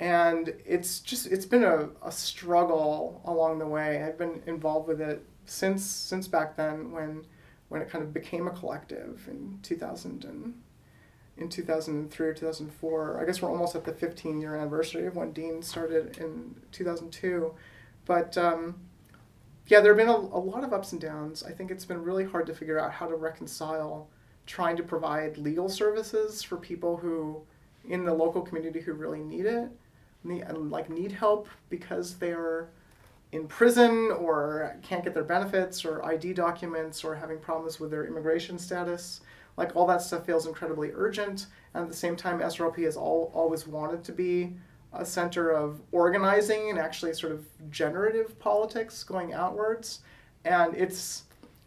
And 0.00 0.54
it's 0.66 1.00
just 1.00 1.26
it's 1.26 1.46
been 1.46 1.62
a, 1.64 1.88
a 2.02 2.10
struggle 2.10 3.20
along 3.24 3.58
the 3.58 3.66
way. 3.66 4.02
I've 4.02 4.18
been 4.18 4.42
involved 4.46 4.88
with 4.88 5.00
it 5.00 5.24
since 5.44 5.84
since 5.84 6.26
back 6.26 6.56
then 6.56 6.90
when 6.90 7.26
when 7.68 7.82
it 7.82 7.90
kind 7.90 8.02
of 8.02 8.12
became 8.12 8.46
a 8.46 8.50
collective 8.50 9.26
in 9.28 9.58
2000 9.62 10.24
and 10.24 10.54
in 11.36 11.48
2003 11.48 12.28
or 12.28 12.32
2004 12.32 13.20
i 13.20 13.24
guess 13.24 13.42
we're 13.42 13.50
almost 13.50 13.74
at 13.74 13.84
the 13.84 13.92
15 13.92 14.40
year 14.40 14.54
anniversary 14.54 15.06
of 15.06 15.16
when 15.16 15.32
dean 15.32 15.60
started 15.60 16.16
in 16.18 16.54
2002 16.70 17.52
but 18.06 18.38
um, 18.38 18.76
yeah 19.66 19.80
there 19.80 19.92
have 19.92 20.06
been 20.06 20.08
a, 20.08 20.16
a 20.16 20.40
lot 20.40 20.64
of 20.64 20.72
ups 20.72 20.92
and 20.92 21.00
downs. 21.00 21.42
I 21.42 21.52
think 21.52 21.70
it's 21.70 21.84
been 21.84 22.02
really 22.02 22.24
hard 22.24 22.46
to 22.46 22.54
figure 22.54 22.78
out 22.78 22.92
how 22.92 23.06
to 23.06 23.16
reconcile 23.16 24.08
trying 24.46 24.76
to 24.76 24.82
provide 24.82 25.38
legal 25.38 25.68
services 25.68 26.42
for 26.42 26.56
people 26.56 26.96
who 26.96 27.40
in 27.88 28.04
the 28.04 28.12
local 28.12 28.42
community 28.42 28.80
who 28.80 28.92
really 28.92 29.20
need 29.20 29.46
it 29.46 29.70
and 30.24 30.70
like 30.70 30.88
need 30.88 31.12
help 31.12 31.48
because 31.68 32.14
they're 32.14 32.68
in 33.32 33.46
prison 33.46 34.10
or 34.12 34.76
can't 34.82 35.04
get 35.04 35.12
their 35.12 35.24
benefits 35.24 35.84
or 35.84 36.04
ID 36.04 36.32
documents 36.32 37.04
or 37.04 37.14
having 37.14 37.38
problems 37.38 37.80
with 37.80 37.90
their 37.90 38.06
immigration 38.06 38.58
status. 38.58 39.20
Like 39.56 39.74
all 39.76 39.86
that 39.86 40.02
stuff 40.02 40.24
feels 40.24 40.46
incredibly 40.46 40.92
urgent. 40.94 41.46
And 41.74 41.82
at 41.82 41.88
the 41.88 41.96
same 41.96 42.16
time, 42.16 42.38
SRLP 42.38 42.84
has 42.84 42.96
all, 42.96 43.30
always 43.34 43.66
wanted 43.66 44.04
to 44.04 44.12
be 44.12 44.54
a 44.92 45.04
center 45.04 45.50
of 45.50 45.80
organizing 45.90 46.70
and 46.70 46.78
actually 46.78 47.12
sort 47.12 47.32
of 47.32 47.44
generative 47.70 48.38
politics 48.38 49.02
going 49.02 49.32
outwards. 49.32 50.00
And 50.44 50.74
it's 50.74 51.24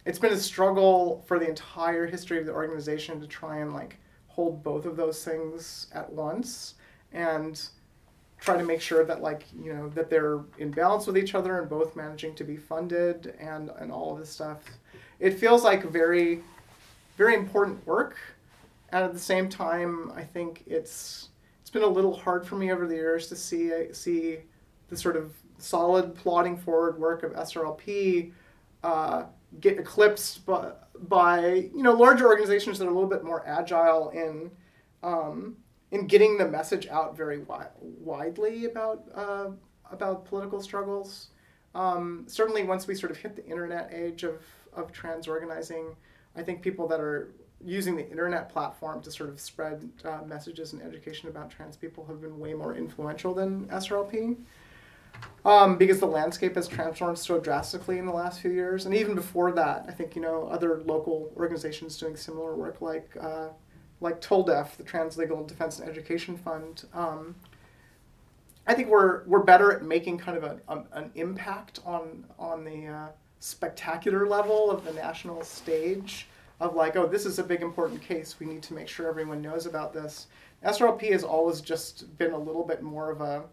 it's 0.08 0.20
been 0.20 0.32
a 0.32 0.38
struggle 0.38 1.22
for 1.28 1.38
the 1.38 1.48
entire 1.48 2.08
history 2.08 2.40
of 2.40 2.46
the 2.46 2.52
organization 2.54 3.20
to 3.20 3.28
try 3.28 3.58
and 3.58 3.74
like 3.74 3.98
hold 4.28 4.64
both 4.64 4.86
of 4.86 4.96
those 4.96 5.22
things 5.26 5.88
at 5.94 6.10
once 6.10 6.76
and 7.12 7.68
try 8.40 8.56
to 8.56 8.64
make 8.64 8.80
sure 8.80 9.04
that 9.04 9.22
like 9.22 9.44
you 9.62 9.74
know 9.74 9.90
that 9.90 10.10
they're 10.10 10.40
in 10.60 10.72
balance 10.72 11.08
with 11.08 11.18
each 11.18 11.36
other 11.36 11.60
and 11.60 11.70
both 11.70 11.94
managing 11.98 12.34
to 12.36 12.46
be 12.46 12.56
funded 12.56 13.36
and 13.38 13.70
and 13.80 13.92
all 13.92 14.14
of 14.14 14.20
this 14.20 14.30
stuff. 14.30 14.60
It 15.20 15.32
feels 15.32 15.66
like 15.66 15.84
very 15.84 16.42
very 17.18 17.36
important 17.36 17.86
work. 17.86 18.16
And 18.94 19.04
at 19.04 19.12
the 19.12 19.20
same 19.20 19.50
time 19.50 20.14
i 20.16 20.24
think 20.24 20.64
it's 20.66 21.30
it's 21.60 21.70
been 21.70 21.84
a 21.84 21.94
little 21.98 22.16
hard 22.16 22.48
for 22.48 22.56
me 22.56 22.72
over 22.72 22.88
the 22.88 22.96
years 22.96 23.28
to 23.28 23.36
see 23.36 23.92
see 23.92 24.38
the 24.88 24.96
sort 24.96 25.18
of 25.18 25.34
solid 25.58 26.16
plodding 26.16 26.56
forward 26.56 26.98
work 26.98 27.24
of 27.24 27.34
srlp 27.34 28.32
uh, 28.84 29.24
get 29.60 29.80
eclipsed 29.80 30.46
by, 30.46 30.72
by 31.08 31.70
you 31.76 31.84
know 31.84 31.94
larger 31.94 32.28
organizations 32.28 32.80
that 32.80 32.86
are 32.86 32.92
a 32.92 32.94
little 32.94 33.10
bit 33.10 33.24
more 33.24 33.48
agile 33.48 34.10
in 34.10 34.52
um, 35.04 35.56
in 35.92 36.08
getting 36.08 36.38
the 36.38 36.48
message 36.48 36.88
out 36.88 37.16
very 37.16 37.40
wi- 37.40 37.70
widely 37.82 38.66
about 38.66 39.04
uh, 39.14 39.50
about 39.92 40.26
political 40.26 40.62
struggles. 40.62 41.28
Um, 41.76 42.26
certainly, 42.28 42.64
once 42.64 42.88
we 42.88 42.96
sort 42.96 43.12
of 43.12 43.18
hit 43.18 43.36
the 43.36 43.46
internet 43.46 43.92
age 43.94 44.24
of 44.24 44.42
of 44.74 44.92
trans 44.92 45.28
organizing, 45.28 45.96
I 46.36 46.44
think 46.44 46.62
people 46.62 46.88
that 46.88 47.00
are 47.00 47.34
using 47.66 47.96
the 47.96 48.08
internet 48.10 48.50
platform 48.50 49.02
to 49.02 49.12
sort 49.12 49.30
of 49.30 49.40
spread 49.40 49.90
uh, 50.06 50.20
messages 50.28 50.74
and 50.74 50.82
education 50.84 51.28
about 51.28 51.50
trans 51.50 51.76
people 51.76 52.06
have 52.06 52.22
been 52.22 52.38
way 52.38 52.54
more 52.54 52.76
influential 52.76 53.34
than 53.34 53.66
SRLP 53.68 54.38
um, 55.46 55.78
because 55.78 56.00
the 56.00 56.06
landscape 56.06 56.56
has 56.56 56.68
transformed 56.68 57.18
so 57.18 57.40
drastically 57.40 58.00
in 58.00 58.06
the 58.06 58.12
last 58.12 58.42
few 58.42 58.52
years. 58.52 58.86
And 58.86 58.94
even 58.94 59.16
before 59.16 59.52
that, 59.54 59.86
I 59.88 59.92
think 59.92 60.16
you 60.16 60.22
know 60.22 60.48
other 60.48 60.82
local 60.86 61.32
organizations 61.38 61.98
doing 61.98 62.16
similar 62.16 62.56
work, 62.56 62.82
like 62.82 63.10
uh, 63.20 63.50
like 64.02 64.22
TOLDEF, 64.22 64.76
the 64.78 64.84
Trans 64.84 65.18
Legal 65.18 65.46
Defense 65.46 65.80
and 65.80 65.90
Education 65.90 66.38
Fund. 66.38 66.86
Um, 66.94 67.36
I 68.68 68.74
think 68.74 68.90
we're 68.90 69.24
we're 69.26 69.44
better 69.44 69.72
at 69.72 69.84
making 69.84 70.18
kind 70.18 70.38
of 70.38 70.44
a, 70.44 70.60
a 70.68 70.84
an 70.92 71.12
impact 71.16 71.80
on 71.86 72.26
on 72.38 72.66
the 72.66 72.88
uh, 72.88 73.08
spectacular 73.40 74.28
level 74.28 74.70
of 74.70 74.84
the 74.84 74.92
national 74.94 75.44
stage 75.44 76.28
of 76.60 76.76
like, 76.76 76.96
oh, 76.96 77.08
this 77.08 77.26
is 77.26 77.40
a 77.40 77.44
big 77.44 77.62
important 77.62 78.02
case. 78.02 78.40
We 78.40 78.48
need 78.48 78.64
to 78.64 78.74
make 78.74 78.88
sure 78.88 79.08
everyone 79.08 79.42
knows 79.42 79.66
about 79.66 79.94
this. 79.94 80.28
SRLP 80.66 81.12
has 81.12 81.24
always 81.24 81.62
just 81.62 82.18
been 82.18 82.32
a 82.32 82.38
little 82.38 82.64
bit 82.64 82.82
more 82.82 83.12
of 83.12 83.22
a 83.22 83.44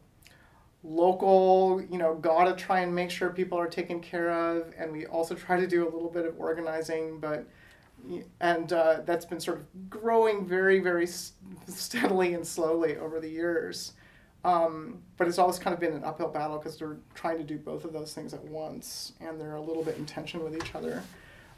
local, 0.84 1.82
you 1.90 1.98
know, 1.98 2.14
gotta 2.14 2.54
try 2.54 2.80
and 2.80 2.94
make 2.94 3.10
sure 3.10 3.30
people 3.30 3.58
are 3.58 3.66
taken 3.66 4.00
care 4.00 4.30
of, 4.30 4.72
and 4.78 4.92
we 4.92 5.06
also 5.06 5.34
try 5.34 5.58
to 5.58 5.66
do 5.66 5.82
a 5.82 5.90
little 5.90 6.10
bit 6.10 6.26
of 6.26 6.38
organizing, 6.38 7.18
but 7.18 7.46
and 8.40 8.72
uh, 8.72 9.00
that's 9.06 9.24
been 9.24 9.40
sort 9.40 9.58
of 9.58 9.90
growing 9.90 10.46
very, 10.46 10.78
very 10.78 11.06
steadily 11.66 12.34
and 12.34 12.46
slowly 12.46 12.96
over 12.96 13.18
the 13.18 13.28
years. 13.28 13.94
Um, 14.44 14.98
but 15.16 15.26
it's 15.26 15.38
always 15.38 15.58
kind 15.58 15.72
of 15.72 15.80
been 15.80 15.94
an 15.94 16.04
uphill 16.04 16.28
battle 16.28 16.58
because 16.58 16.76
they're 16.78 16.98
trying 17.14 17.38
to 17.38 17.44
do 17.44 17.56
both 17.56 17.86
of 17.86 17.94
those 17.94 18.12
things 18.12 18.34
at 18.34 18.44
once, 18.44 19.14
and 19.20 19.40
they're 19.40 19.54
a 19.54 19.62
little 19.62 19.82
bit 19.82 19.96
in 19.96 20.04
tension 20.04 20.44
with 20.44 20.54
each 20.54 20.74
other. 20.74 21.02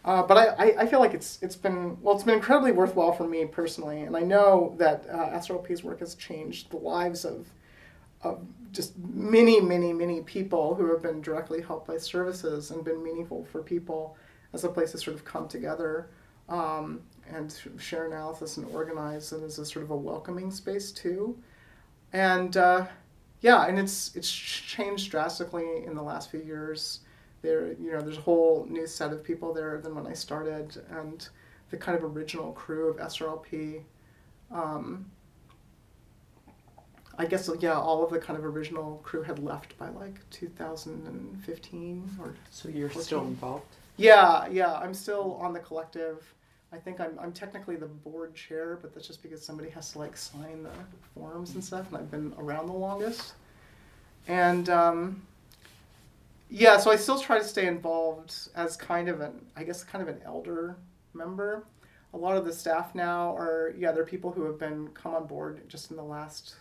Uh, 0.05 0.23
but 0.23 0.37
I, 0.37 0.47
I, 0.47 0.83
I, 0.83 0.87
feel 0.87 1.01
like 1.01 1.15
it's 1.15 1.41
it's 1.43 1.57
been 1.57 2.01
well, 2.01 2.15
it's 2.15 2.23
been 2.23 2.35
incredibly 2.35 2.71
worthwhile 2.71 3.11
for 3.11 3.27
me 3.27 3.45
personally, 3.45 4.03
and 4.03 4.17
I 4.17 4.21
know 4.21 4.77
that 4.79 5.05
uh, 5.11 5.31
SRLP's 5.31 5.83
work 5.83 5.99
has 5.99 6.15
changed 6.15 6.71
the 6.71 6.77
lives 6.77 7.25
of 7.25 7.49
of 8.23 8.45
just 8.73 8.99
many, 8.99 9.61
many, 9.61 9.93
many 9.93 10.21
people 10.23 10.75
who 10.75 10.91
have 10.91 11.03
been 11.03 11.21
directly 11.21 11.63
helped 11.63 11.87
by 11.87 11.97
services 11.97 12.71
and 12.71 12.85
been 12.85 13.03
meaningful 13.03 13.45
for 13.45 13.63
people 13.63 14.17
as 14.53 14.65
a 14.65 14.69
place 14.69 14.93
to 14.93 14.99
sort 14.99 15.17
of 15.17 15.25
come 15.25 15.49
together 15.49 16.09
um, 16.49 17.01
and 17.29 17.61
share 17.79 18.07
analysis 18.07 18.57
and 18.57 18.67
organize, 18.73 19.33
and 19.33 19.43
as 19.43 19.59
a 19.59 19.67
sort 19.67 19.85
of 19.85 19.91
a 19.91 19.97
welcoming 19.97 20.51
space 20.51 20.93
too. 20.93 21.37
And 22.13 22.57
uh, 22.57 22.87
yeah, 23.41 23.67
and 23.67 23.79
it's 23.79 24.15
it's 24.15 24.31
changed 24.31 25.11
drastically 25.11 25.85
in 25.85 25.95
the 25.95 26.03
last 26.03 26.31
few 26.31 26.41
years. 26.41 27.01
There, 27.43 27.73
you 27.75 27.93
know, 27.93 28.01
there's 28.01 28.19
a 28.19 28.23
whole 28.23 28.67
new 28.69 28.87
set 28.87 29.13
of 29.13 29.23
people 29.23 29.53
there 29.53 29.81
than 29.81 29.95
when 29.95 30.07
I 30.07 30.15
started, 30.15 30.81
and 30.91 31.29
the 31.71 31.77
kind 31.77 31.97
of 31.97 32.05
original 32.05 32.53
crew 32.53 32.89
of 32.89 32.97
SRLP. 32.97 33.83
Um, 34.53 35.11
I 37.19 37.25
guess 37.25 37.49
yeah, 37.61 37.79
all 37.79 38.05
of 38.05 38.11
the 38.11 38.19
kind 38.19 38.39
of 38.39 38.45
original 38.45 39.01
crew 39.03 39.23
had 39.23 39.39
left 39.39 39.77
by 39.79 39.89
like 39.89 40.19
2015 40.31 42.11
or. 42.21 42.35
So 42.51 42.69
you're 42.69 42.89
14. 42.89 43.03
still 43.03 43.21
involved. 43.23 43.65
Yeah, 43.97 44.47
yeah, 44.49 44.75
I'm 44.75 44.93
still 44.93 45.39
on 45.41 45.53
the 45.53 45.61
collective. 45.61 46.35
I 46.73 46.77
think 46.77 47.01
I'm 47.01 47.19
I'm 47.19 47.33
technically 47.33 47.77
the 47.77 47.87
board 47.87 48.35
chair, 48.35 48.79
but 48.81 48.93
that's 48.93 49.07
just 49.07 49.23
because 49.23 49.43
somebody 49.43 49.71
has 49.71 49.93
to 49.93 49.99
like 49.99 50.17
sign 50.17 50.63
the 50.63 50.71
forms 51.15 51.55
and 51.55 51.65
stuff, 51.65 51.89
and 51.89 51.97
I've 51.97 52.11
been 52.11 52.35
around 52.39 52.67
the 52.67 52.75
longest. 52.75 53.33
And 54.29 54.69
um, 54.69 55.23
yeah, 56.51 56.77
so 56.77 56.91
I 56.91 56.97
still 56.97 57.19
try 57.19 57.39
to 57.39 57.45
stay 57.45 57.67
involved 57.67 58.51
as 58.55 58.77
kind 58.77 59.09
of 59.09 59.21
an 59.21 59.47
I 59.57 59.65
guess 59.65 59.83
kind 59.85 60.07
of 60.07 60.15
an 60.15 60.21
elder 60.25 60.77
member. 61.15 61.65
A 62.13 62.17
lot 62.17 62.37
of 62.37 62.45
the 62.45 62.53
staff 62.53 62.95
now 62.95 63.35
are 63.37 63.73
yeah, 63.79 63.93
they're 63.93 64.05
people 64.05 64.31
who 64.31 64.45
have 64.45 64.59
been 64.59 64.89
come 64.89 65.15
on 65.15 65.27
board 65.27 65.67
just 65.69 65.91
in 65.91 65.97
the 65.97 66.05
last 66.05 66.57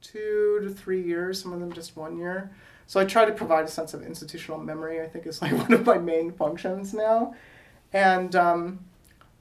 two 0.00 0.60
to 0.62 0.70
three 0.70 1.02
years, 1.02 1.42
some 1.42 1.52
of 1.52 1.60
them 1.60 1.72
just 1.72 1.96
one 1.96 2.16
year. 2.16 2.50
So 2.86 3.00
I 3.00 3.04
try 3.04 3.24
to 3.24 3.32
provide 3.32 3.64
a 3.64 3.68
sense 3.68 3.94
of 3.94 4.02
institutional 4.02 4.58
memory, 4.58 5.00
I 5.00 5.06
think 5.06 5.26
is 5.26 5.42
like 5.42 5.52
one 5.52 5.72
of 5.72 5.84
my 5.84 5.98
main 5.98 6.32
functions 6.32 6.94
now. 6.94 7.34
And 7.92 8.34
um, 8.36 8.80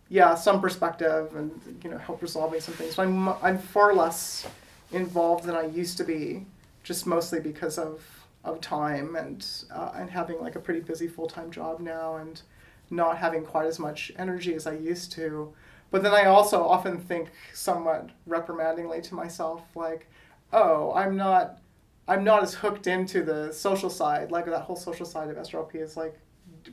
yeah, 0.09 0.35
some 0.35 0.61
perspective 0.61 1.35
and 1.35 1.79
you 1.83 1.89
know 1.89 1.97
help 1.97 2.21
resolving 2.21 2.61
some 2.61 2.73
things. 2.75 2.95
So 2.95 3.03
I'm 3.03 3.29
I'm 3.43 3.57
far 3.57 3.93
less 3.93 4.47
involved 4.91 5.45
than 5.45 5.55
I 5.55 5.65
used 5.65 5.97
to 5.97 6.03
be, 6.03 6.45
just 6.83 7.05
mostly 7.05 7.39
because 7.39 7.77
of 7.77 8.01
of 8.43 8.61
time 8.61 9.15
and 9.15 9.45
uh, 9.73 9.91
and 9.95 10.09
having 10.09 10.39
like 10.39 10.55
a 10.55 10.59
pretty 10.59 10.79
busy 10.79 11.07
full 11.07 11.27
time 11.27 11.51
job 11.51 11.79
now 11.79 12.17
and 12.17 12.41
not 12.89 13.17
having 13.17 13.43
quite 13.43 13.65
as 13.65 13.79
much 13.79 14.11
energy 14.17 14.53
as 14.53 14.67
I 14.67 14.73
used 14.73 15.11
to. 15.13 15.53
But 15.91 16.03
then 16.03 16.13
I 16.13 16.25
also 16.25 16.63
often 16.67 16.99
think 16.99 17.29
somewhat 17.53 18.09
reprimandingly 18.27 19.01
to 19.03 19.15
myself, 19.15 19.61
like, 19.75 20.07
oh, 20.53 20.93
I'm 20.93 21.15
not 21.15 21.59
I'm 22.07 22.23
not 22.23 22.43
as 22.43 22.53
hooked 22.53 22.87
into 22.87 23.23
the 23.23 23.51
social 23.51 23.89
side. 23.89 24.31
Like 24.31 24.45
that 24.45 24.61
whole 24.61 24.75
social 24.75 25.05
side 25.05 25.29
of 25.29 25.37
SRLP 25.37 25.75
is 25.75 25.97
like 25.97 26.17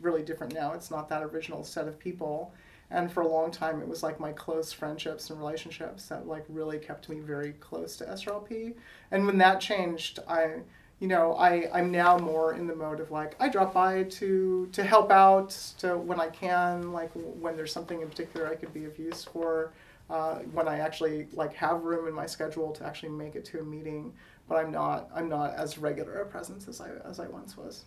really 0.01 0.23
different 0.23 0.55
now. 0.55 0.73
It's 0.73 0.91
not 0.91 1.09
that 1.09 1.23
original 1.23 1.65
set 1.65 1.89
of 1.89 1.99
people. 1.99 2.53
And 2.91 3.11
for 3.11 3.23
a 3.23 3.29
long 3.29 3.51
time, 3.51 3.81
it 3.81 3.89
was 3.89 4.03
like 4.03 4.21
my 4.21 4.33
close 4.33 4.71
friendships 4.73 5.31
and 5.31 5.39
relationships 5.39 6.07
that 6.07 6.27
like 6.27 6.45
really 6.49 6.79
kept 6.79 7.09
me 7.09 7.21
very 7.21 7.53
close 7.55 7.97
to 7.97 8.05
SRLP. 8.05 8.75
And 9.11 9.27
when 9.27 9.39
that 9.39 9.61
changed, 9.61 10.19
I, 10.29 10.57
you 11.01 11.09
know, 11.09 11.35
I 11.35 11.71
I'm 11.73 11.91
now 11.91 12.19
more 12.19 12.53
in 12.53 12.67
the 12.67 12.77
mode 12.77 13.01
of 13.01 13.11
like 13.11 13.35
I 13.41 13.49
drop 13.49 13.73
by 13.73 14.03
to 14.03 14.69
to 14.73 14.85
help 14.85 15.11
out 15.11 15.51
to 15.79 15.97
when 15.97 16.21
I 16.21 16.29
can, 16.29 16.93
like 16.93 17.11
when 17.15 17.57
there's 17.57 17.73
something 17.73 18.03
in 18.03 18.09
particular 18.09 18.47
I 18.47 18.57
could 18.57 18.75
be 18.75 18.85
of 18.85 18.99
use 18.99 19.25
for 19.25 19.73
uh, 20.13 20.41
when 20.53 20.69
I 20.69 20.79
actually 20.79 21.27
like 21.33 21.55
have 21.55 21.83
room 21.85 22.07
in 22.07 22.13
my 22.13 22.27
schedule 22.27 22.71
to 22.73 22.85
actually 22.85 23.09
make 23.09 23.35
it 23.35 23.47
to 23.47 23.61
a 23.61 23.65
meeting. 23.65 24.13
But 24.47 24.57
I'm 24.57 24.71
not 24.71 25.11
I'm 25.15 25.29
not 25.29 25.55
as 25.55 25.79
regular 25.79 26.21
a 26.21 26.27
presence 26.27 26.69
as 26.69 26.81
I 26.81 26.91
as 27.09 27.19
I 27.19 27.27
once 27.29 27.57
was. 27.57 27.85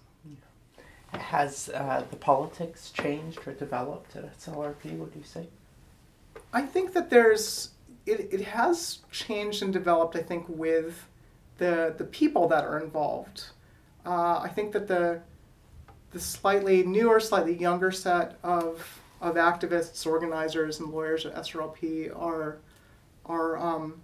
Has 1.12 1.70
uh, 1.70 2.04
the 2.10 2.16
politics 2.18 2.90
changed 2.90 3.40
or 3.46 3.54
developed 3.54 4.16
at 4.16 4.38
SLRP? 4.40 4.98
Would 4.98 5.14
you 5.16 5.24
say? 5.24 5.48
I 6.52 6.64
think 6.64 6.94
that 6.94 7.12
there's 7.12 7.70
it, 8.08 8.28
it 8.34 8.42
has 8.42 9.00
changed 9.12 9.62
and 9.62 9.72
developed. 9.72 10.16
I 10.16 10.24
think 10.24 10.46
with 10.50 11.08
the 11.60 11.94
the 11.96 12.06
people 12.06 12.48
that 12.48 12.64
are 12.64 12.80
involved. 12.80 13.46
Uh, 14.04 14.40
I 14.40 14.50
think 14.50 14.72
that 14.74 14.88
the 14.88 15.22
the 16.12 16.20
slightly 16.20 16.82
newer, 16.84 17.20
slightly 17.20 17.56
younger 17.56 17.92
set 17.92 18.40
of 18.42 19.00
of 19.22 19.36
activists, 19.36 20.06
organizers, 20.06 20.80
and 20.80 20.92
lawyers 20.92 21.26
at 21.26 21.36
SRLP 21.36 22.18
are 22.18 22.60
are 23.26 23.58
um, 23.58 24.02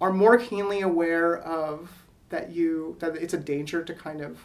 are 0.00 0.12
more 0.12 0.38
keenly 0.38 0.80
aware 0.80 1.38
of 1.38 1.90
that 2.28 2.50
you 2.50 2.96
that 3.00 3.16
it's 3.16 3.34
a 3.34 3.38
danger 3.38 3.82
to 3.82 3.94
kind 3.94 4.20
of 4.20 4.38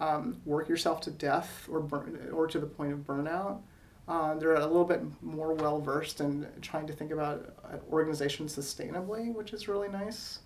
um, 0.00 0.40
work 0.44 0.68
yourself 0.68 1.00
to 1.02 1.10
death 1.10 1.68
or 1.70 1.80
burn 1.80 2.30
or 2.32 2.46
to 2.46 2.58
the 2.58 2.66
point 2.66 2.92
of 2.92 3.00
burnout. 3.00 3.60
Uh, 4.08 4.34
they're 4.34 4.54
a 4.54 4.66
little 4.66 4.84
bit 4.84 5.00
more 5.22 5.54
well 5.54 5.80
versed 5.80 6.20
in 6.20 6.46
trying 6.60 6.86
to 6.86 6.92
think 6.92 7.12
about 7.12 7.54
organization 7.90 8.46
sustainably, 8.46 9.32
which 9.32 9.52
is 9.52 9.68
really 9.68 9.88
nice. 9.88 10.40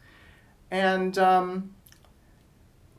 And 0.71 1.17
um, 1.19 1.75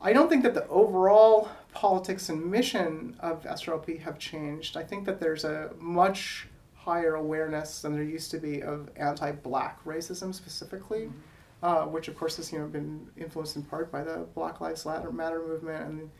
I 0.00 0.12
don't 0.12 0.28
think 0.28 0.42
that 0.42 0.54
the 0.54 0.66
overall 0.68 1.48
politics 1.72 2.28
and 2.28 2.44
mission 2.44 3.16
of 3.20 3.42
SRLP 3.44 4.00
have 4.00 4.18
changed. 4.18 4.76
I 4.76 4.82
think 4.82 5.04
that 5.06 5.20
there's 5.20 5.44
a 5.44 5.70
much 5.78 6.48
higher 6.74 7.16
awareness 7.16 7.82
than 7.82 7.92
there 7.92 8.02
used 8.02 8.30
to 8.30 8.38
be 8.38 8.62
of 8.62 8.88
anti-black 8.96 9.84
racism 9.84 10.34
specifically, 10.34 11.02
mm-hmm. 11.02 11.64
uh, 11.64 11.86
which 11.86 12.08
of 12.08 12.16
course 12.16 12.36
has 12.36 12.50
you 12.52 12.58
know 12.58 12.66
been 12.66 13.06
influenced 13.16 13.56
in 13.56 13.62
part 13.62 13.92
by 13.92 14.02
the 14.02 14.26
Black 14.34 14.60
Lives 14.60 14.86
Matter 14.86 15.42
movement. 15.46 15.84
And 15.84 16.10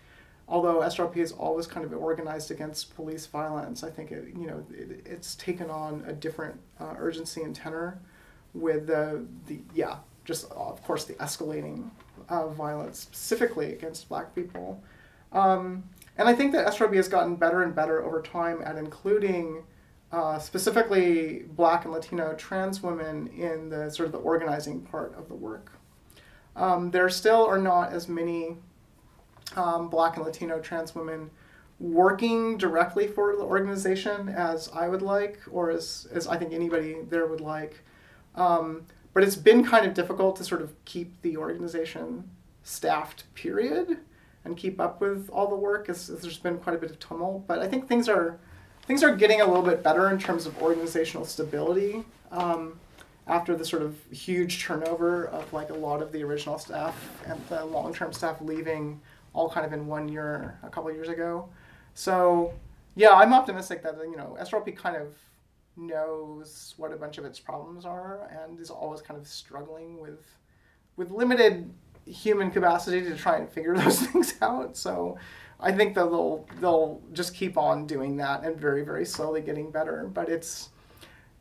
although 0.47 0.81
SRLP 0.81 1.17
has 1.17 1.33
always 1.33 1.67
kind 1.67 1.87
of 1.87 1.93
organized 1.95 2.51
against 2.51 2.95
police 2.95 3.27
violence, 3.27 3.83
I 3.83 3.91
think 3.91 4.13
it 4.13 4.29
you 4.37 4.47
know 4.47 4.65
it, 4.71 5.03
it's 5.07 5.35
taken 5.37 5.71
on 5.71 6.05
a 6.07 6.13
different 6.13 6.61
uh, 6.79 6.95
urgency 6.99 7.43
and 7.43 7.55
tenor 7.55 7.99
with 8.55 8.87
the 8.87 9.25
the 9.47 9.61
yeah 9.75 9.97
just 10.25 10.51
of 10.53 10.83
course 10.85 11.05
the 11.05 11.15
escalating 11.15 11.91
uh, 12.29 12.49
violence 12.49 12.99
specifically 13.01 13.73
against 13.73 14.09
black 14.09 14.35
people. 14.35 14.83
Um, 15.33 15.85
and 16.17 16.29
I 16.29 16.35
think 16.35 16.53
that 16.53 16.67
SRLP 16.67 16.97
has 16.97 17.09
gotten 17.09 17.37
better 17.37 17.63
and 17.63 17.75
better 17.75 18.03
over 18.05 18.21
time 18.21 18.61
at 18.65 18.77
including 18.77 19.63
uh, 20.11 20.39
specifically 20.39 21.45
black 21.51 21.85
and 21.85 21.93
Latino 21.93 22.35
trans 22.35 22.83
women 22.83 23.29
in 23.29 23.69
the 23.69 23.91
sort 23.91 24.07
of 24.07 24.13
the 24.13 24.19
organizing 24.19 24.81
part 24.81 25.15
of 25.17 25.29
the 25.29 25.35
work. 25.35 25.73
Um, 26.57 26.91
there 26.91 27.09
still 27.09 27.47
are 27.47 27.59
not 27.59 27.93
as 27.93 28.09
many 28.09 28.57
um, 29.55 29.89
black 29.89 30.17
and 30.17 30.25
Latino 30.25 30.61
trans 30.61 30.95
women 30.95 31.31
working 31.79 32.59
directly 32.59 33.07
for 33.07 33.37
the 33.37 33.43
organization 33.43 34.29
as 34.29 34.69
I 34.75 34.89
would 34.89 35.03
like, 35.03 35.39
or 35.51 35.71
as, 35.71 36.09
as 36.13 36.27
I 36.27 36.37
think 36.37 36.53
anybody 36.53 36.97
there 37.09 37.27
would 37.27 37.41
like. 37.41 37.85
Um, 38.35 38.87
but 39.15 39.23
it's 39.23 39.37
been 39.37 39.65
kind 39.65 39.87
of 39.87 39.95
difficult 39.95 40.37
to 40.37 40.45
sort 40.45 40.63
of 40.63 40.73
keep 40.85 41.21
the 41.23 41.37
organization 41.37 42.29
staffed, 42.65 43.33
period, 43.35 43.99
and 44.45 44.57
keep 44.57 44.81
up 44.81 45.01
with 45.01 45.29
all 45.31 45.49
the 45.49 45.57
work. 45.57 45.89
As, 45.89 46.11
as 46.11 46.21
there's 46.23 46.39
been 46.39 46.59
quite 46.59 46.77
a 46.77 46.79
bit 46.79 46.91
of 46.91 46.99
tumult, 46.99 47.47
but 47.47 47.59
I 47.59 47.69
think 47.69 47.89
things 47.89 48.09
are 48.09 48.39
things 48.87 49.03
are 49.03 49.15
getting 49.15 49.41
a 49.41 49.47
little 49.47 49.63
bit 49.63 49.83
better 49.83 50.11
in 50.11 50.19
terms 50.19 50.47
of 50.47 50.61
organizational 50.63 51.27
stability. 51.27 52.05
Um, 52.31 52.79
after 53.29 53.55
the 53.55 53.65
sort 53.65 53.83
of 53.83 53.97
huge 54.11 54.65
turnover 54.65 55.27
of 55.27 55.53
like 55.53 55.71
a 55.71 55.75
lot 55.75 56.01
of 56.01 56.13
the 56.13 56.23
original 56.23 56.59
staff 56.59 57.23
and 57.27 57.39
the 57.49 57.65
long-term 57.65 58.13
staff 58.13 58.41
leaving 58.41 58.99
all 59.35 59.51
kind 59.51 59.67
of 59.67 59.73
in 59.73 59.87
one 59.87 60.09
year 60.09 60.59
a 60.63 60.71
couple 60.71 60.91
years 60.91 61.09
ago. 61.09 61.49
So 61.95 62.55
yeah, 62.97 63.11
I'm 63.11 63.33
optimistic 63.33 63.83
that 63.83 63.97
you 64.03 64.17
know 64.17 64.37
SRLP 64.41 64.77
kind 64.77 64.97
of 64.97 65.15
knows 65.77 66.75
what 66.77 66.93
a 66.93 66.97
bunch 66.97 67.19
of 67.19 67.25
its 67.25 67.39
problems 67.39 67.85
are 67.85 68.29
and 68.43 68.59
is 68.59 68.71
always 68.71 69.01
kind 69.01 69.21
of 69.21 69.27
struggling 69.27 70.01
with 70.01 70.25
with 70.97 71.11
limited 71.11 71.71
human 72.09 72.51
capacity 72.51 73.03
to 73.03 73.17
try 73.17 73.37
and 73.39 73.49
figure 73.49 73.77
those 73.79 74.01
things 74.01 74.35
out. 74.41 74.77
So 74.77 75.19
I 75.61 75.73
think 75.73 75.95
that 75.95 76.05
they'll 76.05 76.47
they'll 76.61 77.03
just 77.13 77.35
keep 77.35 77.57
on 77.57 77.87
doing 77.87 78.17
that 78.19 78.45
and 78.45 78.59
very 78.59 78.85
very 78.85 79.05
slowly 79.05 79.41
getting 79.41 79.71
better. 79.71 80.09
But 80.13 80.29
it's 80.29 80.71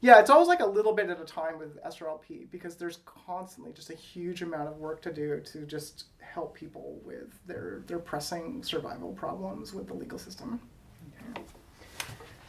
yeah, 0.02 0.20
it's 0.20 0.30
always 0.30 0.48
like 0.48 0.60
a 0.60 0.66
little 0.66 0.94
bit 0.94 1.10
at 1.10 1.20
a 1.20 1.26
time 1.26 1.58
with 1.58 1.82
SRLP 1.84 2.52
because 2.52 2.76
there's 2.76 3.00
constantly 3.06 3.74
just 3.74 3.90
a 3.90 3.96
huge 3.96 4.44
amount 4.44 4.70
of 4.70 4.78
work 4.78 5.02
to 5.02 5.12
do 5.12 5.40
to 5.40 5.66
just 5.66 6.06
help 6.20 6.56
people 6.56 7.00
with 7.04 7.34
their 7.48 7.84
their 7.88 8.00
pressing 8.00 8.62
survival 8.64 9.12
problems 9.14 9.74
with 9.74 9.88
the 9.88 9.94
legal 9.94 10.20
system. 10.20 10.60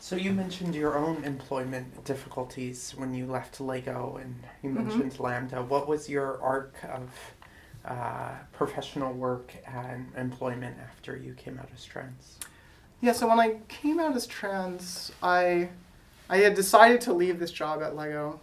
So 0.00 0.16
you 0.16 0.32
mentioned 0.32 0.74
your 0.74 0.96
own 0.96 1.22
employment 1.24 2.04
difficulties 2.04 2.94
when 2.96 3.12
you 3.12 3.26
left 3.26 3.60
Lego, 3.60 4.18
and 4.22 4.34
you 4.62 4.70
mm-hmm. 4.70 4.88
mentioned 4.88 5.12
mm-hmm. 5.12 5.22
Lambda. 5.22 5.62
What 5.62 5.86
was 5.86 6.08
your 6.08 6.40
arc 6.40 6.76
of 6.84 7.10
uh, 7.88 8.34
professional 8.52 9.12
work 9.14 9.52
and 9.66 10.06
employment 10.16 10.76
after 10.78 11.16
you 11.16 11.32
came 11.34 11.58
out 11.58 11.68
as 11.74 11.84
trans? 11.84 12.38
Yeah, 13.00 13.12
so 13.12 13.26
when 13.26 13.40
I 13.40 13.56
came 13.68 13.98
out 13.98 14.14
as 14.14 14.26
trans, 14.26 15.10
I 15.22 15.70
I 16.28 16.38
had 16.38 16.54
decided 16.54 17.00
to 17.02 17.12
leave 17.12 17.38
this 17.38 17.50
job 17.50 17.82
at 17.82 17.96
Lego, 17.96 18.40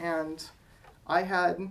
and 0.00 0.44
I 1.06 1.22
had 1.22 1.70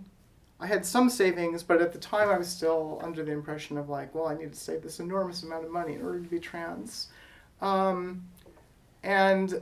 I 0.59 0.67
had 0.67 0.85
some 0.85 1.09
savings, 1.09 1.63
but 1.63 1.81
at 1.81 1.93
the 1.93 1.99
time 1.99 2.29
I 2.29 2.37
was 2.37 2.47
still 2.47 2.99
under 3.03 3.23
the 3.23 3.31
impression 3.31 3.77
of 3.77 3.89
like, 3.89 4.15
well, 4.15 4.27
I 4.27 4.35
need 4.35 4.53
to 4.53 4.59
save 4.59 4.81
this 4.81 4.99
enormous 4.99 5.43
amount 5.43 5.65
of 5.65 5.71
money 5.71 5.93
in 5.95 6.01
order 6.01 6.19
to 6.19 6.27
be 6.27 6.39
trans. 6.39 7.09
Um, 7.61 8.23
and 9.03 9.61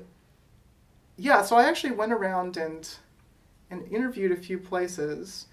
yeah, 1.17 1.41
so 1.41 1.55
I 1.55 1.63
actually 1.65 1.91
went 1.91 2.13
around 2.13 2.57
and 2.57 2.87
and 3.71 3.91
interviewed 3.91 4.31
a 4.31 4.35
few 4.35 4.59
places. 4.59 5.47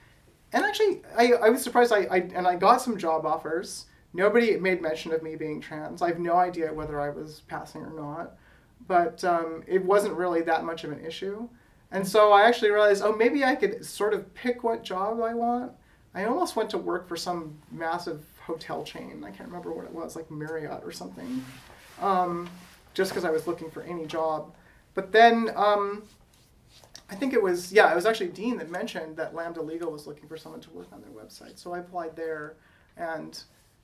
And 0.52 0.64
actually, 0.64 1.02
I, 1.16 1.32
I 1.32 1.48
was 1.50 1.62
surprised. 1.62 1.92
I, 1.92 2.06
I 2.10 2.16
and 2.34 2.46
I 2.46 2.56
got 2.56 2.82
some 2.82 2.98
job 2.98 3.24
offers. 3.24 3.86
Nobody 4.12 4.56
made 4.58 4.82
mention 4.82 5.12
of 5.12 5.22
me 5.22 5.36
being 5.36 5.60
trans. 5.60 6.02
I 6.02 6.08
have 6.08 6.18
no 6.18 6.36
idea 6.36 6.72
whether 6.72 7.00
I 7.00 7.08
was 7.08 7.40
passing 7.48 7.82
or 7.82 7.94
not, 7.94 8.32
but 8.86 9.24
um, 9.24 9.62
it 9.66 9.82
wasn't 9.82 10.14
really 10.14 10.42
that 10.42 10.64
much 10.64 10.84
of 10.84 10.92
an 10.92 11.04
issue. 11.04 11.48
And 11.90 12.06
so 12.06 12.32
I 12.32 12.42
actually 12.42 12.70
realized, 12.70 13.02
oh, 13.02 13.14
maybe 13.14 13.44
I 13.44 13.54
could 13.54 13.84
sort 13.84 14.12
of 14.12 14.32
pick 14.34 14.62
what 14.64 14.82
job 14.82 15.20
I 15.20 15.34
want. 15.34 15.72
I 16.14 16.24
almost 16.24 16.56
went 16.56 16.68
to 16.70 16.78
work 16.78 17.08
for 17.08 17.16
some 17.16 17.56
massive 17.70 18.22
hotel 18.44 18.84
chain. 18.84 19.22
I 19.24 19.30
can't 19.30 19.48
remember 19.48 19.72
what 19.72 19.86
it 19.86 19.92
was, 19.92 20.14
like 20.14 20.30
Marriott 20.30 20.82
or 20.84 20.92
something. 20.92 21.44
Um, 22.00 22.50
just 22.94 23.10
because 23.10 23.24
I 23.24 23.30
was 23.30 23.46
looking 23.46 23.70
for 23.70 23.82
any 23.82 24.06
job. 24.06 24.52
But 24.94 25.12
then 25.12 25.50
um, 25.56 26.02
I 27.12 27.14
think 27.14 27.34
it 27.34 27.42
was 27.42 27.70
yeah, 27.70 27.92
it 27.92 27.94
was 27.94 28.06
actually 28.06 28.30
Dean 28.30 28.56
that 28.56 28.70
mentioned 28.70 29.18
that 29.18 29.34
Lambda 29.34 29.60
Legal 29.60 29.92
was 29.92 30.06
looking 30.06 30.26
for 30.26 30.38
someone 30.38 30.62
to 30.62 30.70
work 30.70 30.88
on 30.92 31.02
their 31.02 31.10
website. 31.10 31.58
So 31.58 31.74
I 31.74 31.80
applied 31.80 32.16
there, 32.16 32.56
and 32.96 33.38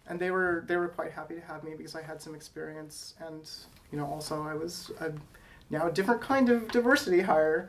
and 0.07 0.19
they 0.19 0.31
were 0.31 0.65
they 0.67 0.79
were 0.79 0.89
quite 0.89 1.13
happy 1.13 1.35
to 1.35 1.41
have 1.43 1.63
me 1.63 1.73
because 1.77 1.95
I 1.95 2.01
had 2.01 2.23
some 2.23 2.35
experience, 2.35 3.15
and 3.21 3.49
you 3.93 3.99
know 3.99 4.07
also 4.07 4.43
I 4.43 4.55
was 4.55 4.91
a, 5.01 5.13
now 5.69 5.89
a 5.89 5.93
different 5.93 6.23
kind 6.23 6.49
of 6.49 6.73
diversity 6.73 7.21
hire. 7.21 7.69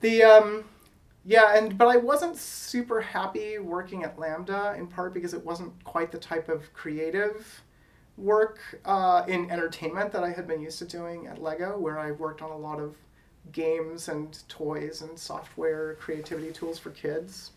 The 0.00 0.24
um, 0.24 0.64
yeah, 1.24 1.56
and 1.56 1.78
but 1.78 1.86
I 1.86 1.98
wasn't 1.98 2.36
super 2.36 3.00
happy 3.00 3.58
working 3.60 4.02
at 4.02 4.18
Lambda 4.18 4.74
in 4.76 4.88
part 4.88 5.14
because 5.14 5.32
it 5.32 5.44
wasn't 5.44 5.72
quite 5.84 6.10
the 6.10 6.18
type 6.18 6.48
of 6.48 6.72
creative 6.72 7.62
work 8.16 8.58
uh, 8.84 9.22
in 9.28 9.48
entertainment 9.48 10.10
that 10.10 10.24
I 10.24 10.32
had 10.32 10.48
been 10.48 10.60
used 10.60 10.80
to 10.80 10.86
doing 10.86 11.28
at 11.28 11.40
Lego, 11.40 11.78
where 11.78 12.00
I 12.00 12.10
worked 12.10 12.42
on 12.42 12.50
a 12.50 12.58
lot 12.58 12.80
of 12.80 12.96
games 13.52 14.08
and 14.08 14.38
toys 14.48 15.02
and 15.02 15.18
software 15.18 15.94
creativity 15.94 16.52
tools 16.52 16.78
for 16.78 16.90
kids. 16.90 17.52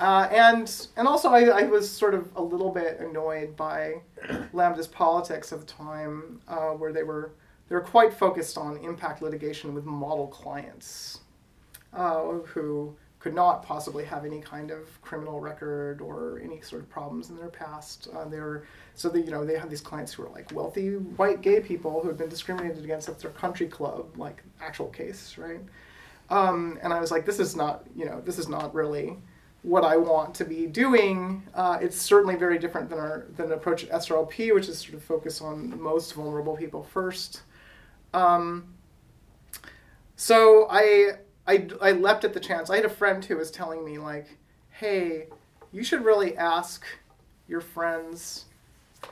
Uh, 0.00 0.28
and 0.32 0.88
and 0.96 1.06
also 1.06 1.28
I, 1.28 1.44
I 1.44 1.62
was 1.62 1.88
sort 1.88 2.14
of 2.14 2.34
a 2.34 2.42
little 2.42 2.70
bit 2.70 2.98
annoyed 2.98 3.56
by 3.56 4.00
Lambda's 4.52 4.88
politics 4.88 5.52
at 5.52 5.60
the 5.60 5.66
time, 5.66 6.40
uh, 6.48 6.70
where 6.70 6.92
they 6.92 7.04
were 7.04 7.32
they 7.68 7.76
were 7.76 7.82
quite 7.82 8.12
focused 8.12 8.58
on 8.58 8.78
impact 8.78 9.22
litigation 9.22 9.74
with 9.74 9.84
model 9.84 10.26
clients, 10.26 11.20
uh, 11.92 12.20
who 12.46 12.96
could 13.20 13.34
not 13.34 13.62
possibly 13.62 14.04
have 14.04 14.24
any 14.24 14.40
kind 14.40 14.72
of 14.72 15.00
criminal 15.00 15.38
record 15.38 16.00
or 16.00 16.40
any 16.42 16.60
sort 16.60 16.82
of 16.82 16.90
problems 16.90 17.30
in 17.30 17.36
their 17.36 17.48
past. 17.48 18.08
Uh, 18.12 18.24
they 18.24 18.40
were 18.40 18.66
so 18.94 19.08
that 19.08 19.20
you 19.24 19.30
know 19.30 19.44
they 19.44 19.56
have 19.58 19.70
these 19.70 19.80
clients 19.80 20.12
who 20.12 20.24
are 20.24 20.30
like 20.30 20.52
wealthy 20.52 20.96
white 20.96 21.40
gay 21.40 21.60
people 21.60 22.00
who 22.00 22.08
have 22.08 22.18
been 22.18 22.28
discriminated 22.28 22.84
against 22.84 23.08
at 23.08 23.18
their 23.18 23.30
country 23.30 23.66
club, 23.66 24.06
like 24.16 24.42
actual 24.60 24.88
case, 24.88 25.36
right? 25.38 25.60
Um, 26.30 26.78
and 26.82 26.92
I 26.92 27.00
was 27.00 27.10
like, 27.10 27.26
this 27.26 27.38
is 27.38 27.56
not 27.56 27.84
you 27.94 28.04
know 28.04 28.20
this 28.20 28.38
is 28.38 28.48
not 28.48 28.74
really 28.74 29.16
what 29.62 29.84
I 29.84 29.96
want 29.96 30.34
to 30.36 30.44
be 30.44 30.66
doing. 30.66 31.42
Uh, 31.54 31.78
it's 31.80 31.96
certainly 31.96 32.36
very 32.36 32.58
different 32.58 32.90
than 32.90 32.98
our 32.98 33.26
than 33.36 33.48
the 33.48 33.54
approach 33.54 33.84
at 33.84 33.90
SRLP, 33.90 34.54
which 34.54 34.68
is 34.68 34.78
sort 34.78 34.94
of 34.94 35.04
focus 35.04 35.40
on 35.40 35.70
the 35.70 35.76
most 35.76 36.14
vulnerable 36.14 36.56
people 36.56 36.82
first. 36.82 37.42
Um, 38.12 38.74
so 40.16 40.66
I 40.70 41.12
I, 41.46 41.68
I 41.80 41.92
leapt 41.92 42.24
at 42.24 42.34
the 42.34 42.40
chance. 42.40 42.70
I 42.70 42.76
had 42.76 42.84
a 42.84 42.90
friend 42.90 43.24
who 43.24 43.36
was 43.36 43.50
telling 43.50 43.84
me, 43.84 43.98
like, 43.98 44.38
hey, 44.70 45.26
you 45.72 45.82
should 45.82 46.04
really 46.04 46.36
ask 46.36 46.84
your 47.48 47.60
friends 47.60 48.46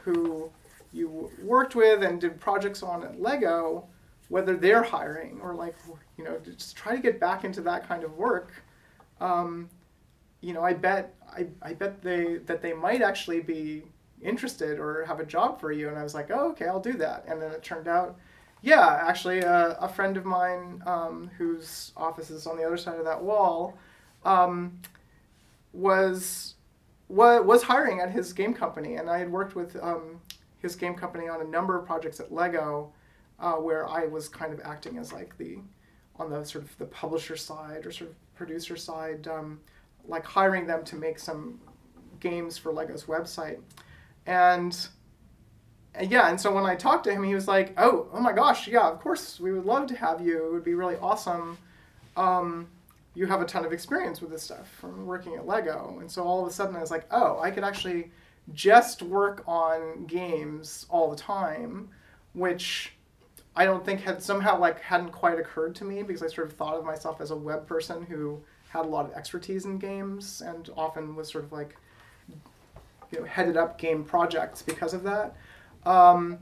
who 0.04 0.50
you 0.92 1.30
worked 1.42 1.74
with 1.74 2.02
and 2.02 2.20
did 2.20 2.40
projects 2.40 2.82
on 2.82 3.04
at 3.04 3.20
Lego 3.20 3.86
whether 4.30 4.56
they're 4.56 4.82
hiring 4.82 5.40
or 5.42 5.54
like 5.54 5.74
you 6.16 6.24
know 6.24 6.38
just 6.38 6.76
try 6.76 6.94
to 6.94 7.02
get 7.02 7.20
back 7.20 7.44
into 7.44 7.60
that 7.60 7.86
kind 7.86 8.04
of 8.04 8.16
work. 8.16 8.52
Um, 9.20 9.68
you 10.40 10.54
know, 10.54 10.62
I 10.62 10.72
bet 10.72 11.14
I, 11.30 11.48
I 11.60 11.74
bet 11.74 12.00
they 12.00 12.38
that 12.46 12.62
they 12.62 12.72
might 12.72 13.02
actually 13.02 13.40
be 13.40 13.82
interested 14.22 14.78
or 14.78 15.04
have 15.04 15.20
a 15.20 15.24
job 15.24 15.60
for 15.60 15.72
you. 15.72 15.88
And 15.88 15.98
I 15.98 16.02
was 16.02 16.14
like, 16.14 16.30
oh, 16.30 16.50
okay, 16.50 16.66
I'll 16.66 16.80
do 16.80 16.94
that. 16.94 17.24
And 17.26 17.40
then 17.40 17.50
it 17.50 17.62
turned 17.62 17.88
out, 17.88 18.18
yeah, 18.62 19.00
actually, 19.02 19.42
uh, 19.42 19.74
a 19.80 19.88
friend 19.88 20.16
of 20.16 20.24
mine 20.24 20.82
um, 20.86 21.30
whose 21.38 21.92
office 21.96 22.30
is 22.30 22.46
on 22.46 22.56
the 22.56 22.64
other 22.64 22.76
side 22.76 22.98
of 22.98 23.04
that 23.04 23.22
wall 23.22 23.78
um, 24.24 24.78
was 25.72 26.49
was 27.10 27.62
hiring 27.62 28.00
at 28.00 28.10
his 28.10 28.32
game 28.32 28.54
company, 28.54 28.96
and 28.96 29.10
I 29.10 29.18
had 29.18 29.30
worked 29.30 29.56
with 29.56 29.76
um, 29.82 30.20
his 30.58 30.76
game 30.76 30.94
company 30.94 31.28
on 31.28 31.40
a 31.40 31.44
number 31.44 31.78
of 31.78 31.86
projects 31.86 32.20
at 32.20 32.32
Lego, 32.32 32.92
uh, 33.38 33.54
where 33.54 33.88
I 33.88 34.06
was 34.06 34.28
kind 34.28 34.52
of 34.52 34.60
acting 34.64 34.98
as 34.98 35.12
like 35.12 35.36
the 35.36 35.58
on 36.16 36.30
the 36.30 36.44
sort 36.44 36.64
of 36.64 36.76
the 36.78 36.84
publisher 36.84 37.36
side 37.36 37.86
or 37.86 37.90
sort 37.90 38.10
of 38.10 38.16
producer 38.34 38.76
side, 38.76 39.26
um, 39.26 39.58
like 40.06 40.24
hiring 40.24 40.66
them 40.66 40.84
to 40.84 40.96
make 40.96 41.18
some 41.18 41.58
games 42.20 42.58
for 42.58 42.72
Lego's 42.72 43.04
website, 43.04 43.58
and, 44.26 44.88
and 45.94 46.10
yeah, 46.10 46.28
and 46.28 46.40
so 46.40 46.54
when 46.54 46.64
I 46.64 46.76
talked 46.76 47.04
to 47.04 47.12
him, 47.12 47.24
he 47.24 47.34
was 47.34 47.48
like, 47.48 47.74
"Oh, 47.76 48.06
oh 48.12 48.20
my 48.20 48.32
gosh, 48.32 48.68
yeah, 48.68 48.88
of 48.88 49.00
course, 49.00 49.40
we 49.40 49.52
would 49.52 49.64
love 49.64 49.88
to 49.88 49.96
have 49.96 50.20
you. 50.20 50.46
It 50.46 50.52
would 50.52 50.64
be 50.64 50.74
really 50.74 50.96
awesome." 50.96 51.58
Um, 52.16 52.68
you 53.14 53.26
have 53.26 53.40
a 53.40 53.44
ton 53.44 53.64
of 53.64 53.72
experience 53.72 54.20
with 54.20 54.30
this 54.30 54.42
stuff 54.42 54.68
from 54.80 55.06
working 55.06 55.34
at 55.34 55.46
Lego. 55.46 55.98
And 56.00 56.10
so 56.10 56.22
all 56.22 56.42
of 56.42 56.48
a 56.48 56.52
sudden 56.52 56.76
I 56.76 56.80
was 56.80 56.90
like, 56.90 57.06
oh, 57.10 57.40
I 57.40 57.50
could 57.50 57.64
actually 57.64 58.10
just 58.52 59.02
work 59.02 59.42
on 59.46 60.06
games 60.06 60.86
all 60.88 61.10
the 61.10 61.16
time, 61.16 61.88
which 62.34 62.92
I 63.56 63.64
don't 63.64 63.84
think 63.84 64.00
had 64.00 64.22
somehow 64.22 64.58
like 64.58 64.80
hadn't 64.80 65.10
quite 65.10 65.38
occurred 65.38 65.74
to 65.76 65.84
me 65.84 66.02
because 66.02 66.22
I 66.22 66.28
sort 66.28 66.48
of 66.48 66.56
thought 66.56 66.76
of 66.76 66.84
myself 66.84 67.20
as 67.20 67.30
a 67.30 67.36
web 67.36 67.66
person 67.66 68.04
who 68.04 68.40
had 68.68 68.84
a 68.84 68.88
lot 68.88 69.04
of 69.04 69.12
expertise 69.12 69.64
in 69.64 69.78
games 69.78 70.42
and 70.44 70.70
often 70.76 71.16
was 71.16 71.28
sort 71.28 71.44
of 71.44 71.52
like 71.52 71.76
you 73.10 73.18
know 73.18 73.24
headed 73.24 73.56
up 73.56 73.78
game 73.78 74.04
projects 74.04 74.62
because 74.62 74.94
of 74.94 75.02
that. 75.02 75.36
Um, 75.84 76.38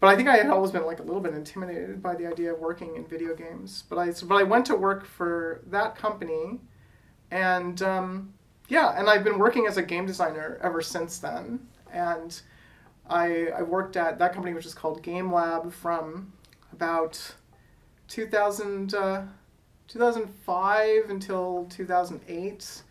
but 0.00 0.08
I 0.08 0.16
think 0.16 0.28
I 0.28 0.36
had 0.38 0.48
always 0.48 0.70
been 0.70 0.86
like 0.86 0.98
a 0.98 1.02
little 1.02 1.20
bit 1.20 1.34
intimidated 1.34 2.02
by 2.02 2.14
the 2.14 2.26
idea 2.26 2.54
of 2.54 2.58
working 2.58 2.96
in 2.96 3.06
video 3.06 3.34
games. 3.34 3.84
But 3.88 3.98
I 3.98 4.10
but 4.24 4.36
I 4.36 4.42
went 4.42 4.64
to 4.66 4.74
work 4.74 5.04
for 5.04 5.60
that 5.66 5.94
company, 5.94 6.58
and 7.30 7.80
um, 7.82 8.32
yeah, 8.68 8.98
and 8.98 9.10
I've 9.10 9.24
been 9.24 9.38
working 9.38 9.66
as 9.66 9.76
a 9.76 9.82
game 9.82 10.06
designer 10.06 10.58
ever 10.62 10.80
since 10.80 11.18
then. 11.18 11.60
And 11.92 12.40
I 13.08 13.48
I 13.48 13.62
worked 13.62 13.96
at 13.96 14.18
that 14.18 14.32
company 14.32 14.54
which 14.54 14.66
is 14.66 14.74
called 14.74 15.02
Gamelab 15.02 15.70
from 15.70 16.32
about 16.72 17.34
2000, 18.08 18.94
uh, 18.94 19.22
2005 19.88 21.10
until 21.10 21.66
2008. 21.68 22.82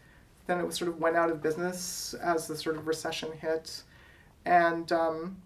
Then 0.45 0.60
it 0.60 0.65
was 0.65 0.76
sort 0.76 0.90
of 0.90 0.99
went 0.99 1.15
out 1.15 1.31
of 1.31 1.41
business 1.41 2.14
as 2.15 2.48
the 2.48 2.56
sort 2.56 2.76
of 2.76 2.88
recession 2.88 3.31
hit, 3.31 3.84
and 4.45 4.91
um, 4.91 5.38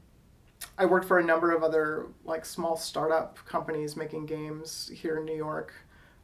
I 0.77 0.85
worked 0.85 1.07
for 1.07 1.19
a 1.19 1.23
number 1.23 1.51
of 1.51 1.63
other 1.63 2.07
like 2.25 2.45
small 2.45 2.75
startup 2.75 3.37
companies 3.45 3.95
making 3.95 4.25
games 4.25 4.91
here 4.93 5.17
in 5.17 5.25
New 5.25 5.35
York 5.35 5.73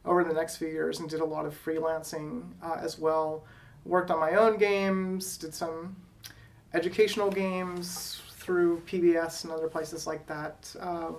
over 0.04 0.24
the 0.24 0.32
next 0.32 0.56
few 0.56 0.68
years 0.68 1.00
and 1.00 1.08
did 1.08 1.20
a 1.20 1.24
lot 1.24 1.46
of 1.46 1.64
freelancing 1.64 2.42
uh, 2.62 2.78
as 2.80 2.98
well. 2.98 3.44
Worked 3.84 4.10
on 4.10 4.18
my 4.18 4.32
own 4.32 4.58
games, 4.58 5.36
did 5.36 5.54
some 5.54 5.96
educational 6.74 7.30
games 7.30 8.22
through 8.32 8.82
PBS 8.86 9.44
and 9.44 9.52
other 9.52 9.68
places 9.68 10.06
like 10.06 10.26
that. 10.26 10.74
Um, 10.80 11.16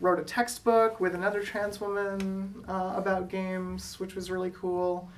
wrote 0.00 0.18
a 0.18 0.24
textbook 0.24 1.00
with 1.00 1.14
another 1.14 1.42
trans 1.42 1.80
woman 1.80 2.64
uh, 2.68 2.94
about 2.96 3.28
games, 3.28 4.00
which 4.00 4.14
was 4.14 4.30
really 4.30 4.50
cool. 4.50 5.08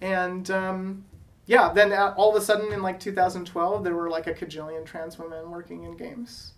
And 0.00 0.50
um, 0.50 1.04
yeah, 1.46 1.72
then 1.72 1.92
all 1.92 2.34
of 2.34 2.40
a 2.40 2.44
sudden 2.44 2.72
in 2.72 2.82
like 2.82 3.00
2012, 3.00 3.84
there 3.84 3.94
were 3.94 4.10
like 4.10 4.26
a 4.26 4.34
cajillion 4.34 4.84
trans 4.84 5.18
women 5.18 5.50
working 5.50 5.84
in 5.84 5.96
games. 5.96 6.52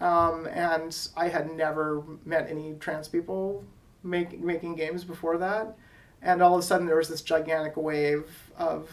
Um, 0.00 0.46
and 0.46 0.96
I 1.16 1.28
had 1.28 1.52
never 1.52 2.02
met 2.24 2.48
any 2.48 2.74
trans 2.80 3.08
people 3.08 3.64
make, 4.02 4.40
making 4.40 4.76
games 4.76 5.04
before 5.04 5.36
that. 5.38 5.76
And 6.22 6.42
all 6.42 6.54
of 6.54 6.60
a 6.60 6.62
sudden, 6.62 6.86
there 6.86 6.96
was 6.96 7.08
this 7.08 7.22
gigantic 7.22 7.76
wave 7.76 8.26
of, 8.56 8.90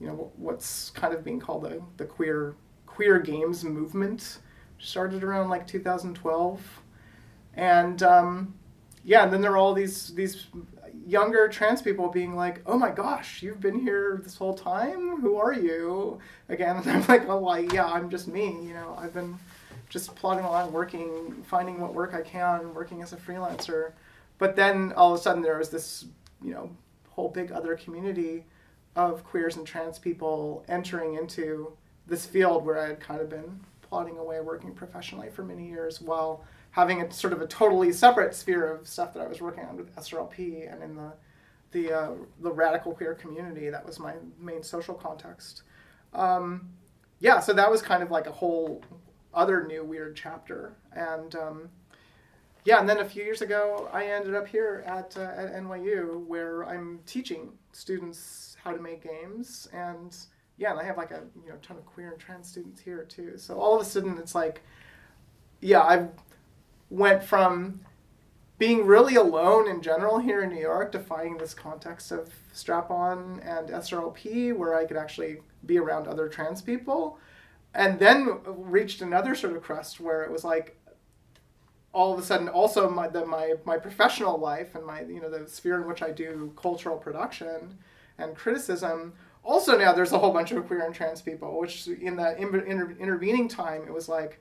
you 0.00 0.06
know, 0.06 0.32
what's 0.36 0.90
kind 0.90 1.14
of 1.14 1.24
being 1.24 1.40
called 1.40 1.64
the, 1.64 1.82
the 1.96 2.04
queer 2.04 2.54
queer 2.86 3.18
games 3.18 3.64
movement. 3.64 4.38
Started 4.78 5.22
around 5.22 5.48
like 5.48 5.66
2012, 5.66 6.60
and 7.54 8.02
um, 8.02 8.54
yeah, 9.04 9.22
and 9.24 9.32
then 9.32 9.40
there 9.40 9.52
are 9.52 9.56
all 9.56 9.74
these 9.74 10.12
these 10.14 10.46
younger 11.06 11.48
trans 11.48 11.82
people 11.82 12.08
being 12.08 12.34
like, 12.34 12.62
"Oh 12.66 12.78
my 12.78 12.90
gosh, 12.90 13.42
you've 13.42 13.60
been 13.60 13.78
here 13.78 14.20
this 14.22 14.36
whole 14.36 14.54
time. 14.54 15.20
Who 15.20 15.36
are 15.36 15.52
you?" 15.52 16.18
Again, 16.48 16.76
and 16.76 16.90
I'm 16.90 17.06
like, 17.06 17.28
"Oh, 17.28 17.38
well, 17.38 17.60
yeah, 17.60 17.86
I'm 17.86 18.10
just 18.10 18.28
me. 18.28 18.46
You 18.66 18.74
know, 18.74 18.96
I've 18.98 19.14
been." 19.14 19.38
Just 19.92 20.14
plodding 20.16 20.44
along, 20.44 20.72
working, 20.72 21.44
finding 21.46 21.78
what 21.78 21.92
work 21.92 22.14
I 22.14 22.22
can, 22.22 22.72
working 22.72 23.02
as 23.02 23.12
a 23.12 23.16
freelancer. 23.16 23.92
But 24.38 24.56
then 24.56 24.94
all 24.96 25.12
of 25.12 25.20
a 25.20 25.22
sudden 25.22 25.42
there 25.42 25.58
was 25.58 25.68
this, 25.68 26.06
you 26.42 26.54
know, 26.54 26.70
whole 27.10 27.28
big 27.28 27.52
other 27.52 27.76
community 27.76 28.46
of 28.96 29.22
queers 29.22 29.56
and 29.56 29.66
trans 29.66 29.98
people 29.98 30.64
entering 30.66 31.14
into 31.14 31.72
this 32.06 32.24
field 32.24 32.64
where 32.64 32.80
I 32.80 32.88
had 32.88 33.00
kind 33.00 33.20
of 33.20 33.28
been 33.28 33.60
plodding 33.82 34.16
away 34.16 34.40
working 34.40 34.72
professionally 34.72 35.28
for 35.28 35.44
many 35.44 35.68
years 35.68 36.00
while 36.00 36.42
having 36.70 37.02
a 37.02 37.12
sort 37.12 37.34
of 37.34 37.42
a 37.42 37.46
totally 37.46 37.92
separate 37.92 38.34
sphere 38.34 38.66
of 38.66 38.88
stuff 38.88 39.12
that 39.12 39.22
I 39.22 39.26
was 39.26 39.42
working 39.42 39.64
on 39.64 39.76
with 39.76 39.94
SRLP 39.96 40.72
and 40.72 40.82
in 40.82 40.96
the 40.96 41.12
the 41.72 41.92
uh, 41.92 42.10
the 42.40 42.50
radical 42.50 42.92
queer 42.92 43.14
community. 43.14 43.68
That 43.68 43.84
was 43.84 43.98
my 43.98 44.14
main 44.38 44.62
social 44.62 44.94
context. 44.94 45.62
Um, 46.14 46.70
yeah, 47.20 47.40
so 47.40 47.52
that 47.52 47.70
was 47.70 47.82
kind 47.82 48.02
of 48.02 48.10
like 48.10 48.26
a 48.26 48.32
whole 48.32 48.82
other 49.34 49.66
new 49.66 49.84
weird 49.84 50.16
chapter. 50.16 50.74
And 50.92 51.34
um, 51.34 51.68
yeah, 52.64 52.78
and 52.78 52.88
then 52.88 52.98
a 52.98 53.04
few 53.04 53.22
years 53.22 53.42
ago, 53.42 53.88
I 53.92 54.06
ended 54.06 54.34
up 54.34 54.46
here 54.46 54.84
at, 54.86 55.16
uh, 55.16 55.22
at 55.22 55.54
NYU 55.54 56.24
where 56.26 56.62
I'm 56.62 57.00
teaching 57.06 57.52
students 57.72 58.56
how 58.62 58.72
to 58.72 58.80
make 58.80 59.02
games. 59.02 59.68
And 59.72 60.16
yeah, 60.58 60.70
and 60.70 60.80
I 60.80 60.84
have 60.84 60.96
like 60.96 61.10
a 61.10 61.22
you 61.42 61.50
know 61.50 61.56
ton 61.62 61.76
of 61.76 61.86
queer 61.86 62.12
and 62.12 62.20
trans 62.20 62.48
students 62.48 62.80
here 62.80 63.04
too. 63.04 63.36
So 63.36 63.58
all 63.58 63.74
of 63.74 63.82
a 63.82 63.84
sudden, 63.84 64.16
it's 64.18 64.34
like, 64.34 64.62
yeah, 65.60 65.80
I 65.80 66.06
went 66.90 67.24
from 67.24 67.80
being 68.58 68.86
really 68.86 69.16
alone 69.16 69.68
in 69.68 69.82
general 69.82 70.18
here 70.18 70.42
in 70.42 70.50
New 70.50 70.60
York 70.60 70.92
defying 70.92 71.36
this 71.36 71.52
context 71.52 72.12
of 72.12 72.32
strap 72.52 72.92
on 72.92 73.40
and 73.40 73.70
SRLP 73.70 74.54
where 74.54 74.76
I 74.76 74.84
could 74.84 74.96
actually 74.96 75.38
be 75.66 75.78
around 75.78 76.06
other 76.06 76.28
trans 76.28 76.62
people 76.62 77.18
and 77.74 77.98
then 77.98 78.38
reached 78.44 79.00
another 79.00 79.34
sort 79.34 79.56
of 79.56 79.62
crest 79.62 80.00
where 80.00 80.22
it 80.24 80.30
was 80.30 80.44
like 80.44 80.76
all 81.92 82.12
of 82.12 82.18
a 82.18 82.22
sudden 82.22 82.48
also 82.48 82.88
my 82.88 83.08
the, 83.08 83.24
my 83.26 83.54
my 83.64 83.76
professional 83.76 84.38
life 84.38 84.74
and 84.74 84.84
my 84.84 85.02
you 85.02 85.20
know 85.20 85.30
the 85.30 85.48
sphere 85.48 85.80
in 85.80 85.86
which 85.86 86.02
I 86.02 86.10
do 86.10 86.52
cultural 86.56 86.96
production 86.96 87.78
and 88.18 88.34
criticism 88.34 89.12
also 89.44 89.76
now 89.78 89.92
there's 89.92 90.12
a 90.12 90.18
whole 90.18 90.32
bunch 90.32 90.52
of 90.52 90.66
queer 90.66 90.84
and 90.84 90.94
trans 90.94 91.20
people 91.20 91.58
which 91.58 91.86
in 91.88 92.16
that 92.16 92.38
inter- 92.38 92.60
inter- 92.60 92.96
intervening 92.98 93.48
time 93.48 93.82
it 93.82 93.92
was 93.92 94.08
like 94.08 94.40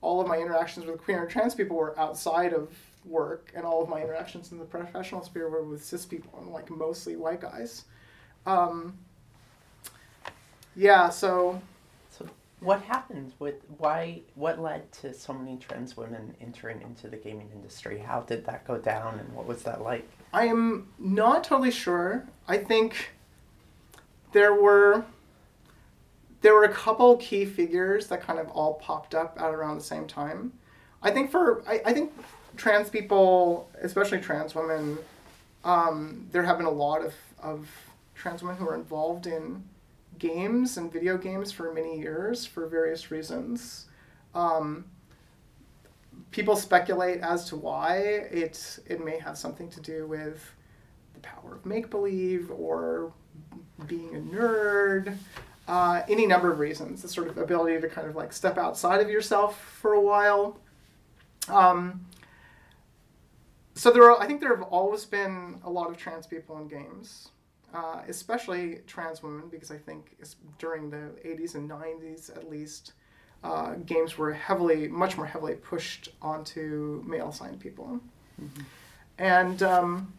all 0.00 0.20
of 0.20 0.28
my 0.28 0.38
interactions 0.38 0.86
with 0.86 0.98
queer 0.98 1.22
and 1.22 1.30
trans 1.30 1.54
people 1.54 1.76
were 1.76 1.98
outside 1.98 2.52
of 2.52 2.70
work 3.04 3.50
and 3.54 3.64
all 3.64 3.82
of 3.82 3.88
my 3.88 4.00
interactions 4.00 4.52
in 4.52 4.58
the 4.58 4.64
professional 4.64 5.22
sphere 5.22 5.48
were 5.48 5.64
with 5.64 5.84
cis 5.84 6.04
people 6.04 6.38
and 6.40 6.50
like 6.50 6.70
mostly 6.70 7.16
white 7.16 7.40
guys. 7.40 7.84
Um, 8.46 8.96
yeah 10.76 11.08
so 11.08 11.60
what 12.60 12.82
happened 12.82 13.32
with 13.38 13.56
why? 13.78 14.22
What 14.34 14.60
led 14.60 14.90
to 14.92 15.14
so 15.14 15.32
many 15.32 15.56
trans 15.58 15.96
women 15.96 16.34
entering 16.40 16.82
into 16.82 17.08
the 17.08 17.16
gaming 17.16 17.50
industry? 17.54 17.98
How 17.98 18.20
did 18.20 18.44
that 18.46 18.66
go 18.66 18.78
down, 18.78 19.18
and 19.18 19.32
what 19.32 19.46
was 19.46 19.62
that 19.62 19.82
like? 19.82 20.08
I 20.32 20.46
am 20.46 20.88
not 20.98 21.44
totally 21.44 21.70
sure. 21.70 22.26
I 22.46 22.58
think 22.58 23.12
there 24.32 24.54
were 24.54 25.04
there 26.40 26.54
were 26.54 26.64
a 26.64 26.72
couple 26.72 27.16
key 27.16 27.44
figures 27.44 28.08
that 28.08 28.22
kind 28.22 28.38
of 28.38 28.48
all 28.50 28.74
popped 28.74 29.14
up 29.14 29.36
at 29.40 29.52
around 29.52 29.78
the 29.78 29.84
same 29.84 30.06
time. 30.06 30.52
I 31.02 31.10
think 31.10 31.30
for 31.30 31.62
I, 31.68 31.80
I 31.86 31.92
think 31.92 32.12
trans 32.56 32.90
people, 32.90 33.70
especially 33.80 34.20
trans 34.20 34.54
women, 34.54 34.98
um, 35.64 36.26
there 36.32 36.42
have 36.42 36.58
been 36.58 36.66
a 36.66 36.70
lot 36.70 37.04
of, 37.04 37.14
of 37.42 37.68
trans 38.14 38.42
women 38.42 38.56
who 38.56 38.68
are 38.68 38.74
involved 38.74 39.26
in 39.26 39.62
games 40.18 40.76
and 40.76 40.92
video 40.92 41.16
games 41.16 41.52
for 41.52 41.72
many 41.72 41.98
years 41.98 42.44
for 42.44 42.66
various 42.66 43.10
reasons. 43.10 43.86
Um, 44.34 44.84
people 46.30 46.56
speculate 46.56 47.20
as 47.20 47.46
to 47.46 47.56
why 47.56 47.96
it 47.96 48.78
it 48.86 49.04
may 49.04 49.18
have 49.18 49.38
something 49.38 49.68
to 49.70 49.80
do 49.80 50.06
with 50.06 50.52
the 51.14 51.20
power 51.20 51.54
of 51.54 51.66
make 51.66 51.90
believe 51.90 52.50
or 52.50 53.12
being 53.86 54.14
a 54.14 54.18
nerd. 54.18 55.16
Uh, 55.66 56.02
any 56.08 56.26
number 56.26 56.50
of 56.50 56.58
reasons. 56.58 57.02
The 57.02 57.08
sort 57.08 57.28
of 57.28 57.36
ability 57.36 57.78
to 57.80 57.88
kind 57.88 58.08
of 58.08 58.16
like 58.16 58.32
step 58.32 58.56
outside 58.56 59.00
of 59.02 59.10
yourself 59.10 59.62
for 59.80 59.92
a 59.92 60.00
while. 60.00 60.58
Um, 61.48 62.06
so 63.74 63.90
there 63.90 64.10
are, 64.10 64.20
I 64.20 64.26
think 64.26 64.40
there 64.40 64.54
have 64.54 64.64
always 64.64 65.04
been 65.04 65.60
a 65.64 65.70
lot 65.70 65.90
of 65.90 65.96
trans 65.96 66.26
people 66.26 66.58
in 66.58 66.68
games, 66.68 67.28
uh, 67.74 68.02
especially 68.08 68.80
trans 68.86 69.22
women, 69.22 69.48
because 69.50 69.70
I 69.70 69.78
think 69.78 70.16
it's 70.20 70.36
during 70.58 70.90
the 70.90 71.10
80s 71.24 71.54
and 71.54 71.68
90s 71.68 72.34
at 72.34 72.48
least, 72.48 72.92
uh, 73.44 73.74
games 73.86 74.18
were 74.18 74.32
heavily, 74.32 74.88
much 74.88 75.16
more 75.16 75.26
heavily 75.26 75.54
pushed 75.54 76.08
onto 76.20 77.02
male 77.06 77.28
assigned 77.28 77.60
people. 77.60 78.00
Mm-hmm. 78.40 78.62
And 79.18 79.62
um, 79.62 80.12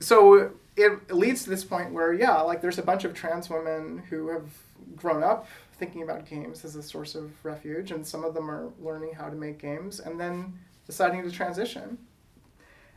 so 0.00 0.52
it 0.76 1.12
leads 1.12 1.44
to 1.44 1.50
this 1.50 1.64
point 1.64 1.92
where, 1.92 2.12
yeah, 2.12 2.40
like 2.40 2.60
there's 2.60 2.78
a 2.78 2.82
bunch 2.82 3.04
of 3.04 3.14
trans 3.14 3.50
women 3.50 4.02
who 4.08 4.28
have 4.28 4.48
grown 4.96 5.22
up 5.22 5.46
thinking 5.74 6.02
about 6.02 6.26
games 6.26 6.64
as 6.64 6.76
a 6.76 6.82
source 6.82 7.14
of 7.14 7.32
refuge, 7.44 7.90
and 7.90 8.06
some 8.06 8.24
of 8.24 8.34
them 8.34 8.50
are 8.50 8.70
learning 8.80 9.12
how 9.14 9.28
to 9.28 9.36
make 9.36 9.58
games 9.58 10.00
and 10.00 10.18
then 10.18 10.52
deciding 10.86 11.22
to 11.22 11.30
transition. 11.30 11.98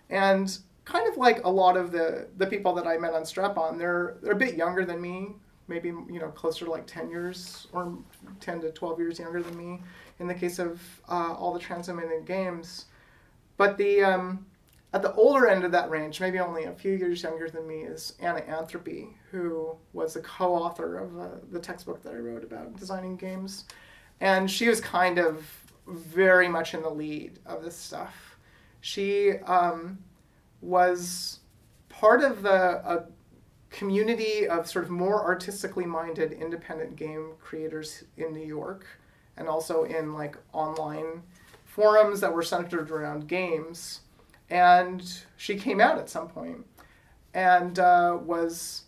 And 0.10 0.56
kind 0.86 1.08
of 1.10 1.18
like 1.18 1.44
a 1.44 1.50
lot 1.50 1.76
of 1.76 1.92
the, 1.92 2.28
the 2.38 2.48
people 2.48 2.74
that 2.76 2.88
I 2.88 2.98
met 2.98 3.14
on 3.14 3.26
Strap 3.26 3.58
On, 3.58 3.78
they're, 3.78 4.18
they're 4.22 4.34
a 4.34 4.38
bit 4.38 4.56
younger 4.56 4.86
than 4.86 5.02
me, 5.02 5.30
maybe 5.68 5.90
you 5.90 6.20
know 6.20 6.30
closer 6.30 6.66
to 6.66 6.72
like 6.72 6.86
10 6.86 7.10
years 7.10 7.68
or 7.74 7.98
10 8.40 8.62
to 8.62 8.72
12 8.72 9.00
years 9.00 9.20
younger 9.20 9.42
than 9.42 9.58
me 9.58 9.82
in 10.20 10.28
the 10.28 10.34
case 10.34 10.60
of 10.60 10.82
uh, 11.10 11.34
all 11.34 11.54
the 11.54 11.60
trans 11.60 11.88
women 11.88 12.12
in 12.12 12.24
games. 12.24 12.86
But 13.58 13.78
the 13.78 14.04
um, 14.04 14.46
at 14.94 15.02
the 15.02 15.14
older 15.16 15.48
end 15.48 15.64
of 15.64 15.72
that 15.72 15.90
range, 15.90 16.22
maybe 16.22 16.40
only 16.40 16.66
a 16.66 16.72
few 16.72 16.94
years 16.94 17.24
younger 17.24 17.50
than 17.50 17.68
me, 17.68 17.82
is 17.82 18.14
Anna 18.22 18.40
Anthropy, 18.40 19.10
who 19.32 19.76
was 19.94 20.14
the 20.14 20.22
co-author 20.22 21.00
of 21.00 21.20
uh, 21.20 21.28
the 21.52 21.60
textbook 21.60 22.02
that 22.04 22.14
I 22.14 22.18
wrote 22.18 22.44
about 22.44 22.78
designing 22.78 23.18
games, 23.18 23.66
and 24.22 24.50
she 24.50 24.70
was 24.70 24.80
kind 24.80 25.18
of 25.18 25.46
very 25.88 26.48
much 26.48 26.74
in 26.74 26.82
the 26.82 26.90
lead 26.90 27.40
of 27.46 27.64
this 27.64 27.76
stuff. 27.76 28.38
She 28.82 29.32
um, 29.40 29.98
was 30.66 31.40
part 31.90 32.24
of 32.24 32.42
the 32.42 32.52
a 32.54 33.06
community 33.70 34.48
of 34.48 34.70
sort 34.70 34.86
of 34.86 34.92
more 34.92 35.24
artistically 35.24 35.86
minded 35.86 36.32
independent 36.32 36.96
game 36.96 37.34
creators 37.42 38.06
in 38.18 38.34
New 38.34 38.46
York, 38.46 38.86
and 39.38 39.48
also 39.48 39.84
in 39.84 40.14
like 40.14 40.38
online 40.54 41.24
forums 41.66 42.22
that 42.22 42.34
were 42.34 42.44
centered 42.44 42.90
around 42.90 43.28
games 43.28 44.02
and 44.50 45.24
she 45.38 45.56
came 45.56 45.82
out 45.82 45.98
at 45.98 46.10
some 46.10 46.28
point 46.28 46.66
and 47.34 47.80
uh, 47.80 48.18
was 48.22 48.84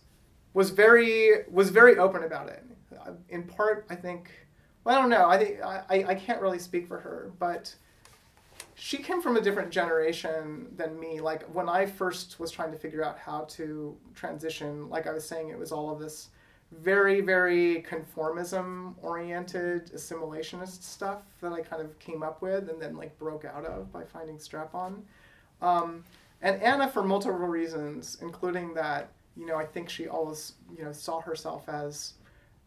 was 0.54 0.70
very 0.70 1.44
was 1.50 1.70
very 1.70 1.98
open 1.98 2.24
about 2.24 2.48
it. 2.48 2.64
In 3.28 3.44
part, 3.44 3.86
I 3.90 3.94
think. 3.94 4.30
Well, 4.84 4.96
I 4.96 5.00
don't 5.00 5.10
know. 5.10 5.28
I 5.28 5.38
think 5.38 5.62
I, 5.62 6.04
I 6.08 6.14
can't 6.14 6.40
really 6.40 6.58
speak 6.58 6.88
for 6.88 6.98
her, 6.98 7.30
but 7.38 7.74
she 8.78 8.98
came 8.98 9.20
from 9.20 9.36
a 9.36 9.40
different 9.40 9.70
generation 9.70 10.68
than 10.76 10.98
me. 10.98 11.20
Like 11.20 11.42
when 11.54 11.68
I 11.68 11.84
first 11.84 12.38
was 12.38 12.50
trying 12.50 12.70
to 12.70 12.78
figure 12.78 13.04
out 13.04 13.18
how 13.18 13.40
to 13.50 13.96
transition, 14.14 14.88
like 14.88 15.06
I 15.06 15.12
was 15.12 15.26
saying, 15.26 15.48
it 15.48 15.58
was 15.58 15.72
all 15.72 15.90
of 15.90 15.98
this 15.98 16.28
very, 16.70 17.20
very 17.20 17.84
conformism 17.88 18.94
oriented 19.02 19.90
assimilationist 19.92 20.82
stuff 20.82 21.22
that 21.40 21.52
I 21.52 21.60
kind 21.60 21.82
of 21.82 21.98
came 21.98 22.22
up 22.22 22.40
with 22.40 22.68
and 22.68 22.80
then 22.80 22.96
like 22.96 23.18
broke 23.18 23.44
out 23.44 23.64
of 23.64 23.92
by 23.92 24.04
finding 24.04 24.38
Strap 24.38 24.74
On. 24.74 25.02
Um, 25.60 26.04
and 26.40 26.62
Anna, 26.62 26.88
for 26.88 27.02
multiple 27.02 27.38
reasons, 27.38 28.18
including 28.20 28.74
that, 28.74 29.10
you 29.36 29.46
know, 29.46 29.56
I 29.56 29.66
think 29.66 29.88
she 29.88 30.06
always, 30.06 30.52
you 30.76 30.84
know, 30.84 30.92
saw 30.92 31.20
herself 31.20 31.68
as 31.68 32.14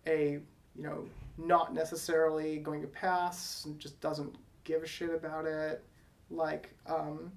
a, 0.07 0.39
you 0.75 0.83
know, 0.83 1.05
not 1.37 1.73
necessarily 1.73 2.57
going 2.57 2.81
to 2.81 2.87
pass 2.87 3.63
and 3.65 3.79
just 3.79 4.01
doesn't 4.01 4.35
give 4.65 4.83
a 4.83 4.87
shit 4.87 5.13
about 5.13 5.45
it. 5.45 5.83
Like, 6.31 6.73
um, 6.87 7.31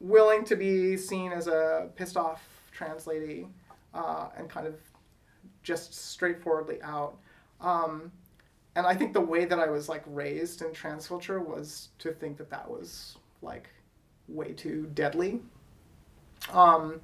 willing 0.00 0.44
to 0.44 0.56
be 0.56 0.96
seen 0.96 1.32
as 1.32 1.48
a 1.48 1.90
pissed 1.96 2.16
off 2.16 2.42
trans 2.72 3.06
lady 3.06 3.48
uh, 3.94 4.28
and 4.36 4.48
kind 4.48 4.66
of 4.66 4.76
just 5.62 5.92
straightforwardly 5.94 6.80
out. 6.82 7.16
Um, 7.60 8.12
and 8.76 8.86
I 8.86 8.94
think 8.94 9.12
the 9.12 9.20
way 9.20 9.44
that 9.44 9.58
I 9.58 9.68
was 9.68 9.88
like 9.88 10.04
raised 10.06 10.62
in 10.62 10.72
trans 10.72 11.08
culture 11.08 11.40
was 11.40 11.88
to 11.98 12.12
think 12.12 12.36
that 12.38 12.50
that 12.50 12.70
was 12.70 13.16
like 13.42 13.68
way 14.28 14.52
too 14.52 14.88
deadly. 14.94 15.40
Um, 16.52 17.00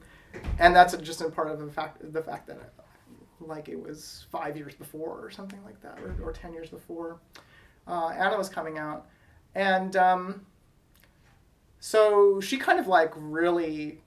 and 0.58 0.74
that's 0.74 0.96
just 0.98 1.20
in 1.20 1.30
part 1.30 1.50
of 1.50 1.58
the 1.58 1.70
fact 1.70 2.12
the 2.12 2.22
fact 2.22 2.46
that 2.46 2.72
like 3.40 3.68
it 3.68 3.80
was 3.80 4.26
five 4.30 4.56
years 4.56 4.74
before 4.74 5.18
or 5.20 5.30
something 5.30 5.62
like 5.64 5.80
that, 5.82 5.98
or, 6.00 6.14
or 6.22 6.32
ten 6.32 6.52
years 6.52 6.70
before 6.70 7.18
uh, 7.86 8.08
Anna 8.08 8.38
was 8.38 8.48
coming 8.48 8.78
out, 8.78 9.06
and 9.54 9.96
um, 9.96 10.46
so 11.84 12.40
she 12.40 12.56
kind 12.56 12.78
of 12.78 12.86
like 12.86 13.12
really 13.16 14.00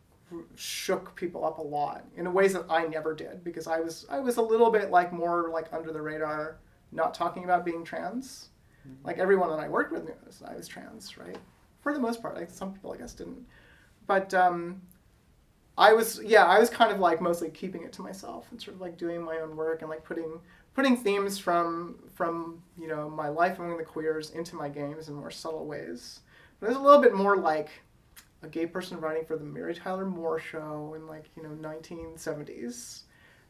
shook 0.55 1.15
people 1.15 1.45
up 1.45 1.57
a 1.57 1.61
lot 1.61 2.03
in 2.15 2.33
ways 2.33 2.53
that 2.53 2.65
I 2.69 2.85
never 2.85 3.13
did 3.13 3.43
because 3.43 3.67
I 3.67 3.79
was 3.79 4.05
I 4.09 4.19
was 4.19 4.37
a 4.37 4.41
little 4.41 4.71
bit 4.71 4.89
like 4.89 5.13
more 5.13 5.49
like 5.51 5.71
under 5.71 5.91
the 5.93 6.01
radar, 6.01 6.57
not 6.91 7.13
talking 7.13 7.43
about 7.43 7.65
being 7.65 7.83
trans. 7.83 8.49
Mm-hmm. 8.87 9.05
Like 9.05 9.17
everyone 9.19 9.49
that 9.49 9.59
I 9.59 9.69
worked 9.69 9.91
with 9.91 10.05
knew 10.05 10.13
I 10.47 10.55
was 10.55 10.67
trans, 10.67 11.17
right? 11.17 11.37
for 11.87 11.93
the 11.93 11.99
most 12.01 12.21
part. 12.21 12.35
Like 12.35 12.49
some 12.49 12.73
people, 12.73 12.91
I 12.91 12.97
guess, 12.97 13.13
didn't. 13.13 13.45
But 14.07 14.33
um, 14.33 14.81
I 15.77 15.93
was, 15.93 16.21
yeah, 16.21 16.43
I 16.43 16.59
was 16.59 16.69
kind 16.69 16.91
of 16.91 16.99
like 16.99 17.21
mostly 17.21 17.49
keeping 17.49 17.83
it 17.83 17.93
to 17.93 18.01
myself 18.01 18.47
and 18.51 18.61
sort 18.61 18.75
of 18.75 18.81
like 18.81 18.97
doing 18.97 19.23
my 19.23 19.37
own 19.37 19.55
work 19.55 19.81
and 19.81 19.89
like 19.89 20.03
putting 20.03 20.39
putting 20.73 20.97
themes 20.97 21.39
from 21.39 21.95
from 22.13 22.61
you 22.77 22.87
know 22.87 23.09
my 23.09 23.29
life 23.29 23.57
among 23.57 23.77
the 23.77 23.83
queers 23.83 24.31
into 24.31 24.55
my 24.55 24.67
games 24.67 25.07
in 25.07 25.15
more 25.15 25.31
subtle 25.31 25.65
ways. 25.65 26.19
It 26.61 26.67
was 26.67 26.75
a 26.75 26.79
little 26.79 27.01
bit 27.01 27.13
more 27.13 27.38
like 27.38 27.69
a 28.43 28.47
gay 28.47 28.65
person 28.65 28.99
writing 28.99 29.25
for 29.25 29.38
the 29.38 29.43
Mary 29.43 29.73
Tyler 29.73 30.05
Moore 30.05 30.39
show 30.39 30.93
in 30.95 31.07
like 31.07 31.25
you 31.35 31.43
know 31.43 31.49
1970s 31.49 33.01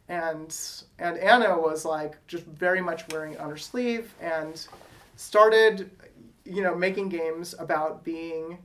and 0.09 0.55
and 0.99 1.17
Anna 1.17 1.57
was 1.57 1.85
like 1.85 2.15
just 2.27 2.45
very 2.45 2.81
much 2.81 3.07
wearing 3.11 3.33
it 3.33 3.39
on 3.39 3.49
her 3.49 3.57
sleeve 3.57 4.13
and 4.21 4.67
started 5.15 5.89
you 6.47 6.63
know, 6.63 6.75
making 6.75 7.09
games 7.09 7.55
about 7.59 8.03
being 8.03 8.57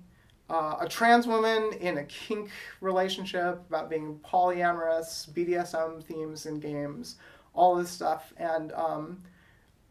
uh, 0.48 0.76
a 0.80 0.88
trans 0.88 1.26
woman 1.26 1.72
in 1.80 1.98
a 1.98 2.04
kink 2.04 2.50
relationship, 2.80 3.60
about 3.68 3.90
being 3.90 4.18
polyamorous, 4.24 5.30
BDSM 5.32 6.02
themes 6.04 6.46
in 6.46 6.60
games, 6.60 7.16
all 7.54 7.76
this 7.76 7.90
stuff, 7.90 8.32
and 8.36 8.72
um, 8.72 9.22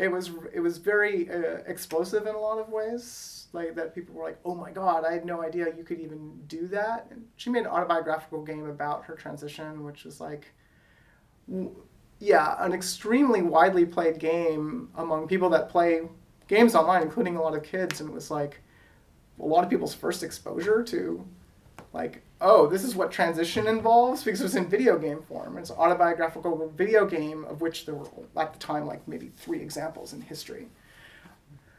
it 0.02 0.11
was 0.11 0.32
it 0.53 0.60
was 0.60 0.78
very 0.78 1.30
uh, 1.30 1.60
explosive 1.68 2.26
in 2.26 2.36
a 2.36 2.40
lot 2.40 2.57
of 2.60 2.69
ways. 2.69 3.48
Like 3.53 3.76
that, 3.76 3.94
people 3.94 4.15
were 4.15 4.23
like, 4.23 4.40
"Oh 4.45 4.56
my 4.56 4.72
god, 4.72 5.03
I 5.06 5.14
had 5.14 5.26
no 5.26 5.44
idea 5.44 5.68
you 5.78 5.84
could 5.84 5.99
even 5.99 6.41
do 6.48 6.68
that." 6.69 7.07
And 7.11 7.26
she 7.36 7.49
made 7.49 7.61
an 7.61 7.68
autobiographical 7.68 8.44
game 8.44 8.65
about 8.65 9.03
her 9.06 9.15
transition, 9.15 9.84
which 9.84 10.06
was 10.06 10.22
like, 10.22 10.53
yeah, 12.19 12.56
an 12.64 12.72
extremely 12.73 13.41
widely 13.41 13.86
played 13.86 14.19
game 14.19 14.90
among 14.95 15.28
people 15.28 15.49
that 15.49 15.69
play 15.69 16.02
games 16.48 16.76
online, 16.76 17.02
including 17.02 17.36
a 17.36 17.41
lot 17.41 17.56
of 17.56 17.64
kids, 17.64 17.99
and 17.99 18.10
it 18.10 18.14
was 18.14 18.32
like 18.32 18.61
a 19.40 19.45
lot 19.45 19.64
of 19.64 19.69
people's 19.69 19.94
first 19.94 20.23
exposure 20.23 20.84
to 20.84 21.26
like, 21.94 22.23
oh, 22.42 22.68
this 22.68 22.84
is 22.84 22.96
what 22.96 23.12
transition 23.12 23.68
involves 23.68 24.24
because 24.24 24.42
it 24.42 24.44
was 24.44 24.56
in 24.56 24.68
video 24.68 24.98
game 24.98 25.22
form. 25.22 25.58
It's 25.58 25.70
an 25.70 25.78
autobiographical 25.78 26.72
video 26.76 27.06
game 27.06 27.46
of 27.46 27.62
which 27.62 27.86
there 27.86 27.96
were 27.96 28.08
at 28.36 28.54
the 28.54 28.60
time 28.60 28.86
like 28.86 29.08
maybe 29.08 29.32
three 29.38 29.62
examples 29.62 30.14
in 30.14 30.22
history. 30.22 30.68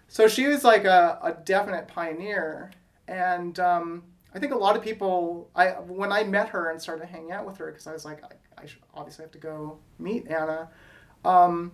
So 0.08 0.28
she 0.28 0.46
was 0.46 0.62
like 0.62 0.84
a, 0.84 1.18
a 1.22 1.32
definite 1.44 1.88
pioneer, 1.88 2.70
and 3.08 3.58
um, 3.58 4.04
I 4.34 4.38
think 4.38 4.52
a 4.52 4.56
lot 4.56 4.76
of 4.76 4.82
people. 4.82 5.50
I 5.56 5.68
when 5.70 6.12
I 6.12 6.22
met 6.24 6.48
her 6.50 6.70
and 6.70 6.80
started 6.80 7.06
hanging 7.06 7.32
out 7.32 7.46
with 7.46 7.56
her 7.56 7.66
because 7.66 7.86
I 7.86 7.92
was 7.92 8.04
like, 8.04 8.22
I, 8.22 8.62
I 8.62 8.66
should 8.66 8.82
obviously 8.94 9.24
have 9.24 9.32
to 9.32 9.38
go 9.38 9.78
meet 9.98 10.28
Anna. 10.28 10.68
Um, 11.24 11.72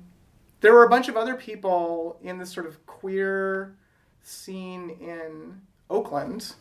there 0.61 0.73
were 0.73 0.85
a 0.85 0.89
bunch 0.89 1.09
of 1.09 1.17
other 1.17 1.35
people 1.35 2.19
in 2.23 2.39
this 2.39 2.51
sort 2.51 2.67
of 2.67 2.85
queer 2.87 3.75
scene 4.23 4.91
in 5.01 5.61
Oakland 5.91 6.55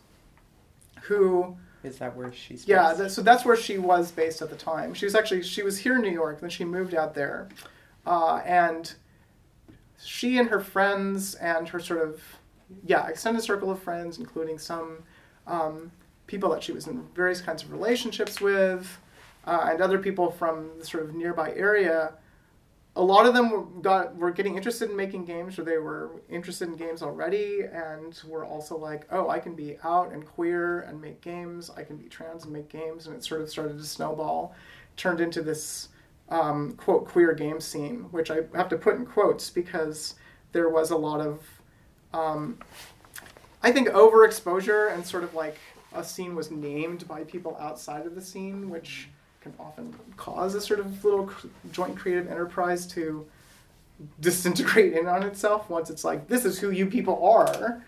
who 1.02 1.56
is 1.84 1.98
that 1.98 2.16
where 2.16 2.32
she's 2.32 2.66
yeah 2.66 3.06
so 3.08 3.22
that's 3.22 3.44
where 3.44 3.56
she 3.56 3.78
was 3.78 4.10
based 4.10 4.42
at 4.42 4.50
the 4.50 4.56
time. 4.56 4.94
She 4.94 5.06
was 5.06 5.14
actually 5.14 5.42
she 5.42 5.62
was 5.62 5.78
here 5.78 5.96
in 5.96 6.02
new 6.02 6.10
york 6.10 6.40
then 6.40 6.50
she 6.50 6.64
moved 6.64 6.94
out 6.94 7.14
there. 7.14 7.48
Uh, 8.06 8.36
and 8.44 8.94
she 10.02 10.38
and 10.38 10.48
her 10.48 10.60
friends 10.60 11.34
and 11.36 11.68
her 11.68 11.80
sort 11.80 12.00
of 12.00 12.22
yeah 12.84 13.06
extended 13.06 13.42
circle 13.42 13.70
of 13.70 13.80
friends 13.82 14.18
including 14.18 14.58
some 14.58 15.02
um, 15.46 15.90
people 16.26 16.50
that 16.50 16.62
she 16.62 16.72
was 16.72 16.86
in 16.86 17.02
various 17.14 17.40
kinds 17.40 17.62
of 17.62 17.72
relationships 17.72 18.40
with 18.40 18.98
uh, 19.46 19.68
and 19.70 19.80
other 19.80 19.98
people 19.98 20.30
from 20.30 20.70
the 20.78 20.84
sort 20.84 21.04
of 21.04 21.14
nearby 21.14 21.52
area 21.54 22.12
a 22.98 23.02
lot 23.02 23.26
of 23.26 23.32
them 23.32 23.80
got 23.80 24.16
were 24.16 24.32
getting 24.32 24.56
interested 24.56 24.90
in 24.90 24.96
making 24.96 25.24
games 25.24 25.56
or 25.56 25.62
they 25.62 25.78
were 25.78 26.20
interested 26.28 26.68
in 26.68 26.74
games 26.74 27.00
already 27.00 27.60
and 27.72 28.20
were 28.26 28.44
also 28.44 28.76
like 28.76 29.06
oh 29.12 29.28
i 29.28 29.38
can 29.38 29.54
be 29.54 29.76
out 29.84 30.12
and 30.12 30.26
queer 30.26 30.80
and 30.80 31.00
make 31.00 31.20
games. 31.20 31.70
I 31.76 31.84
can 31.84 31.96
be 31.96 32.08
trans 32.08 32.44
and 32.44 32.52
make 32.52 32.68
games. 32.68 33.06
And 33.06 33.14
it 33.14 33.24
sort 33.24 33.40
of 33.40 33.48
started 33.48 33.78
to 33.78 33.84
snowball 33.84 34.54
turned 34.96 35.20
into 35.20 35.42
this 35.42 35.88
um, 36.28 36.72
quote 36.72 37.06
queer 37.06 37.32
game 37.32 37.60
scene 37.60 38.06
which 38.10 38.30
i 38.30 38.40
have 38.54 38.68
to 38.68 38.76
put 38.76 38.96
in 38.96 39.06
quotes 39.06 39.48
because 39.48 40.16
there 40.52 40.68
was 40.68 40.90
a 40.90 40.96
lot 40.96 41.20
of 41.20 41.40
um, 42.12 42.58
I 43.62 43.72
think 43.72 43.88
overexposure 43.88 44.92
and 44.92 45.06
sort 45.06 45.24
of 45.24 45.34
like 45.34 45.58
a 45.94 46.04
scene 46.04 46.34
was 46.34 46.50
named 46.50 47.06
by 47.08 47.24
people 47.24 47.56
outside 47.58 48.06
of 48.06 48.14
the 48.14 48.20
scene, 48.20 48.70
which 48.70 49.08
can 49.48 49.64
often 49.64 49.94
cause 50.16 50.54
a 50.54 50.60
sort 50.60 50.80
of 50.80 51.04
little 51.04 51.30
joint 51.72 51.96
creative 51.96 52.30
enterprise 52.30 52.86
to 52.86 53.26
disintegrate 54.20 54.92
in 54.92 55.06
on 55.06 55.22
itself 55.22 55.68
once 55.68 55.90
it's 55.90 56.04
like 56.04 56.28
this 56.28 56.44
is 56.44 56.58
who 56.58 56.70
you 56.70 56.86
people 56.86 57.24
are 57.26 57.82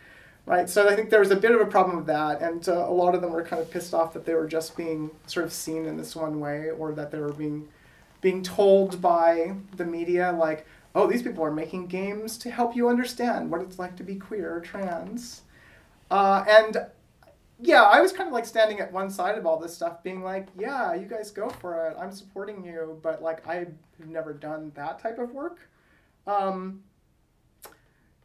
right? 0.46 0.68
So 0.68 0.88
i 0.88 0.96
think 0.96 1.10
there 1.10 1.20
was 1.20 1.30
a 1.30 1.36
bit 1.36 1.52
of 1.52 1.60
a 1.60 1.66
problem 1.66 1.96
with 1.96 2.06
that 2.06 2.40
and 2.40 2.68
uh, 2.68 2.86
a 2.88 2.92
lot 2.92 3.14
of 3.14 3.20
them 3.20 3.32
were 3.32 3.44
kind 3.44 3.62
of 3.62 3.70
pissed 3.70 3.94
off 3.94 4.12
that 4.14 4.24
they 4.24 4.34
were 4.34 4.48
just 4.48 4.76
being 4.76 5.10
sort 5.26 5.46
of 5.46 5.52
seen 5.52 5.86
in 5.86 5.96
this 5.96 6.16
one 6.16 6.40
way 6.40 6.70
or 6.70 6.92
that 6.92 7.10
they 7.10 7.18
were 7.18 7.32
being 7.32 7.68
being 8.20 8.42
told 8.42 9.00
by 9.00 9.54
the 9.76 9.84
media 9.84 10.32
like 10.32 10.66
oh 10.94 11.06
these 11.06 11.22
people 11.22 11.44
are 11.44 11.52
making 11.52 11.86
games 11.86 12.36
to 12.38 12.50
help 12.50 12.74
you 12.74 12.88
understand 12.88 13.50
what 13.50 13.60
it's 13.60 13.78
like 13.78 13.96
to 13.96 14.02
be 14.02 14.16
queer 14.16 14.56
or 14.56 14.60
trans. 14.60 15.42
Uh, 16.10 16.44
and 16.48 16.86
yeah, 17.62 17.82
I 17.82 18.00
was 18.00 18.12
kind 18.12 18.26
of 18.26 18.32
like 18.32 18.46
standing 18.46 18.80
at 18.80 18.92
one 18.92 19.10
side 19.10 19.36
of 19.36 19.46
all 19.46 19.58
this 19.58 19.74
stuff, 19.74 20.02
being 20.02 20.22
like, 20.22 20.48
yeah, 20.58 20.94
you 20.94 21.06
guys 21.06 21.30
go 21.30 21.48
for 21.48 21.86
it. 21.88 21.96
I'm 21.98 22.12
supporting 22.12 22.64
you. 22.64 22.98
But 23.02 23.22
like, 23.22 23.46
I've 23.46 23.72
never 23.98 24.32
done 24.32 24.72
that 24.74 24.98
type 24.98 25.18
of 25.18 25.32
work. 25.32 25.58
Um, 26.26 26.82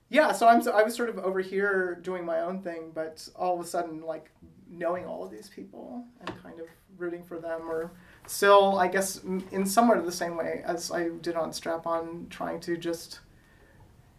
yeah, 0.10 0.32
so 0.32 0.48
I'm 0.48 0.68
I 0.70 0.84
was 0.84 0.95
sort 0.95 1.10
of 1.10 1.18
over 1.20 1.41
here 1.41 1.99
doing 2.02 2.26
my 2.26 2.41
own 2.41 2.62
thing, 2.62 2.91
but 2.94 3.28
all 3.36 3.60
of 3.60 3.66
a 3.66 3.68
sudden, 3.68 4.02
like 4.02 4.32
knowing 4.70 5.06
all 5.06 5.24
of 5.24 5.32
these 5.32 5.49
people 5.49 6.06
and 6.22 6.44
kind 6.44 6.60
of 6.60 6.68
rooting 6.98 7.24
for 7.24 7.40
them, 7.40 7.70
or 7.70 7.91
still, 8.28 8.80
I 8.80 8.88
guess, 8.88 9.22
in 9.24 9.66
somewhat 9.66 9.98
of 9.98 10.06
the 10.06 10.12
same 10.12 10.38
way 10.38 10.62
as 10.66 10.91
I 10.91 11.10
did 11.22 11.36
on 11.36 11.52
Strap 11.52 11.86
On, 11.88 12.28
trying 12.30 12.60
to 12.62 12.78
just, 12.78 13.20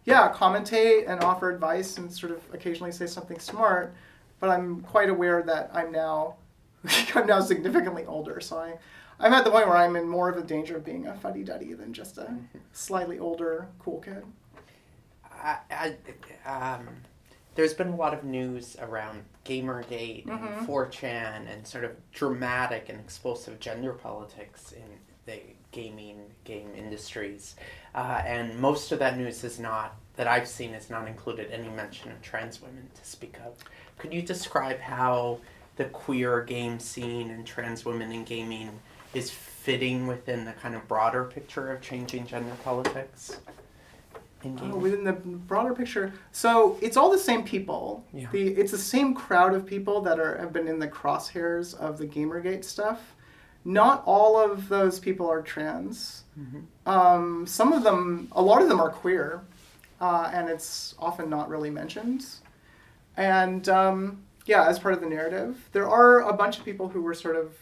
yeah, 0.05 0.31
commentate 0.31 1.07
and 1.07 1.23
offer 1.23 1.49
advice 1.49 1.97
and 1.97 2.11
sort 2.11 2.33
of 2.33 2.43
occasionally 2.53 2.91
say 2.91 3.07
something 3.07 3.39
smart. 3.39 3.95
But 4.39 4.49
I'm 4.49 4.81
quite 4.81 5.09
aware 5.09 5.41
that 5.43 5.71
I'm 5.73 5.91
now, 5.91 6.35
I'm 7.15 7.27
now 7.27 7.41
significantly 7.41 8.05
older, 8.05 8.39
so 8.39 8.57
I. 8.57 8.77
I'm 9.19 9.33
at 9.33 9.43
the 9.45 9.49
point 9.49 9.67
where 9.67 9.77
I'm 9.77 9.95
in 9.95 10.07
more 10.07 10.29
of 10.29 10.37
a 10.37 10.43
danger 10.43 10.77
of 10.77 10.85
being 10.85 11.07
a 11.07 11.15
fuddy 11.15 11.43
duddy 11.43 11.73
than 11.73 11.91
just 11.91 12.19
a 12.19 12.37
slightly 12.71 13.17
older 13.17 13.67
cool 13.79 13.99
kid. 13.99 14.23
I, 15.23 15.57
I, 16.45 16.75
um, 16.75 16.87
there's 17.55 17.73
been 17.73 17.87
a 17.89 17.95
lot 17.95 18.13
of 18.13 18.23
news 18.23 18.75
around 18.79 19.23
Gamergate 19.43 20.27
Mhm. 20.27 20.59
and 20.59 20.67
4chan 20.67 21.51
and 21.51 21.65
sort 21.65 21.83
of 21.83 21.91
dramatic 22.11 22.89
and 22.89 22.99
explosive 22.99 23.59
gender 23.59 23.93
politics 23.93 24.71
in 24.71 24.83
the 25.25 25.39
gaming 25.71 26.21
game 26.43 26.69
industries. 26.75 27.55
Uh, 27.95 28.21
and 28.23 28.59
most 28.59 28.91
of 28.91 28.99
that 28.99 29.17
news 29.17 29.43
is 29.43 29.59
not, 29.59 29.95
that 30.17 30.27
I've 30.27 30.47
seen, 30.47 30.73
has 30.73 30.89
not 30.89 31.07
included 31.07 31.49
any 31.51 31.69
mention 31.69 32.11
of 32.11 32.21
trans 32.21 32.61
women 32.61 32.89
to 32.93 33.09
speak 33.09 33.37
of. 33.45 33.53
Could 33.97 34.13
you 34.13 34.21
describe 34.21 34.79
how 34.79 35.39
the 35.77 35.85
queer 35.85 36.43
game 36.43 36.79
scene 36.79 37.29
and 37.29 37.45
trans 37.45 37.85
women 37.85 38.11
in 38.11 38.23
gaming 38.23 38.79
is 39.13 39.31
fitting 39.31 40.07
within 40.07 40.43
the 40.45 40.53
kind 40.53 40.75
of 40.75 40.87
broader 40.87 41.23
picture 41.23 41.71
of 41.71 41.81
changing 41.81 42.27
gender 42.27 42.53
politics? 42.63 43.37
Oh, 44.61 44.77
within 44.77 45.03
the 45.03 45.13
broader 45.13 45.73
picture, 45.73 46.13
so 46.31 46.77
it's 46.79 46.95
all 46.95 47.11
the 47.11 47.17
same 47.17 47.43
people. 47.43 48.05
Yeah. 48.13 48.27
The 48.31 48.49
it's 48.49 48.71
the 48.71 48.77
same 48.77 49.13
crowd 49.13 49.53
of 49.53 49.65
people 49.65 49.99
that 50.01 50.19
are 50.19 50.37
have 50.37 50.53
been 50.53 50.67
in 50.67 50.79
the 50.79 50.87
crosshairs 50.87 51.73
of 51.75 51.97
the 51.97 52.05
GamerGate 52.05 52.63
stuff. 52.63 53.15
Not 53.65 54.03
all 54.05 54.39
of 54.39 54.69
those 54.69 54.99
people 54.99 55.29
are 55.29 55.41
trans. 55.41 56.23
Mm-hmm. 56.39 56.89
Um, 56.89 57.47
some 57.47 57.73
of 57.73 57.83
them, 57.83 58.29
a 58.31 58.41
lot 58.41 58.61
of 58.61 58.69
them 58.69 58.79
are 58.79 58.91
queer, 58.91 59.41
uh, 59.99 60.29
and 60.33 60.49
it's 60.49 60.95
often 60.99 61.29
not 61.29 61.49
really 61.49 61.69
mentioned. 61.69 62.25
And 63.15 63.67
um, 63.69 64.23
yeah, 64.45 64.67
as 64.67 64.79
part 64.79 64.93
of 64.93 65.01
the 65.01 65.07
narrative, 65.07 65.69
there 65.71 65.89
are 65.89 66.21
a 66.29 66.33
bunch 66.33 66.59
of 66.59 66.65
people 66.65 66.87
who 66.87 67.01
were 67.01 67.13
sort 67.13 67.35
of 67.35 67.55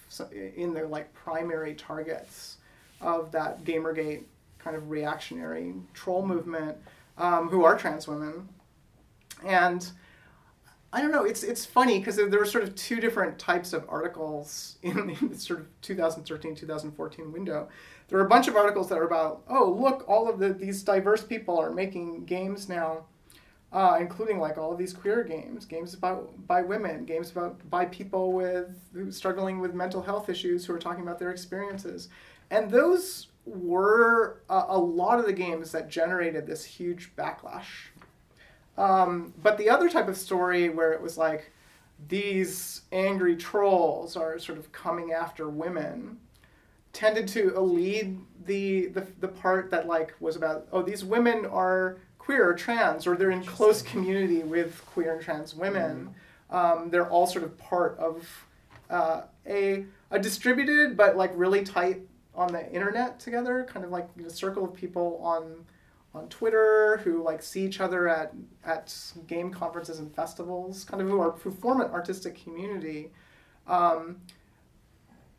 in 0.56 0.74
their 0.74 0.88
like 0.88 1.14
primary 1.14 1.74
targets 1.74 2.58
of 3.02 3.32
that 3.32 3.64
GamerGate 3.64 4.24
kind 4.60 4.76
of 4.76 4.90
reactionary 4.90 5.74
troll 5.94 6.26
movement, 6.26 6.78
um, 7.18 7.50
who 7.50 7.64
are 7.64 7.78
trans 7.78 8.08
women, 8.08 8.50
and 9.46 9.92
I 10.92 11.02
don't 11.02 11.12
know. 11.12 11.26
It's 11.26 11.44
it's 11.44 11.66
funny 11.66 12.00
because 12.00 12.16
there 12.16 12.30
were 12.30 12.46
sort 12.46 12.64
of 12.64 12.74
two 12.76 13.02
different 13.02 13.38
types 13.38 13.74
of 13.74 13.86
articles 13.90 14.78
in, 14.82 15.10
in 15.22 15.30
the 15.30 15.38
sort 15.38 15.60
of 15.60 15.68
2013 15.82 16.56
2014 16.56 17.32
window. 17.32 17.68
There 18.08 18.20
were 18.20 18.26
a 18.26 18.30
bunch 18.30 18.48
of 18.48 18.56
articles 18.56 18.90
that 18.90 18.98
are 18.98 19.06
about 19.06 19.44
oh 19.50 19.76
look 19.80 20.06
all 20.08 20.30
of 20.30 20.40
the 20.40 20.54
these 20.54 20.84
diverse 20.84 21.24
people 21.24 21.60
are 21.60 21.72
making 21.72 22.26
games 22.26 22.70
now, 22.70 23.06
uh, 23.74 23.98
including 24.00 24.40
like 24.40 24.58
all 24.58 24.72
of 24.72 24.78
these 24.78 24.94
queer 24.94 25.24
games, 25.24 25.66
games 25.66 25.94
about 25.94 26.48
by 26.48 26.62
women, 26.62 27.06
games 27.06 27.32
about 27.32 27.68
by 27.70 27.86
people 27.86 28.32
with 28.32 28.70
struggling 29.12 29.60
with 29.60 29.74
mental 29.74 30.02
health 30.02 30.30
issues 30.30 30.66
who 30.66 30.74
are 30.74 30.80
talking 30.80 31.04
about 31.04 31.20
their 31.20 31.32
experiences, 31.32 32.10
and 32.52 32.70
those 32.70 33.28
were 33.46 34.42
a, 34.50 34.66
a 34.70 34.78
lot 34.78 35.20
of 35.20 35.26
the 35.26 35.34
games 35.34 35.72
that 35.72 35.90
generated 35.90 36.48
this 36.48 36.64
huge 36.64 37.12
backlash. 37.16 37.90
Um, 38.78 39.34
but 39.42 39.58
the 39.58 39.70
other 39.70 39.90
type 39.90 40.08
of 40.08 40.18
story 40.18 40.70
where 40.70 40.92
it 40.92 41.02
was 41.02 41.18
like 41.18 41.52
these 42.10 42.82
angry 42.92 43.36
trolls 43.36 44.18
are 44.18 44.38
sort 44.38 44.58
of 44.58 44.72
coming 44.72 45.14
after 45.14 45.50
women 45.50 46.18
tended 46.96 47.28
to 47.28 47.52
lead 47.60 48.18
the, 48.46 48.88
the 48.88 49.06
the 49.20 49.28
part 49.28 49.70
that 49.72 49.86
like 49.86 50.14
was 50.20 50.36
about 50.36 50.68
oh 50.72 50.82
these 50.82 51.04
women 51.04 51.46
are 51.46 51.98
queer 52.18 52.50
or 52.50 52.54
trans 52.54 53.06
or 53.06 53.16
they're 53.18 53.32
in 53.32 53.44
close 53.44 53.82
community 53.82 54.44
with 54.44 54.84
queer 54.88 55.16
and 55.16 55.22
trans 55.22 55.54
women. 55.54 56.16
Um, 56.50 56.90
they're 56.90 57.10
all 57.10 57.28
sort 57.28 57.44
of 57.44 57.58
part 57.58 57.98
of 58.00 58.48
uh, 58.90 59.24
a 59.46 59.86
a 60.10 60.20
distributed 60.20 60.96
but 60.96 61.18
like 61.18 61.32
really 61.36 61.64
tight 61.64 62.02
on 62.34 62.52
the 62.52 62.72
internet 62.72 63.20
together 63.20 63.68
kind 63.70 63.86
of 63.86 63.92
like 63.92 64.08
a 64.26 64.30
circle 64.30 64.64
of 64.64 64.74
people 64.74 65.20
on 65.22 65.66
on 66.16 66.30
Twitter 66.30 67.02
who 67.04 67.22
like 67.22 67.44
see 67.44 67.66
each 67.66 67.82
other 67.82 68.08
at 68.08 68.34
at 68.64 68.96
game 69.28 69.52
conferences 69.52 70.00
and 70.00 70.16
festivals, 70.16 70.86
kind 70.86 71.02
of 71.02 71.10
who 71.10 71.20
are 71.20 71.32
who 71.32 71.52
form 71.52 71.82
an 71.82 71.92
artistic 71.92 72.42
community 72.42 73.12
um, 73.68 74.22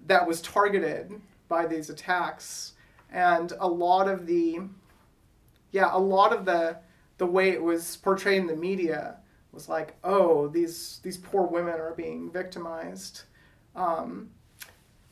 that 0.06 0.26
was 0.26 0.42
targeted 0.42 1.20
by 1.48 1.66
these 1.66 1.90
attacks, 1.90 2.74
and 3.10 3.52
a 3.60 3.68
lot 3.68 4.08
of 4.08 4.26
the 4.26 4.60
yeah 5.72 5.90
a 5.92 5.98
lot 5.98 6.32
of 6.32 6.44
the 6.44 6.78
the 7.18 7.26
way 7.26 7.50
it 7.50 7.62
was 7.62 7.96
portrayed 7.96 8.40
in 8.40 8.46
the 8.46 8.56
media 8.56 9.16
was 9.52 9.68
like 9.68 9.94
oh 10.04 10.48
these 10.48 11.00
these 11.02 11.16
poor 11.16 11.46
women 11.46 11.74
are 11.74 11.94
being 11.94 12.30
victimized. 12.30 13.22
Um, 13.74 14.30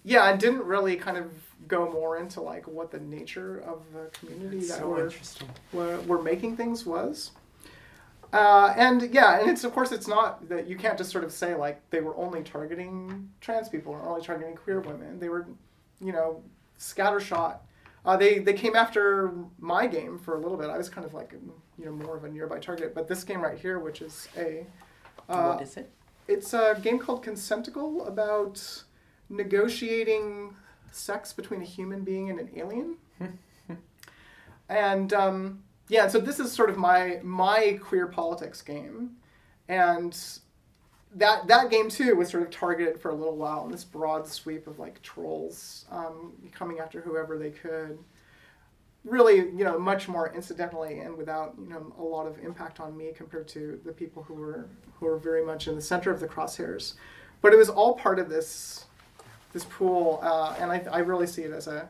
yeah, 0.05 0.31
and 0.31 0.39
didn't 0.39 0.65
really 0.65 0.97
kind 0.97 1.17
of 1.17 1.31
go 1.67 1.91
more 1.91 2.19
into 2.19 2.41
like 2.41 2.67
what 2.69 2.91
the 2.91 3.01
nature 3.01 3.59
of 3.61 3.83
the 3.93 4.11
community 4.19 4.61
that 4.61 4.79
so 4.79 4.89
were 4.89 5.13
were, 5.73 6.01
were 6.03 6.23
making 6.23 6.57
things 6.57 6.85
was. 6.85 7.31
Uh, 8.35 8.75
and 8.77 9.15
yeah, 9.15 9.41
and 9.41 9.49
it's 9.49 9.63
of 9.65 9.73
course 9.73 9.93
it's 9.93 10.09
not 10.09 10.49
that 10.49 10.67
you 10.67 10.77
can't 10.77 10.99
just 10.99 11.11
sort 11.11 11.23
of 11.23 11.33
say 11.33 11.55
like 11.55 11.81
they 11.91 12.01
were 12.01 12.17
only 12.17 12.43
targeting 12.43 13.31
trans 13.41 13.69
people 13.69 13.93
or 13.93 14.03
only 14.03 14.25
targeting 14.25 14.57
queer 14.57 14.81
women. 14.81 15.21
They 15.21 15.29
were, 15.29 15.47
you 16.01 16.13
know, 16.13 16.43
scattershot. 16.79 17.59
Uh, 18.05 18.17
they 18.17 18.39
they 18.39 18.53
came 18.53 18.77
after 18.77 19.33
my 19.59 19.87
game 19.87 20.19
for 20.19 20.35
a 20.35 20.41
little 20.41 20.59
bit. 20.59 20.69
I 20.69 20.77
was 20.77 20.89
kind 20.89 21.07
of 21.07 21.15
like 21.15 21.33
you 21.79 21.85
know 21.85 21.93
more 21.93 22.17
of 22.17 22.25
a 22.25 22.29
nearby 22.29 22.59
target, 22.59 22.95
but 22.95 23.09
this 23.09 23.25
game 23.25 23.41
right 23.41 23.59
here, 23.59 23.79
which 23.79 24.03
is 24.03 24.29
a, 24.37 24.67
uh, 25.29 25.53
what 25.53 25.63
is 25.63 25.77
it? 25.77 25.91
it's 26.29 26.55
a 26.55 26.79
game 26.83 26.99
called 26.99 27.25
Consentacle 27.25 28.07
about 28.07 28.85
negotiating 29.29 30.55
sex 30.93 31.33
between 31.33 31.61
a 31.61 31.65
human 31.65 32.05
being 32.05 32.31
and 32.31 32.41
an 32.41 32.51
alien. 32.57 32.97
and 34.69 35.13
um, 35.13 35.63
yeah, 35.89 36.09
so 36.09 36.19
this 36.19 36.41
is 36.41 36.53
sort 36.53 36.71
of 36.71 36.77
my 36.77 37.21
my 37.23 37.79
queer 37.83 38.07
politics 38.07 38.63
game, 38.63 39.17
and 39.69 40.17
that 41.15 41.47
that 41.47 41.71
game 41.71 41.89
too 41.89 42.17
was 42.17 42.29
sort 42.29 42.43
of 42.43 42.51
targeted 42.51 43.01
for 43.01 43.11
a 43.11 43.15
little 43.15 43.37
while 43.37 43.65
in 43.65 43.71
this 43.71 43.85
broad 43.85 44.27
sweep 44.27 44.67
of 44.67 44.79
like 44.79 45.01
trolls 45.03 45.87
um, 45.91 46.33
coming 46.53 46.81
after 46.81 47.01
whoever 47.01 47.39
they 47.39 47.51
could. 47.51 47.99
Really, 49.05 49.37
you 49.37 49.65
know, 49.65 49.79
much 49.79 50.09
more 50.09 50.33
incidentally 50.35 51.01
and 51.01 51.17
without 51.17 51.55
you 51.61 51.69
know 51.69 51.93
a 51.99 52.03
lot 52.03 52.27
of 52.27 52.39
impact 52.39 52.81
on 52.81 52.97
me 52.97 53.13
compared 53.15 53.47
to 53.49 53.81
the 53.85 53.93
people 53.93 54.23
who 54.23 54.35
were 54.35 54.69
who 54.99 55.07
were 55.07 55.19
very 55.19 55.45
much 55.45 55.69
in 55.69 55.75
the 55.75 55.83
center 55.83 56.11
of 56.11 56.21
the 56.21 56.29
crosshairs. 56.29 56.95
But 57.43 57.53
it 57.53 57.57
was 57.57 57.69
all 57.69 57.95
part 57.95 58.19
of 58.19 58.29
this 58.29 58.87
this 59.53 59.65
pool, 59.65 60.19
uh, 60.23 60.57
and 60.59 60.73
I, 60.73 60.85
I 60.91 60.99
really 60.99 61.27
see 61.27 61.43
it 61.43 61.53
as 61.53 61.67
a 61.69 61.89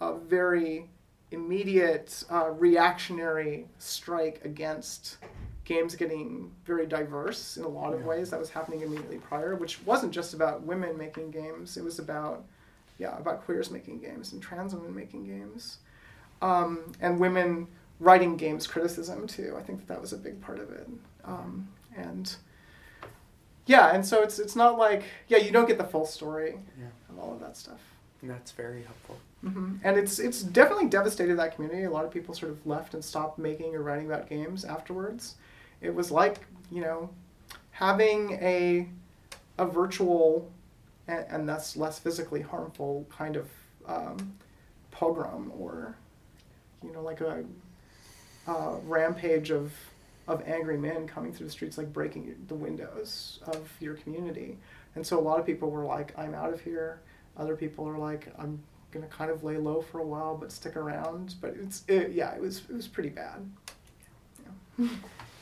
a 0.00 0.16
very 0.16 0.88
immediate 1.30 2.24
uh, 2.30 2.50
reactionary 2.50 3.66
strike 3.78 4.40
against 4.44 5.18
games 5.70 5.94
getting 5.94 6.50
very 6.64 6.84
diverse 6.86 7.56
in 7.56 7.62
a 7.64 7.68
lot 7.68 7.94
of 7.94 8.00
Yeah. 8.00 8.06
ways. 8.06 8.30
That 8.30 8.40
was 8.40 8.50
happening 8.50 8.80
immediately 8.82 9.18
prior, 9.18 9.54
which 9.54 9.74
wasn't 9.86 10.12
just 10.12 10.34
about 10.34 10.62
women 10.62 10.98
making 10.98 11.30
games. 11.30 11.76
It 11.76 11.84
was 11.84 11.98
about 11.98 12.44
yeah 12.98 13.16
about 13.18 13.44
queers 13.44 13.70
making 13.70 14.00
games 14.00 14.32
and 14.32 14.42
trans 14.42 14.74
women 14.74 14.94
making 14.94 15.24
games, 15.24 15.78
um, 16.42 16.92
and 17.00 17.20
women 17.20 17.68
writing 18.00 18.36
games 18.36 18.66
criticism 18.66 19.26
too. 19.26 19.54
I 19.56 19.62
think 19.62 19.78
that 19.80 19.88
that 19.88 20.00
was 20.00 20.12
a 20.12 20.16
big 20.18 20.40
part 20.40 20.58
of 20.58 20.70
it. 20.72 20.88
Um, 21.24 21.68
and 21.96 22.34
yeah, 23.66 23.94
and 23.94 24.04
so 24.04 24.22
it's 24.22 24.38
it's 24.38 24.56
not 24.56 24.76
like 24.78 25.04
yeah, 25.28 25.38
you 25.38 25.50
don't 25.52 25.68
get 25.68 25.78
the 25.78 25.84
full 25.84 26.06
story 26.06 26.58
Yeah. 26.78 26.86
of 27.10 27.18
all 27.18 27.32
of 27.34 27.40
that 27.40 27.56
stuff. 27.56 27.80
That's 28.22 28.52
very 28.52 28.82
helpful. 28.82 29.16
hmm 29.42 29.76
And 29.84 29.96
it's 29.96 30.18
it's 30.18 30.42
definitely 30.42 30.88
devastated 30.88 31.36
that 31.38 31.54
community. 31.54 31.84
A 31.84 31.90
lot 31.90 32.04
of 32.04 32.10
people 32.10 32.34
sort 32.34 32.50
of 32.52 32.66
left 32.66 32.92
and 32.94 33.02
stopped 33.04 33.38
making 33.38 33.74
or 33.74 33.82
writing 33.82 34.06
about 34.10 34.28
games 34.28 34.64
afterwards. 34.64 35.36
It 35.80 35.94
was 35.94 36.10
like 36.10 36.38
you 36.70 36.80
know 36.80 37.10
having 37.72 38.32
a 38.32 38.88
a 39.58 39.66
virtual 39.66 40.50
and, 41.08 41.24
and 41.28 41.48
thus 41.48 41.76
less 41.76 41.98
physically 41.98 42.40
harmful 42.40 43.06
kind 43.10 43.36
of 43.36 43.48
um, 43.86 44.34
pogrom 44.90 45.52
or 45.58 45.96
you 46.82 46.92
know 46.92 47.02
like 47.02 47.20
a, 47.20 47.44
a 48.46 48.78
rampage 48.84 49.50
of 49.50 49.72
of 50.28 50.42
angry 50.46 50.78
men 50.78 51.06
coming 51.08 51.32
through 51.32 51.46
the 51.46 51.52
streets 51.52 51.76
like 51.76 51.92
breaking 51.92 52.34
the 52.46 52.54
windows 52.54 53.40
of 53.46 53.68
your 53.80 53.94
community. 53.94 54.56
And 54.94 55.04
so 55.04 55.18
a 55.18 55.20
lot 55.20 55.40
of 55.40 55.46
people 55.46 55.70
were 55.70 55.84
like, 55.84 56.16
I'm 56.16 56.34
out 56.34 56.52
of 56.52 56.60
here. 56.60 57.00
Other 57.36 57.56
people 57.56 57.88
are 57.88 57.98
like, 57.98 58.32
I'm 58.38 58.62
gonna 58.92 59.06
kind 59.06 59.30
of 59.30 59.42
lay 59.42 59.56
low 59.56 59.82
for 59.82 59.98
a 59.98 60.04
while, 60.06 60.36
but 60.36 60.52
stick 60.52 60.76
around. 60.76 61.34
But 61.40 61.54
it's 61.60 61.82
it, 61.88 62.12
yeah, 62.12 62.32
it 62.34 62.40
was 62.40 62.62
it 62.68 62.74
was 62.74 62.88
pretty 62.88 63.10
bad. 63.10 63.50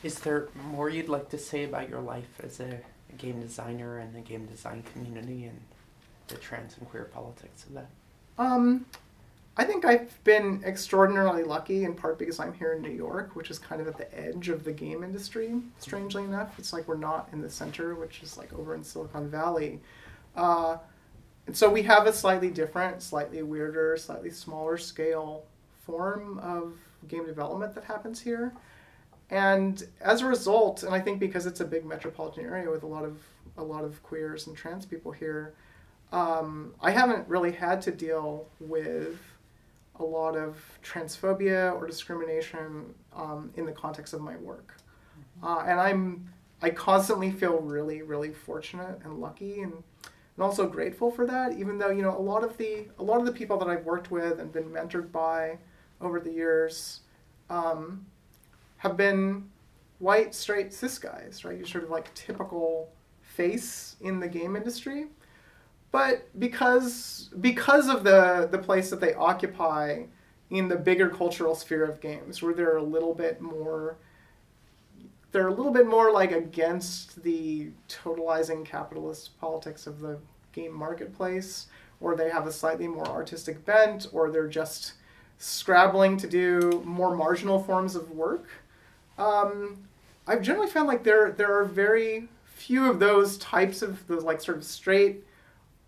Is 0.03 0.19
there 0.19 0.47
more 0.71 0.89
you'd 0.89 1.09
like 1.09 1.29
to 1.29 1.37
say 1.37 1.65
about 1.65 1.89
your 1.89 2.01
life 2.01 2.39
as 2.43 2.59
a, 2.59 2.79
a 3.09 3.15
game 3.17 3.41
designer 3.41 3.97
and 3.97 4.13
the 4.15 4.21
game 4.21 4.45
design 4.45 4.83
community 4.93 5.45
and 5.45 5.59
the 6.27 6.35
trans 6.35 6.77
and 6.77 6.89
queer 6.89 7.05
politics 7.05 7.65
of 7.65 7.73
that? 7.73 7.89
Um, 8.37 8.85
I 9.57 9.65
think 9.65 9.83
I've 9.83 10.23
been 10.23 10.63
extraordinarily 10.65 11.43
lucky 11.43 11.83
in 11.83 11.93
part 11.93 12.17
because 12.17 12.39
I'm 12.39 12.53
here 12.53 12.71
in 12.73 12.81
New 12.81 12.91
York, 12.91 13.35
which 13.35 13.51
is 13.51 13.59
kind 13.59 13.81
of 13.81 13.87
at 13.87 13.97
the 13.97 14.17
edge 14.17 14.47
of 14.47 14.63
the 14.63 14.71
game 14.71 15.03
industry. 15.03 15.53
Strangely 15.79 16.23
enough, 16.23 16.57
it's 16.57 16.71
like 16.71 16.87
we're 16.87 16.95
not 16.95 17.27
in 17.33 17.41
the 17.41 17.49
center, 17.49 17.95
which 17.95 18.23
is 18.23 18.37
like 18.37 18.53
over 18.53 18.73
in 18.73 18.85
Silicon 18.85 19.29
Valley. 19.29 19.81
Uh, 20.33 20.77
and 21.45 21.57
so 21.57 21.69
we 21.69 21.81
have 21.83 22.07
a 22.07 22.13
slightly 22.13 22.49
different, 22.49 23.01
slightly 23.01 23.43
weirder, 23.43 23.97
slightly 23.97 24.29
smaller 24.29 24.77
scale 24.77 25.43
form 25.85 26.39
of 26.39 26.73
game 27.09 27.25
development 27.25 27.75
that 27.75 27.83
happens 27.83 28.21
here. 28.21 28.53
And 29.29 29.83
as 30.01 30.21
a 30.21 30.25
result, 30.25 30.83
and 30.83 30.93
I 30.93 30.99
think 30.99 31.19
because 31.19 31.45
it's 31.45 31.59
a 31.59 31.65
big 31.65 31.85
metropolitan 31.85 32.45
area 32.45 32.69
with 32.69 32.83
a 32.83 32.87
lot 32.87 33.05
of 33.05 33.19
a 33.57 33.63
lot 33.63 33.83
of 33.83 34.01
queers 34.03 34.47
and 34.47 34.55
trans 34.55 34.85
people 34.85 35.11
here, 35.11 35.53
um, 36.11 36.73
I 36.81 36.91
haven't 36.91 37.27
really 37.27 37.51
had 37.51 37.81
to 37.83 37.91
deal 37.91 38.47
with 38.59 39.19
a 39.99 40.03
lot 40.03 40.35
of 40.35 40.57
transphobia 40.83 41.73
or 41.75 41.85
discrimination 41.85 42.93
um, 43.15 43.51
in 43.55 43.65
the 43.65 43.71
context 43.71 44.13
of 44.13 44.21
my 44.21 44.35
work, 44.37 44.75
uh, 45.43 45.63
and 45.67 45.79
I'm 45.79 46.29
I 46.61 46.71
constantly 46.71 47.31
feel 47.31 47.57
really 47.59 48.01
really 48.01 48.33
fortunate 48.33 48.99
and 49.03 49.19
lucky 49.19 49.61
and 49.61 49.73
and 49.73 50.43
also 50.43 50.67
grateful 50.67 51.11
for 51.11 51.27
that. 51.27 51.53
Even 51.53 51.77
though 51.77 51.89
you 51.89 52.01
know 52.01 52.17
a 52.17 52.19
lot 52.19 52.43
of 52.43 52.57
the 52.57 52.87
a 52.97 53.03
lot 53.03 53.19
of 53.19 53.27
the 53.27 53.31
people 53.31 53.57
that 53.59 53.67
I've 53.67 53.85
worked 53.85 54.09
with 54.09 54.39
and 54.39 54.51
been 54.51 54.71
mentored 54.71 55.11
by 55.11 55.59
over 56.01 56.19
the 56.19 56.31
years. 56.31 57.01
Um, 57.51 58.05
have 58.79 58.97
been 58.97 59.49
white, 59.99 60.33
straight, 60.33 60.73
cis 60.73 60.97
guys, 60.97 61.45
right? 61.45 61.57
You're 61.57 61.67
sort 61.67 61.83
of 61.83 61.89
like 61.89 62.13
typical 62.15 62.89
face 63.21 63.95
in 64.01 64.19
the 64.19 64.27
game 64.27 64.55
industry. 64.55 65.07
But 65.91 66.27
because 66.39 67.29
because 67.41 67.87
of 67.87 68.03
the 68.03 68.47
the 68.51 68.57
place 68.59 68.89
that 68.89 69.01
they 69.01 69.13
occupy 69.13 70.03
in 70.49 70.67
the 70.67 70.75
bigger 70.75 71.09
cultural 71.09 71.55
sphere 71.55 71.83
of 71.85 71.99
games, 72.01 72.41
where 72.41 72.53
they're 72.53 72.77
a 72.77 72.83
little 72.83 73.13
bit 73.13 73.41
more 73.41 73.97
they're 75.31 75.47
a 75.47 75.53
little 75.53 75.71
bit 75.71 75.87
more 75.87 76.11
like 76.11 76.31
against 76.31 77.21
the 77.23 77.69
totalizing 77.87 78.65
capitalist 78.65 79.39
politics 79.39 79.85
of 79.85 79.99
the 79.99 80.17
game 80.53 80.73
marketplace, 80.73 81.67
or 81.99 82.15
they 82.15 82.29
have 82.29 82.47
a 82.47 82.51
slightly 82.51 82.87
more 82.87 83.07
artistic 83.07 83.63
bent, 83.65 84.07
or 84.11 84.31
they're 84.31 84.47
just 84.47 84.93
scrabbling 85.37 86.17
to 86.17 86.27
do 86.27 86.81
more 86.85 87.15
marginal 87.15 87.61
forms 87.61 87.95
of 87.95 88.11
work. 88.11 88.47
Um, 89.19 89.77
I've 90.25 90.41
generally 90.41 90.69
found 90.69 90.87
like 90.87 91.03
there 91.03 91.31
there 91.31 91.53
are 91.59 91.65
very 91.65 92.29
few 92.45 92.89
of 92.89 92.99
those 92.99 93.37
types 93.37 93.81
of 93.81 94.05
those 94.07 94.23
like 94.23 94.41
sort 94.41 94.57
of 94.57 94.63
straight 94.63 95.23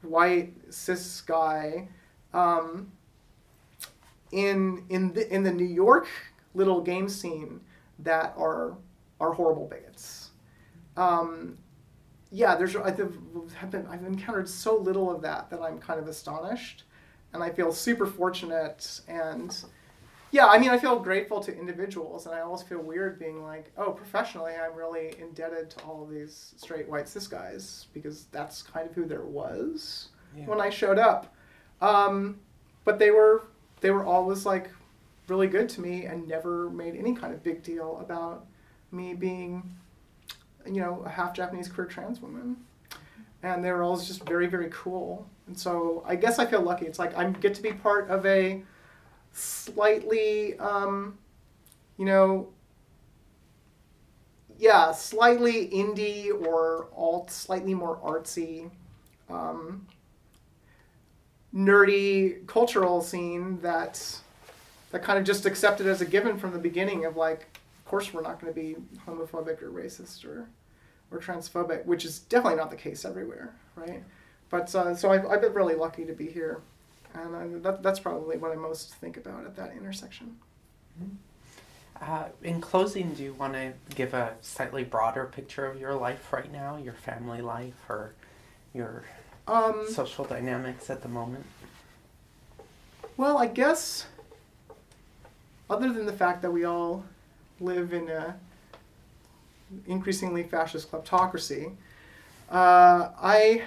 white 0.02 0.54
cis 0.70 1.22
guy 1.22 1.88
um, 2.34 2.92
in 4.32 4.84
in 4.90 5.14
the 5.14 5.34
in 5.34 5.44
the 5.44 5.52
New 5.52 5.66
York 5.66 6.08
little 6.54 6.82
game 6.82 7.08
scene 7.08 7.62
that 8.00 8.34
are 8.38 8.76
are 9.20 9.34
horrible 9.34 9.68
bigots. 9.68 10.32
Um, 10.98 11.58
yeah, 12.32 12.56
there's 12.56 12.76
I've 12.76 12.98
been 12.98 13.88
I've 13.88 14.04
encountered 14.04 14.50
so 14.50 14.76
little 14.78 15.10
of 15.10 15.22
that 15.22 15.50
that 15.50 15.62
I'm 15.62 15.80
kind 15.80 16.00
of 16.00 16.08
astonished, 16.08 16.84
and 17.34 17.42
I 17.44 17.50
feel 17.50 17.72
super 17.72 18.06
fortunate 18.06 19.02
and 19.08 19.56
yeah, 20.32 20.48
I 20.48 20.58
mean, 20.58 20.70
I 20.70 20.78
feel 20.78 20.98
grateful 21.00 21.40
to 21.42 21.56
individuals, 21.58 22.26
and 22.26 22.34
I 22.34 22.42
always 22.42 22.62
feel 22.64 22.80
weird 22.80 23.20
being 23.20 23.44
like, 23.44 23.72
oh, 23.78 23.92
professionally, 23.92 24.54
I'm 24.54 24.76
really 24.76 25.16
indebted 25.20 25.70
to 25.72 25.84
all 25.84 26.04
of 26.04 26.10
these 26.10 26.54
straight 26.58 26.88
white 26.88 27.08
cis 27.10 27.28
guys 27.28 27.88
because 27.94 28.26
that's 28.32 28.62
kind 28.64 28.88
of 28.90 28.96
who 28.96 29.06
there 29.06 29.26
was 29.26 30.10
Yeah. 30.36 30.46
when 30.46 30.62
I 30.62 30.70
showed 30.70 30.98
up. 31.00 31.34
Um, 31.82 32.40
but 32.86 32.98
they 33.00 33.12
were 33.12 33.44
they 33.82 33.92
were 33.92 34.06
always 34.06 34.46
like 34.46 34.70
really 35.28 35.48
good 35.48 35.68
to 35.70 35.82
me 35.82 36.06
and 36.06 36.28
never 36.28 36.70
made 36.70 36.96
any 36.96 37.14
kind 37.16 37.34
of 37.34 37.42
big 37.44 37.64
deal 37.64 37.98
about 38.00 38.46
me 38.92 39.14
being, 39.14 39.76
you 40.66 40.80
know, 40.82 41.02
a 41.06 41.10
half 41.10 41.34
Japanese 41.34 41.68
queer 41.68 41.88
trans 41.88 42.22
woman. 42.22 42.58
And 43.44 43.64
they 43.66 43.72
were 43.72 43.82
always 43.82 44.06
just 44.08 44.24
very 44.28 44.46
very 44.48 44.70
cool. 44.72 45.26
And 45.48 45.58
so 45.58 46.04
I 46.06 46.16
guess 46.16 46.38
I 46.40 46.46
feel 46.46 46.62
lucky. 46.62 46.86
It's 46.86 47.00
like 47.00 47.18
I 47.18 47.30
get 47.32 47.56
to 47.56 47.62
be 47.64 47.74
part 47.74 48.10
of 48.10 48.26
a 48.26 48.62
slightly, 49.34 50.58
um, 50.60 51.18
you 51.98 52.06
know, 52.06 52.50
yeah, 54.58 54.92
slightly 54.92 55.70
indie 55.70 56.30
or 56.30 56.88
alt, 56.96 57.32
slightly 57.32 57.74
more 57.74 57.98
artsy, 57.98 58.70
um, 59.30 59.88
nerdy 61.54 62.46
cultural 62.48 63.02
scene 63.02 63.60
that 63.62 64.20
that 64.92 65.04
kind 65.04 65.18
of 65.18 65.26
just 65.26 65.46
accepted 65.46 65.88
as 65.88 66.02
a 66.02 66.06
given 66.06 66.38
from 66.38 66.52
the 66.52 66.60
beginning 66.60 67.06
of 67.06 67.16
like, 67.16 67.60
of 67.80 67.86
course 67.86 68.14
we're 68.14 68.22
not 68.22 68.40
going 68.40 68.54
to 68.54 68.60
be 68.60 68.76
homophobic 69.08 69.62
or 69.62 69.72
racist 69.72 70.26
or 70.26 70.48
or 71.12 71.20
transphobic, 71.20 71.86
which 71.86 72.06
is 72.06 72.20
definitely 72.20 72.58
not 72.58 72.70
the 72.70 72.76
case 72.76 73.04
everywhere, 73.04 73.54
right? 73.76 74.04
But 74.50 74.74
uh, 74.76 74.96
so 74.96 75.12
I've, 75.12 75.26
I've 75.26 75.42
been 75.42 75.54
really 75.54 75.76
lucky 75.76 76.06
to 76.06 76.14
be 76.14 76.28
here 76.28 76.62
and 77.14 77.36
I, 77.36 77.48
that, 77.60 77.84
that's 77.84 78.00
probably 78.00 78.38
what 78.38 78.52
I 78.52 78.56
most 78.56 78.94
think 78.96 79.18
about 79.18 79.46
at 79.46 79.56
that 79.56 79.74
intersection. 79.74 80.38
Uh, 82.02 82.26
in 82.44 82.60
closing, 82.62 83.14
do 83.14 83.24
you 83.24 83.34
want 83.34 83.54
to 83.54 83.74
give 83.96 84.14
a 84.14 84.34
slightly 84.42 84.84
broader 84.84 85.26
picture 85.26 85.66
of 85.66 85.80
your 85.80 85.94
life 85.94 86.34
right 86.34 86.52
now, 86.52 86.78
your 86.78 86.94
family 86.94 87.42
life, 87.42 87.76
or 87.90 88.14
your 88.74 89.04
Um, 89.48 89.86
social 89.88 90.26
dynamics 90.26 90.90
at 90.90 91.02
the 91.02 91.08
moment? 91.10 91.46
well, 93.18 93.38
I 93.38 93.46
guess, 93.48 94.08
other 95.70 95.94
than 95.94 96.06
the 96.06 96.14
fact 96.14 96.42
that 96.42 96.52
we 96.52 96.64
all 96.64 97.04
live 97.60 97.94
in 97.94 98.10
a 98.10 98.36
increasingly 99.88 100.44
fascist 100.44 100.92
kleptocracy, 100.92 101.76
uh, 102.50 103.10
I, 103.22 103.64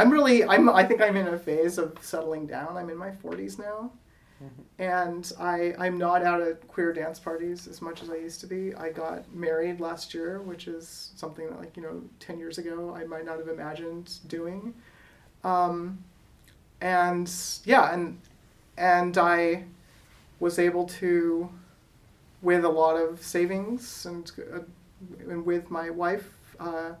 I'm 0.00 0.10
really, 0.10 0.44
I'm, 0.44 0.68
I 0.70 0.84
think 0.84 1.00
I'm 1.02 1.16
in 1.16 1.28
a 1.28 1.38
phase 1.38 1.76
of 1.78 1.98
settling 2.00 2.46
down. 2.46 2.76
I'm 2.76 2.88
in 2.90 2.96
my 2.96 3.10
40s 3.10 3.58
now. 3.58 3.92
and 4.78 5.32
I 5.38 5.74
I'm 5.78 5.98
not 5.98 6.22
out 6.22 6.40
at 6.40 6.66
queer 6.66 6.92
dance 6.92 7.18
parties 7.18 7.66
as 7.68 7.82
much 7.82 8.02
as 8.02 8.10
I 8.10 8.16
used 8.16 8.40
to 8.40 8.46
be. 8.46 8.74
I 8.74 8.90
got 8.90 9.30
married 9.34 9.80
last 9.80 10.14
year, 10.14 10.40
which 10.40 10.66
is 10.66 11.12
something 11.16 11.46
that 11.48 11.58
like 11.58 11.76
you 11.76 11.82
know 11.82 12.02
ten 12.18 12.38
years 12.38 12.56
ago 12.58 12.94
I 12.94 13.04
might 13.04 13.24
not 13.26 13.38
have 13.38 13.48
imagined 13.48 14.06
doing, 14.28 14.74
um, 15.44 16.02
and 16.80 17.30
yeah, 17.64 17.92
and 17.92 18.18
and 18.78 19.18
I 19.18 19.64
was 20.38 20.58
able 20.58 20.86
to, 20.86 21.50
with 22.40 22.64
a 22.64 22.68
lot 22.68 22.96
of 22.96 23.22
savings 23.22 24.06
and 24.06 24.30
uh, 24.54 24.60
and 25.28 25.44
with 25.44 25.70
my 25.70 25.90
wife, 25.90 26.32
uh, 26.58 26.92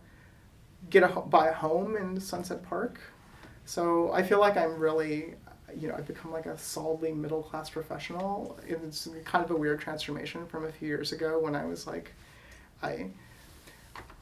get 0.88 1.02
a 1.02 1.08
buy 1.08 1.48
a 1.48 1.52
home 1.52 1.96
in 1.96 2.18
Sunset 2.20 2.62
Park. 2.62 3.00
So 3.64 4.10
I 4.12 4.22
feel 4.22 4.40
like 4.40 4.56
I'm 4.56 4.78
really 4.78 5.34
you 5.76 5.88
know, 5.88 5.94
I've 5.94 6.06
become 6.06 6.32
like 6.32 6.46
a 6.46 6.58
solidly 6.58 7.12
middle 7.12 7.42
class 7.42 7.70
professional. 7.70 8.58
It's 8.66 9.08
kind 9.24 9.44
of 9.44 9.50
a 9.50 9.56
weird 9.56 9.80
transformation 9.80 10.46
from 10.46 10.64
a 10.64 10.72
few 10.72 10.88
years 10.88 11.12
ago 11.12 11.38
when 11.38 11.54
I 11.54 11.64
was 11.64 11.86
like, 11.86 12.12
I, 12.82 13.10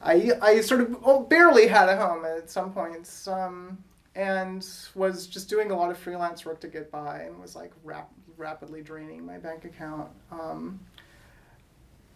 I, 0.01 0.31
I 0.41 0.61
sort 0.61 0.81
of 0.81 1.01
well, 1.01 1.21
barely 1.21 1.67
had 1.67 1.89
a 1.89 1.97
home 1.97 2.25
at 2.25 2.49
some 2.49 2.71
points, 2.71 3.27
um, 3.27 3.77
and 4.15 4.67
was 4.95 5.27
just 5.27 5.49
doing 5.49 5.71
a 5.71 5.75
lot 5.75 5.91
of 5.91 5.97
freelance 5.97 6.45
work 6.45 6.59
to 6.61 6.67
get 6.67 6.91
by, 6.91 7.21
and 7.21 7.39
was 7.39 7.55
like 7.55 7.71
rap- 7.83 8.11
rapidly 8.37 8.81
draining 8.81 9.25
my 9.25 9.37
bank 9.37 9.65
account. 9.65 10.09
Um, 10.31 10.79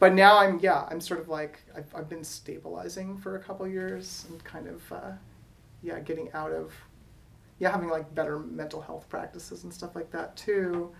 but 0.03 0.11
now 0.11 0.37
I'm 0.37 0.59
yeah 0.59 0.85
I'm 0.91 0.99
sort 0.99 1.21
of 1.21 1.29
like 1.29 1.61
I've, 1.73 1.87
I've 1.95 2.09
been 2.09 2.25
stabilizing 2.25 3.17
for 3.17 3.37
a 3.37 3.39
couple 3.39 3.65
years 3.65 4.25
and 4.29 4.43
kind 4.43 4.67
of 4.67 4.91
uh, 4.91 5.11
yeah 5.81 6.01
getting 6.01 6.29
out 6.33 6.51
of 6.51 6.73
yeah 7.57 7.71
having 7.71 7.87
like 7.87 8.13
better 8.13 8.37
mental 8.37 8.81
health 8.81 9.07
practices 9.07 9.63
and 9.63 9.73
stuff 9.73 9.95
like 9.95 10.11
that 10.11 10.35
too. 10.35 10.91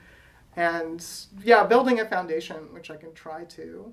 And 0.56 1.06
yeah 1.44 1.66
building 1.66 2.00
a 2.00 2.06
foundation 2.06 2.74
which 2.74 2.92
I 2.92 2.96
can 2.96 3.14
try 3.14 3.44
to. 3.44 3.92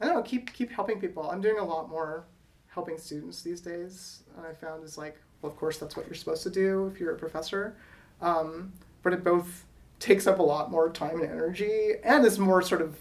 I 0.00 0.06
don't 0.06 0.14
know 0.14 0.22
keep 0.22 0.50
keep 0.54 0.72
helping 0.72 0.98
people. 0.98 1.28
I'm 1.28 1.42
doing 1.42 1.58
a 1.58 1.64
lot 1.64 1.90
more 1.90 2.24
helping 2.68 2.96
students 2.96 3.42
these 3.42 3.60
days. 3.60 4.22
And 4.38 4.46
I 4.46 4.54
found 4.54 4.84
is 4.84 4.96
like 4.96 5.20
well 5.42 5.52
of 5.52 5.58
course 5.58 5.76
that's 5.76 5.98
what 5.98 6.06
you're 6.06 6.14
supposed 6.14 6.44
to 6.44 6.50
do 6.50 6.90
if 6.90 6.98
you're 6.98 7.14
a 7.14 7.18
professor. 7.18 7.76
Um, 8.22 8.72
but 9.02 9.12
it 9.12 9.22
both 9.22 9.66
takes 9.98 10.26
up 10.26 10.38
a 10.38 10.42
lot 10.42 10.70
more 10.70 10.88
time 10.88 11.20
and 11.20 11.30
energy 11.30 11.96
and 12.02 12.24
is 12.24 12.38
more 12.38 12.62
sort 12.62 12.80
of 12.80 12.96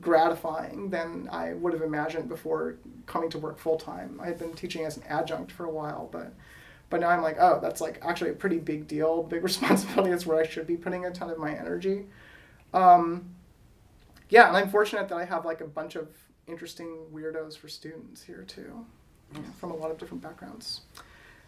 gratifying 0.00 0.90
than 0.90 1.28
I 1.30 1.54
would 1.54 1.72
have 1.72 1.82
imagined 1.82 2.28
before 2.28 2.76
coming 3.06 3.30
to 3.30 3.38
work 3.38 3.58
full 3.58 3.76
time. 3.76 4.20
I 4.22 4.26
had 4.26 4.38
been 4.38 4.52
teaching 4.52 4.84
as 4.84 4.96
an 4.96 5.04
adjunct 5.08 5.52
for 5.52 5.64
a 5.64 5.70
while, 5.70 6.08
but 6.10 6.32
but 6.90 7.00
now 7.00 7.08
I'm 7.08 7.22
like, 7.22 7.36
oh, 7.38 7.58
that's 7.60 7.80
like 7.80 7.98
actually 8.02 8.30
a 8.30 8.34
pretty 8.34 8.58
big 8.58 8.86
deal, 8.88 9.22
big 9.30 9.42
responsibility. 9.42 10.12
It's 10.12 10.26
where 10.26 10.40
I 10.40 10.46
should 10.46 10.66
be 10.66 10.76
putting 10.76 11.06
a 11.06 11.10
ton 11.10 11.30
of 11.30 11.38
my 11.38 11.54
energy. 11.54 12.06
Um, 12.72 13.34
yeah, 14.28 14.48
and 14.48 14.56
I'm 14.56 14.68
fortunate 14.68 15.08
that 15.08 15.16
I 15.16 15.24
have 15.24 15.44
like 15.44 15.60
a 15.60 15.66
bunch 15.66 15.96
of 15.96 16.08
interesting 16.46 17.06
weirdos 17.12 17.56
for 17.56 17.68
students 17.68 18.22
here 18.22 18.44
too, 18.46 18.84
know, 19.34 19.40
from 19.58 19.70
a 19.70 19.76
lot 19.76 19.90
of 19.90 19.98
different 19.98 20.22
backgrounds. 20.22 20.82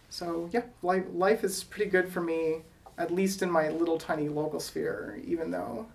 So 0.09 0.49
yeah, 0.53 0.63
life 0.83 1.05
life 1.13 1.45
is 1.45 1.63
pretty 1.65 1.91
good 1.91 2.11
for 2.13 2.21
me, 2.21 2.63
at 2.99 3.11
least 3.11 3.43
in 3.43 3.51
my 3.51 3.69
little 3.69 3.99
tiny 3.99 4.29
local 4.29 4.61
sphere, 4.61 5.21
even 5.25 5.51
though 5.51 5.87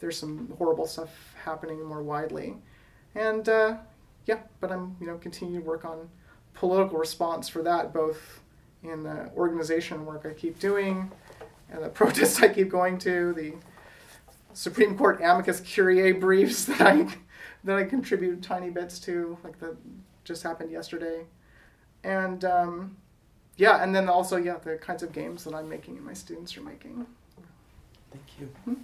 there's 0.00 0.18
some 0.18 0.52
horrible 0.58 0.86
stuff 0.86 1.10
happening 1.42 1.84
more 1.84 2.02
widely. 2.02 2.56
And 3.14 3.48
uh, 3.48 3.76
yeah, 4.26 4.40
but 4.60 4.70
I'm 4.70 4.96
you 5.00 5.06
know 5.06 5.18
continuing 5.18 5.62
to 5.62 5.66
work 5.66 5.84
on 5.84 6.08
political 6.54 6.98
response 6.98 7.48
for 7.48 7.62
that, 7.62 7.92
both 7.92 8.40
in 8.82 9.02
the 9.02 9.30
organization 9.36 10.04
work 10.06 10.26
I 10.28 10.34
keep 10.34 10.58
doing, 10.58 11.10
and 11.70 11.82
the 11.82 11.88
protests 12.00 12.40
I 12.42 12.48
keep 12.48 12.68
going 12.68 12.98
to, 12.98 13.32
the 13.34 13.54
Supreme 14.52 14.96
Court 14.96 15.20
amicus 15.22 15.60
curiae 15.60 16.12
briefs 16.20 16.64
that 16.66 16.80
I 16.80 17.06
that 17.64 17.76
I 17.76 17.84
contribute 17.84 18.42
tiny 18.42 18.70
bits 18.70 18.98
to, 19.00 19.36
like 19.42 19.58
that 19.60 19.76
just 20.24 20.42
happened 20.42 20.70
yesterday, 20.70 21.24
and 22.04 22.44
um, 22.44 22.96
yeah, 23.56 23.82
and 23.82 23.94
then 23.94 24.08
also 24.08 24.36
yeah 24.36 24.58
the 24.58 24.76
kinds 24.76 25.02
of 25.02 25.12
games 25.12 25.44
that 25.44 25.54
I'm 25.54 25.68
making 25.68 25.96
and 25.96 26.06
my 26.06 26.14
students 26.14 26.56
are 26.56 26.62
making. 26.62 27.06
Thank 28.10 28.24
you. 28.40 28.46
Hmm? 28.64 28.74